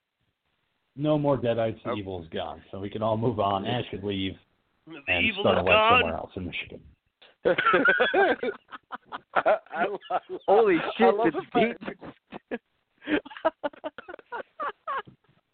No 0.95 1.17
more 1.17 1.37
deadites. 1.37 1.81
The 1.83 1.91
Oh. 1.91 1.95
evil 1.95 2.21
is 2.21 2.29
gone, 2.29 2.61
so 2.71 2.79
we 2.79 2.89
can 2.89 3.01
all 3.01 3.17
move 3.17 3.39
on. 3.39 3.65
Ash 3.65 3.85
could 3.89 4.03
leave 4.03 4.33
The 4.87 4.99
and 5.07 5.25
evil 5.25 5.43
start 5.43 5.57
a 5.57 5.61
life 5.61 5.67
gone. 5.67 5.99
somewhere 6.01 6.17
else 6.17 6.31
in 6.35 6.45
Michigan. 6.45 6.81
I, 9.35 9.55
I, 9.75 9.85
I, 10.11 10.19
Holy 10.47 10.77
shit! 10.97 11.13
love 11.15 11.27
It's 11.27 11.35
the 11.35 11.43
fact- 11.51 11.83
deep. 12.49 12.59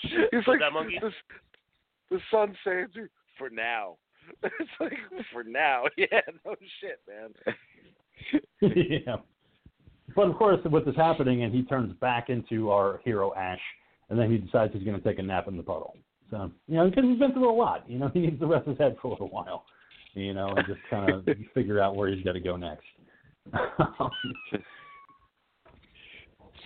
He's 0.32 0.48
like 0.48 0.60
that 0.60 0.72
monkey? 0.74 0.98
The, 1.02 1.12
the 2.12 2.20
sun 2.32 2.56
saves 2.66 2.92
you 2.96 3.08
for 3.38 3.50
now. 3.50 3.98
It's 4.44 4.70
like 4.80 4.94
for 5.34 5.44
now. 5.44 5.86
Yeah, 5.98 6.22
no 6.46 6.56
shit, 6.80 7.00
man. 7.08 7.34
yeah. 9.06 9.16
But 10.16 10.28
of 10.28 10.36
course, 10.36 10.60
with 10.66 10.86
this 10.86 10.96
happening, 10.96 11.44
and 11.44 11.54
he 11.54 11.64
turns 11.64 11.94
back 12.00 12.30
into 12.30 12.70
our 12.72 13.00
hero 13.04 13.34
Ash, 13.36 13.60
and 14.10 14.18
then 14.20 14.32
he 14.32 14.38
decides 14.38 14.74
he's 14.74 14.84
going 14.84 15.00
to 15.00 15.04
take 15.08 15.20
a 15.20 15.24
nap 15.24 15.48
in 15.48 15.58
the 15.58 15.64
puddle. 15.64 15.96
So 16.32 16.52
you 16.68 16.76
know, 16.76 16.90
because 16.90 17.04
he's 17.06 17.20
been 17.20 17.34
through 17.34 17.50
a 17.52 17.56
lot. 17.56 17.90
You 17.90 18.00
know, 18.00 18.10
he 18.14 18.20
needs 18.22 18.40
to 18.40 18.46
rest 18.48 18.68
his 18.68 18.78
head 18.78 18.96
for 19.02 19.08
a 19.08 19.12
little 19.12 19.30
while. 19.30 19.66
You 20.14 20.34
know, 20.34 20.50
and 20.50 20.66
just 20.68 20.80
kind 20.90 21.10
of 21.12 21.28
figure 21.54 21.80
out 21.80 21.96
where 21.96 22.10
he's 22.14 22.24
got 22.24 22.34
to 22.34 22.40
go 22.40 22.56
next. 22.58 22.84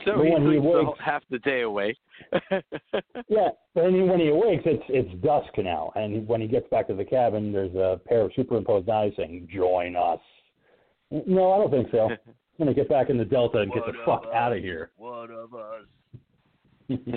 So 0.05 0.17
But 0.17 0.23
he 0.25 0.31
when 0.31 0.41
he 0.41 0.47
sleeps 0.59 0.63
the 0.63 0.83
wakes- 0.83 0.99
half 1.03 1.23
the 1.29 1.39
day 1.39 1.61
away. 1.61 1.95
Yeah, 3.29 3.49
but 3.73 3.83
then 3.83 4.07
when 4.07 4.19
he 4.19 4.27
awakes, 4.29 4.63
it's 4.65 4.83
it's 4.89 5.23
dusk 5.23 5.49
now, 5.57 5.91
and 5.95 6.27
when 6.27 6.41
he 6.41 6.47
gets 6.47 6.67
back 6.69 6.87
to 6.87 6.93
the 6.93 7.05
cabin, 7.05 7.51
there's 7.51 7.73
a 7.75 7.99
pair 8.05 8.21
of 8.21 8.31
superimposed 8.35 8.89
eyes 8.89 9.13
saying, 9.17 9.47
"Join 9.53 9.95
us." 9.95 10.19
No, 11.09 11.51
I 11.53 11.57
don't 11.57 11.71
think 11.71 11.87
so. 11.91 12.09
I'm 12.09 12.17
gonna 12.59 12.73
get 12.73 12.89
back 12.89 13.09
in 13.09 13.17
the 13.17 13.25
Delta 13.25 13.59
and 13.59 13.71
get 13.73 13.85
the 13.85 13.93
fuck 14.05 14.25
of 14.25 14.31
out 14.33 14.51
of 14.51 14.59
here. 14.59 14.91
One 14.97 15.31
of 15.31 15.53
us. 15.53 15.85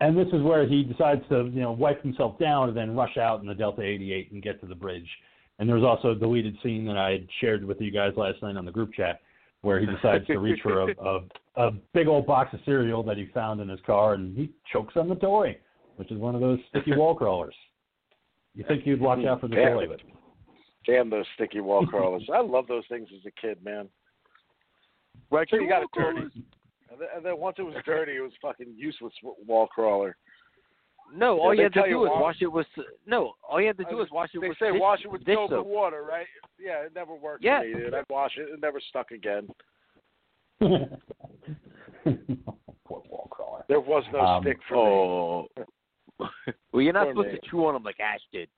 and 0.00 0.16
this 0.16 0.28
is 0.32 0.42
where 0.42 0.66
he 0.66 0.82
decides 0.82 1.22
to, 1.28 1.50
you 1.52 1.60
know, 1.60 1.72
wipe 1.72 2.02
himself 2.02 2.38
down 2.38 2.68
and 2.68 2.76
then 2.76 2.96
rush 2.96 3.16
out 3.16 3.40
in 3.40 3.46
the 3.46 3.54
Delta 3.54 3.82
88 3.82 4.32
and 4.32 4.42
get 4.42 4.60
to 4.60 4.66
the 4.66 4.74
bridge. 4.74 5.08
And 5.58 5.68
there 5.68 5.76
was 5.76 5.84
also 5.84 6.12
a 6.12 6.14
deleted 6.14 6.56
scene 6.62 6.86
that 6.86 6.96
I 6.96 7.10
had 7.12 7.26
shared 7.40 7.64
with 7.64 7.80
you 7.80 7.90
guys 7.90 8.12
last 8.16 8.42
night 8.42 8.56
on 8.56 8.64
the 8.64 8.72
group 8.72 8.94
chat 8.94 9.20
where 9.62 9.78
he 9.78 9.84
decides 9.84 10.26
to 10.26 10.38
reach 10.38 10.60
for 10.62 10.80
a, 10.80 10.86
a 11.04 11.20
a 11.56 11.70
big 11.92 12.08
old 12.08 12.26
box 12.26 12.54
of 12.54 12.60
cereal 12.64 13.02
that 13.02 13.16
he 13.16 13.26
found 13.34 13.60
in 13.60 13.68
his 13.68 13.80
car 13.84 14.14
and 14.14 14.36
he 14.36 14.50
chokes 14.72 14.94
on 14.96 15.08
the 15.08 15.14
toy, 15.16 15.56
which 15.96 16.10
is 16.10 16.18
one 16.18 16.34
of 16.34 16.40
those 16.40 16.58
sticky 16.70 16.96
wall 16.96 17.14
crawlers. 17.14 17.54
You 18.54 18.64
think 18.66 18.86
you'd 18.86 19.00
watch 19.00 19.24
out 19.24 19.40
for 19.40 19.48
the 19.48 19.56
Damn 19.56 19.74
toy, 19.74 19.86
but 19.88 20.00
Damn 20.86 21.10
those 21.10 21.26
sticky 21.34 21.60
wall 21.60 21.86
crawlers. 21.86 22.26
I 22.32 22.40
love 22.40 22.66
those 22.66 22.84
things 22.88 23.08
as 23.14 23.24
a 23.26 23.40
kid, 23.40 23.62
man. 23.62 23.88
Right, 25.30 25.46
So 25.50 25.56
you 25.56 25.68
got 25.68 25.82
it 25.82 25.90
dirty. 25.94 26.22
And 26.90 27.00
then, 27.00 27.08
and 27.16 27.24
then 27.24 27.38
once 27.38 27.56
it 27.58 27.62
was 27.62 27.74
dirty, 27.84 28.16
it 28.16 28.20
was 28.20 28.32
fucking 28.42 28.74
useless 28.76 29.12
wall 29.46 29.66
crawler. 29.68 30.16
No, 31.14 31.36
Yeah, 31.36 31.42
all 31.42 31.54
you 31.54 31.62
had 31.64 31.72
to 31.72 31.78
tell 31.80 31.88
you 31.88 31.94
do 31.98 32.04
is 32.04 32.10
wa- 32.10 32.20
wash 32.20 32.36
it 32.40 32.46
with 32.46 32.66
no. 33.06 33.34
All 33.48 33.60
you 33.60 33.66
had 33.66 33.76
to 33.78 33.84
do 33.84 33.96
was- 33.96 34.06
is 34.06 34.12
wash 34.12 34.30
it 34.34 34.40
They 34.40 34.48
with 34.48 34.58
say 34.58 34.70
dish, 34.72 34.80
wash 34.80 35.04
it 35.04 35.10
with 35.10 35.24
dish 35.24 35.34
soap 35.36 35.50
soap. 35.50 35.64
and 35.66 35.74
water, 35.74 36.02
right? 36.04 36.26
Yeah, 36.58 36.82
it 36.84 36.94
never 36.94 37.14
worked 37.14 37.42
Yeah. 37.44 37.60
for 37.60 37.66
me, 37.66 37.74
dude. 37.74 37.94
I'd 37.94 38.04
wash 38.10 38.36
it, 38.38 38.48
it 38.48 38.60
never 38.60 38.78
stuck 38.80 39.10
again. 39.10 39.48
poor 40.60 40.88
wall 43.08 43.28
crawler. 43.30 43.64
There 43.68 43.80
was 43.80 44.04
no 44.12 44.20
Um, 44.20 44.42
stick 44.44 44.58
for 44.68 44.76
Oh. 44.76 45.48
well, 46.72 46.82
you're 46.82 46.92
not 46.92 47.04
Poor 47.06 47.12
supposed 47.14 47.28
man. 47.32 47.40
to 47.40 47.48
chew 47.48 47.66
on 47.66 47.74
them 47.74 47.82
like 47.82 47.98
Ash 48.00 48.20
did. 48.32 48.48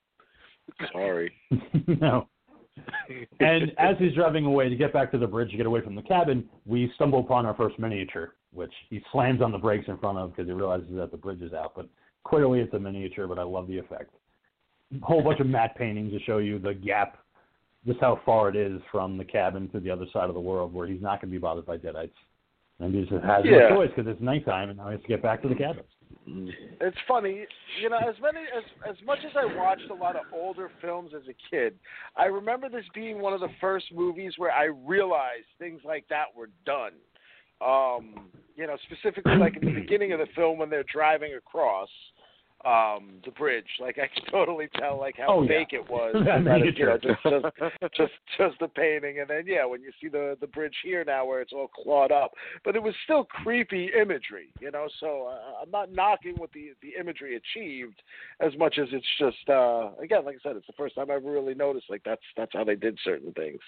Sorry. 0.93 1.33
no. 1.87 2.29
and 3.41 3.73
as 3.79 3.97
he's 3.99 4.15
driving 4.15 4.45
away 4.47 4.69
to 4.69 4.77
get 4.77 4.93
back 4.93 5.11
to 5.13 5.19
the 5.19 5.27
bridge 5.27 5.51
to 5.51 5.57
get 5.57 5.67
away 5.67 5.81
from 5.83 5.95
the 5.95 6.03
cabin, 6.03 6.49
we 6.67 6.91
stumble 6.95 7.21
upon 7.21 7.47
our 7.47 7.55
first 7.55 7.79
miniature, 7.79 8.35
which 8.53 8.73
he 8.91 9.03
slams 9.13 9.43
on 9.43 9.53
the 9.53 9.59
brakes 9.59 9.87
in 9.89 9.99
front 9.99 10.19
of 10.19 10.31
because 10.31 10.47
he 10.49 10.53
realizes 10.53 10.89
that 10.95 11.11
the 11.11 11.17
bridge 11.17 11.43
is 11.43 11.53
out. 11.53 11.73
But 11.77 11.89
clearly 12.25 12.61
it's 12.61 12.73
a 12.75 12.79
miniature, 12.79 13.27
but 13.27 13.39
I 13.39 13.43
love 13.43 13.69
the 13.69 13.79
effect. 13.79 14.15
A 14.95 15.05
whole 15.05 15.23
bunch 15.23 15.41
of 15.41 15.47
matte 15.47 15.77
paintings 15.77 16.13
to 16.13 16.21
show 16.21 16.39
you 16.39 16.59
the 16.59 16.75
gap, 16.75 17.19
just 17.87 18.01
how 18.01 18.21
far 18.25 18.49
it 18.49 18.57
is 18.57 18.81
from 18.91 19.17
the 19.19 19.25
cabin 19.25 19.69
to 19.71 19.81
the 19.81 19.91
other 19.91 20.07
side 20.13 20.29
of 20.29 20.35
the 20.35 20.41
world 20.41 20.73
where 20.73 20.87
he's 20.87 21.03
not 21.03 21.21
going 21.21 21.31
to 21.31 21.35
be 21.35 21.39
bothered 21.39 21.67
by 21.67 21.77
deadites. 21.77 22.11
And 22.79 22.95
he 22.95 23.03
just 23.03 23.13
has 23.25 23.45
Yeah. 23.45 23.69
no 23.69 23.77
choice 23.77 23.91
because 23.95 24.11
it's 24.11 24.21
nighttime 24.21 24.71
and 24.71 24.79
now 24.79 24.87
he 24.87 24.93
has 24.93 25.03
to 25.03 25.09
get 25.09 25.23
back 25.23 25.43
to 25.43 25.49
the 25.49 25.55
cabin. 25.55 25.85
It's 26.27 26.97
funny, 27.07 27.47
you 27.81 27.89
know, 27.89 27.99
as 27.99 28.15
many 28.21 28.41
as 28.41 28.65
as 28.89 28.97
much 29.07 29.19
as 29.25 29.33
I 29.37 29.45
watched 29.57 29.91
a 29.91 29.95
lot 29.95 30.17
of 30.17 30.23
older 30.33 30.71
films 30.81 31.13
as 31.15 31.23
a 31.29 31.35
kid, 31.51 31.75
I 32.17 32.27
remember 32.27 32.69
this 32.69 32.85
being 32.95 33.21
one 33.21 33.33
of 33.33 33.41
the 33.41 33.51
first 33.61 33.87
movies 33.95 34.35
where 34.37 34.51
I 34.51 34.65
realized 34.65 35.47
things 35.59 35.81
like 35.85 36.07
that 36.09 36.27
were 36.37 36.51
done. 36.67 36.93
Um, 37.61 38.31
you 38.57 38.67
know, 38.67 38.77
specifically 38.91 39.37
like 39.37 39.57
in 39.61 39.75
the 39.75 39.81
beginning 39.81 40.13
of 40.13 40.19
the 40.19 40.27
film 40.35 40.59
when 40.59 40.69
they're 40.69 40.85
driving 40.93 41.35
across 41.35 41.89
um 42.65 43.11
the 43.25 43.31
bridge. 43.33 43.67
Like 43.81 43.99
I 43.99 44.09
can 44.09 44.25
totally 44.31 44.69
tell 44.79 44.99
like 44.99 45.17
how 45.19 45.27
Oh, 45.29 45.43
yeah. 45.43 45.49
fake 45.49 45.73
it 45.73 45.89
was. 45.91 46.15
That 46.25 46.61
it, 46.63 46.79
you 46.79 46.87
know, 46.87 46.99
just, 46.99 47.23
just 47.23 47.95
just 47.97 48.13
just 48.39 48.59
the 48.61 48.69
painting 48.69 49.21
and 49.21 49.29
then 49.29 49.45
yeah, 49.47 49.65
when 49.65 49.83
you 49.83 49.91
see 50.01 50.09
the 50.09 50.37
the 50.41 50.47
bridge 50.47 50.75
here 50.85 51.05
now 51.05 51.25
where 51.25 51.41
it's 51.41 51.53
all 51.53 51.69
clawed 51.69 52.13
up. 52.13 52.33
But 52.65 52.77
it 52.77 52.83
was 52.83 52.95
still 53.05 53.25
creepy 53.25 53.91
imagery, 54.01 54.49
you 54.61 54.71
know, 54.71 54.89
so 55.01 55.27
uh, 55.29 55.63
I'm 55.63 55.71
not 55.71 55.93
knocking 55.93 56.35
what 56.37 56.53
the 56.53 56.73
the 56.83 56.93
imagery 56.99 57.37
achieved 57.37 58.01
as 58.41 58.57
much 58.59 58.79
as 58.81 58.89
it's 58.93 59.07
just 59.19 59.49
uh 59.49 59.91
again, 60.03 60.25
like 60.25 60.37
I 60.37 60.49
said, 60.49 60.57
it's 60.57 60.67
the 60.67 60.73
first 60.75 60.95
time 60.95 61.11
I 61.11 61.15
ever 61.15 61.31
really 61.31 61.55
noticed 61.55 61.87
like 61.91 62.03
that's 62.05 62.23
that's 62.37 62.53
how 62.53 62.65
they 62.65 62.77
did 62.77 62.99
certain 63.05 63.33
things. 63.33 63.61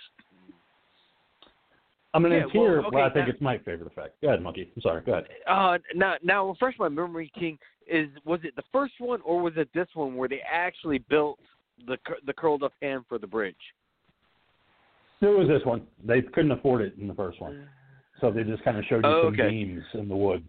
I'm 2.14 2.22
going 2.22 2.32
to 2.32 2.38
Yeah, 2.38 2.44
well, 2.60 2.70
okay, 2.86 2.88
well, 2.96 3.04
I 3.04 3.10
think 3.12 3.26
now- 3.26 3.32
it's 3.32 3.40
my 3.40 3.58
favorite 3.58 3.88
effect. 3.88 4.20
Go 4.22 4.28
ahead, 4.28 4.40
Monkey. 4.40 4.70
I'm 4.74 4.82
sorry. 4.82 5.02
Go 5.02 5.12
ahead. 5.12 5.26
Uh, 5.48 5.78
now, 5.94 6.14
now 6.22 6.48
refresh 6.48 6.74
my 6.78 6.88
memory, 6.88 7.30
King. 7.38 7.58
Is 7.86 8.08
was 8.24 8.40
it 8.44 8.56
the 8.56 8.62
first 8.72 8.94
one 8.98 9.20
or 9.26 9.42
was 9.42 9.52
it 9.56 9.68
this 9.74 9.88
one 9.92 10.16
where 10.16 10.26
they 10.28 10.40
actually 10.50 10.98
built 11.10 11.38
the 11.86 11.98
the 12.24 12.32
curled 12.32 12.62
up 12.62 12.72
hand 12.80 13.04
for 13.10 13.18
the 13.18 13.26
bridge? 13.26 13.54
It 15.20 15.26
was 15.26 15.48
this 15.48 15.60
one. 15.66 15.82
They 16.02 16.22
couldn't 16.22 16.52
afford 16.52 16.80
it 16.80 16.94
in 16.98 17.08
the 17.08 17.14
first 17.14 17.42
one, 17.42 17.68
so 18.22 18.30
they 18.30 18.42
just 18.42 18.64
kind 18.64 18.78
of 18.78 18.84
showed 18.86 19.04
you 19.04 19.10
Oh, 19.10 19.22
some 19.24 19.34
okay. 19.34 19.50
beams 19.50 19.82
in 19.94 20.08
the 20.08 20.16
woods, 20.16 20.48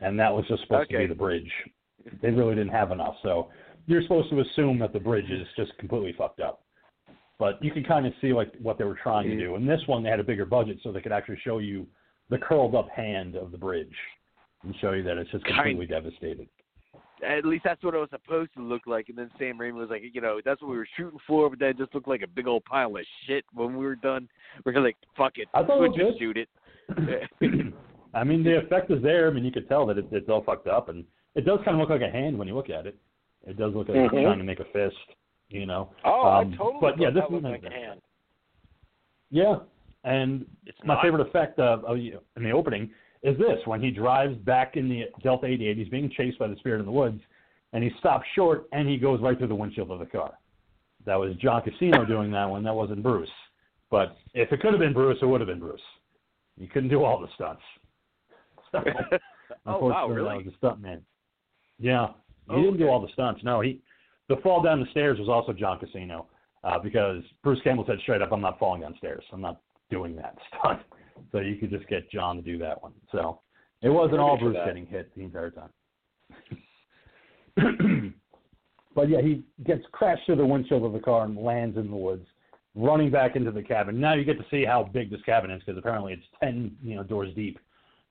and 0.00 0.18
that 0.18 0.32
was 0.32 0.44
just 0.48 0.62
supposed 0.62 0.90
to 0.90 0.98
be 0.98 1.06
the 1.06 1.14
bridge. 1.14 1.50
They 2.20 2.30
really 2.30 2.54
didn't 2.56 2.72
have 2.72 2.90
enough, 2.90 3.14
so 3.22 3.48
you're 3.86 4.02
supposed 4.02 4.30
to 4.30 4.40
assume 4.40 4.78
that 4.80 4.92
the 4.92 5.00
bridge 5.00 5.30
is 5.30 5.46
just 5.56 5.76
completely 5.78 6.14
fucked 6.18 6.40
up. 6.40 6.62
But 7.38 7.62
you 7.62 7.70
can 7.70 7.84
kind 7.84 8.06
of 8.06 8.12
see 8.20 8.32
like 8.32 8.52
what 8.62 8.78
they 8.78 8.84
were 8.84 8.98
trying 9.02 9.26
Mm-hmm. 9.28 9.38
to 9.38 9.44
do. 9.46 9.54
And 9.56 9.68
this 9.68 9.80
one, 9.86 10.02
they 10.02 10.08
had 10.10 10.20
a 10.20 10.24
bigger 10.24 10.46
budget, 10.46 10.78
so 10.82 10.90
they 10.92 11.00
could 11.00 11.12
actually 11.12 11.38
show 11.44 11.58
you 11.58 11.86
the 12.30 12.38
curled 12.38 12.74
up 12.74 12.88
hand 12.88 13.36
of 13.36 13.52
the 13.52 13.58
bridge 13.58 13.94
and 14.64 14.74
show 14.80 14.92
you 14.92 15.02
that 15.04 15.18
it's 15.18 15.30
just 15.30 15.44
Kind- 15.44 15.56
completely 15.56 15.86
devastated. 15.86 16.48
At 17.26 17.46
least 17.46 17.64
that's 17.64 17.82
what 17.82 17.94
it 17.94 17.98
was 17.98 18.10
supposed 18.10 18.52
to 18.54 18.62
look 18.62 18.82
like. 18.86 19.08
And 19.08 19.16
then 19.16 19.30
Sam 19.38 19.58
Raimi 19.58 19.72
was 19.72 19.88
like, 19.88 20.02
you 20.12 20.20
know, 20.20 20.40
that's 20.44 20.60
what 20.60 20.70
we 20.70 20.76
were 20.76 20.88
shooting 20.98 21.18
for, 21.26 21.48
but 21.48 21.58
then 21.58 21.70
it 21.70 21.78
just 21.78 21.94
looked 21.94 22.08
like 22.08 22.20
a 22.22 22.26
big 22.26 22.46
old 22.46 22.62
pile 22.66 22.94
of 22.94 23.04
shit 23.26 23.44
when 23.54 23.74
we 23.76 23.84
were 23.86 23.96
done. 23.96 24.28
We 24.64 24.74
are 24.74 24.80
like, 24.80 24.96
fuck 25.16 25.32
it, 25.36 25.48
I 25.54 25.62
thought 25.62 25.80
we'll 25.80 25.92
just 25.92 26.18
shoot 26.18 26.36
it. 26.38 26.48
I 28.14 28.24
mean, 28.24 28.42
the 28.42 28.58
effect 28.58 28.90
is 28.90 29.02
there. 29.02 29.28
I 29.28 29.32
mean, 29.32 29.44
you 29.44 29.52
could 29.52 29.68
tell 29.68 29.84
that 29.86 29.98
it, 29.98 30.06
it's 30.10 30.28
all 30.30 30.42
fucked 30.42 30.66
up, 30.66 30.88
and 30.88 31.04
it 31.34 31.44
does 31.44 31.58
kind 31.64 31.76
of 31.76 31.80
look 31.80 31.90
like 31.90 32.06
a 32.06 32.10
hand 32.12 32.38
when 32.38 32.48
you 32.48 32.54
look 32.54 32.70
at 32.70 32.86
it. 32.86 32.96
It 33.46 33.58
does 33.58 33.74
look 33.74 33.88
like 33.88 33.98
it's 33.98 34.14
Mhm. 34.14 34.22
trying 34.22 34.38
to 34.38 34.44
make 34.44 34.60
a 34.60 34.64
fist, 34.66 34.96
you 35.48 35.66
know. 35.66 35.90
Oh, 36.04 36.26
Um, 36.26 36.52
I 36.52 36.56
totally 36.56 36.78
but 36.80 36.98
yeah, 37.00 37.10
this 37.10 37.22
that 37.22 37.30
one 37.30 37.42
like 37.42 37.62
hand. 37.64 38.00
Yeah, 39.30 39.56
and 40.04 40.46
It's 40.66 40.78
my 40.84 40.94
not. 40.94 41.02
favorite 41.02 41.26
effect 41.26 41.58
of, 41.58 41.84
of 41.84 41.98
you 41.98 42.20
in 42.36 42.44
the 42.44 42.50
opening 42.52 42.90
is 43.22 43.36
this: 43.38 43.58
when 43.64 43.80
he 43.82 43.90
drives 43.90 44.36
back 44.38 44.76
in 44.76 44.88
the 44.88 45.04
Delta 45.22 45.46
88, 45.46 45.76
he's 45.76 45.88
being 45.88 46.10
chased 46.16 46.38
by 46.38 46.46
the 46.48 46.56
spirit 46.56 46.78
in 46.80 46.86
the 46.86 46.92
woods, 46.92 47.20
and 47.72 47.82
he 47.82 47.90
stops 47.98 48.24
short 48.34 48.66
and 48.72 48.88
he 48.88 48.96
goes 48.96 49.20
right 49.20 49.36
through 49.36 49.48
the 49.48 49.54
windshield 49.54 49.90
of 49.90 49.98
the 49.98 50.06
car. 50.06 50.34
That 51.04 51.16
was 51.16 51.34
John 51.36 51.62
Casino 51.62 52.04
doing 52.06 52.30
that 52.32 52.46
one. 52.46 52.62
That 52.62 52.74
wasn't 52.74 53.02
Bruce. 53.02 53.28
But 53.90 54.16
if 54.34 54.50
it 54.52 54.60
could 54.60 54.72
have 54.72 54.80
been 54.80 54.92
Bruce, 54.92 55.18
it 55.22 55.26
would 55.26 55.40
have 55.40 55.48
been 55.48 55.60
Bruce. 55.60 55.80
He 56.58 56.66
couldn't 56.66 56.88
do 56.90 57.04
all 57.04 57.20
the 57.20 57.28
stunts. 57.34 57.62
So, 58.72 58.82
Oh, 59.64 59.86
wow, 59.88 60.08
really? 60.08 60.28
that 60.38 60.44
was 60.44 60.52
a 60.52 60.56
stunt 60.56 60.80
man. 60.80 61.02
Yeah, 61.78 62.08
he 62.48 62.54
Oh, 62.54 62.62
didn't 62.64 62.78
do 62.78 62.88
all 62.88 63.00
the 63.00 63.12
stunts. 63.12 63.42
No, 63.44 63.60
he 63.60 63.78
the 64.28 64.36
fall 64.36 64.62
down 64.62 64.80
the 64.80 64.86
stairs 64.90 65.18
was 65.18 65.28
also 65.28 65.52
John 65.52 65.78
Casino 65.78 66.26
uh, 66.64 66.78
because 66.78 67.22
Bruce 67.42 67.60
Campbell 67.62 67.84
said 67.86 67.98
straight 68.00 68.22
up, 68.22 68.32
"I'm 68.32 68.40
not 68.40 68.58
falling 68.58 68.80
downstairs. 68.80 69.24
I'm 69.32 69.40
not 69.40 69.60
doing 69.90 70.16
that 70.16 70.36
stunt." 70.60 70.80
So 71.32 71.38
you 71.38 71.56
could 71.56 71.70
just 71.70 71.88
get 71.88 72.10
John 72.10 72.36
to 72.36 72.42
do 72.42 72.58
that 72.58 72.82
one. 72.82 72.92
So 73.12 73.40
it 73.82 73.88
wasn't 73.88 74.20
all 74.20 74.38
Bruce 74.38 74.56
getting 74.64 74.86
hit 74.86 75.14
the 75.14 75.22
entire 75.22 75.50
time. 75.50 75.70
but 78.94 79.08
yeah, 79.08 79.20
he 79.22 79.44
gets 79.64 79.82
crashed 79.92 80.26
through 80.26 80.36
the 80.36 80.46
windshield 80.46 80.84
of 80.84 80.92
the 80.92 80.98
car 80.98 81.24
and 81.24 81.38
lands 81.38 81.76
in 81.76 81.90
the 81.90 81.96
woods, 81.96 82.26
running 82.74 83.10
back 83.10 83.36
into 83.36 83.50
the 83.50 83.62
cabin. 83.62 83.98
Now 84.00 84.14
you 84.14 84.24
get 84.24 84.38
to 84.38 84.44
see 84.50 84.64
how 84.64 84.90
big 84.92 85.10
this 85.10 85.22
cabin 85.22 85.50
is 85.50 85.62
because 85.64 85.78
apparently 85.78 86.12
it's 86.12 86.26
ten 86.42 86.76
you 86.82 86.96
know 86.96 87.02
doors 87.02 87.32
deep, 87.34 87.58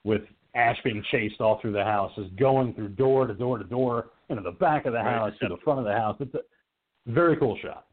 with 0.03 0.21
Ash 0.55 0.77
being 0.83 1.03
chased 1.11 1.41
all 1.41 1.59
through 1.59 1.73
the 1.73 1.83
house, 1.83 2.11
is 2.17 2.27
going 2.39 2.73
through 2.73 2.89
door 2.89 3.27
to 3.27 3.33
door 3.33 3.57
to 3.57 3.63
door 3.65 4.09
into 4.29 4.41
the 4.41 4.51
back 4.51 4.85
of 4.85 4.93
the 4.93 4.99
Right, 4.99 5.13
house 5.13 5.33
to 5.41 5.49
the 5.49 5.57
front 5.63 5.79
of 5.79 5.85
the 5.85 5.93
house. 5.93 6.15
It's 6.19 6.33
a 6.33 6.41
very 7.07 7.35
cool 7.37 7.57
shot. 7.61 7.85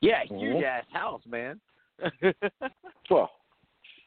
yeah, 0.00 0.24
Mhm. 0.24 0.38
huge 0.40 0.64
ass 0.64 0.84
house, 0.92 1.24
man. 1.26 1.60
Well, 3.10 3.30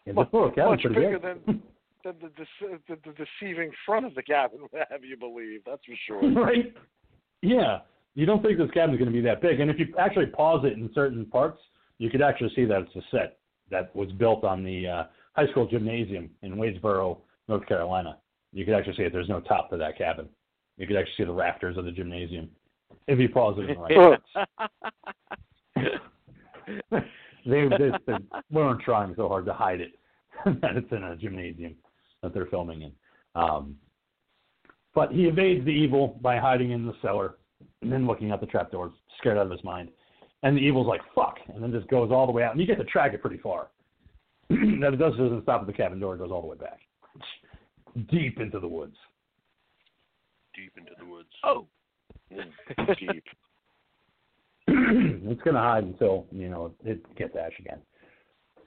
It's 0.06 0.16
much, 0.16 0.30
a 0.34 0.36
little 0.38 0.66
much 0.70 0.84
bigger 0.84 1.20
good. 1.20 1.22
than 1.46 1.64
than 2.04 2.16
the, 2.20 2.28
dece- 2.30 2.80
the, 2.90 2.98
the 3.06 3.14
deceiving 3.26 3.72
front 3.86 4.06
of 4.06 4.14
the 4.16 4.24
cabin 4.24 4.60
would 4.74 4.84
have 4.90 5.04
you 5.06 5.16
believe. 5.18 5.62
That's 5.66 5.82
for 5.86 5.96
sure. 6.06 6.32
right? 6.44 6.74
Yeah. 7.42 7.80
You 8.16 8.26
don't 8.26 8.44
think 8.44 8.58
this 8.58 8.70
cabin's 8.72 9.00
going 9.00 9.10
to 9.10 9.14
be 9.14 9.22
that 9.22 9.42
big. 9.42 9.60
And 9.62 9.72
if 9.72 9.80
you 9.80 9.88
actually 9.98 10.26
pause 10.28 10.66
it 10.66 10.74
in 10.74 10.90
certain 10.94 11.26
parts, 11.26 11.60
you 12.00 12.10
could 12.10 12.22
actually 12.22 12.52
see 12.56 12.66
that 12.66 12.82
it's 12.82 12.96
a 12.98 13.02
set 13.10 13.38
that 13.72 13.96
was 13.96 14.12
built 14.14 14.44
on 14.44 14.64
the 14.64 14.86
uh, 14.88 15.04
high 15.36 15.48
school 15.52 15.66
gymnasium 15.66 16.30
in 16.42 16.56
Wadesboro, 16.56 17.20
North 17.48 17.66
Carolina. 17.68 18.18
You 18.52 18.66
could 18.66 18.74
actually 18.76 18.96
see 18.96 19.04
it. 19.04 19.14
There's 19.14 19.30
no 19.30 19.40
top 19.40 19.70
to 19.72 19.78
that 19.78 19.98
cabin. 19.98 20.30
You 20.78 20.88
could 20.88 20.96
actually 20.96 21.16
see 21.18 21.24
the 21.26 21.34
rafters 21.34 21.78
of 21.78 21.86
the 21.86 21.92
gymnasium 21.92 22.50
if 23.08 23.20
you 23.20 23.30
pause 23.30 23.58
it 23.58 23.70
in 23.70 23.76
the 23.76 23.82
right 23.82 24.20
spots. 24.26 25.98
they, 27.46 27.68
they, 27.68 27.92
they 28.08 28.18
weren't 28.52 28.82
trying 28.82 29.14
so 29.16 29.28
hard 29.28 29.46
to 29.46 29.54
hide 29.54 29.82
it 29.82 29.94
that 30.46 30.78
it's 30.78 30.92
in 30.92 31.04
a 31.04 31.16
gymnasium 31.16 31.76
that 32.22 32.34
they're 32.34 32.46
filming 32.48 32.84
in. 32.84 32.92
Um, 33.36 33.76
But 34.94 35.12
he 35.12 35.26
evades 35.26 35.66
the 35.66 35.72
evil 35.72 36.20
by 36.22 36.38
hiding 36.38 36.72
in 36.72 36.86
the 36.86 36.94
cellar 37.02 37.36
and 37.82 37.92
then 37.92 38.08
looking 38.08 38.32
at 38.32 38.40
the 38.40 38.46
trapdoors, 38.48 38.94
scared 39.18 39.38
out 39.38 39.46
of 39.46 39.52
his 39.52 39.64
mind. 39.64 39.90
And 40.44 40.58
the 40.58 40.62
evil's 40.62 40.88
like, 40.88 41.02
fuck, 41.16 41.38
and 41.54 41.64
then 41.64 41.72
just 41.72 41.88
goes 41.88 42.12
all 42.12 42.26
the 42.26 42.32
way 42.32 42.44
out. 42.44 42.52
And 42.52 42.60
you 42.62 42.68
get 42.68 42.78
to 42.78 42.84
track 42.84 43.14
it 43.14 43.22
pretty 43.22 43.38
far. 43.38 43.70
that 44.50 44.92
it 44.94 44.98
does 44.98 45.14
doesn't 45.18 45.44
stop 45.44 45.62
at 45.62 45.68
the 45.68 45.74
cabin 45.74 46.00
door, 46.00 46.16
it 46.16 46.20
goes 46.20 46.32
all 46.32 46.42
the 46.42 46.48
way 46.48 46.58
back. 46.58 46.80
Deep 48.10 48.40
into 48.40 48.60
the 48.60 48.68
woods. 48.68 48.96
Deep 50.56 50.72
into 50.78 50.92
the 51.00 51.06
woods. 51.06 51.30
Oh, 51.44 51.68
Deep. 52.30 53.24
it's 54.68 55.42
going 55.42 55.56
to 55.56 55.62
hide 55.62 55.84
until 55.84 56.26
you 56.32 56.50
know 56.50 56.74
it 56.84 57.04
gets 57.16 57.36
Ash 57.36 57.54
again. 57.60 57.80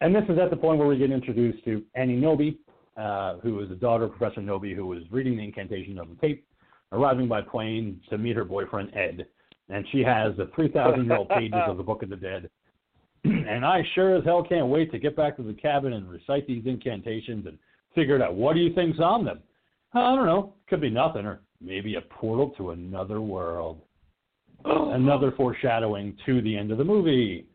And 0.01 0.15
this 0.15 0.25
is 0.29 0.39
at 0.39 0.51
the 0.51 0.57
point 0.57 0.79
where 0.79 0.89
we 0.89 0.99
get 0.99 1.11
introduced 1.11 1.65
to 1.65 1.83
Annie 1.95 2.17
Knowby, 2.17 2.59
uh, 2.97 3.37
who 3.39 3.61
is 3.61 3.69
the 3.69 3.77
daughter 3.77 4.05
of 4.05 4.17
Professor 4.17 4.43
Knowby, 4.43 4.75
who 4.75 4.87
was 4.87 5.01
reading 5.11 5.37
the 5.37 5.45
incantation 5.45 5.99
of 5.99 6.09
the 6.09 6.17
tape, 6.17 6.47
arriving 6.93 7.29
by 7.29 7.41
plane 7.41 8.01
to 8.11 8.19
meet 8.19 8.37
her 8.37 8.45
boyfriend 8.45 8.95
Ed. 8.95 9.27
And 9.69 9.85
she 9.91 10.03
has 10.03 10.37
the 10.37 10.51
3,000 10.55 11.07
year 11.07 11.17
old 11.17 11.29
pages 11.31 11.59
of 11.67 11.77
the 11.77 11.83
Book 11.83 12.03
of 12.03 12.11
the 12.11 12.17
Dead. 12.17 12.49
and 13.25 13.65
I 13.65 13.83
sure 13.95 14.17
as 14.17 14.25
hell 14.25 14.45
can't 14.45 14.69
wait 14.69 14.93
to 14.93 14.99
get 14.99 15.17
back 15.17 15.37
to 15.37 15.43
the 15.43 15.55
cabin 15.55 15.95
and 15.95 16.09
recite 16.09 16.47
these 16.47 16.65
incantations 16.67 17.47
and 17.47 17.59
figure 17.97 18.15
it 18.15 18.23
out. 18.23 18.35
What 18.35 18.55
do 18.55 18.61
you 18.61 18.73
think's 18.73 19.01
on 19.01 19.25
them? 19.25 19.41
I 19.93 20.15
don't 20.15 20.27
know. 20.27 20.55
Could 20.69 20.81
be 20.81 20.91
nothing, 20.91 21.27
or 21.27 21.41
maybe 21.61 21.97
a 21.97 22.01
portal 22.03 22.51
to 22.59 22.71
another 22.71 23.21
world. 23.21 23.81
Another 24.65 25.33
foreshadowing 25.33 26.17
to 26.27 26.41
the 26.43 26.57
end 26.57 26.71
of 26.71 26.79
the 26.79 26.85
movie. 26.85 27.47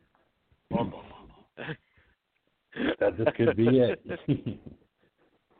that 3.00 3.18
this 3.18 3.28
could 3.36 3.56
be 3.56 3.80
it. 3.80 4.02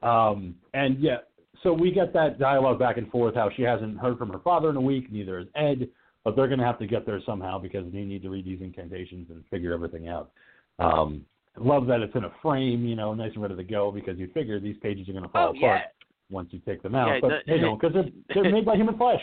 um, 0.04 0.56
and 0.74 1.00
yeah, 1.00 1.18
so 1.64 1.74
we 1.74 1.92
get 1.92 2.14
that 2.14 2.40
dialogue 2.40 2.80
back 2.80 2.98
and 2.98 3.10
forth 3.12 3.36
how 3.36 3.50
she 3.56 3.64
hasn't 3.64 4.00
heard 4.00 4.18
from 4.18 4.30
her 4.30 4.40
father 4.40 4.70
in 4.70 4.76
a 4.76 4.82
week, 4.82 5.12
neither 5.12 5.40
has 5.40 5.48
Ed, 5.56 5.90
but 6.24 6.36
they're 6.36 6.48
going 6.48 6.60
to 6.60 6.66
have 6.66 6.80
to 6.80 6.88
get 6.88 7.06
there 7.06 7.20
somehow 7.26 7.60
because 7.60 7.92
they 7.92 8.02
need 8.02 8.22
to 8.24 8.30
read 8.30 8.46
these 8.46 8.62
incantations 8.62 9.28
and 9.30 9.44
figure 9.50 9.74
everything 9.74 10.08
out. 10.08 10.32
Um, 10.80 11.26
love 11.58 11.86
that 11.88 12.02
it's 12.02 12.16
in 12.16 12.24
a 12.24 12.32
frame, 12.42 12.86
you 12.86 12.96
know, 12.96 13.14
nice 13.14 13.32
and 13.34 13.42
ready 13.42 13.56
to 13.56 13.64
go 13.64 13.92
because 13.92 14.18
you 14.18 14.30
figure 14.34 14.60
these 14.60 14.78
pages 14.82 15.08
are 15.10 15.14
going 15.14 15.24
to 15.24 15.30
fall 15.30 15.48
oh 15.54 15.58
apart 15.58 15.82
yeah. 15.82 15.82
once 16.30 16.50
you 16.52 16.60
take 16.60 16.82
them 16.82 16.96
out, 16.96 17.14
Yeah, 17.16 17.20
but 17.22 17.28
no- 17.30 17.40
they 17.48 17.58
don't 17.60 17.80
because 17.80 17.94
they're, 17.94 18.44
they're 18.44 18.52
made 18.52 18.66
by 18.66 18.76
human 18.76 18.98
flesh. 18.98 19.22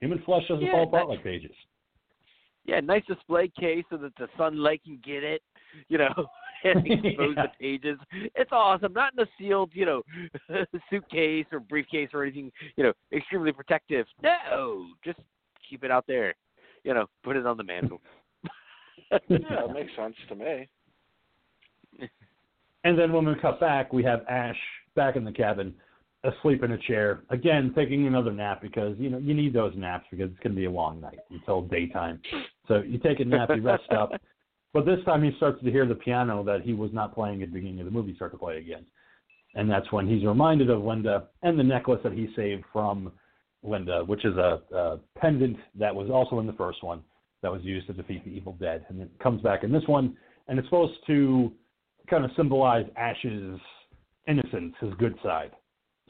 Human 0.00 0.20
flesh 0.22 0.42
doesn't 0.48 0.64
Yeah, 0.64 0.72
fall 0.72 0.82
apart 0.84 1.04
that- 1.08 1.14
like 1.14 1.24
pages. 1.24 1.52
Yeah, 2.66 2.80
nice 2.80 3.04
display 3.06 3.48
case 3.60 3.84
so 3.90 3.98
that 3.98 4.16
the 4.18 4.26
sunlight 4.38 4.82
can 4.84 4.98
get 5.04 5.22
it, 5.22 5.42
you 5.88 5.98
know, 5.98 6.14
and 6.64 6.78
expose 6.86 7.34
Yeah. 7.36 7.42
the 7.42 7.50
pages. 7.60 7.98
It's 8.34 8.52
awesome. 8.52 8.94
Not 8.94 9.12
in 9.12 9.20
a 9.20 9.26
sealed, 9.38 9.70
you 9.74 9.84
know, 9.84 10.02
suitcase 10.90 11.44
or 11.52 11.60
briefcase 11.60 12.08
or 12.14 12.22
anything, 12.22 12.50
you 12.76 12.84
know, 12.84 12.92
extremely 13.12 13.52
protective. 13.52 14.06
No, 14.22 14.86
just 15.04 15.18
keep 15.68 15.84
it 15.84 15.90
out 15.90 16.06
there. 16.06 16.34
You 16.84 16.94
know, 16.94 17.06
put 17.22 17.36
it 17.36 17.44
on 17.46 17.56
the 17.58 17.64
mantle. 17.64 18.00
Yeah, 19.10 19.18
that 19.28 19.72
makes 19.74 19.94
sense 19.96 20.16
to 20.28 20.34
me. 20.34 20.68
And 22.84 22.98
then 22.98 23.12
when 23.12 23.26
we 23.26 23.34
cut 23.40 23.60
back, 23.60 23.92
we 23.92 24.04
have 24.04 24.20
Ash 24.28 24.56
back 24.94 25.16
in 25.16 25.24
the 25.24 25.32
cabin, 25.32 25.74
asleep 26.22 26.62
in 26.62 26.72
a 26.72 26.78
chair, 26.78 27.22
again 27.30 27.72
taking 27.74 28.06
another 28.06 28.32
nap 28.32 28.62
because 28.62 28.96
you 28.98 29.10
know 29.10 29.18
you 29.18 29.34
need 29.34 29.52
those 29.52 29.72
naps 29.76 30.06
because 30.10 30.30
it's 30.30 30.40
going 30.40 30.54
to 30.54 30.60
be 30.60 30.66
a 30.66 30.70
long 30.70 31.00
night 31.00 31.18
until 31.30 31.62
daytime. 31.62 32.20
So 32.68 32.82
you 32.86 32.98
take 32.98 33.20
a 33.20 33.24
nap, 33.24 33.50
you 33.54 33.62
rest 33.62 33.90
up, 33.90 34.12
but 34.72 34.86
this 34.86 34.98
time 35.04 35.22
he 35.22 35.32
starts 35.36 35.62
to 35.62 35.70
hear 35.70 35.86
the 35.86 35.94
piano 35.94 36.44
that 36.44 36.62
he 36.62 36.72
was 36.72 36.90
not 36.92 37.14
playing 37.14 37.42
at 37.42 37.48
the 37.48 37.54
beginning 37.54 37.80
of 37.80 37.86
the 37.86 37.92
movie 37.92 38.14
start 38.14 38.32
to 38.32 38.38
play 38.38 38.58
again, 38.58 38.84
and 39.54 39.70
that's 39.70 39.90
when 39.92 40.06
he's 40.06 40.24
reminded 40.24 40.70
of 40.70 40.82
Linda 40.82 41.28
and 41.42 41.58
the 41.58 41.64
necklace 41.64 42.00
that 42.04 42.12
he 42.12 42.28
saved 42.36 42.64
from 42.72 43.12
Linda, 43.62 44.04
which 44.04 44.24
is 44.24 44.36
a, 44.36 44.60
a 44.74 44.98
pendant 45.18 45.56
that 45.78 45.94
was 45.94 46.10
also 46.10 46.38
in 46.38 46.46
the 46.46 46.52
first 46.54 46.82
one 46.82 47.02
that 47.42 47.52
was 47.52 47.62
used 47.62 47.86
to 47.86 47.92
defeat 47.92 48.24
the 48.24 48.30
evil 48.30 48.56
dead, 48.60 48.84
and 48.88 49.00
it 49.00 49.10
comes 49.22 49.42
back 49.42 49.64
in 49.64 49.72
this 49.72 49.86
one, 49.86 50.16
and 50.48 50.58
it's 50.58 50.68
supposed 50.68 50.94
to 51.06 51.52
kind 52.08 52.24
of 52.24 52.30
symbolize 52.36 52.86
Ash's 52.96 53.58
innocence, 54.28 54.74
his 54.80 54.92
good 54.98 55.16
side. 55.22 55.50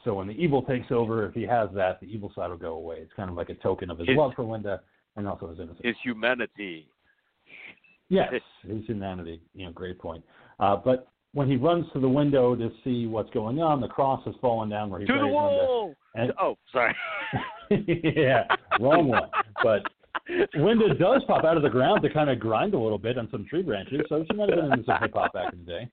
So 0.03 0.13
when 0.13 0.27
the 0.27 0.33
evil 0.33 0.61
takes 0.61 0.87
over, 0.91 1.25
if 1.25 1.33
he 1.33 1.43
has 1.43 1.69
that, 1.73 1.99
the 1.99 2.05
evil 2.07 2.31
side 2.35 2.49
will 2.49 2.57
go 2.57 2.73
away. 2.73 2.97
It's 2.99 3.13
kind 3.15 3.29
of 3.29 3.35
like 3.35 3.49
a 3.49 3.55
token 3.55 3.89
of 3.89 3.97
his, 3.99 4.07
His- 4.09 4.17
love 4.17 4.33
for 4.35 4.43
Linda 4.43 4.81
and 5.15 5.27
also 5.27 5.47
his 5.49 5.57
innocence. 5.59 5.79
His 5.83 5.95
humanity. 6.03 6.87
yes, 8.09 8.31
his 8.67 8.85
humanity. 8.85 9.41
You 9.53 9.65
know, 9.65 9.71
great 9.71 9.97
point. 9.99 10.23
Uh, 10.59 10.75
but 10.75 11.07
when 11.33 11.49
he 11.49 11.55
runs 11.57 11.85
to 11.93 11.99
the 11.99 12.07
window 12.09 12.55
to 12.55 12.69
see 12.83 13.07
what's 13.07 13.29
going 13.31 13.61
on, 13.61 13.81
the 13.81 13.87
cross 13.87 14.23
has 14.25 14.35
fallen 14.41 14.69
down 14.69 14.89
where 14.89 14.99
he 14.99 15.05
To 15.07 15.13
the 15.13 15.19
Linda. 15.19 15.33
wall. 15.33 15.95
And- 16.13 16.31
Oh, 16.39 16.55
sorry. 16.71 16.95
yeah, 17.69 18.43
wrong 18.79 19.07
one. 19.07 19.29
But 19.63 19.81
Linda 20.55 20.93
does 20.95 21.23
pop 21.27 21.43
out 21.43 21.57
of 21.57 21.63
the 21.63 21.69
ground 21.69 22.01
to 22.03 22.09
kind 22.09 22.29
of 22.29 22.39
grind 22.39 22.73
a 22.73 22.79
little 22.79 22.97
bit 22.97 23.17
on 23.17 23.29
some 23.31 23.45
tree 23.45 23.61
branches, 23.61 24.01
so 24.09 24.25
she 24.29 24.35
might 24.35 24.49
have 24.49 24.57
been 24.59 24.71
into 24.71 24.85
some 24.85 24.97
hip 25.01 25.13
hop 25.13 25.33
back 25.33 25.53
in 25.53 25.59
the 25.59 25.65
day 25.65 25.89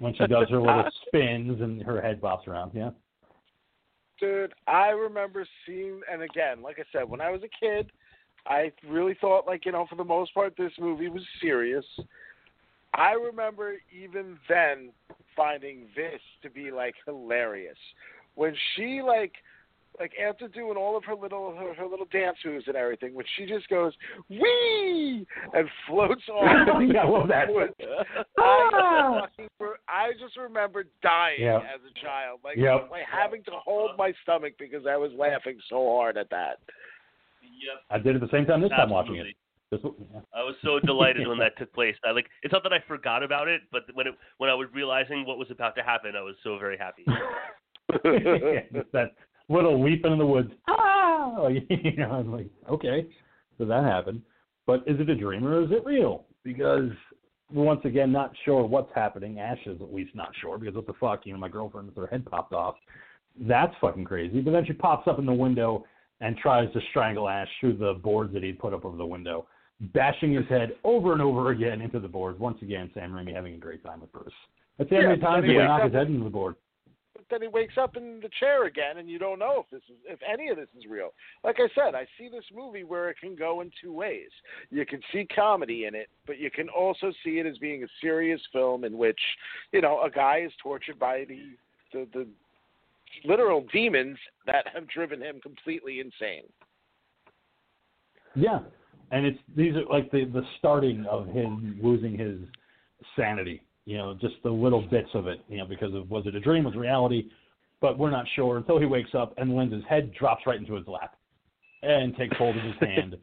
when 0.00 0.14
she 0.14 0.26
does 0.26 0.48
her 0.50 0.60
little 0.60 0.84
spins 1.06 1.60
and 1.60 1.82
her 1.82 2.00
head 2.00 2.20
bops 2.20 2.46
around. 2.46 2.72
Yeah. 2.74 2.90
Dude, 4.20 4.54
I 4.66 4.88
remember 4.90 5.46
seeing, 5.66 6.00
and 6.10 6.22
again, 6.22 6.62
like 6.62 6.78
I 6.78 6.84
said, 6.92 7.08
when 7.08 7.20
I 7.20 7.30
was 7.30 7.42
a 7.42 7.64
kid, 7.64 7.90
I 8.46 8.72
really 8.88 9.16
thought, 9.20 9.46
like, 9.46 9.64
you 9.64 9.72
know, 9.72 9.86
for 9.88 9.96
the 9.96 10.04
most 10.04 10.32
part, 10.34 10.54
this 10.56 10.72
movie 10.78 11.08
was 11.08 11.22
serious. 11.40 11.84
I 12.94 13.12
remember 13.12 13.74
even 13.92 14.38
then 14.48 14.90
finding 15.34 15.86
this 15.96 16.20
to 16.42 16.50
be, 16.50 16.70
like, 16.70 16.94
hilarious. 17.06 17.78
When 18.34 18.54
she, 18.74 19.02
like, 19.02 19.32
like 19.98 20.12
after 20.18 20.48
doing 20.48 20.76
all 20.76 20.96
of 20.96 21.04
her 21.04 21.14
little 21.14 21.54
her, 21.54 21.74
her 21.74 21.86
little 21.86 22.06
dance 22.12 22.36
moves 22.44 22.66
and 22.66 22.76
everything, 22.76 23.14
when 23.14 23.24
she 23.36 23.46
just 23.46 23.68
goes 23.68 23.92
wee 24.28 25.26
and 25.52 25.68
floats 25.88 26.22
off. 26.28 26.80
Yeah, 26.94 27.02
I 27.02 27.08
love 27.08 27.28
that. 27.28 27.48
I 28.38 28.70
ah! 28.74 29.26
I 29.88 30.10
just 30.20 30.36
remember 30.36 30.84
dying 31.02 31.40
Yeah. 31.40 31.58
as 31.58 31.80
a 31.88 32.00
child, 32.04 32.40
like 32.44 32.56
Yep. 32.56 32.88
like 32.90 33.04
having 33.10 33.42
to 33.44 33.52
hold 33.52 33.92
my 33.96 34.12
stomach 34.22 34.54
because 34.58 34.86
I 34.88 34.96
was 34.96 35.12
laughing 35.16 35.58
so 35.68 35.76
hard 35.96 36.16
at 36.16 36.30
that. 36.30 36.58
Yep. 37.42 37.82
I 37.90 37.98
did 37.98 38.16
it 38.16 38.22
at 38.22 38.30
the 38.30 38.36
same 38.36 38.46
time 38.46 38.60
this 38.60 38.70
time 38.70 38.90
watching 38.90 39.16
it. 39.16 39.26
I 39.72 40.42
was 40.42 40.54
so 40.62 40.78
delighted 40.80 41.26
when 41.26 41.38
that 41.38 41.56
took 41.58 41.72
place. 41.72 41.96
I 42.04 42.10
like 42.10 42.26
it's 42.42 42.52
not 42.52 42.62
that 42.64 42.72
I 42.72 42.78
forgot 42.86 43.22
about 43.22 43.48
it, 43.48 43.62
but 43.72 43.82
when 43.94 44.06
it 44.06 44.14
when 44.38 44.50
I 44.50 44.54
was 44.54 44.68
realizing 44.72 45.24
what 45.26 45.38
was 45.38 45.50
about 45.50 45.74
to 45.76 45.82
happen, 45.82 46.14
I 46.16 46.22
was 46.22 46.34
so 46.44 46.58
very 46.58 46.76
happy. 46.78 47.04
Just 48.72 48.92
that 48.92 49.12
little 49.48 49.82
leap 49.82 50.04
in 50.04 50.18
the 50.18 50.26
woods. 50.26 50.50
Ah! 50.68 51.36
Like, 51.38 51.64
you 51.70 51.96
know, 51.96 52.10
I'm 52.10 52.30
like, 52.30 52.48
okay, 52.70 53.06
so 53.56 53.64
that 53.64 53.82
happened. 53.82 54.20
But 54.66 54.80
is 54.86 55.00
it 55.00 55.08
a 55.08 55.14
dream 55.14 55.46
or 55.46 55.62
is 55.62 55.70
it 55.70 55.84
real? 55.84 56.24
Because 56.42 56.90
once 57.52 57.80
again 57.84 58.12
not 58.12 58.32
sure 58.44 58.64
what's 58.64 58.90
happening. 58.94 59.38
Ash 59.38 59.58
is 59.66 59.80
at 59.80 59.92
least 59.92 60.14
not 60.14 60.30
sure 60.40 60.58
because 60.58 60.74
what 60.74 60.86
the 60.86 60.94
fuck, 60.94 61.22
you 61.24 61.32
know, 61.32 61.38
my 61.38 61.48
girlfriend 61.48 61.88
with 61.88 61.96
her 61.96 62.06
head 62.06 62.24
popped 62.26 62.52
off. 62.52 62.74
That's 63.40 63.74
fucking 63.80 64.04
crazy. 64.04 64.40
But 64.40 64.52
then 64.52 64.64
she 64.66 64.72
pops 64.72 65.08
up 65.08 65.18
in 65.18 65.26
the 65.26 65.32
window 65.32 65.84
and 66.20 66.36
tries 66.36 66.72
to 66.72 66.80
strangle 66.90 67.28
Ash 67.28 67.48
through 67.60 67.76
the 67.76 67.94
boards 67.94 68.32
that 68.34 68.42
he'd 68.42 68.58
put 68.58 68.72
up 68.72 68.84
over 68.84 68.96
the 68.96 69.06
window, 69.06 69.46
bashing 69.92 70.32
his 70.32 70.46
head 70.48 70.72
over 70.84 71.12
and 71.12 71.22
over 71.22 71.50
again 71.50 71.80
into 71.80 72.00
the 72.00 72.08
boards. 72.08 72.38
Once 72.38 72.58
again, 72.62 72.90
Sam 72.94 73.12
Raimi 73.12 73.34
having 73.34 73.54
a 73.54 73.58
great 73.58 73.82
time 73.84 74.00
with 74.00 74.12
Bruce. 74.12 74.32
That's 74.78 74.90
how 74.90 74.96
Yeah, 74.96 75.08
many 75.08 75.20
times 75.20 75.42
but 75.42 75.46
he 75.46 75.52
he 75.52 75.56
would 75.56 75.64
knock 75.64 75.84
his 75.84 75.92
head 75.92 76.06
into 76.08 76.24
the 76.24 76.30
board. 76.30 76.54
Then 77.30 77.42
he 77.42 77.48
wakes 77.48 77.74
up 77.80 77.96
in 77.96 78.20
the 78.22 78.28
chair 78.38 78.66
again, 78.66 78.98
and 78.98 79.08
you 79.08 79.18
don't 79.18 79.38
know 79.38 79.64
if 79.64 79.70
this 79.70 79.82
is 79.88 79.96
if 80.06 80.18
any 80.30 80.48
of 80.48 80.56
this 80.56 80.68
is 80.76 80.84
real. 80.88 81.10
Like 81.42 81.56
I 81.58 81.68
said, 81.74 81.94
I 81.94 82.06
see 82.18 82.28
this 82.28 82.44
movie 82.54 82.84
where 82.84 83.10
it 83.10 83.16
can 83.20 83.34
go 83.34 83.60
in 83.60 83.70
two 83.82 83.92
ways. 83.92 84.30
You 84.70 84.84
can 84.84 85.00
see 85.12 85.26
comedy 85.34 85.86
in 85.86 85.94
it, 85.94 86.08
but 86.26 86.38
you 86.38 86.50
can 86.50 86.68
also 86.68 87.12
see 87.24 87.38
it 87.38 87.46
as 87.46 87.58
being 87.58 87.82
a 87.84 87.88
serious 88.00 88.40
film 88.52 88.84
in 88.84 88.98
which 88.98 89.20
you 89.72 89.80
know 89.80 90.02
a 90.02 90.10
guy 90.10 90.42
is 90.44 90.52
tortured 90.62 90.98
by 90.98 91.24
the 91.28 91.56
the, 91.92 92.08
the 92.12 92.26
literal 93.24 93.64
demons 93.72 94.18
that 94.46 94.66
have 94.72 94.88
driven 94.88 95.20
him 95.20 95.40
completely 95.40 96.00
insane. 96.00 96.44
Yeah, 98.34 98.60
and 99.10 99.24
it's 99.26 99.38
these 99.56 99.74
are 99.76 99.84
like 99.86 100.10
the 100.10 100.24
the 100.24 100.42
starting 100.58 101.06
of 101.08 101.26
him 101.28 101.78
losing 101.82 102.18
his 102.18 102.38
sanity. 103.16 103.62
You 103.86 103.98
know, 103.98 104.14
just 104.14 104.34
the 104.42 104.50
little 104.50 104.82
bits 104.82 105.10
of 105.14 105.26
it. 105.26 105.40
You 105.48 105.58
know, 105.58 105.66
because 105.66 105.94
of 105.94 106.08
was 106.10 106.26
it 106.26 106.34
a 106.34 106.40
dream, 106.40 106.64
was 106.64 106.74
it 106.74 106.78
reality? 106.78 107.30
But 107.80 107.98
we're 107.98 108.10
not 108.10 108.24
sure 108.34 108.56
until 108.56 108.78
he 108.78 108.86
wakes 108.86 109.10
up 109.14 109.34
and 109.36 109.54
Linda's 109.54 109.84
head 109.88 110.12
drops 110.18 110.46
right 110.46 110.58
into 110.58 110.74
his 110.74 110.86
lap 110.86 111.16
and 111.82 112.16
takes 112.16 112.36
hold 112.36 112.56
of 112.56 112.62
his 112.62 112.74
hand, 112.80 113.16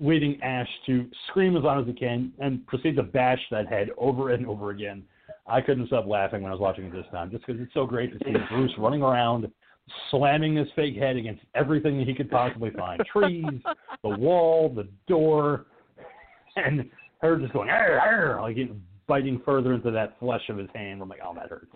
leading 0.00 0.40
Ash 0.42 0.68
to 0.86 1.08
scream 1.28 1.56
as 1.56 1.64
loud 1.64 1.80
as 1.80 1.86
he 1.86 1.92
can 1.98 2.32
and 2.38 2.64
proceed 2.66 2.96
to 2.96 3.02
bash 3.02 3.40
that 3.50 3.66
head 3.66 3.88
over 3.96 4.30
and 4.30 4.46
over 4.46 4.70
again. 4.70 5.02
I 5.46 5.60
couldn't 5.60 5.86
stop 5.86 6.06
laughing 6.06 6.42
when 6.42 6.52
I 6.52 6.54
was 6.54 6.60
watching 6.60 6.84
it 6.84 6.92
this 6.92 7.06
time, 7.10 7.30
just 7.30 7.46
because 7.46 7.60
it's 7.60 7.74
so 7.74 7.86
great 7.86 8.12
to 8.12 8.24
see 8.24 8.36
Bruce 8.50 8.72
running 8.78 9.02
around, 9.02 9.50
slamming 10.10 10.56
his 10.56 10.68
fake 10.76 10.96
head 10.96 11.16
against 11.16 11.42
everything 11.54 11.98
that 11.98 12.06
he 12.06 12.14
could 12.14 12.30
possibly 12.30 12.70
find 12.70 13.02
trees, 13.10 13.44
the 14.02 14.10
wall, 14.10 14.72
the 14.72 14.86
door, 15.06 15.66
and 16.56 16.88
her 17.20 17.38
just 17.38 17.52
going, 17.52 17.68
arr, 17.68 17.98
arr, 17.98 18.42
like 18.42 18.56
biting 19.08 19.40
further 19.44 19.72
into 19.72 19.90
that 19.90 20.18
flesh 20.20 20.42
of 20.48 20.58
his 20.58 20.68
hand. 20.74 21.02
I'm 21.02 21.08
like, 21.08 21.20
oh, 21.24 21.34
that 21.34 21.48
hurts. 21.48 21.74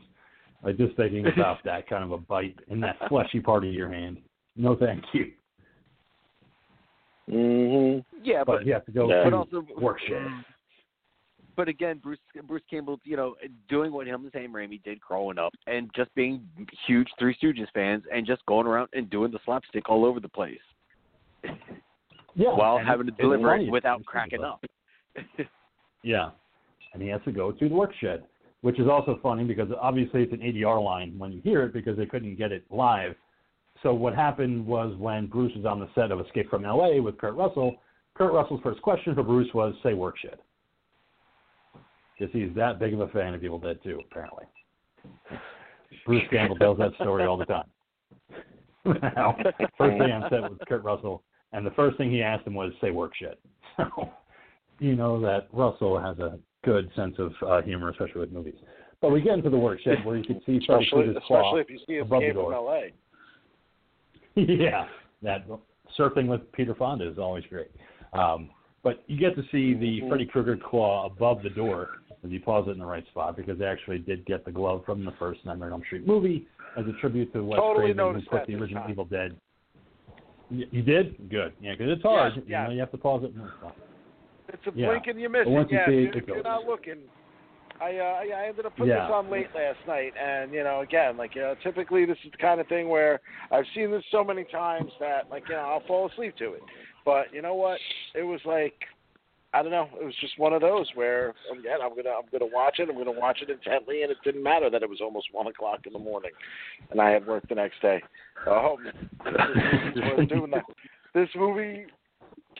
Like 0.62 0.76
just 0.76 0.96
thinking 0.96 1.26
about 1.26 1.58
that 1.64 1.88
kind 1.88 2.04
of 2.04 2.12
a 2.12 2.18
bite 2.18 2.58
in 2.68 2.78
that 2.80 2.96
fleshy 3.08 3.40
part 3.40 3.64
of 3.64 3.72
your 3.72 3.92
hand. 3.92 4.18
No, 4.54 4.76
thank 4.76 5.02
you. 5.12 5.32
hmm 7.28 7.98
Yeah, 8.22 8.44
But 8.44 8.58
but 8.58 8.66
you 8.66 8.72
have 8.74 8.84
to 8.86 8.92
go 8.92 9.08
Yeah. 9.08 9.24
to 9.24 9.30
but 9.30 9.34
also 9.36 9.66
work 9.80 9.98
shit. 10.06 10.22
But 11.54 11.68
again, 11.68 11.98
Bruce 12.02 12.18
Bruce 12.44 12.62
Campbell, 12.70 12.98
you 13.04 13.16
know, 13.16 13.34
doing 13.68 13.92
what 13.92 14.06
him 14.06 14.22
and 14.22 14.32
Sam 14.32 14.52
Raimi 14.52 14.82
did 14.82 15.00
growing 15.00 15.38
up, 15.38 15.52
and 15.66 15.90
just 15.94 16.14
being 16.14 16.48
huge 16.86 17.08
Three 17.18 17.36
Stooges 17.42 17.66
fans, 17.74 18.04
and 18.12 18.26
just 18.26 18.44
going 18.46 18.66
around 18.66 18.88
and 18.94 19.10
doing 19.10 19.30
the 19.30 19.38
slapstick 19.44 19.90
all 19.90 20.06
over 20.06 20.18
the 20.18 20.30
place, 20.30 20.58
Yeah, 22.34 22.54
while 22.54 22.78
having 22.78 23.04
to 23.06 23.12
deliver 23.12 23.54
it 23.56 23.70
without 23.70 24.04
cracking 24.06 24.44
up. 24.44 24.64
Yeah, 26.04 26.30
and 26.92 27.02
he 27.02 27.08
has 27.08 27.20
to 27.24 27.32
go 27.32 27.52
to 27.52 27.68
the 27.68 27.74
work 27.74 27.92
shed, 28.00 28.24
which 28.60 28.78
is 28.78 28.88
also 28.88 29.18
funny 29.22 29.44
because 29.44 29.68
obviously 29.80 30.22
it's 30.22 30.32
an 30.32 30.40
ADR 30.40 30.82
line 30.82 31.18
when 31.18 31.32
you 31.32 31.40
hear 31.42 31.62
it 31.62 31.72
because 31.72 31.96
they 31.96 32.06
couldn't 32.06 32.36
get 32.36 32.52
it 32.52 32.64
live. 32.70 33.14
So 33.82 33.92
what 33.92 34.14
happened 34.14 34.64
was 34.66 34.96
when 34.98 35.26
Bruce 35.26 35.52
was 35.56 35.64
on 35.64 35.80
the 35.80 35.88
set 35.94 36.12
of 36.12 36.20
Escape 36.20 36.48
from 36.48 36.64
L.A. 36.64 37.00
with 37.00 37.18
Kurt 37.18 37.34
Russell, 37.34 37.76
Kurt 38.14 38.32
Russell's 38.32 38.60
first 38.62 38.80
question 38.82 39.14
for 39.14 39.22
Bruce 39.22 39.52
was, 39.54 39.74
"Say 39.82 39.94
work 39.94 40.16
shed," 40.18 40.38
because 42.18 42.32
he's 42.32 42.54
that 42.54 42.78
big 42.78 42.94
of 42.94 43.00
a 43.00 43.08
fan 43.08 43.34
of 43.34 43.42
Evil 43.42 43.58
Dead 43.58 43.78
2, 43.82 44.00
apparently. 44.10 44.44
Bruce 46.06 46.22
Campbell 46.30 46.56
tells 46.56 46.78
that 46.78 46.94
story 46.94 47.24
all 47.24 47.36
the 47.36 47.46
time. 47.46 47.66
now, 48.84 49.36
first 49.78 49.98
thing 49.98 50.12
on 50.12 50.30
set 50.30 50.42
was 50.42 50.58
Kurt 50.68 50.84
Russell, 50.84 51.22
and 51.52 51.66
the 51.66 51.70
first 51.72 51.96
thing 51.96 52.10
he 52.10 52.22
asked 52.22 52.46
him 52.46 52.54
was, 52.54 52.72
"Say 52.80 52.90
work 52.90 53.14
shed." 53.16 53.36
So 53.94 54.10
you 54.78 54.96
know 54.96 55.20
that 55.20 55.46
Russell 55.52 56.00
has 56.00 56.18
a 56.18 56.38
good 56.64 56.90
sense 56.96 57.16
of 57.18 57.32
uh, 57.46 57.62
humor, 57.62 57.90
especially 57.90 58.20
with 58.20 58.32
movies. 58.32 58.54
But 59.00 59.10
we 59.10 59.20
get 59.20 59.34
into 59.34 59.50
the 59.50 59.58
work 59.58 59.80
shed 59.80 60.04
where 60.04 60.16
you 60.16 60.24
can 60.24 60.40
see 60.46 60.60
Freddy 60.64 60.84
Especially, 60.84 61.04
Krueger's 61.04 61.22
claw 61.26 61.56
especially 61.56 61.60
if 61.60 61.70
you 61.70 61.78
see 61.86 61.98
above 61.98 62.20
the 62.20 62.28
from 62.28 62.36
door. 62.36 62.54
L.A. 62.54 62.92
yeah, 64.36 64.86
that 65.22 65.46
surfing 65.98 66.26
with 66.26 66.50
Peter 66.52 66.74
Fonda 66.74 67.08
is 67.08 67.18
always 67.18 67.44
great. 67.50 67.70
Um, 68.12 68.50
but 68.82 69.02
you 69.06 69.18
get 69.18 69.36
to 69.36 69.42
see 69.52 69.74
the 69.74 70.00
Mhm. 70.02 70.08
Freddy 70.08 70.26
Krueger 70.26 70.56
claw 70.56 71.06
above 71.06 71.42
the 71.42 71.50
door 71.50 71.98
if 72.24 72.30
you 72.30 72.40
pause 72.40 72.66
it 72.68 72.72
in 72.72 72.78
the 72.78 72.86
right 72.86 73.06
spot 73.08 73.36
because 73.36 73.58
they 73.58 73.66
actually 73.66 73.98
did 73.98 74.24
get 74.24 74.44
the 74.44 74.52
glove 74.52 74.84
from 74.84 75.04
the 75.04 75.12
first 75.12 75.44
Nightmare 75.44 75.68
on 75.68 75.74
Elm 75.74 75.82
Street 75.86 76.06
movie 76.06 76.46
as 76.76 76.86
a 76.86 76.92
tribute 77.00 77.32
to 77.32 77.44
Wes 77.44 77.58
Totally 77.58 77.92
Craven 77.94 78.14
who 78.14 78.22
put 78.22 78.46
the 78.46 78.54
original 78.54 78.82
time. 78.82 78.90
Evil 78.90 79.04
Dead. 79.04 79.36
You, 80.50 80.82
did 80.82 81.30
good, 81.30 81.54
yeah, 81.62 81.72
because 81.72 81.90
it's 81.92 82.02
hard. 82.02 82.34
Yes, 82.36 82.44
You 82.46 82.52
know, 82.52 82.70
you 82.70 82.80
have 82.80 82.90
to 82.90 82.98
pause 82.98 83.24
it 83.24 83.28
in 83.32 83.38
the 83.38 83.44
right 83.44 83.52
spot. 83.58 83.76
It's 84.52 84.66
a 84.66 84.72
Yeah. 84.72 84.86
blink 84.88 85.06
and 85.06 85.20
you 85.20 85.28
miss 85.28 85.46
it. 85.46 85.70
Yeah, 85.70 85.88
if, 85.88 86.14
you, 86.14 86.22
you're 86.26 86.42
not 86.42 86.66
looking. 86.66 86.98
I 87.80 87.96
uh, 87.98 88.02
I 88.02 88.28
I 88.36 88.46
ended 88.48 88.66
up 88.66 88.76
putting 88.76 88.94
Yeah. 88.94 89.06
this 89.06 89.12
on 89.12 89.30
late 89.30 89.48
last 89.54 89.78
night, 89.86 90.12
and 90.16 90.52
you 90.52 90.62
know, 90.62 90.80
again, 90.80 91.16
like 91.16 91.34
you 91.34 91.40
know, 91.40 91.54
typically 91.62 92.04
this 92.04 92.18
is 92.24 92.30
the 92.30 92.38
kind 92.38 92.60
of 92.60 92.68
thing 92.68 92.88
where 92.88 93.20
I've 93.50 93.64
seen 93.74 93.90
this 93.90 94.04
so 94.10 94.22
many 94.22 94.44
times 94.44 94.92
that 95.00 95.30
like 95.30 95.48
you 95.48 95.54
know 95.54 95.62
I'll 95.62 95.86
fall 95.86 96.08
asleep 96.08 96.36
to 96.36 96.52
it. 96.54 96.62
But 97.04 97.32
you 97.32 97.42
know 97.42 97.54
what? 97.54 97.78
It 98.14 98.22
was 98.22 98.40
like 98.44 98.74
I 99.54 99.62
don't 99.62 99.72
know. 99.72 99.88
It 100.00 100.04
was 100.04 100.14
just 100.20 100.38
one 100.38 100.52
of 100.52 100.60
those 100.60 100.86
where 100.94 101.34
again 101.50 101.78
I'm 101.82 101.96
gonna 101.96 102.10
I'm 102.10 102.28
gonna 102.30 102.50
watch 102.52 102.78
it. 102.78 102.88
I'm 102.88 102.96
gonna 102.96 103.10
watch 103.10 103.40
it 103.42 103.50
intently, 103.50 104.02
and 104.02 104.10
it 104.10 104.18
didn't 104.22 104.42
matter 104.42 104.70
that 104.70 104.82
it 104.82 104.88
was 104.88 105.00
almost 105.00 105.28
one 105.32 105.46
o'clock 105.46 105.80
in 105.86 105.92
the 105.92 105.98
morning, 105.98 106.32
and 106.90 107.00
I 107.00 107.10
had 107.10 107.26
work 107.26 107.48
the 107.48 107.54
next 107.54 107.80
day. 107.82 108.02
So 108.44 108.78
this 109.24 109.34
movie's 109.72 110.02
worth 110.02 110.28
doing 110.28 110.50
that. 110.52 110.64
This 111.14 111.28
movie 111.34 111.86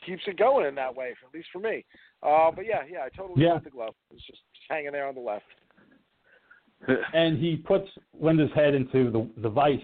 keeps 0.05 0.23
it 0.27 0.39
going 0.39 0.67
in 0.67 0.75
that 0.75 0.95
way, 0.95 1.11
at 1.27 1.35
least 1.35 1.49
for 1.53 1.59
me. 1.59 1.85
Uh, 2.23 2.51
but 2.51 2.65
yeah, 2.67 2.83
yeah, 2.91 3.01
I 3.05 3.09
totally 3.17 3.43
Yeah. 3.43 3.55
got 3.55 3.65
the 3.65 3.71
glove. 3.71 3.95
It's 4.13 4.25
just 4.27 4.41
hanging 4.69 4.93
there 4.93 5.07
on 5.07 5.15
the 5.15 5.21
left. 5.21 5.45
and 7.15 7.39
he 7.39 7.57
puts 7.57 7.89
Linda's 8.21 8.51
head 8.55 8.75
into 8.75 9.11
the 9.11 9.29
the 9.43 9.49
vice, 9.49 9.79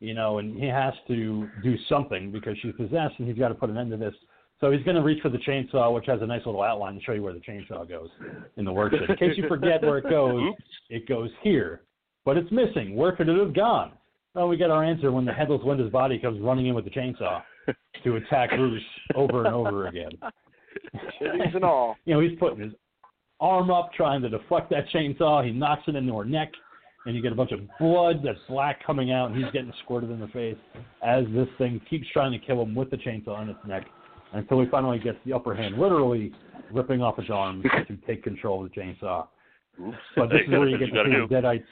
you 0.00 0.14
know, 0.14 0.38
and 0.38 0.58
he 0.58 0.66
has 0.66 0.94
to 1.08 1.48
do 1.62 1.76
something 1.88 2.32
because 2.32 2.56
she's 2.60 2.74
possessed, 2.74 3.14
and 3.18 3.28
he's 3.28 3.38
got 3.38 3.48
to 3.48 3.54
put 3.54 3.70
an 3.70 3.76
end 3.76 3.90
to 3.92 3.96
this. 3.96 4.14
So 4.60 4.70
he's 4.70 4.82
going 4.84 4.96
to 4.96 5.02
reach 5.02 5.20
for 5.22 5.28
the 5.28 5.38
chainsaw, 5.38 5.92
which 5.92 6.06
has 6.06 6.22
a 6.22 6.26
nice 6.26 6.44
little 6.46 6.62
outline 6.62 6.94
to 6.94 7.00
show 7.02 7.12
you 7.12 7.22
where 7.22 7.32
the 7.32 7.40
chainsaw 7.40 7.88
goes 7.88 8.08
in 8.56 8.64
the 8.64 8.72
workshop. 8.72 9.08
In 9.08 9.16
case 9.16 9.36
you 9.36 9.48
forget 9.48 9.82
where 9.82 9.98
it 9.98 10.08
goes, 10.08 10.54
it 10.88 11.08
goes 11.08 11.30
here, 11.42 11.82
but 12.24 12.36
it's 12.36 12.50
missing. 12.52 12.94
Where 12.94 13.12
could 13.12 13.28
it 13.28 13.38
have 13.38 13.54
gone? 13.54 13.92
Well, 14.34 14.48
we 14.48 14.56
get 14.56 14.70
our 14.70 14.84
answer 14.84 15.10
when 15.10 15.24
the 15.24 15.32
headless 15.32 15.60
Linda's 15.64 15.90
body 15.90 16.18
comes 16.18 16.40
running 16.40 16.66
in 16.68 16.74
with 16.74 16.84
the 16.84 16.90
chainsaw 16.90 17.42
to 18.04 18.16
attack 18.16 18.50
Bruce 18.50 18.82
over 19.14 19.44
and 19.44 19.54
over 19.54 19.86
again. 19.88 20.10
Titties 21.20 21.54
and 21.54 21.64
all. 21.64 21.96
You 22.04 22.14
know, 22.14 22.20
he's 22.20 22.38
putting 22.38 22.60
his 22.60 22.72
arm 23.40 23.70
up 23.70 23.92
trying 23.92 24.22
to 24.22 24.28
deflect 24.28 24.70
that 24.70 24.88
chainsaw. 24.94 25.44
He 25.44 25.52
knocks 25.52 25.82
it 25.88 25.96
into 25.96 26.16
her 26.16 26.24
neck, 26.24 26.50
and 27.06 27.14
you 27.14 27.22
get 27.22 27.32
a 27.32 27.34
bunch 27.34 27.52
of 27.52 27.60
blood 27.78 28.22
that's 28.24 28.38
black 28.48 28.84
coming 28.84 29.12
out, 29.12 29.30
and 29.30 29.36
he's 29.36 29.52
getting 29.52 29.72
squirted 29.84 30.10
in 30.10 30.20
the 30.20 30.28
face 30.28 30.56
as 31.02 31.24
this 31.34 31.48
thing 31.58 31.80
keeps 31.88 32.06
trying 32.12 32.32
to 32.32 32.38
kill 32.38 32.62
him 32.62 32.74
with 32.74 32.90
the 32.90 32.96
chainsaw 32.96 33.42
in 33.42 33.48
its 33.48 33.58
neck 33.66 33.86
until 34.32 34.60
he 34.60 34.68
finally 34.68 34.98
gets 34.98 35.18
the 35.26 35.32
upper 35.32 35.54
hand, 35.54 35.78
literally 35.78 36.32
ripping 36.72 37.02
off 37.02 37.16
his 37.16 37.30
arm 37.30 37.62
to 37.62 37.96
take 38.06 38.22
control 38.22 38.64
of 38.64 38.70
the 38.70 38.80
chainsaw. 38.80 39.26
But 40.16 40.28
this 40.30 40.40
is 40.46 40.50
where 40.50 40.68
you 40.68 40.78
get 40.78 40.92
to 40.92 41.04
see 41.04 41.10
the 41.10 41.34
Deadites 41.34 41.64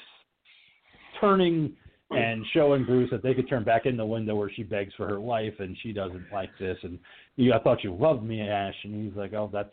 turning 1.21 1.73
and 2.11 2.45
showing 2.53 2.85
Bruce 2.85 3.11
that 3.11 3.23
they 3.23 3.35
could 3.35 3.49
turn 3.49 3.65
back 3.65 3.87
in 3.87 3.97
the 3.97 4.05
window 4.05 4.35
where 4.35 4.51
she 4.51 4.63
begs 4.63 4.93
for 4.97 5.07
her 5.09 5.19
life, 5.19 5.55
and 5.59 5.77
she 5.83 5.93
doesn't 5.93 6.27
like 6.33 6.51
this. 6.59 6.77
And 6.83 6.99
you, 7.37 7.53
I 7.53 7.59
thought 7.61 7.85
you 7.85 7.95
loved 7.95 8.25
me, 8.25 8.41
Ash. 8.41 8.75
And 8.85 9.07
he's 9.07 9.17
like, 9.17 9.33
oh, 9.33 9.49
that's, 9.53 9.73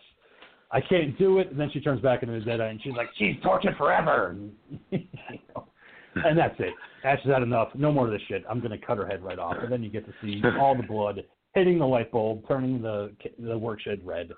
I 0.71 0.81
can't 0.81 1.17
do 1.17 1.39
it. 1.39 1.49
And 1.51 1.59
then 1.59 1.69
she 1.71 1.79
turns 1.79 2.01
back 2.01 2.23
into 2.23 2.39
the 2.39 2.45
Deadite, 2.45 2.69
and 2.69 2.81
she's 2.81 2.93
like, 2.93 3.09
she's 3.17 3.35
tortured 3.43 3.75
forever. 3.77 4.29
And, 4.29 4.51
you 4.91 5.39
know, 5.55 5.67
and 6.15 6.37
that's 6.37 6.55
it. 6.59 6.73
Ash 7.03 7.19
has 7.23 7.33
had 7.33 7.43
enough. 7.43 7.69
No 7.73 7.91
more 7.91 8.05
of 8.05 8.11
this 8.11 8.21
shit. 8.27 8.43
I'm 8.49 8.59
going 8.59 8.77
to 8.77 8.85
cut 8.85 8.97
her 8.97 9.07
head 9.07 9.23
right 9.23 9.39
off. 9.39 9.55
And 9.61 9.71
then 9.71 9.81
you 9.81 9.89
get 9.89 10.05
to 10.05 10.13
see 10.21 10.41
all 10.59 10.75
the 10.75 10.83
blood 10.83 11.23
hitting 11.53 11.79
the 11.79 11.85
light 11.85 12.11
bulb, 12.11 12.47
turning 12.47 12.81
the 12.81 13.11
the 13.39 13.57
work 13.57 13.81
shed 13.81 13.99
red. 14.05 14.31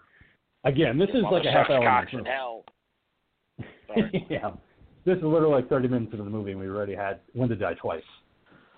Again, 0.64 0.98
this 0.98 1.10
is 1.10 1.24
like 1.32 1.46
a 1.46 1.52
half 1.52 1.70
hour. 1.70 1.84
Cocks 1.84 2.14
into 2.14 2.26
in 2.26 2.32
hell. 2.32 2.66
yeah. 4.30 4.52
This 5.10 5.18
is 5.18 5.24
literally 5.24 5.56
like 5.56 5.70
30 5.70 5.88
minutes 5.88 6.12
into 6.12 6.24
the 6.24 6.30
movie, 6.30 6.52
and 6.52 6.60
we 6.60 6.68
already 6.68 6.94
had 6.94 7.22
Linda 7.34 7.56
die 7.56 7.74
twice. 7.74 8.04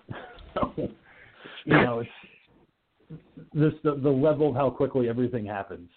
so, 0.54 0.72
you 0.78 0.88
know, 1.66 2.00
it's 2.00 3.20
this 3.52 3.74
the, 3.84 3.96
the 3.96 4.08
level 4.08 4.48
of 4.48 4.54
how 4.56 4.70
quickly 4.70 5.10
everything 5.10 5.44
happens. 5.44 5.90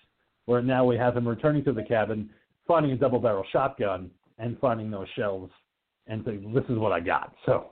Where 0.46 0.62
now 0.62 0.84
we 0.84 0.98
have 0.98 1.16
him 1.16 1.26
returning 1.26 1.64
to 1.64 1.72
the 1.72 1.84
cabin, 1.84 2.30
finding 2.68 2.92
a 2.92 2.98
double 2.98 3.18
barrel 3.18 3.46
shotgun, 3.54 4.12
and 4.38 4.60
finding 4.60 4.92
those 4.92 5.08
shells, 5.16 5.50
and 6.08 6.22
saying, 6.26 6.54
"This 6.54 6.66
is 6.68 6.78
what 6.78 6.92
I 6.92 7.00
got." 7.00 7.34
So, 7.46 7.68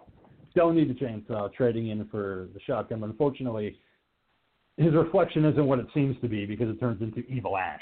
don't 0.56 0.78
need 0.78 0.90
the 0.90 0.94
chainsaw, 0.94 1.48
uh, 1.48 1.50
trading 1.50 1.90
in 1.90 2.08
for 2.08 2.48
the 2.54 2.62
shotgun. 2.62 3.02
But 3.02 3.10
unfortunately, 3.10 3.78
his 4.78 4.94
reflection 4.94 5.44
isn't 5.44 5.66
what 5.66 5.80
it 5.80 5.88
seems 5.94 6.16
to 6.22 6.30
be 6.30 6.46
because 6.46 6.70
it 6.70 6.80
turns 6.80 7.02
into 7.02 7.30
evil 7.30 7.58
ash. 7.58 7.82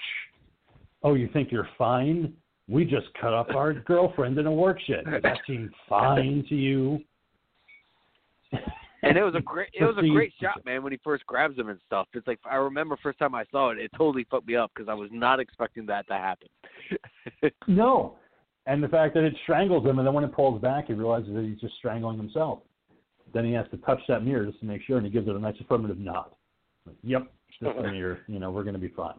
Oh, 1.03 1.13
you 1.13 1.29
think 1.31 1.51
you're 1.51 1.69
fine? 1.77 2.33
We 2.72 2.85
just 2.85 3.07
cut 3.19 3.34
off 3.34 3.48
our 3.53 3.73
girlfriend 3.73 4.38
in 4.38 4.48
a 4.48 4.52
work 4.52 4.80
shed. 4.88 5.03
Does 5.03 5.22
that 5.23 5.38
seem 5.45 5.69
fine 5.89 6.45
to 6.48 6.56
you? 6.56 6.99
And 9.03 9.18
it 9.18 9.23
was 9.23 9.35
a 9.35 9.41
great, 9.41 9.69
it 9.73 9.84
was 9.84 9.98
a 9.98 10.07
great 10.07 10.31
shot, 10.41 10.64
man. 10.64 10.81
When 10.81 10.93
he 10.93 10.99
first 11.03 11.26
grabs 11.26 11.57
him 11.57 11.69
and 11.69 11.80
stuff, 11.85 12.07
it's 12.14 12.27
like 12.27 12.39
I 12.49 12.56
remember 12.56 12.98
first 13.03 13.19
time 13.19 13.35
I 13.35 13.43
saw 13.52 13.72
it, 13.72 13.77
it 13.77 13.91
totally 13.98 14.26
fucked 14.30 14.48
me 14.48 14.56
up 14.56 14.72
because 14.73 14.88
I 14.88 14.93
was 14.93 15.10
not 15.11 15.39
expecting 15.39 15.85
that 15.88 16.07
to 16.07 16.14
happen. 16.14 16.48
No. 17.68 18.18
And 18.68 18.84
the 18.84 18.88
fact 18.88 19.15
that 19.15 19.23
it 19.23 19.34
strangles 19.41 19.84
him, 19.85 19.98
and 19.98 20.07
then 20.07 20.14
when 20.14 20.23
it 20.23 20.31
pulls 20.34 20.61
back, 20.61 20.85
he 20.85 20.93
realizes 20.93 21.34
that 21.34 21.43
he's 21.43 21.60
just 21.60 21.73
strangling 21.77 22.18
himself. 22.18 22.60
Then 23.34 23.43
he 23.43 23.53
has 23.53 23.65
to 23.72 23.77
touch 23.77 23.99
that 24.07 24.23
mirror 24.23 24.45
just 24.45 24.60
to 24.60 24.65
make 24.65 24.84
sure, 24.84 24.98
and 24.98 25.06
he 25.06 25.11
gives 25.11 25.27
it 25.27 25.35
a 25.35 25.39
nice 25.39 25.56
affirmative 25.60 25.98
nod. 25.98 26.30
Like, 26.85 26.95
yep, 27.02 27.31
this 27.60 27.72
mirror. 27.81 28.19
You 28.27 28.38
know, 28.38 28.52
we're 28.52 28.64
going 28.64 28.76
to 28.76 28.80
be 28.80 28.93
fine. 28.95 29.15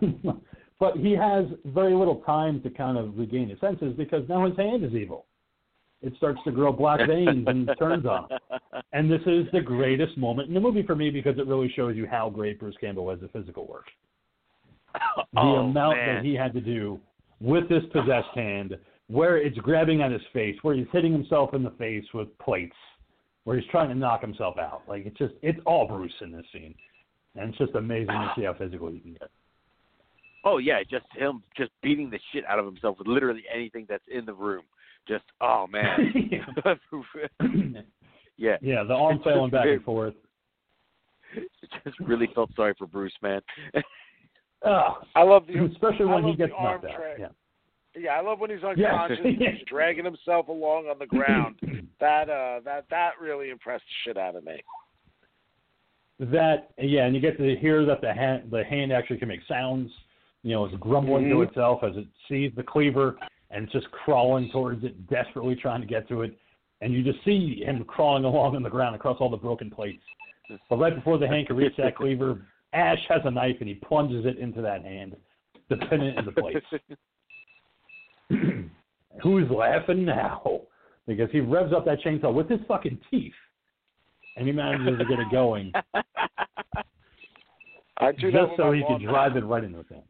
but 0.82 0.96
he 0.96 1.12
has 1.12 1.44
very 1.66 1.94
little 1.94 2.16
time 2.26 2.60
to 2.60 2.68
kind 2.68 2.98
of 2.98 3.16
regain 3.16 3.48
his 3.48 3.60
senses 3.60 3.94
because 3.96 4.28
now 4.28 4.44
his 4.44 4.56
hand 4.56 4.84
is 4.84 4.92
evil. 4.94 5.26
It 6.02 6.12
starts 6.16 6.40
to 6.44 6.50
grow 6.50 6.72
black 6.72 7.06
veins 7.06 7.44
and 7.46 7.70
turns 7.78 8.04
on 8.04 8.24
him. 8.28 8.38
And 8.92 9.08
this 9.08 9.20
is 9.24 9.46
the 9.52 9.60
greatest 9.60 10.18
moment 10.18 10.48
in 10.48 10.54
the 10.54 10.58
movie 10.58 10.82
for 10.82 10.96
me 10.96 11.08
because 11.08 11.38
it 11.38 11.46
really 11.46 11.72
shows 11.76 11.94
you 11.94 12.08
how 12.08 12.28
great 12.28 12.58
Bruce 12.58 12.74
Campbell 12.80 13.04
was 13.04 13.20
at 13.22 13.32
physical 13.32 13.68
work. 13.68 13.86
The 15.34 15.40
oh, 15.40 15.56
amount 15.58 15.98
man. 15.98 16.16
that 16.16 16.24
he 16.24 16.34
had 16.34 16.52
to 16.54 16.60
do 16.60 16.98
with 17.40 17.68
this 17.68 17.84
possessed 17.92 18.34
hand, 18.34 18.76
where 19.06 19.38
it's 19.38 19.56
grabbing 19.58 20.02
at 20.02 20.10
his 20.10 20.20
face, 20.32 20.56
where 20.62 20.74
he's 20.74 20.88
hitting 20.92 21.12
himself 21.12 21.54
in 21.54 21.62
the 21.62 21.70
face 21.78 22.04
with 22.12 22.36
plates, 22.38 22.76
where 23.44 23.56
he's 23.56 23.70
trying 23.70 23.88
to 23.88 23.94
knock 23.94 24.20
himself 24.20 24.58
out. 24.58 24.82
Like 24.88 25.06
it's 25.06 25.16
just 25.16 25.34
it's 25.42 25.60
all 25.64 25.86
Bruce 25.86 26.12
in 26.20 26.32
this 26.32 26.44
scene. 26.52 26.74
And 27.36 27.50
it's 27.50 27.58
just 27.58 27.76
amazing 27.76 28.08
to 28.08 28.32
see 28.36 28.42
how 28.42 28.54
physical 28.54 28.90
he 28.90 28.98
can 28.98 29.12
get. 29.12 29.30
Oh 30.44 30.58
yeah, 30.58 30.82
just 30.88 31.06
him 31.14 31.42
just 31.56 31.70
beating 31.82 32.10
the 32.10 32.18
shit 32.32 32.44
out 32.46 32.58
of 32.58 32.66
himself 32.66 32.98
with 32.98 33.06
literally 33.06 33.44
anything 33.52 33.86
that's 33.88 34.04
in 34.12 34.24
the 34.24 34.34
room. 34.34 34.62
Just 35.08 35.24
oh 35.40 35.66
man. 35.66 36.12
yeah. 38.36 38.56
yeah, 38.60 38.82
the 38.84 38.94
arm 38.94 39.20
flailing 39.22 39.50
back 39.50 39.66
and 39.66 39.82
forth. 39.82 40.14
Just 41.84 41.98
really 42.00 42.28
felt 42.34 42.50
sorry 42.54 42.74
for 42.76 42.86
Bruce, 42.86 43.14
man. 43.22 43.40
Oh, 44.64 44.98
I 45.14 45.22
love 45.22 45.46
the 45.46 45.64
especially 45.64 46.06
when 46.06 46.24
he 46.24 46.36
gets 46.36 46.52
arm 46.56 46.82
knocked 46.82 46.94
out. 46.94 47.00
Yeah. 47.18 47.26
Yeah, 47.94 48.10
I 48.10 48.20
love 48.20 48.38
when 48.38 48.50
he's 48.50 48.60
Yeah. 48.76 48.92
unconscious 48.92 49.18
and 49.24 49.36
he's 49.36 49.66
dragging 49.66 50.04
himself 50.04 50.48
along 50.48 50.86
on 50.86 50.98
the 50.98 51.06
ground. 51.06 51.56
That 52.00 52.28
uh 52.28 52.58
that 52.64 52.86
that 52.90 53.12
really 53.20 53.50
impressed 53.50 53.84
the 53.84 54.10
shit 54.10 54.18
out 54.18 54.34
of 54.34 54.42
me. 54.42 54.60
that 56.18 56.70
yeah, 56.78 57.04
and 57.06 57.14
you 57.14 57.20
get 57.20 57.36
to 57.38 57.54
hear 57.54 57.84
that 57.86 58.00
the 58.00 58.12
hand 58.12 58.50
the 58.50 58.64
hand 58.64 58.92
actually 58.92 59.18
can 59.18 59.28
make 59.28 59.38
sounds. 59.46 59.88
You 60.42 60.52
know, 60.52 60.64
it's 60.64 60.74
grumbling 60.76 61.28
to 61.28 61.36
Mhm. 61.36 61.48
itself 61.48 61.84
as 61.84 61.96
it 61.96 62.06
sees 62.28 62.52
the 62.54 62.62
cleaver 62.62 63.16
and 63.50 63.64
it's 63.64 63.72
just 63.72 63.90
crawling 63.90 64.50
towards 64.50 64.82
it, 64.82 65.06
desperately 65.08 65.54
trying 65.54 65.80
to 65.80 65.86
get 65.86 66.08
to 66.08 66.22
it. 66.22 66.36
And 66.80 66.92
you 66.92 67.02
just 67.02 67.22
see 67.24 67.62
him 67.62 67.84
crawling 67.84 68.24
along 68.24 68.56
on 68.56 68.62
the 68.62 68.70
ground 68.70 68.96
across 68.96 69.20
all 69.20 69.28
the 69.28 69.36
broken 69.36 69.70
plates. 69.70 70.02
But 70.68 70.78
right 70.78 70.94
before 70.94 71.18
the 71.18 71.28
hand 71.28 71.46
can 71.46 71.56
reach 71.56 71.76
that 71.76 71.94
cleaver, 71.94 72.44
Ash 72.72 73.06
has 73.08 73.24
a 73.24 73.30
knife 73.30 73.60
and 73.60 73.68
he 73.68 73.76
plunges 73.76 74.24
it 74.26 74.38
into 74.38 74.62
that 74.62 74.82
hand 74.82 75.16
the 75.68 75.76
pin 75.76 76.02
it 76.02 76.18
into 76.18 76.32
place. 76.32 76.56
Who's 79.22 79.50
laughing 79.50 80.04
now? 80.04 80.62
Because 81.06 81.30
he 81.30 81.40
revs 81.40 81.72
up 81.72 81.84
that 81.84 82.00
chainsaw 82.00 82.32
with 82.32 82.48
his 82.48 82.60
fucking 82.66 82.98
teeth, 83.10 83.34
and 84.36 84.46
he 84.46 84.52
manages 84.52 84.98
to 84.98 85.04
get 85.04 85.18
it 85.18 85.30
going 85.30 85.72
I 87.98 88.12
do 88.12 88.32
just 88.32 88.56
so 88.56 88.72
he 88.72 88.82
can 88.84 89.02
drive 89.02 89.36
it 89.36 89.44
right 89.44 89.62
into 89.62 89.78
his 89.78 89.88
hand. 89.88 90.02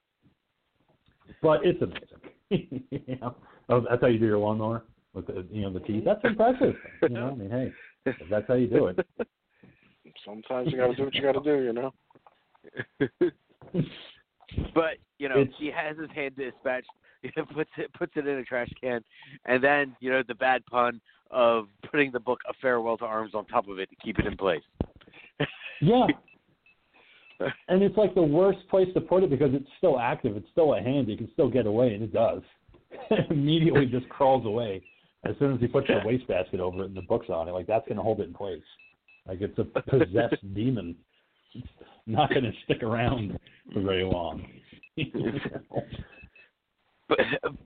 But 1.43 1.61
it's 1.67 1.83
amazing. 1.83 2.21
you 2.91 3.17
know? 3.21 3.35
oh, 3.69 3.81
that's 3.89 4.01
how 4.01 4.07
you 4.07 4.19
do 4.19 4.27
your 4.27 4.39
lawnmower 4.39 4.85
with 5.13 5.27
the 5.27 5.45
you 5.51 5.63
know 5.63 5.73
the 5.73 5.81
teeth. 5.81 6.05
That's 6.05 6.21
impressive. 6.25 6.75
You 7.03 7.09
know, 7.11 7.31
I 7.31 7.35
mean, 7.35 7.51
hey, 7.51 7.73
that's 8.31 8.47
how 8.49 8.55
you 8.55 8.69
do 8.69 8.87
it. 8.87 9.07
Sometimes 10.25 10.71
you 10.71 10.79
got 10.79 10.89
to 10.89 10.95
do 10.95 11.05
what 11.05 11.15
you 11.15 11.23
got 11.23 11.33
to 11.33 11.41
do, 11.41 11.63
you 11.65 11.73
know. 11.73 11.93
But 14.75 14.99
you 15.19 15.29
know, 15.29 15.41
It's- 15.41 15.55
he 15.59 15.71
has 15.71 15.97
his 15.97 16.11
hand 16.11 16.37
dispatched. 16.37 16.89
puts 17.55 17.71
it 17.79 17.93
puts 17.95 18.13
it 18.17 18.27
in 18.27 18.39
a 18.39 18.45
trash 18.45 18.69
can, 18.81 19.03
and 19.47 19.63
then 19.63 19.97
you 20.01 20.11
know 20.11 20.23
the 20.27 20.35
bad 20.35 20.65
pun 20.67 21.01
of 21.31 21.69
putting 21.91 22.13
the 22.13 22.21
book 22.21 22.41
"A 22.49 22.53
Farewell 22.61 22.99
to 22.99 23.05
Arms" 23.05 23.35
on 23.35 23.47
top 23.47 23.69
of 23.69 23.79
it 23.79 23.89
to 23.91 23.97
keep 23.97 24.19
it 24.19 24.27
in 24.27 24.37
place. 24.37 24.63
Yeah. 25.81 26.07
And 27.69 27.83
it's 27.83 27.97
like 27.97 28.15
the 28.15 28.23
worst 28.23 28.59
place 28.69 28.89
to 28.95 29.01
put 29.01 29.23
it 29.23 29.31
because 29.31 29.51
it's 29.53 29.69
still 29.79 29.99
active. 29.99 30.37
It's 30.37 30.49
still 30.53 30.75
a 30.75 30.81
hand. 30.81 31.09
You 31.09 31.17
can 31.17 31.31
still 31.33 31.49
get 31.49 31.67
away, 31.67 31.95
and 31.95 32.03
it 32.03 32.13
does. 32.13 32.43
It 33.11 33.27
immediately 33.31 33.87
just 33.87 34.09
crawls 34.09 34.47
away 34.47 34.83
as 35.25 35.35
soon 35.39 35.55
as 35.55 35.61
he 35.61 35.67
puts 35.67 35.87
the 35.87 36.01
wastebasket 36.05 36.61
over 36.61 36.83
it 36.83 36.87
and 36.87 36.97
the 36.97 37.03
books 37.03 37.29
on 37.29 37.49
it. 37.49 37.53
Like 37.53 37.67
that's 37.67 37.87
going 37.87 37.97
to 37.97 38.03
hold 38.03 38.21
it 38.21 38.29
in 38.29 38.35
place. 38.35 38.63
Like 39.27 39.41
it's 39.41 39.59
a 39.59 39.65
possessed 39.65 40.43
demon. 40.55 40.97
It's 41.55 41.67
not 42.07 42.31
going 42.31 42.45
to 42.45 42.53
stick 42.65 42.83
around 42.83 43.39
for 43.73 43.81
very 43.83 44.05
long. 44.05 44.45
But 47.09 47.19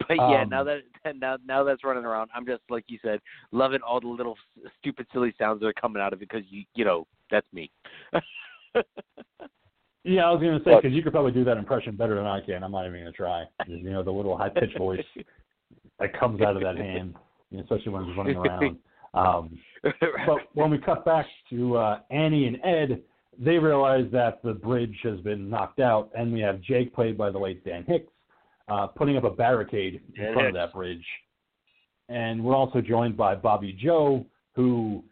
but 0.09 0.17
yeah, 0.17 0.43
Um, 0.43 0.49
now 0.49 0.65
that 0.65 0.81
now 1.15 1.37
now 1.47 1.65
that's 1.65 1.85
running 1.85 2.05
around, 2.05 2.31
I'm 2.35 2.47
just 2.47 2.63
like 2.69 2.85
you 2.89 2.99
said, 3.03 3.21
loving 3.53 3.81
all 3.81 4.01
the 4.01 4.09
little 4.09 4.37
stupid, 4.79 5.07
silly 5.13 5.35
sounds 5.39 5.61
that 5.61 5.67
are 5.67 5.73
coming 5.75 6.03
out 6.03 6.13
of 6.13 6.21
it 6.21 6.29
because 6.29 6.45
you 6.51 6.65
you 6.75 6.85
know 6.85 7.07
that's 7.31 7.47
me. 7.53 7.71
Yeah, 10.07 10.25
I 10.25 10.31
was 10.31 10.41
going 10.41 10.57
to 10.57 10.65
say 10.65 10.77
because 10.77 10.93
you 10.93 11.03
could 11.03 11.13
probably 11.13 11.33
do 11.33 11.45
that 11.45 11.57
impression 11.57 11.97
better 11.97 12.15
than 12.15 12.27
I 12.27 12.41
can. 12.41 12.63
I'm 12.63 12.71
not 12.71 12.87
even 12.87 13.01
going 13.01 13.13
to 13.13 13.13
try. 13.13 13.45
You 13.67 13.91
know, 13.91 14.05
the 14.05 14.13
little 14.13 14.39
high 14.39 14.49
pitched 14.49 14.79
voice 14.79 15.01
that 15.99 16.19
comes 16.19 16.41
out 16.41 16.57
of 16.57 16.63
that 16.63 16.77
hand, 16.77 17.15
especially 17.59 17.91
when 17.91 18.05
he's 18.05 18.17
running 18.17 18.37
around. 18.37 18.79
Um, 19.15 19.59
but 19.83 20.39
when 20.55 20.71
we 20.71 20.79
cut 20.79 21.05
back 21.05 21.27
to 21.51 21.77
uh, 21.77 21.99
Annie 22.11 22.47
and 22.47 22.59
Ed, 22.65 23.03
they 23.39 23.59
realize 23.59 24.07
that 24.13 24.43
the 24.45 24.55
bridge 24.55 24.97
has 25.03 25.19
been 25.21 25.51
knocked 25.51 25.81
out, 25.81 26.11
and 26.17 26.33
we 26.33 26.41
have 26.41 26.61
Jake, 26.61 26.95
played 26.95 27.19
by 27.19 27.31
the 27.31 27.39
late 27.39 27.65
Dan 27.65 27.85
Hicks, 27.87 28.13
uh, 28.69 28.87
putting 28.87 29.17
up 29.17 29.25
a 29.25 29.31
barricade 29.31 30.01
in 30.17 30.33
front 30.33 30.49
of 30.49 30.55
that 30.55 30.73
bridge. 30.73 31.05
And 32.09 32.45
we're 32.45 32.55
also 32.55 32.81
joined 32.81 33.17
by 33.17 33.35
Bobby 33.35 33.73
Joe, 33.73 34.25
who 34.55 35.03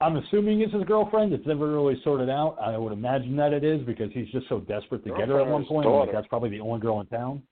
I'm 0.00 0.16
assuming 0.16 0.60
it's 0.60 0.72
his 0.74 0.84
girlfriend. 0.84 1.32
It's 1.32 1.46
never 1.46 1.70
really 1.72 2.00
sorted 2.04 2.28
out. 2.28 2.56
I 2.60 2.76
would 2.76 2.92
imagine 2.92 3.36
that 3.36 3.52
it 3.52 3.64
is 3.64 3.80
because 3.86 4.10
he's 4.12 4.28
just 4.28 4.48
so 4.48 4.60
desperate 4.60 5.04
to 5.04 5.10
get 5.14 5.28
her 5.28 5.40
at 5.40 5.46
one 5.46 5.64
point. 5.64 5.88
Like, 5.88 6.12
that's 6.12 6.26
probably 6.26 6.50
the 6.50 6.60
only 6.60 6.80
girl 6.80 7.00
in 7.00 7.06
town. 7.06 7.42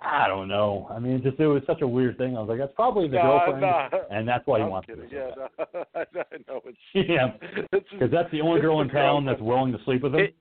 I 0.00 0.28
don't 0.28 0.46
know. 0.46 0.86
I 0.90 1.00
mean, 1.00 1.20
just 1.24 1.40
it 1.40 1.46
was 1.48 1.62
such 1.66 1.80
a 1.82 1.86
weird 1.86 2.16
thing. 2.18 2.36
I 2.36 2.40
was 2.40 2.48
like, 2.48 2.58
that's 2.58 2.72
probably 2.76 3.08
the 3.08 3.16
No, 3.16 3.22
girlfriend, 3.22 3.60
no. 3.62 3.88
and 4.12 4.28
that's 4.28 4.46
why 4.46 4.58
he 4.58 4.64
I'm 4.64 4.70
wants 4.70 4.86
kidding. 4.86 5.10
to. 5.10 5.14
Yeah, 5.16 5.30
no, 6.14 6.22
I 6.30 6.36
know 6.46 6.60
it's. 6.64 6.78
Yeah, 7.10 7.32
because 7.72 8.10
that's 8.12 8.30
the 8.30 8.40
only 8.40 8.60
girl 8.60 8.80
in 8.80 8.88
town 8.90 9.24
that's 9.26 9.40
willing 9.40 9.72
to 9.72 9.78
sleep 9.84 10.02
with 10.04 10.14
him, 10.14 10.20
It- 10.20 10.36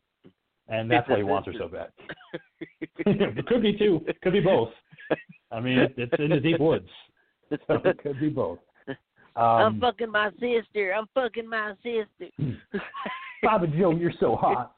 and 0.70 0.92
that's 0.92 1.10
why 1.10 1.18
he 1.18 1.24
wants 1.34 1.48
her 1.48 1.54
so 1.58 1.68
bad. 1.68 1.88
it 2.82 3.46
could 3.48 3.64
be 3.64 3.74
two. 3.76 4.06
Could 4.22 4.34
be 4.34 4.42
both. 4.42 4.70
I 5.52 5.60
mean, 5.60 5.80
it, 5.80 5.94
it's 5.98 6.14
in 6.20 6.30
the 6.30 6.40
deep 6.40 6.60
woods, 6.60 6.90
so 7.50 7.80
it 7.84 7.98
could 8.04 8.20
be 8.20 8.30
both. 8.30 8.60
I'm 9.38 9.74
Um, 9.74 9.80
fucking 9.80 10.12
my 10.12 10.32
sister. 10.32 10.94
I'm 10.98 11.06
fucking 11.14 11.48
my 11.48 11.74
sister. 11.84 12.32
Bobby 13.44 13.68
Joe, 13.78 13.92
you're 13.96 14.12
so 14.20 14.36
hot. 14.36 14.76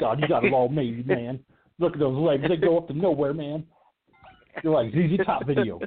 God, 0.00 0.20
you 0.20 0.28
got 0.28 0.44
it 0.44 0.52
all 0.52 0.68
made, 0.68 1.06
man. 1.06 1.38
Look 1.78 1.94
at 1.94 1.98
those 1.98 2.16
legs; 2.16 2.42
they 2.48 2.56
go 2.56 2.78
up 2.78 2.88
to 2.88 2.94
nowhere, 2.94 3.34
man. 3.34 3.64
You're 4.62 4.72
like 4.72 4.92
ZZ 4.92 5.24
Top 5.24 5.46
video. 5.46 5.80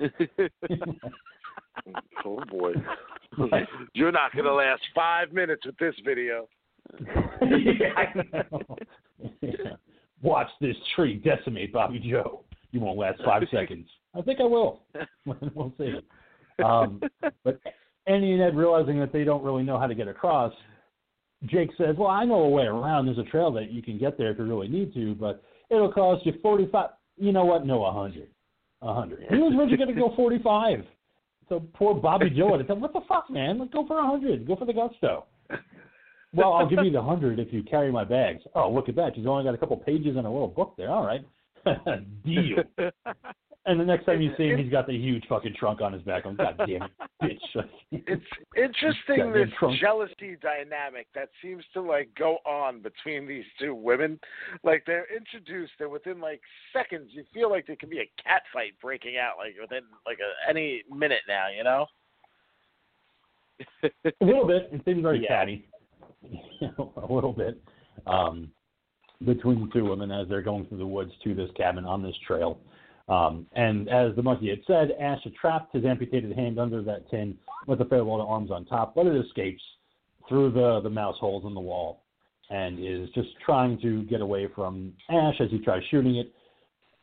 Oh 2.24 2.40
boy, 2.48 2.72
you're 3.94 4.12
not 4.12 4.34
gonna 4.34 4.52
last 4.52 4.82
five 4.94 5.32
minutes 5.32 5.66
with 5.66 5.76
this 5.78 5.94
video. 6.04 6.46
yeah, 7.00 7.88
I 7.96 8.14
know. 8.14 8.76
Yeah. 9.40 9.50
Watch 10.22 10.48
this 10.60 10.76
tree 10.94 11.16
decimate 11.16 11.72
Bobby 11.72 11.98
Joe. 11.98 12.44
You 12.70 12.80
won't 12.80 12.98
last 12.98 13.20
five 13.24 13.42
seconds. 13.52 13.88
I 14.14 14.22
think 14.22 14.40
I 14.40 14.44
will. 14.44 14.82
we'll 15.26 15.72
see. 15.76 15.94
Um, 16.62 17.00
but 17.44 17.60
Andy 18.06 18.32
and 18.32 18.42
Ed 18.42 18.56
realizing 18.56 18.98
that 19.00 19.12
they 19.12 19.24
don't 19.24 19.42
really 19.42 19.62
know 19.62 19.78
how 19.78 19.86
to 19.86 19.94
get 19.94 20.08
across, 20.08 20.52
Jake 21.46 21.70
says, 21.76 21.96
"Well, 21.98 22.08
I 22.08 22.24
know 22.24 22.42
a 22.42 22.48
way 22.48 22.64
around. 22.64 23.06
There's 23.06 23.18
a 23.18 23.30
trail 23.30 23.50
that 23.52 23.70
you 23.70 23.82
can 23.82 23.98
get 23.98 24.16
there 24.18 24.30
if 24.30 24.38
you 24.38 24.44
really 24.44 24.68
need 24.68 24.94
to, 24.94 25.14
but 25.14 25.42
it'll 25.70 25.92
cost 25.92 26.24
you 26.26 26.34
forty-five. 26.42 26.90
You 27.16 27.32
know 27.32 27.44
what? 27.44 27.66
No, 27.66 27.84
a 27.84 27.92
hundred. 27.92 28.28
A 28.82 28.92
hundred. 28.92 29.26
He 29.30 29.36
was 29.36 29.52
originally 29.58 29.76
going 29.76 29.94
to 29.94 30.00
go 30.00 30.12
forty-five. 30.16 30.84
So 31.48 31.62
poor 31.74 31.94
Bobby 31.94 32.30
Joe 32.30 32.52
had 32.52 32.58
to 32.58 32.64
tell 32.64 32.76
him, 32.76 32.82
"What 32.82 32.92
the 32.92 33.02
fuck, 33.08 33.30
man? 33.30 33.58
Let's 33.58 33.72
go 33.72 33.86
for 33.86 33.98
a 33.98 34.06
hundred. 34.06 34.46
Go 34.46 34.56
for 34.56 34.64
the 34.66 34.72
gusto." 34.72 35.26
well, 36.32 36.54
I'll 36.54 36.68
give 36.68 36.84
you 36.84 36.90
the 36.90 37.02
hundred 37.02 37.38
if 37.38 37.52
you 37.52 37.62
carry 37.62 37.92
my 37.92 38.04
bags. 38.04 38.42
Oh, 38.54 38.70
look 38.70 38.88
at 38.88 38.96
that. 38.96 39.12
She's 39.14 39.26
only 39.26 39.44
got 39.44 39.54
a 39.54 39.58
couple 39.58 39.76
pages 39.76 40.16
in 40.16 40.24
a 40.24 40.32
little 40.32 40.48
book 40.48 40.74
there. 40.76 40.90
All 40.90 41.04
right. 41.04 41.24
Deal. 42.24 42.62
And 43.66 43.80
the 43.80 43.84
next 43.84 44.04
time 44.04 44.20
you 44.20 44.30
see 44.36 44.48
him, 44.48 44.58
he's 44.58 44.70
got 44.70 44.86
the 44.86 44.92
huge 44.96 45.24
fucking 45.26 45.54
trunk 45.58 45.80
on 45.80 45.92
his 45.94 46.02
back. 46.02 46.26
I'm 46.26 46.36
God 46.36 46.56
damn 46.58 46.82
it, 46.82 46.90
bitch. 47.22 47.64
It's 47.92 48.22
interesting 48.56 49.32
this 49.32 49.48
trunk. 49.58 49.80
jealousy 49.80 50.36
dynamic 50.42 51.06
that 51.14 51.30
seems 51.40 51.64
to 51.72 51.80
like 51.80 52.10
go 52.14 52.36
on 52.44 52.82
between 52.82 53.26
these 53.26 53.44
two 53.58 53.74
women. 53.74 54.20
Like 54.64 54.84
they're 54.86 55.06
introduced, 55.14 55.72
and 55.80 55.90
within 55.90 56.20
like 56.20 56.42
seconds, 56.74 57.10
you 57.12 57.24
feel 57.32 57.50
like 57.50 57.66
there 57.66 57.76
could 57.76 57.88
be 57.88 58.00
a 58.00 58.22
cat 58.22 58.42
fight 58.52 58.72
breaking 58.82 59.16
out, 59.16 59.38
like 59.38 59.54
within 59.58 59.84
like 60.06 60.18
a, 60.18 60.50
any 60.50 60.82
minute 60.94 61.22
now. 61.26 61.46
You 61.56 61.64
know? 61.64 61.86
a 64.20 64.24
little 64.24 64.46
bit. 64.46 64.68
It 64.72 64.82
seems 64.84 65.02
very 65.02 65.22
Yeah. 65.22 65.28
catty. 65.38 65.68
A 66.62 67.12
little 67.12 67.32
bit. 67.32 67.62
Um, 68.06 68.50
between 69.24 69.60
the 69.60 69.72
two 69.72 69.84
women 69.84 70.10
as 70.10 70.28
they're 70.28 70.42
going 70.42 70.66
through 70.66 70.78
the 70.78 70.86
woods 70.86 71.12
to 71.22 71.34
this 71.34 71.50
cabin 71.56 71.84
on 71.84 72.02
this 72.02 72.16
trail. 72.26 72.58
Um, 73.08 73.46
and 73.52 73.88
as 73.88 74.14
the 74.16 74.22
monkey 74.22 74.48
had 74.48 74.60
said, 74.66 74.92
Ash 74.98 75.20
had 75.24 75.34
trapped 75.34 75.74
his 75.74 75.84
amputated 75.84 76.32
hand 76.32 76.58
under 76.58 76.82
that 76.82 77.08
tin 77.10 77.36
with 77.66 77.78
the 77.78 77.84
farewell 77.84 78.18
to 78.18 78.24
arms 78.24 78.50
on 78.50 78.64
top, 78.64 78.94
but 78.94 79.06
it 79.06 79.24
escapes 79.24 79.62
through 80.28 80.52
the, 80.52 80.80
the 80.82 80.90
mouse 80.90 81.16
holes 81.18 81.44
in 81.44 81.54
the 81.54 81.60
wall 81.60 82.00
and 82.50 82.78
is 82.78 83.08
just 83.14 83.28
trying 83.44 83.80
to 83.80 84.04
get 84.04 84.20
away 84.20 84.48
from 84.54 84.92
Ash 85.10 85.34
as 85.40 85.50
he 85.50 85.58
tries 85.58 85.82
shooting 85.90 86.16
it. 86.16 86.32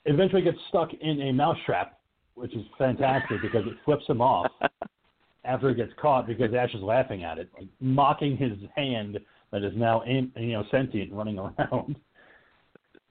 Eventually 0.05 0.41
gets 0.41 0.57
stuck 0.69 0.89
in 0.99 1.21
a 1.21 1.33
mouse 1.33 1.57
trap, 1.65 1.99
which 2.33 2.55
is 2.55 2.63
fantastic 2.77 3.41
because 3.41 3.65
it 3.67 3.73
flips 3.85 4.07
him 4.07 4.21
off 4.21 4.51
after 5.45 5.69
it 5.69 5.77
gets 5.77 5.91
caught 6.01 6.27
because 6.27 6.53
Ash 6.53 6.73
is 6.73 6.81
laughing 6.81 7.23
at 7.23 7.37
it, 7.37 7.49
like, 7.57 7.67
mocking 7.79 8.37
his 8.37 8.53
hand 8.75 9.19
that 9.51 9.63
is 9.63 9.73
now 9.75 10.01
in, 10.01 10.31
you 10.35 10.53
know 10.53 10.63
sentient 10.71 11.11
running 11.13 11.37
around. 11.37 11.95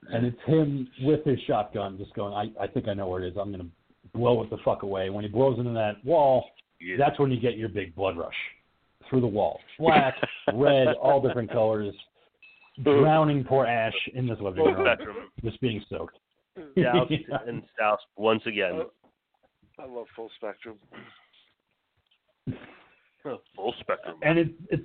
And 0.08 0.24
it's 0.26 0.40
him 0.46 0.88
with 1.02 1.24
his 1.24 1.38
shotgun 1.46 1.98
just 1.98 2.14
going, 2.14 2.32
I, 2.32 2.62
I 2.64 2.66
think 2.66 2.88
I 2.88 2.94
know 2.94 3.08
where 3.08 3.22
it 3.22 3.28
is. 3.28 3.36
I'm 3.38 3.52
going 3.52 3.60
to 3.64 3.70
blow 4.18 4.42
it 4.42 4.50
the 4.50 4.56
fuck 4.64 4.82
away. 4.82 5.10
When 5.10 5.24
he 5.24 5.30
blows 5.30 5.58
into 5.58 5.72
that 5.72 6.02
wall, 6.04 6.44
that's 6.98 7.18
when 7.18 7.30
you 7.30 7.38
get 7.38 7.56
your 7.58 7.68
big 7.68 7.94
blood 7.94 8.16
rush 8.16 8.34
through 9.08 9.20
the 9.20 9.26
wall. 9.26 9.60
Black, 9.78 10.14
red, 10.54 10.88
all 11.00 11.20
different 11.20 11.50
colors, 11.52 11.94
drowning 12.82 13.44
poor 13.44 13.66
Ash 13.66 13.92
in 14.14 14.26
this 14.26 14.38
living 14.40 14.64
Full 14.64 14.72
room, 14.74 14.86
spectrum. 14.86 15.16
just 15.44 15.60
being 15.60 15.84
soaked. 15.90 16.16
Doused 16.76 17.10
Yeah. 17.10 17.38
and 17.46 17.62
doused 17.78 18.02
once 18.16 18.42
again. 18.46 18.72
Oh. 18.74 18.90
I 19.78 19.86
love 19.86 20.06
full 20.16 20.30
spectrum. 20.36 20.76
Full 23.22 23.74
spectrum. 23.80 24.16
and 24.22 24.38
it, 24.38 24.48
it's 24.70 24.82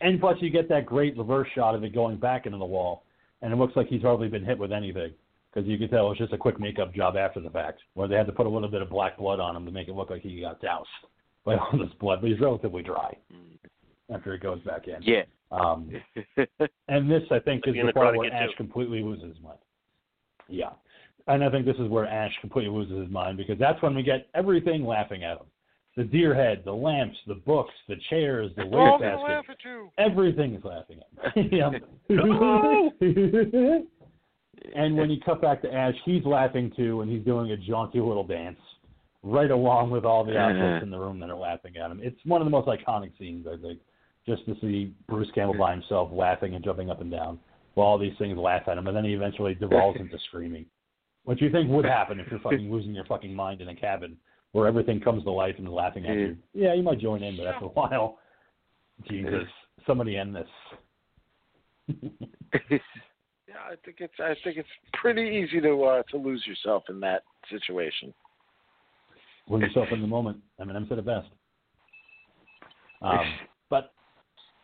and 0.00 0.18
plus 0.20 0.36
you 0.40 0.50
get 0.50 0.68
that 0.68 0.84
great 0.84 1.16
reverse 1.16 1.46
shot 1.54 1.74
of 1.76 1.84
it 1.84 1.94
going 1.94 2.16
back 2.18 2.44
into 2.46 2.58
the 2.58 2.64
wall, 2.64 3.04
and 3.42 3.52
it 3.52 3.56
looks 3.56 3.76
like 3.76 3.88
he's 3.88 4.02
hardly 4.02 4.28
been 4.28 4.44
hit 4.44 4.58
with 4.58 4.72
anything 4.72 5.12
because 5.52 5.68
you 5.68 5.76
can 5.76 5.88
tell 5.88 6.06
it 6.06 6.10
was 6.10 6.18
just 6.18 6.32
a 6.32 6.38
quick 6.38 6.58
makeup 6.58 6.94
job 6.94 7.16
after 7.16 7.40
the 7.40 7.50
fact, 7.50 7.80
where 7.94 8.08
they 8.08 8.14
had 8.14 8.26
to 8.26 8.32
put 8.32 8.46
a 8.46 8.48
little 8.48 8.68
bit 8.68 8.80
of 8.80 8.88
black 8.88 9.18
blood 9.18 9.40
on 9.40 9.54
him 9.54 9.66
to 9.66 9.70
make 9.70 9.88
it 9.88 9.94
look 9.94 10.10
like 10.10 10.22
he 10.22 10.40
got 10.40 10.60
doused 10.62 10.88
by 11.44 11.56
all 11.56 11.72
this 11.72 11.92
blood, 12.00 12.20
but 12.20 12.30
he's 12.30 12.40
relatively 12.40 12.82
dry. 12.82 13.14
after 14.12 14.32
it 14.34 14.42
goes 14.42 14.60
back 14.62 14.88
in. 14.88 15.02
Yeah. 15.02 15.22
Um, 15.50 15.90
and 16.88 17.10
this, 17.10 17.22
I 17.30 17.38
think, 17.38 17.64
is 17.66 17.74
the 17.74 17.86
the 17.86 17.92
part 17.92 18.16
where 18.16 18.32
Ash 18.32 18.48
you. 18.48 18.56
completely 18.56 19.02
loses 19.02 19.34
his 19.34 19.42
mind. 19.42 19.58
Yeah. 20.48 20.70
And 21.26 21.44
I 21.44 21.50
think 21.50 21.66
this 21.66 21.76
is 21.76 21.88
where 21.88 22.06
Ash 22.06 22.32
completely 22.40 22.70
loses 22.72 22.98
his 22.98 23.10
mind 23.10 23.36
because 23.36 23.58
that's 23.58 23.80
when 23.82 23.94
we 23.94 24.02
get 24.02 24.28
everything 24.34 24.86
laughing 24.86 25.24
at 25.24 25.38
him. 25.38 25.46
The 25.96 26.04
deer 26.04 26.34
head, 26.34 26.62
the 26.64 26.72
lamps, 26.72 27.18
the 27.26 27.34
books, 27.34 27.74
the 27.86 27.96
chairs, 28.08 28.50
the 28.56 28.66
We're 28.66 28.92
wastebasket. 28.92 29.28
laugh 29.28 29.44
at 29.50 29.56
you. 29.64 29.90
Everything 29.98 30.54
is 30.54 30.64
laughing 30.64 31.00
at 31.24 31.36
him. 31.36 31.74
And 34.74 34.96
when 34.96 35.10
you 35.10 35.20
cut 35.24 35.42
back 35.42 35.60
to 35.62 35.72
Ash, 35.72 35.94
he's 36.04 36.24
laughing 36.24 36.72
too, 36.76 37.00
and 37.00 37.10
he's 37.10 37.24
doing 37.24 37.50
a 37.50 37.56
jaunty 37.56 38.00
little 38.00 38.24
dance 38.24 38.58
right 39.22 39.50
along 39.50 39.90
with 39.90 40.04
all 40.04 40.24
the 40.24 40.36
objects 40.36 40.76
uh-huh. 40.76 40.84
in 40.84 40.90
the 40.90 40.98
room 40.98 41.20
that 41.20 41.30
are 41.30 41.36
laughing 41.36 41.76
at 41.76 41.90
him. 41.90 42.00
It's 42.02 42.18
one 42.24 42.40
of 42.40 42.46
the 42.46 42.50
most 42.50 42.68
iconic 42.68 43.10
scenes, 43.18 43.46
I 43.46 43.56
think, 43.60 43.80
just 44.26 44.44
to 44.46 44.56
see 44.60 44.94
Bruce 45.08 45.30
Campbell 45.34 45.58
by 45.58 45.72
himself 45.72 46.10
laughing 46.12 46.54
and 46.54 46.64
jumping 46.64 46.90
up 46.90 47.00
and 47.00 47.10
down 47.10 47.38
while 47.74 47.86
all 47.86 47.98
these 47.98 48.16
things 48.18 48.36
laugh 48.36 48.62
at 48.66 48.78
him, 48.78 48.86
and 48.86 48.96
then 48.96 49.04
he 49.04 49.14
eventually 49.14 49.54
devolves 49.54 49.98
into 49.98 50.18
screaming. 50.28 50.66
What 51.24 51.40
you 51.40 51.50
think 51.50 51.70
would 51.70 51.84
happen 51.84 52.20
if 52.20 52.26
you're 52.30 52.40
fucking 52.40 52.70
losing 52.72 52.94
your 52.94 53.04
fucking 53.04 53.34
mind 53.34 53.60
in 53.60 53.68
a 53.68 53.76
cabin 53.76 54.16
where 54.52 54.66
everything 54.66 55.00
comes 55.00 55.24
to 55.24 55.30
life 55.30 55.54
and 55.58 55.66
is 55.66 55.72
laughing 55.72 56.06
at 56.06 56.16
you? 56.16 56.36
Yeah, 56.54 56.74
you 56.74 56.82
might 56.82 57.00
join 57.00 57.22
in, 57.22 57.36
but 57.36 57.46
after 57.46 57.66
a 57.66 57.68
while, 57.68 58.18
Jesus, 59.08 59.48
somebody 59.86 60.16
end 60.16 60.36
this. 60.36 60.48
Yeah, 63.52 63.58
I 63.70 63.74
think 63.84 63.98
it's 64.00 64.14
I 64.18 64.34
think 64.44 64.56
it's 64.56 64.68
pretty 64.94 65.22
easy 65.22 65.60
to 65.60 65.82
uh, 65.84 66.02
to 66.10 66.16
lose 66.16 66.42
yourself 66.46 66.84
in 66.88 67.00
that 67.00 67.22
situation. 67.50 68.14
Lose 69.48 69.62
yourself 69.62 69.88
in 69.92 70.00
the 70.00 70.06
moment. 70.06 70.38
I 70.58 70.64
mean, 70.64 70.74
I'm 70.74 70.86
said 70.88 70.98
it 70.98 71.04
best. 71.04 71.28
Um, 73.02 73.18
but 73.70 73.92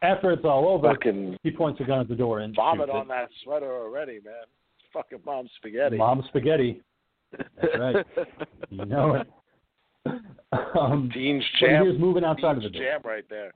after 0.01 0.32
it's 0.32 0.44
all 0.44 0.69
over, 0.69 0.89
Fucking 0.94 1.36
he 1.43 1.51
points 1.51 1.81
a 1.81 1.85
gun 1.85 2.01
at 2.01 2.09
the 2.09 2.15
door 2.15 2.40
and 2.40 2.55
vomit 2.55 2.86
shoots 2.86 2.94
on 2.94 3.02
it. 3.02 3.09
that 3.09 3.28
sweater 3.44 3.70
already, 3.70 4.20
man. 4.24 4.35
Fucking 4.93 5.19
mom 5.27 5.48
spaghetti. 5.56 5.98
Mom 5.98 6.24
spaghetti. 6.28 6.81
That's 7.36 7.78
right. 7.78 8.06
You 8.70 8.85
know 8.85 9.15
it. 9.15 9.27
Um, 10.80 11.10
Dean's 11.12 11.44
jam. 11.60 11.85
here's 11.85 11.98
moving 12.01 12.24
outside 12.24 12.56
of 12.56 12.62
the 12.62 12.70
jam 12.70 13.01
right 13.05 13.24
there. 13.28 13.52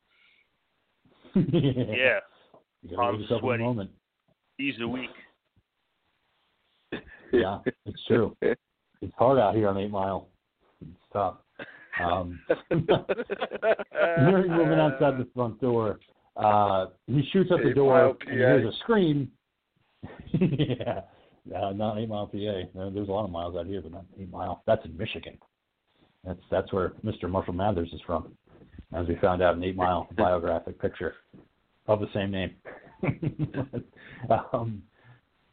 Yeah, 1.34 2.18
gotta 2.90 3.02
I'm 3.02 3.14
lose 3.14 3.22
yourself 3.22 3.38
in 3.40 3.44
sweaty. 3.46 3.62
moment. 3.62 3.90
he's 4.58 4.74
a 4.82 4.86
week. 4.88 5.08
Yeah, 7.32 7.58
it's 7.86 8.04
true. 8.06 8.36
It's 9.00 9.14
hard 9.18 9.38
out 9.40 9.56
here 9.56 9.68
on 9.68 9.76
Eight 9.78 9.90
Mile. 9.90 10.28
It's 10.80 10.90
tough. 11.12 11.38
Um, 12.00 12.38
Hearing 12.70 14.50
moving 14.52 14.78
outside 14.78 15.18
the 15.18 15.26
front 15.34 15.60
door, 15.60 15.98
uh, 16.36 16.86
he 17.08 17.22
shoots 17.32 17.50
up 17.52 17.58
the 17.64 17.74
door 17.74 18.16
and 18.26 18.30
hears 18.38 18.72
a 18.72 18.76
scream. 18.78 19.28
yeah, 20.38 21.00
uh, 21.56 21.72
not 21.72 21.98
Eight 21.98 22.08
Mile, 22.08 22.26
PA. 22.28 22.36
Uh, 22.80 22.90
There's 22.90 23.08
a 23.08 23.12
lot 23.12 23.24
of 23.24 23.30
miles 23.30 23.56
out 23.56 23.66
here, 23.66 23.80
but 23.82 23.90
not 23.92 24.04
Eight 24.20 24.30
Mile. 24.30 24.62
That's 24.66 24.84
in 24.84 24.96
Michigan. 24.96 25.36
That's 26.24 26.40
that's 26.50 26.72
where 26.72 26.90
Mr. 27.04 27.28
Marshall 27.28 27.54
Mathers 27.54 27.92
is 27.92 28.00
from, 28.06 28.32
as 28.94 29.06
we 29.08 29.16
found 29.16 29.42
out 29.42 29.56
in 29.56 29.64
Eight 29.64 29.76
Mile 29.76 30.08
biographic 30.16 30.80
picture 30.80 31.14
of 31.88 32.00
the 32.00 32.08
same 32.14 32.30
name. 32.30 32.54
um, 34.52 34.82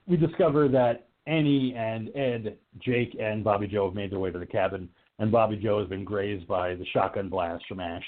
we 0.08 0.18
discover 0.18 0.68
that 0.68 1.08
Annie 1.26 1.74
and 1.76 2.16
Ed, 2.16 2.58
Jake, 2.80 3.16
and 3.20 3.44
Bobby 3.44 3.68
Joe 3.68 3.86
have 3.86 3.96
made 3.96 4.12
their 4.12 4.20
way 4.20 4.32
to 4.32 4.40
the 4.40 4.46
cabin, 4.46 4.90
and 5.20 5.32
Bobby 5.32 5.56
Joe 5.58 5.80
has 5.80 5.88
been 5.88 6.04
grazed 6.04 6.48
by 6.48 6.76
the 6.76 6.86
shotgun 6.94 7.30
blast 7.30 7.64
from 7.68 7.80
Ash. 7.80 8.06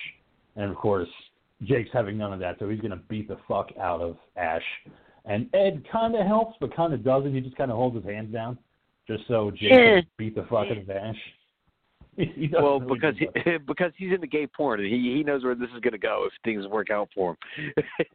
And 0.56 0.70
of 0.70 0.78
course, 0.78 1.10
Jake's 1.64 1.90
having 1.94 2.18
none 2.18 2.34
of 2.34 2.40
that, 2.40 2.58
so 2.60 2.70
he's 2.70 2.80
going 2.80 2.92
to 2.92 3.02
beat 3.10 3.28
the 3.28 3.38
fuck 3.48 3.70
out 3.80 4.02
of 4.02 4.18
Ash. 4.36 4.64
And 5.26 5.48
Ed 5.54 5.84
kind 5.92 6.16
of 6.16 6.26
helps, 6.26 6.58
but 6.60 6.76
kind 6.76 6.94
of 6.94 7.04
doesn't. 7.04 7.34
He 7.34 7.42
just 7.42 7.56
kind 7.56 7.70
of 7.70 7.78
holds 7.78 7.96
his 7.96 8.06
hands 8.06 8.34
down, 8.34 8.58
just 9.08 9.24
so 9.28 9.52
Jake 9.52 9.70
can 9.70 10.08
beat 10.18 10.36
the 10.36 10.44
fuck 10.44 10.68
out 10.68 10.78
of 10.78 10.90
Ash. 10.90 11.16
He 12.36 12.50
well, 12.54 12.80
because 12.80 13.16
he, 13.18 13.28
because 13.68 13.92
he's 13.98 14.14
into 14.14 14.28
gay 14.28 14.48
porn, 14.48 14.80
and 14.80 14.90
he 14.90 15.16
he 15.16 15.24
knows 15.24 15.44
where 15.44 15.56
this 15.56 15.70
is 15.76 15.82
going 15.82 15.94
to 15.94 15.98
go 16.00 16.28
if 16.28 16.34
things 16.44 16.68
work 16.68 16.90
out 16.90 17.10
for 17.14 17.32
him. 17.32 17.84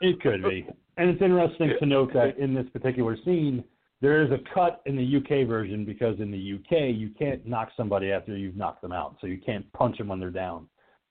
It 0.00 0.20
could 0.20 0.44
be. 0.44 0.64
And 0.96 1.10
it's 1.10 1.20
interesting 1.20 1.72
to 1.80 1.86
note 1.86 2.12
that 2.14 2.38
in 2.38 2.54
this 2.54 2.66
particular 2.72 3.16
scene, 3.24 3.64
there 4.00 4.22
is 4.22 4.30
a 4.30 4.38
cut 4.54 4.80
in 4.86 4.96
the 4.96 5.16
UK 5.16 5.46
version 5.46 5.84
because 5.84 6.20
in 6.20 6.30
the 6.30 6.54
UK, 6.54 6.94
you 6.94 7.10
can't 7.18 7.44
knock 7.44 7.70
somebody 7.76 8.12
after 8.12 8.36
you've 8.36 8.56
knocked 8.56 8.80
them 8.80 8.92
out. 8.92 9.16
So 9.20 9.26
you 9.26 9.38
can't 9.38 9.70
punch 9.72 9.98
them 9.98 10.08
when 10.08 10.20
they're 10.20 10.30
down. 10.30 10.68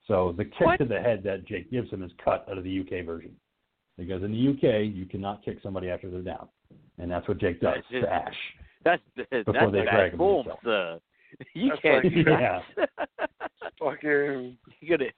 So 0.07 0.33
the 0.37 0.45
kick 0.45 0.61
What? 0.61 0.79
to 0.79 0.85
the 0.85 1.01
head 1.01 1.21
that 1.23 1.45
Jake 1.45 1.69
gives 1.69 1.91
him 1.91 2.01
is 2.01 2.11
cut 2.23 2.45
out 2.49 2.57
of 2.57 2.63
the 2.63 2.79
UK 2.79 3.05
version. 3.05 3.31
Because 3.97 4.23
in 4.23 4.31
the 4.31 4.49
UK, 4.51 4.95
you 4.95 5.05
cannot 5.05 5.43
kick 5.43 5.57
somebody 5.61 5.89
after 5.89 6.09
they're 6.09 6.21
down. 6.21 6.47
And 6.97 7.11
that's 7.11 7.27
what 7.27 7.39
Jake 7.39 7.59
does 7.59 7.79
to 7.91 8.07
Ash. 8.07 8.33
That's 8.85 9.01
that's 9.17 9.43
Before 9.43 9.71
they 9.71 9.81
drag 9.81 9.85
bad 9.85 10.11
him 10.13 10.17
form, 10.17 10.47
themselves. 10.63 11.01
Sir. 11.39 11.45
You 11.53 11.69
That's 11.69 11.81
can't. 11.81 12.03
like- 12.05 12.13
do 12.13 12.19
Yeah. 12.29 12.61
that. 12.77 12.89
Fucking 13.79 14.57
You're 14.81 14.97
gonna 14.97 15.11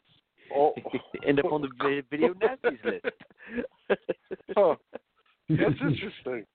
oh, 0.56 0.73
end 1.27 1.40
up 1.40 1.52
on 1.52 1.61
the 1.61 2.03
video 2.10 2.34
nasties 2.34 2.84
list. 2.84 3.06
Huh. 4.56 4.76
that's 5.49 5.81
interesting. 5.81 6.45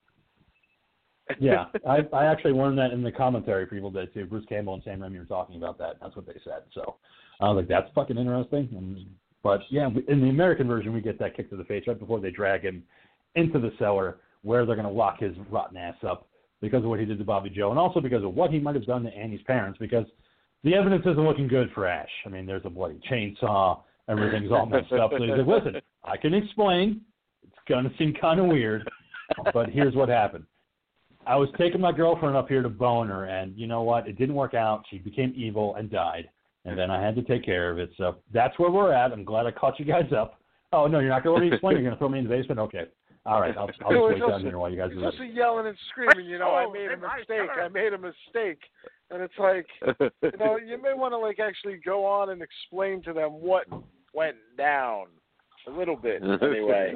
yeah, 1.41 1.65
I, 1.89 2.01
I 2.13 2.27
actually 2.27 2.53
learned 2.53 2.77
that 2.79 2.91
in 2.93 3.03
the 3.03 3.11
commentary 3.11 3.67
for 3.67 3.75
Evil 3.75 3.91
Dead 3.91 4.09
2. 4.13 4.27
Bruce 4.27 4.45
Campbell 4.49 4.75
and 4.75 4.83
Sam 4.85 5.01
Raimi 5.01 5.19
were 5.19 5.25
talking 5.25 5.57
about 5.57 5.79
that. 5.79 5.95
That's 6.03 6.15
what 6.15 6.27
they 6.27 6.35
said. 6.45 6.63
So 6.75 6.97
I 7.41 7.49
was 7.49 7.57
like, 7.57 7.69
that's 7.69 7.89
fucking 7.95 8.19
interesting. 8.19 8.69
And, 8.77 9.07
but 9.43 9.61
yeah, 9.71 9.89
in 10.09 10.21
the 10.21 10.29
American 10.29 10.69
version, 10.69 10.93
we 10.93 11.01
get 11.01 11.19
that 11.21 11.35
kick 11.35 11.49
to 11.51 11.57
the 11.57 11.65
face 11.65 11.85
right 11.87 11.99
before 11.99 12.21
they 12.21 12.31
drag 12.31 12.63
him 12.63 12.83
into 13.37 13.59
the 13.59 13.73
cellar 13.79 14.19
where 14.43 14.67
they're 14.67 14.77
going 14.77 14.87
to 14.87 14.93
lock 14.93 15.21
his 15.21 15.35
rotten 15.51 15.77
ass 15.79 15.97
up 16.07 16.29
because 16.65 16.83
of 16.83 16.89
what 16.89 16.99
he 16.99 17.05
did 17.05 17.19
to 17.19 17.25
Bobby 17.25 17.51
Joe 17.51 17.71
and 17.71 17.79
also 17.79 18.01
because 18.01 18.25
of 18.25 18.35
what 18.35 18.51
he 18.51 18.59
might 18.59 18.75
have 18.75 18.87
done 18.87 19.03
to 19.03 19.11
Annie's 19.11 19.43
parents 19.43 19.79
because 19.79 20.07
the 20.63 20.75
evidence 20.75 21.03
isn't 21.03 21.23
looking 21.23 21.47
good 21.47 21.71
for 21.75 21.87
Ash. 21.87 22.09
I 22.25 22.31
mean, 22.31 22.47
there's 22.47 22.65
a 22.65 22.71
bloody 22.71 22.99
chainsaw. 23.11 23.81
Everything's 24.09 24.51
all 24.51 24.65
messed 24.65 24.93
up. 24.93 25.11
So 25.13 25.19
listen, 25.19 25.77
I 26.05 26.17
can 26.17 26.33
explain. 26.33 27.03
It's 27.43 27.55
going 27.69 27.85
to 27.85 27.91
seem 27.99 28.15
kind 28.19 28.41
of 28.41 28.47
weird, 28.47 28.89
but 29.53 29.69
here's 29.69 29.95
what 29.95 30.09
happened. 30.09 30.45
I 31.27 31.37
was 31.37 31.49
taking 31.59 31.81
my 31.81 31.93
girlfriend 31.93 32.37
up 32.37 32.49
here 32.49 32.63
to 32.63 32.69
bone 32.69 33.09
her, 33.09 33.25
and 33.25 33.57
you 33.57 33.67
know 33.67 33.83
what? 33.83 34.09
It 34.09 34.19
didn't 34.19 34.35
work 34.35 34.55
out. 34.55 34.85
She 34.91 34.99
became 34.99 35.33
evil 35.37 35.75
and 35.77 35.91
died, 35.91 36.29
and 36.65 36.79
then 36.79 36.91
I 36.91 37.03
had 37.03 37.15
to 37.17 37.23
take 37.23 37.45
care 37.45 37.71
of 37.71 37.79
it. 37.79 37.91
So 37.97 38.17
that's 38.33 38.59
where 38.59 38.71
we're 38.71 38.93
at. 38.93 39.13
I'm 39.13 39.25
glad 39.25 39.47
I 39.47 39.51
caught 39.51 39.79
you 39.79 39.85
guys 39.85 40.13
up. 40.17 40.41
Oh 40.73 40.87
no, 40.87 40.99
you're 40.99 41.11
not 41.11 41.25
going 41.25 41.41
to 41.41 41.45
let 41.45 41.51
me 41.51 41.55
explain. 41.55 41.75
You're 41.75 41.83
going 41.83 41.95
to 41.95 41.99
throw 41.99 42.09
me 42.09 42.19
in 42.19 42.25
the 42.25 42.31
basement? 42.31 42.59
Okay. 42.61 42.85
All 43.27 43.41
right. 43.41 43.57
I'll, 43.57 43.63
I'll 43.63 43.69
just 43.69 43.81
was 43.83 44.13
wait 44.21 44.29
down 44.29 44.41
here 44.43 44.59
while 44.59 44.71
you 44.71 44.77
guys 44.77 44.91
He's 44.93 45.03
are 45.03 45.07
also 45.07 45.19
ready. 45.21 45.33
yelling 45.33 45.67
and 45.67 45.77
screaming, 45.91 46.27
you 46.31 46.39
know, 46.39 46.51
I 46.51 46.65
Oh, 46.67 46.73
made 46.73 46.91
a 46.91 46.97
mistake, 46.97 47.49
I 47.59 47.69
made 47.69 47.93
a 47.95 47.99
mistake. 47.99 48.61
And 49.11 49.23
it's 49.23 49.35
like, 49.39 49.67
you 50.23 50.39
know, 50.39 50.57
you 50.59 50.81
may 50.81 50.93
want 50.95 51.13
to 51.13 51.19
like 51.19 51.39
actually 51.39 51.79
go 51.85 52.05
on 52.05 52.31
and 52.31 52.43
explain 52.43 53.03
to 53.05 53.13
them 53.13 53.33
what 53.33 53.65
went 54.13 54.37
down 54.59 55.07
a 55.67 55.71
little 55.71 55.97
bit 55.97 56.23
anyway. 56.43 56.95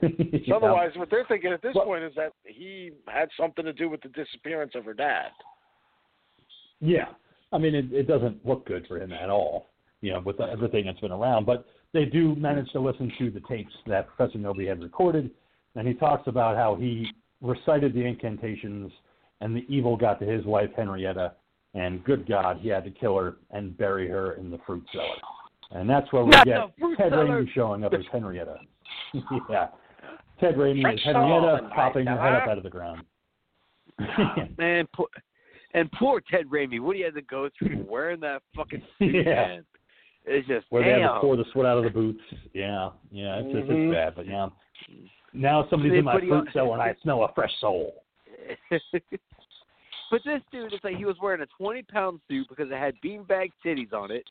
Yeah. 0.00 0.54
Otherwise, 0.54 0.92
what 0.94 1.10
they're 1.10 1.24
thinking 1.26 1.52
at 1.52 1.60
this 1.62 1.74
Well- 1.74 1.84
point 1.86 2.04
is 2.04 2.12
that 2.16 2.32
he 2.44 2.92
had 3.08 3.28
something 3.38 3.64
to 3.64 3.72
do 3.72 3.88
with 3.88 4.00
the 4.02 4.08
disappearance 4.10 4.72
of 4.76 4.84
her 4.84 4.94
dad. 4.94 5.28
Yeah, 6.80 7.06
I 7.52 7.58
mean, 7.58 7.74
it, 7.74 7.92
it 7.92 8.06
doesn't 8.06 8.46
look 8.46 8.64
good 8.66 8.86
for 8.86 9.00
him 9.00 9.12
at 9.12 9.28
all, 9.30 9.70
you 10.00 10.12
know, 10.12 10.20
with 10.20 10.36
the, 10.36 10.44
everything 10.44 10.86
that's 10.86 11.00
been 11.00 11.10
around. 11.10 11.44
But 11.46 11.66
they 11.92 12.04
do 12.04 12.34
manage 12.36 12.70
to 12.72 12.80
listen 12.80 13.10
to 13.18 13.30
the 13.30 13.40
tapes 13.48 13.72
that 13.86 14.08
Professor 14.08 14.38
Knowby 14.38 14.66
had 14.66 14.82
recorded, 14.82 15.30
and 15.74 15.86
he 15.86 15.94
talks 15.94 16.26
about 16.26 16.56
how 16.56 16.74
he 16.74 17.08
recited 17.40 17.94
the 17.94 18.04
incantations, 18.04 18.92
and 19.40 19.54
the 19.56 19.64
evil 19.68 19.96
got 19.96 20.18
to 20.20 20.26
his 20.26 20.44
wife 20.44 20.70
Henrietta, 20.76 21.34
and 21.74 22.02
good 22.04 22.26
God, 22.28 22.58
he 22.60 22.68
had 22.68 22.84
to 22.84 22.90
kill 22.90 23.16
her 23.16 23.36
and 23.50 23.76
bury 23.76 24.08
her 24.08 24.32
in 24.32 24.50
the 24.50 24.58
fruit 24.66 24.84
cellar. 24.92 25.16
And 25.70 25.88
that's 25.88 26.10
where 26.12 26.24
we 26.24 26.30
Not 26.30 26.46
get 26.46 26.60
Ted. 26.96 27.12
Raimi 27.12 27.46
showing 27.54 27.84
up 27.84 27.92
as 27.92 28.00
Henrietta. 28.10 28.56
yeah, 29.50 29.68
Ted 30.40 30.54
Raimi 30.56 30.94
is 30.94 31.00
Henrietta 31.04 31.70
popping 31.74 32.06
her 32.06 32.20
head 32.20 32.34
up 32.34 32.48
out 32.48 32.58
of 32.58 32.64
the 32.64 32.70
ground. 32.70 33.02
Man, 34.58 34.86
poor, 34.94 35.08
and 35.74 35.90
poor 35.92 36.20
Ted 36.30 36.46
Raimi, 36.46 36.80
what 36.80 36.96
he 36.96 37.02
had 37.02 37.14
to 37.14 37.22
go 37.22 37.48
through 37.58 37.84
wearing 37.88 38.20
that 38.20 38.42
fucking 38.56 38.82
suit, 38.98 39.14
Yeah. 39.26 39.46
man. 39.48 39.64
It's 40.28 40.46
just 40.46 40.66
where 40.70 40.82
they 40.82 41.00
had 41.00 41.08
to 41.14 41.20
pour 41.20 41.36
the 41.36 41.44
sweat 41.52 41.66
out 41.66 41.78
of 41.78 41.84
the 41.84 41.90
boots. 41.90 42.20
Yeah, 42.52 42.90
yeah, 43.10 43.40
it's 43.40 43.52
just 43.52 43.68
Mhm. 43.68 43.86
it's 43.88 43.94
bad. 43.94 44.14
But 44.14 44.26
yeah, 44.26 44.48
now 45.32 45.66
somebody's 45.68 45.92
They 45.92 45.98
in 45.98 46.04
my 46.04 46.18
fruit 46.20 46.48
cellar 46.52 46.74
and 46.74 46.82
I 46.82 46.94
smell 47.02 47.24
a 47.24 47.32
fresh 47.32 47.54
soul. 47.60 48.02
but 50.10 50.22
this 50.24 50.42
dude, 50.50 50.72
it's 50.72 50.84
like 50.84 50.96
he 50.96 51.04
was 51.04 51.16
wearing 51.20 51.42
a 51.42 51.46
twenty 51.46 51.82
pound 51.82 52.20
suit 52.28 52.48
because 52.48 52.70
it 52.70 52.78
had 52.78 52.94
beanbag 53.04 53.50
titties 53.64 53.92
on 53.92 54.10
it. 54.10 54.24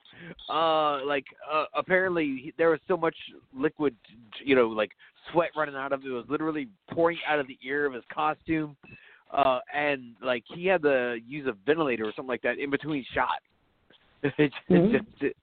Uh, 0.49 1.05
like 1.05 1.25
uh, 1.51 1.65
apparently 1.75 2.25
he- 2.43 2.53
there 2.57 2.69
was 2.69 2.79
so 2.87 2.97
much 2.97 3.15
liquid, 3.55 3.95
you 4.43 4.55
know, 4.55 4.67
like 4.67 4.91
sweat 5.31 5.49
running 5.55 5.75
out 5.75 5.91
of 5.91 6.03
it. 6.03 6.07
It 6.07 6.11
was 6.11 6.25
literally 6.29 6.67
pouring 6.91 7.19
out 7.27 7.39
of 7.39 7.47
the 7.47 7.57
ear 7.63 7.85
of 7.85 7.93
his 7.93 8.03
costume. 8.13 8.75
Uh, 9.29 9.59
and 9.73 10.15
like 10.21 10.43
he 10.55 10.65
had 10.65 10.81
to 10.83 11.17
use 11.27 11.47
a 11.47 11.53
ventilator 11.65 12.05
or 12.05 12.13
something 12.15 12.29
like 12.29 12.41
that 12.43 12.59
in 12.59 12.69
between 12.69 13.03
shots. 13.13 13.43
it's 14.23 14.55
Mhm. 14.69 14.91
just, 15.19 15.35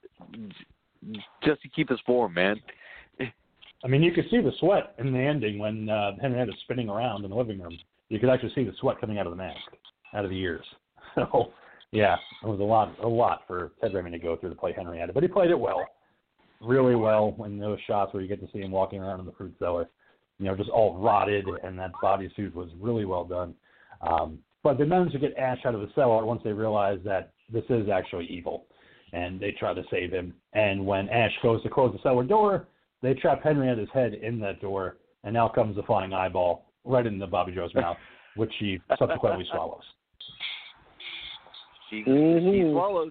just 1.43 1.62
to 1.62 1.69
keep 1.69 1.91
us 1.91 1.99
warm, 2.07 2.35
man. 2.35 2.61
I 3.85 3.86
mean, 3.86 4.03
you 4.03 4.12
could 4.12 4.24
see 4.31 4.41
the 4.41 4.53
sweat 4.61 4.95
in 4.99 5.12
the 5.12 5.19
ending 5.19 5.59
when 5.59 5.91
uh, 5.91 6.12
Henrietta's 6.20 6.57
spinning 6.62 6.89
around 6.89 7.24
in 7.24 7.31
the 7.31 7.36
living 7.36 7.61
room. 7.61 7.78
You 8.09 8.19
could 8.19 8.31
actually 8.31 8.53
see 8.55 8.65
the 8.65 8.73
sweat 8.81 8.99
coming 8.99 9.19
out 9.19 9.27
of 9.27 9.32
the 9.32 9.36
mask, 9.36 9.61
out 10.15 10.24
of 10.24 10.31
the 10.31 10.39
ears. 10.39 10.65
So, 11.15 11.53
yeah, 11.93 12.16
it 12.43 12.49
was 12.49 12.59
a 12.59 12.65
lot, 12.65 12.93
a 13.01 13.07
lot 13.07 13.43
for 13.47 13.70
Ted 13.81 13.93
Raimi 13.93 14.11
to 14.11 14.19
go 14.19 14.35
through 14.35 14.49
to 14.49 14.57
play 14.57 14.73
Henrietta, 14.73 15.12
but 15.12 15.23
he 15.23 15.28
played 15.28 15.51
it 15.51 15.59
well, 15.59 15.86
really 16.61 16.97
well. 16.97 17.36
In 17.45 17.57
those 17.57 17.78
shots 17.86 18.12
where 18.12 18.20
you 18.20 18.28
get 18.28 18.41
to 18.41 18.49
see 18.53 18.59
him 18.59 18.73
walking 18.73 19.01
around 19.01 19.20
in 19.20 19.27
the 19.27 19.32
fruit 19.32 19.55
cellar, 19.61 19.89
you 20.41 20.47
know, 20.47 20.57
just 20.57 20.70
all 20.70 20.99
rotted, 20.99 21.47
and 21.62 21.78
that 21.78 21.93
bodysuit 22.03 22.53
was 22.53 22.69
really 22.81 23.05
well 23.05 23.24
done. 23.24 23.55
Um, 24.01 24.41
but 24.65 24.77
they 24.77 24.85
managed 24.85 25.12
to 25.12 25.20
get 25.20 25.36
Ash 25.36 25.59
out 25.65 25.77
of 25.77 25.82
the 25.82 25.91
cellar 25.95 26.24
once 26.24 26.41
they 26.43 26.53
realized 26.53 27.05
that 27.05 27.32
this 27.53 27.65
is 27.69 27.89
actually 27.89 28.27
evil, 28.27 28.65
and 29.15 29.39
they 29.41 29.53
try 29.53 29.73
to 29.73 29.82
save 29.91 30.11
him. 30.12 30.35
And 30.53 30.85
when 30.85 31.09
Ash 31.09 31.32
goes 31.43 31.62
to 31.62 31.70
close 31.70 31.93
the 31.95 32.03
cellar 32.03 32.24
door, 32.24 32.66
they 33.03 33.15
trap 33.15 33.43
Henrietta's 33.43 33.89
head 33.95 34.15
in 34.15 34.41
that 34.41 34.61
door, 34.61 34.97
and 35.24 35.32
now 35.35 35.49
comes 35.49 35.77
the 35.77 35.82
flying 35.85 36.12
eyeball 36.12 36.70
right 36.85 37.07
into 37.07 37.27
Bobby 37.27 37.53
Joe's 37.53 37.74
mouth, 37.77 37.97
which 38.36 38.53
she 38.59 38.81
subsequently 38.99 39.47
swallows. 39.51 39.82
She, 41.91 42.03
Mm-hmm. 42.07 42.51
she 42.51 42.70
swallows. 42.73 43.11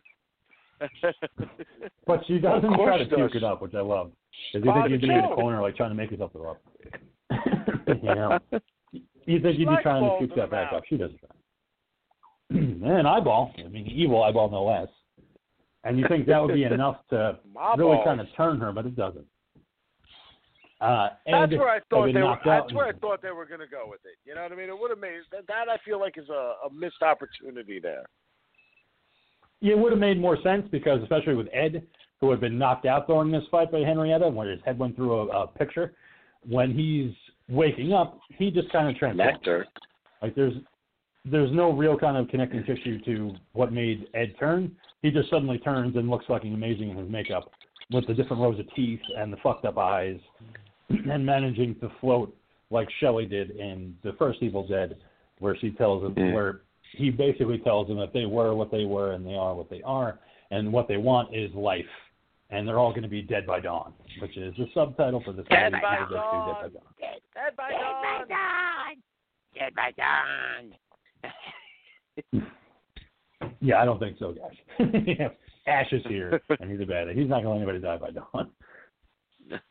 But 2.05 2.21
she 2.27 2.39
doesn't 2.39 2.73
try 2.73 2.97
to 2.97 3.05
does. 3.05 3.15
puke 3.15 3.35
it 3.35 3.43
up, 3.43 3.61
which 3.61 3.73
I 3.75 3.79
love. 3.81 4.11
Because 4.51 4.65
you 4.65 4.71
Bobby 4.71 4.89
think 4.89 5.01
you'd 5.03 5.07
be 5.09 5.13
in 5.13 5.21
the 5.21 5.35
corner, 5.35 5.61
like 5.61 5.75
trying 5.77 5.91
to 5.91 5.95
make 5.95 6.11
yourself 6.11 6.31
throw 6.33 6.51
up. 6.51 6.61
you 7.87 8.03
know, 8.15 8.39
you 9.25 9.39
think 9.39 9.57
you'd 9.59 9.69
be 9.69 9.75
trying 9.81 10.03
to 10.03 10.17
puke 10.19 10.35
that 10.35 10.51
back 10.51 10.71
mouth. 10.71 10.79
up. 10.79 10.83
She 10.89 10.97
doesn't 10.97 11.17
try. 11.19 11.29
and 12.49 13.07
eyeball. 13.07 13.53
I 13.63 13.69
mean, 13.69 13.87
evil 13.87 14.23
eyeball, 14.23 14.49
no 14.49 14.63
less. 14.65 14.89
And 15.83 15.99
you 15.99 16.05
think 16.07 16.25
that 16.27 16.41
would 16.41 16.53
be 16.53 16.63
enough 16.71 16.97
to 17.09 17.39
My 17.53 17.75
really 17.75 17.95
balls. 17.95 18.05
kind 18.05 18.21
of 18.21 18.27
turn 18.37 18.59
her, 18.59 18.71
but 18.71 18.85
it 18.85 18.95
doesn't. 18.95 19.25
Uh, 20.81 21.09
That's 21.25 21.51
where 21.53 21.69
I 21.69 21.79
thought 21.89 22.11
they 22.13 22.21
were. 22.21 22.37
That's 22.43 22.73
where 22.73 22.87
I 22.87 22.91
thought 22.91 23.21
they 23.21 23.31
were 23.31 23.45
going 23.45 23.61
to 23.61 23.67
go 23.67 23.85
with 23.87 24.01
it. 24.03 24.17
You 24.25 24.35
know 24.35 24.43
what 24.43 24.51
I 24.51 24.55
mean? 24.55 24.67
It 24.67 24.77
would 24.77 24.89
have 24.89 24.99
made 24.99 25.19
that. 25.31 25.47
That 25.47 25.69
I 25.69 25.77
feel 25.85 25.97
like 25.99 26.17
is 26.17 26.27
a, 26.27 26.55
a 26.67 26.73
missed 26.73 27.01
opportunity 27.01 27.79
there. 27.79 28.03
Yeah, 29.61 29.73
it 29.75 29.79
would 29.79 29.93
have 29.93 29.99
made 29.99 30.19
more 30.19 30.37
sense 30.43 30.67
because, 30.71 31.01
especially 31.01 31.35
with 31.35 31.47
Ed, 31.53 31.83
who 32.19 32.31
had 32.31 32.41
been 32.41 32.57
knocked 32.57 32.85
out 32.85 33.07
during 33.07 33.31
this 33.31 33.43
fight 33.49 33.71
by 33.71 33.79
Henrietta, 33.79 34.27
when 34.27 34.49
his 34.49 34.59
head 34.65 34.77
went 34.77 34.97
through 34.97 35.31
a, 35.31 35.43
a 35.43 35.47
picture, 35.47 35.93
when 36.45 36.73
he's 36.73 37.13
waking 37.47 37.93
up, 37.93 38.19
he 38.37 38.51
just 38.51 38.69
kind 38.71 38.89
of 38.89 38.97
transforms. 38.97 39.31
Nectar. 39.35 39.65
Like 40.21 40.35
there's 40.35 40.53
there's 41.25 41.51
no 41.51 41.71
real 41.71 41.97
kind 41.97 42.17
of 42.17 42.27
connecting 42.29 42.63
tissue 42.65 42.99
to 43.05 43.35
what 43.53 43.71
made 43.71 44.07
Ed 44.13 44.35
turn. 44.39 44.75
He 45.01 45.11
just 45.11 45.29
suddenly 45.29 45.57
turns 45.59 45.95
and 45.95 46.09
looks 46.09 46.25
fucking 46.27 46.53
amazing 46.53 46.89
in 46.89 46.97
his 46.97 47.09
makeup 47.09 47.51
with 47.91 48.05
the 48.07 48.13
different 48.13 48.41
rows 48.41 48.59
of 48.59 48.73
teeth 48.75 48.99
and 49.17 49.31
the 49.31 49.37
fucked 49.37 49.65
up 49.65 49.77
eyes 49.77 50.17
and 50.89 51.25
managing 51.25 51.75
to 51.79 51.91
float 52.01 52.35
like 52.69 52.87
Shelley 52.99 53.25
did 53.25 53.51
in 53.51 53.95
the 54.03 54.13
first 54.13 54.41
Evil 54.41 54.67
Dead, 54.67 54.97
where 55.39 55.55
she 55.57 55.71
tells 55.71 56.03
him 56.03 56.15
Mm. 56.15 56.33
where 56.33 56.61
he 56.91 57.09
basically 57.09 57.57
tells 57.59 57.87
them 57.87 57.97
that 57.97 58.13
they 58.13 58.25
were 58.25 58.53
what 58.55 58.71
they 58.71 58.85
were 58.85 59.13
and 59.13 59.25
they 59.25 59.35
are 59.35 59.53
what 59.55 59.69
they 59.69 59.81
are, 59.83 60.19
and 60.51 60.71
what 60.71 60.87
they 60.87 60.97
want 60.97 61.33
is 61.35 61.53
life, 61.53 61.85
and 62.49 62.67
they're 62.67 62.79
all 62.79 62.91
going 62.91 63.03
to 63.03 63.07
be 63.09 63.21
dead 63.21 63.45
by 63.45 63.59
dawn, 63.59 63.93
which 64.21 64.37
is 64.37 64.53
the 64.57 64.67
subtitle 64.73 65.21
for 65.23 65.33
this 65.33 65.45
Dead 65.49 65.71
movie, 65.71 65.81
by 65.81 65.95
Dead 65.95 66.07
2, 66.07 66.13
dawn. 66.13 66.71
Dead 66.99 67.55
by 67.55 67.69
Dawn. 67.71 67.81
Dead 67.81 67.95
by 68.01 68.25
dawn. 68.29 68.95
Dead 69.55 69.75
by 69.75 69.91
dawn. 69.97 70.75
Yeah, 73.59 73.81
I 73.81 73.85
don't 73.85 73.99
think 73.99 74.17
so, 74.19 74.33
guys. 74.33 74.89
Yeah, 75.05 75.29
Ash 75.67 75.91
is 75.91 76.01
here, 76.07 76.41
and 76.59 76.69
he's 76.69 76.81
a 76.81 76.85
bad. 76.85 77.07
He's 77.09 77.29
not 77.29 77.43
going 77.43 77.59
to 77.59 77.65
let 77.65 77.75
anybody 77.75 77.79
die 77.79 77.97
by 77.97 78.11
dawn. 78.11 78.49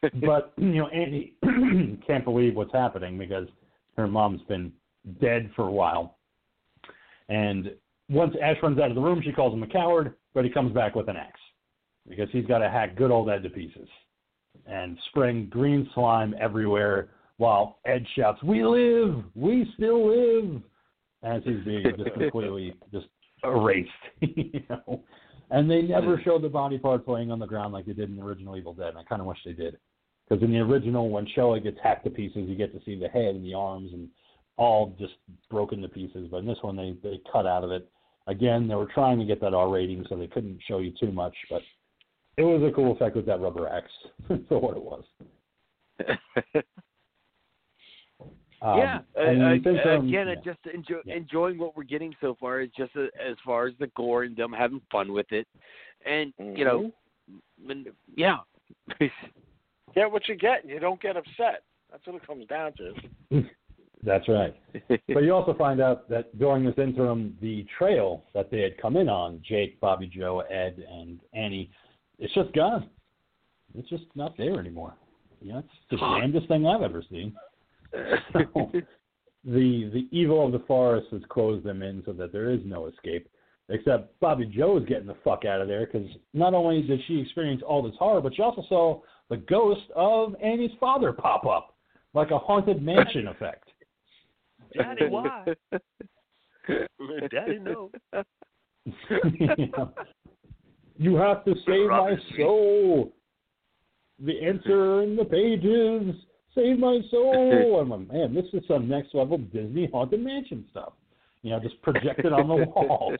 But 0.20 0.52
you 0.58 0.74
know, 0.74 0.88
Annie 0.88 1.34
can't 2.06 2.24
believe 2.24 2.54
what's 2.54 2.72
happening 2.72 3.18
because 3.18 3.48
her 3.96 4.06
mom's 4.06 4.42
been 4.42 4.72
dead 5.20 5.50
for 5.56 5.66
a 5.66 5.72
while. 5.72 6.18
And 7.28 7.72
once 8.10 8.34
Ash 8.42 8.56
runs 8.62 8.78
out 8.78 8.90
of 8.90 8.94
the 8.94 9.00
room, 9.00 9.22
she 9.24 9.32
calls 9.32 9.54
him 9.54 9.62
a 9.62 9.66
coward, 9.66 10.14
but 10.34 10.44
he 10.44 10.50
comes 10.50 10.72
back 10.72 10.94
with 10.94 11.08
an 11.08 11.16
axe 11.16 11.40
because 12.08 12.28
he's 12.32 12.46
got 12.46 12.58
to 12.58 12.68
hack 12.68 12.96
good 12.96 13.10
old 13.10 13.30
Ed 13.30 13.42
to 13.42 13.50
pieces 13.50 13.88
and 14.66 14.98
spraying 15.08 15.48
green 15.48 15.88
slime 15.94 16.34
everywhere 16.38 17.08
while 17.38 17.78
Ed 17.86 18.06
shouts, 18.14 18.42
"We 18.42 18.64
live, 18.64 19.24
we 19.34 19.70
still 19.74 20.06
live," 20.06 20.62
as 21.22 21.42
he's 21.44 21.64
being 21.64 21.84
just 21.96 22.12
completely 22.14 22.74
just 22.92 23.06
erased, 23.44 23.90
you 24.20 24.62
know. 24.68 25.02
And 25.50 25.70
they 25.70 25.82
never 25.82 26.20
showed 26.24 26.42
the 26.42 26.48
body 26.48 26.78
parts 26.78 27.06
laying 27.06 27.30
on 27.30 27.38
the 27.38 27.46
ground 27.46 27.74
like 27.74 27.84
they 27.84 27.92
did 27.92 28.08
in 28.08 28.16
the 28.16 28.22
original 28.22 28.56
Evil 28.56 28.72
Dead. 28.72 28.88
And 28.88 28.98
I 28.98 29.04
kind 29.04 29.20
of 29.20 29.26
wish 29.26 29.38
they 29.44 29.52
did, 29.52 29.76
because 30.28 30.42
in 30.42 30.50
the 30.50 30.58
original, 30.58 31.10
when 31.10 31.26
Shelley 31.34 31.60
gets 31.60 31.78
hacked 31.82 32.04
to 32.04 32.10
pieces, 32.10 32.48
you 32.48 32.56
get 32.56 32.72
to 32.72 32.84
see 32.84 32.98
the 32.98 33.08
head 33.08 33.34
and 33.34 33.44
the 33.44 33.54
arms 33.54 33.92
and 33.92 34.08
all 34.56 34.94
just 34.98 35.14
broken 35.50 35.82
to 35.82 35.88
pieces. 35.88 36.28
But 36.30 36.38
in 36.38 36.46
this 36.46 36.58
one, 36.62 36.76
they 36.76 36.96
they 37.02 37.20
cut 37.30 37.46
out 37.46 37.64
of 37.64 37.70
it. 37.70 37.88
Again, 38.28 38.68
they 38.68 38.74
were 38.74 38.88
trying 38.94 39.18
to 39.18 39.24
get 39.24 39.40
that 39.40 39.54
R 39.54 39.68
rating, 39.68 40.06
so 40.08 40.16
they 40.16 40.28
couldn't 40.28 40.60
show 40.66 40.78
you 40.78 40.92
too 40.98 41.12
much. 41.12 41.34
But 41.50 41.62
it 42.36 42.42
was 42.42 42.62
a 42.62 42.74
cool 42.74 42.92
effect 42.92 43.16
with 43.16 43.26
that 43.26 43.40
rubber 43.40 43.68
axe 43.68 43.90
for 44.48 44.58
what 44.58 44.76
it 44.76 44.82
was. 44.82 45.04
Um, 48.64 48.78
yeah, 48.78 49.00
uh, 49.18 49.20
and 49.22 49.42
uh, 49.42 49.48
you 49.50 49.62
think, 49.62 49.86
um, 49.86 50.06
again, 50.08 50.28
yeah. 50.28 50.34
just 50.44 50.60
enjoy, 50.72 51.00
Yeah. 51.04 51.16
enjoying 51.16 51.58
what 51.58 51.76
we're 51.76 51.82
getting 51.82 52.14
so 52.20 52.36
far 52.38 52.60
is 52.60 52.70
just 52.76 52.94
uh 52.96 53.06
as 53.20 53.36
far 53.44 53.66
as 53.66 53.74
the 53.80 53.88
gore 53.96 54.22
and 54.22 54.36
them 54.36 54.52
having 54.52 54.80
fun 54.90 55.12
with 55.12 55.30
it, 55.32 55.48
and 56.06 56.32
you 56.38 56.64
know, 56.64 56.92
and, 57.68 57.88
yeah, 58.16 58.38
Get 59.94 60.10
what 60.10 60.26
you 60.28 60.36
get, 60.36 60.62
and 60.62 60.70
you 60.70 60.80
don't 60.80 61.00
get 61.00 61.16
upset. 61.16 61.64
That's 61.90 62.06
what 62.06 62.16
it 62.16 62.26
comes 62.26 62.46
down 62.46 62.72
to. 62.78 63.44
That's 64.04 64.26
right. 64.28 64.54
but 64.88 65.22
you 65.22 65.32
also 65.34 65.54
find 65.54 65.80
out 65.80 66.08
that 66.08 66.36
during 66.38 66.64
this 66.64 66.74
interim, 66.78 67.36
the 67.40 67.64
trail 67.78 68.24
that 68.34 68.50
they 68.50 68.60
had 68.60 68.80
come 68.80 68.96
in 68.96 69.08
on, 69.08 69.40
Jake, 69.46 69.78
Bobby 69.80 70.06
Joe, 70.06 70.40
Ed, 70.40 70.82
and 70.90 71.20
Annie, 71.34 71.70
it's 72.18 72.32
just 72.34 72.52
gone. 72.52 72.88
It's 73.76 73.88
just 73.88 74.04
not 74.14 74.36
there 74.36 74.58
anymore. 74.58 74.94
You 75.40 75.52
know, 75.52 75.58
it's 75.58 75.68
the 75.90 75.98
Huh. 75.98 76.18
damnedest 76.20 76.48
thing 76.48 76.66
I've 76.66 76.82
ever 76.82 77.02
seen. 77.10 77.34
So, 78.32 78.70
the 79.44 79.90
the 79.92 80.06
evil 80.12 80.46
of 80.46 80.52
the 80.52 80.62
forest 80.68 81.08
has 81.10 81.22
closed 81.28 81.64
them 81.64 81.82
in 81.82 82.02
so 82.06 82.12
that 82.12 82.32
there 82.32 82.50
is 82.50 82.60
no 82.64 82.86
escape. 82.86 83.28
Except 83.68 84.18
Bobby 84.20 84.46
Joe 84.46 84.78
is 84.78 84.84
getting 84.84 85.06
the 85.06 85.16
fuck 85.24 85.44
out 85.44 85.60
of 85.60 85.68
there 85.68 85.86
because 85.86 86.08
not 86.34 86.54
only 86.54 86.82
did 86.82 87.00
she 87.06 87.20
experience 87.20 87.62
all 87.66 87.82
this 87.82 87.94
horror, 87.98 88.20
but 88.20 88.34
she 88.34 88.42
also 88.42 88.64
saw 88.68 89.00
the 89.30 89.36
ghost 89.38 89.90
of 89.96 90.34
Annie's 90.42 90.72
father 90.78 91.12
pop 91.12 91.46
up, 91.46 91.74
like 92.12 92.30
a 92.30 92.38
haunted 92.38 92.82
mansion 92.82 93.28
effect. 93.28 93.68
Daddy, 94.76 95.08
why? 95.08 95.44
Daddy, 97.30 97.58
no. 97.60 97.90
you, 98.84 99.72
you 100.96 101.14
have 101.16 101.44
to 101.44 101.54
save 101.66 101.88
my 101.88 102.16
soul. 102.36 103.12
The 104.18 104.38
answer 104.44 105.02
in 105.02 105.16
the 105.16 105.24
pages. 105.24 106.14
Save 106.54 106.78
my 106.78 107.00
soul. 107.10 107.80
I'm 107.80 107.90
like, 107.90 108.12
man, 108.12 108.34
this 108.34 108.44
is 108.52 108.62
some 108.68 108.88
next 108.88 109.14
level 109.14 109.38
Disney 109.38 109.88
haunted 109.92 110.20
mansion 110.22 110.64
stuff. 110.70 110.92
You 111.42 111.50
know, 111.50 111.60
just 111.60 111.80
projected 111.82 112.32
on 112.32 112.48
the 112.48 112.54
wall. 112.76 113.14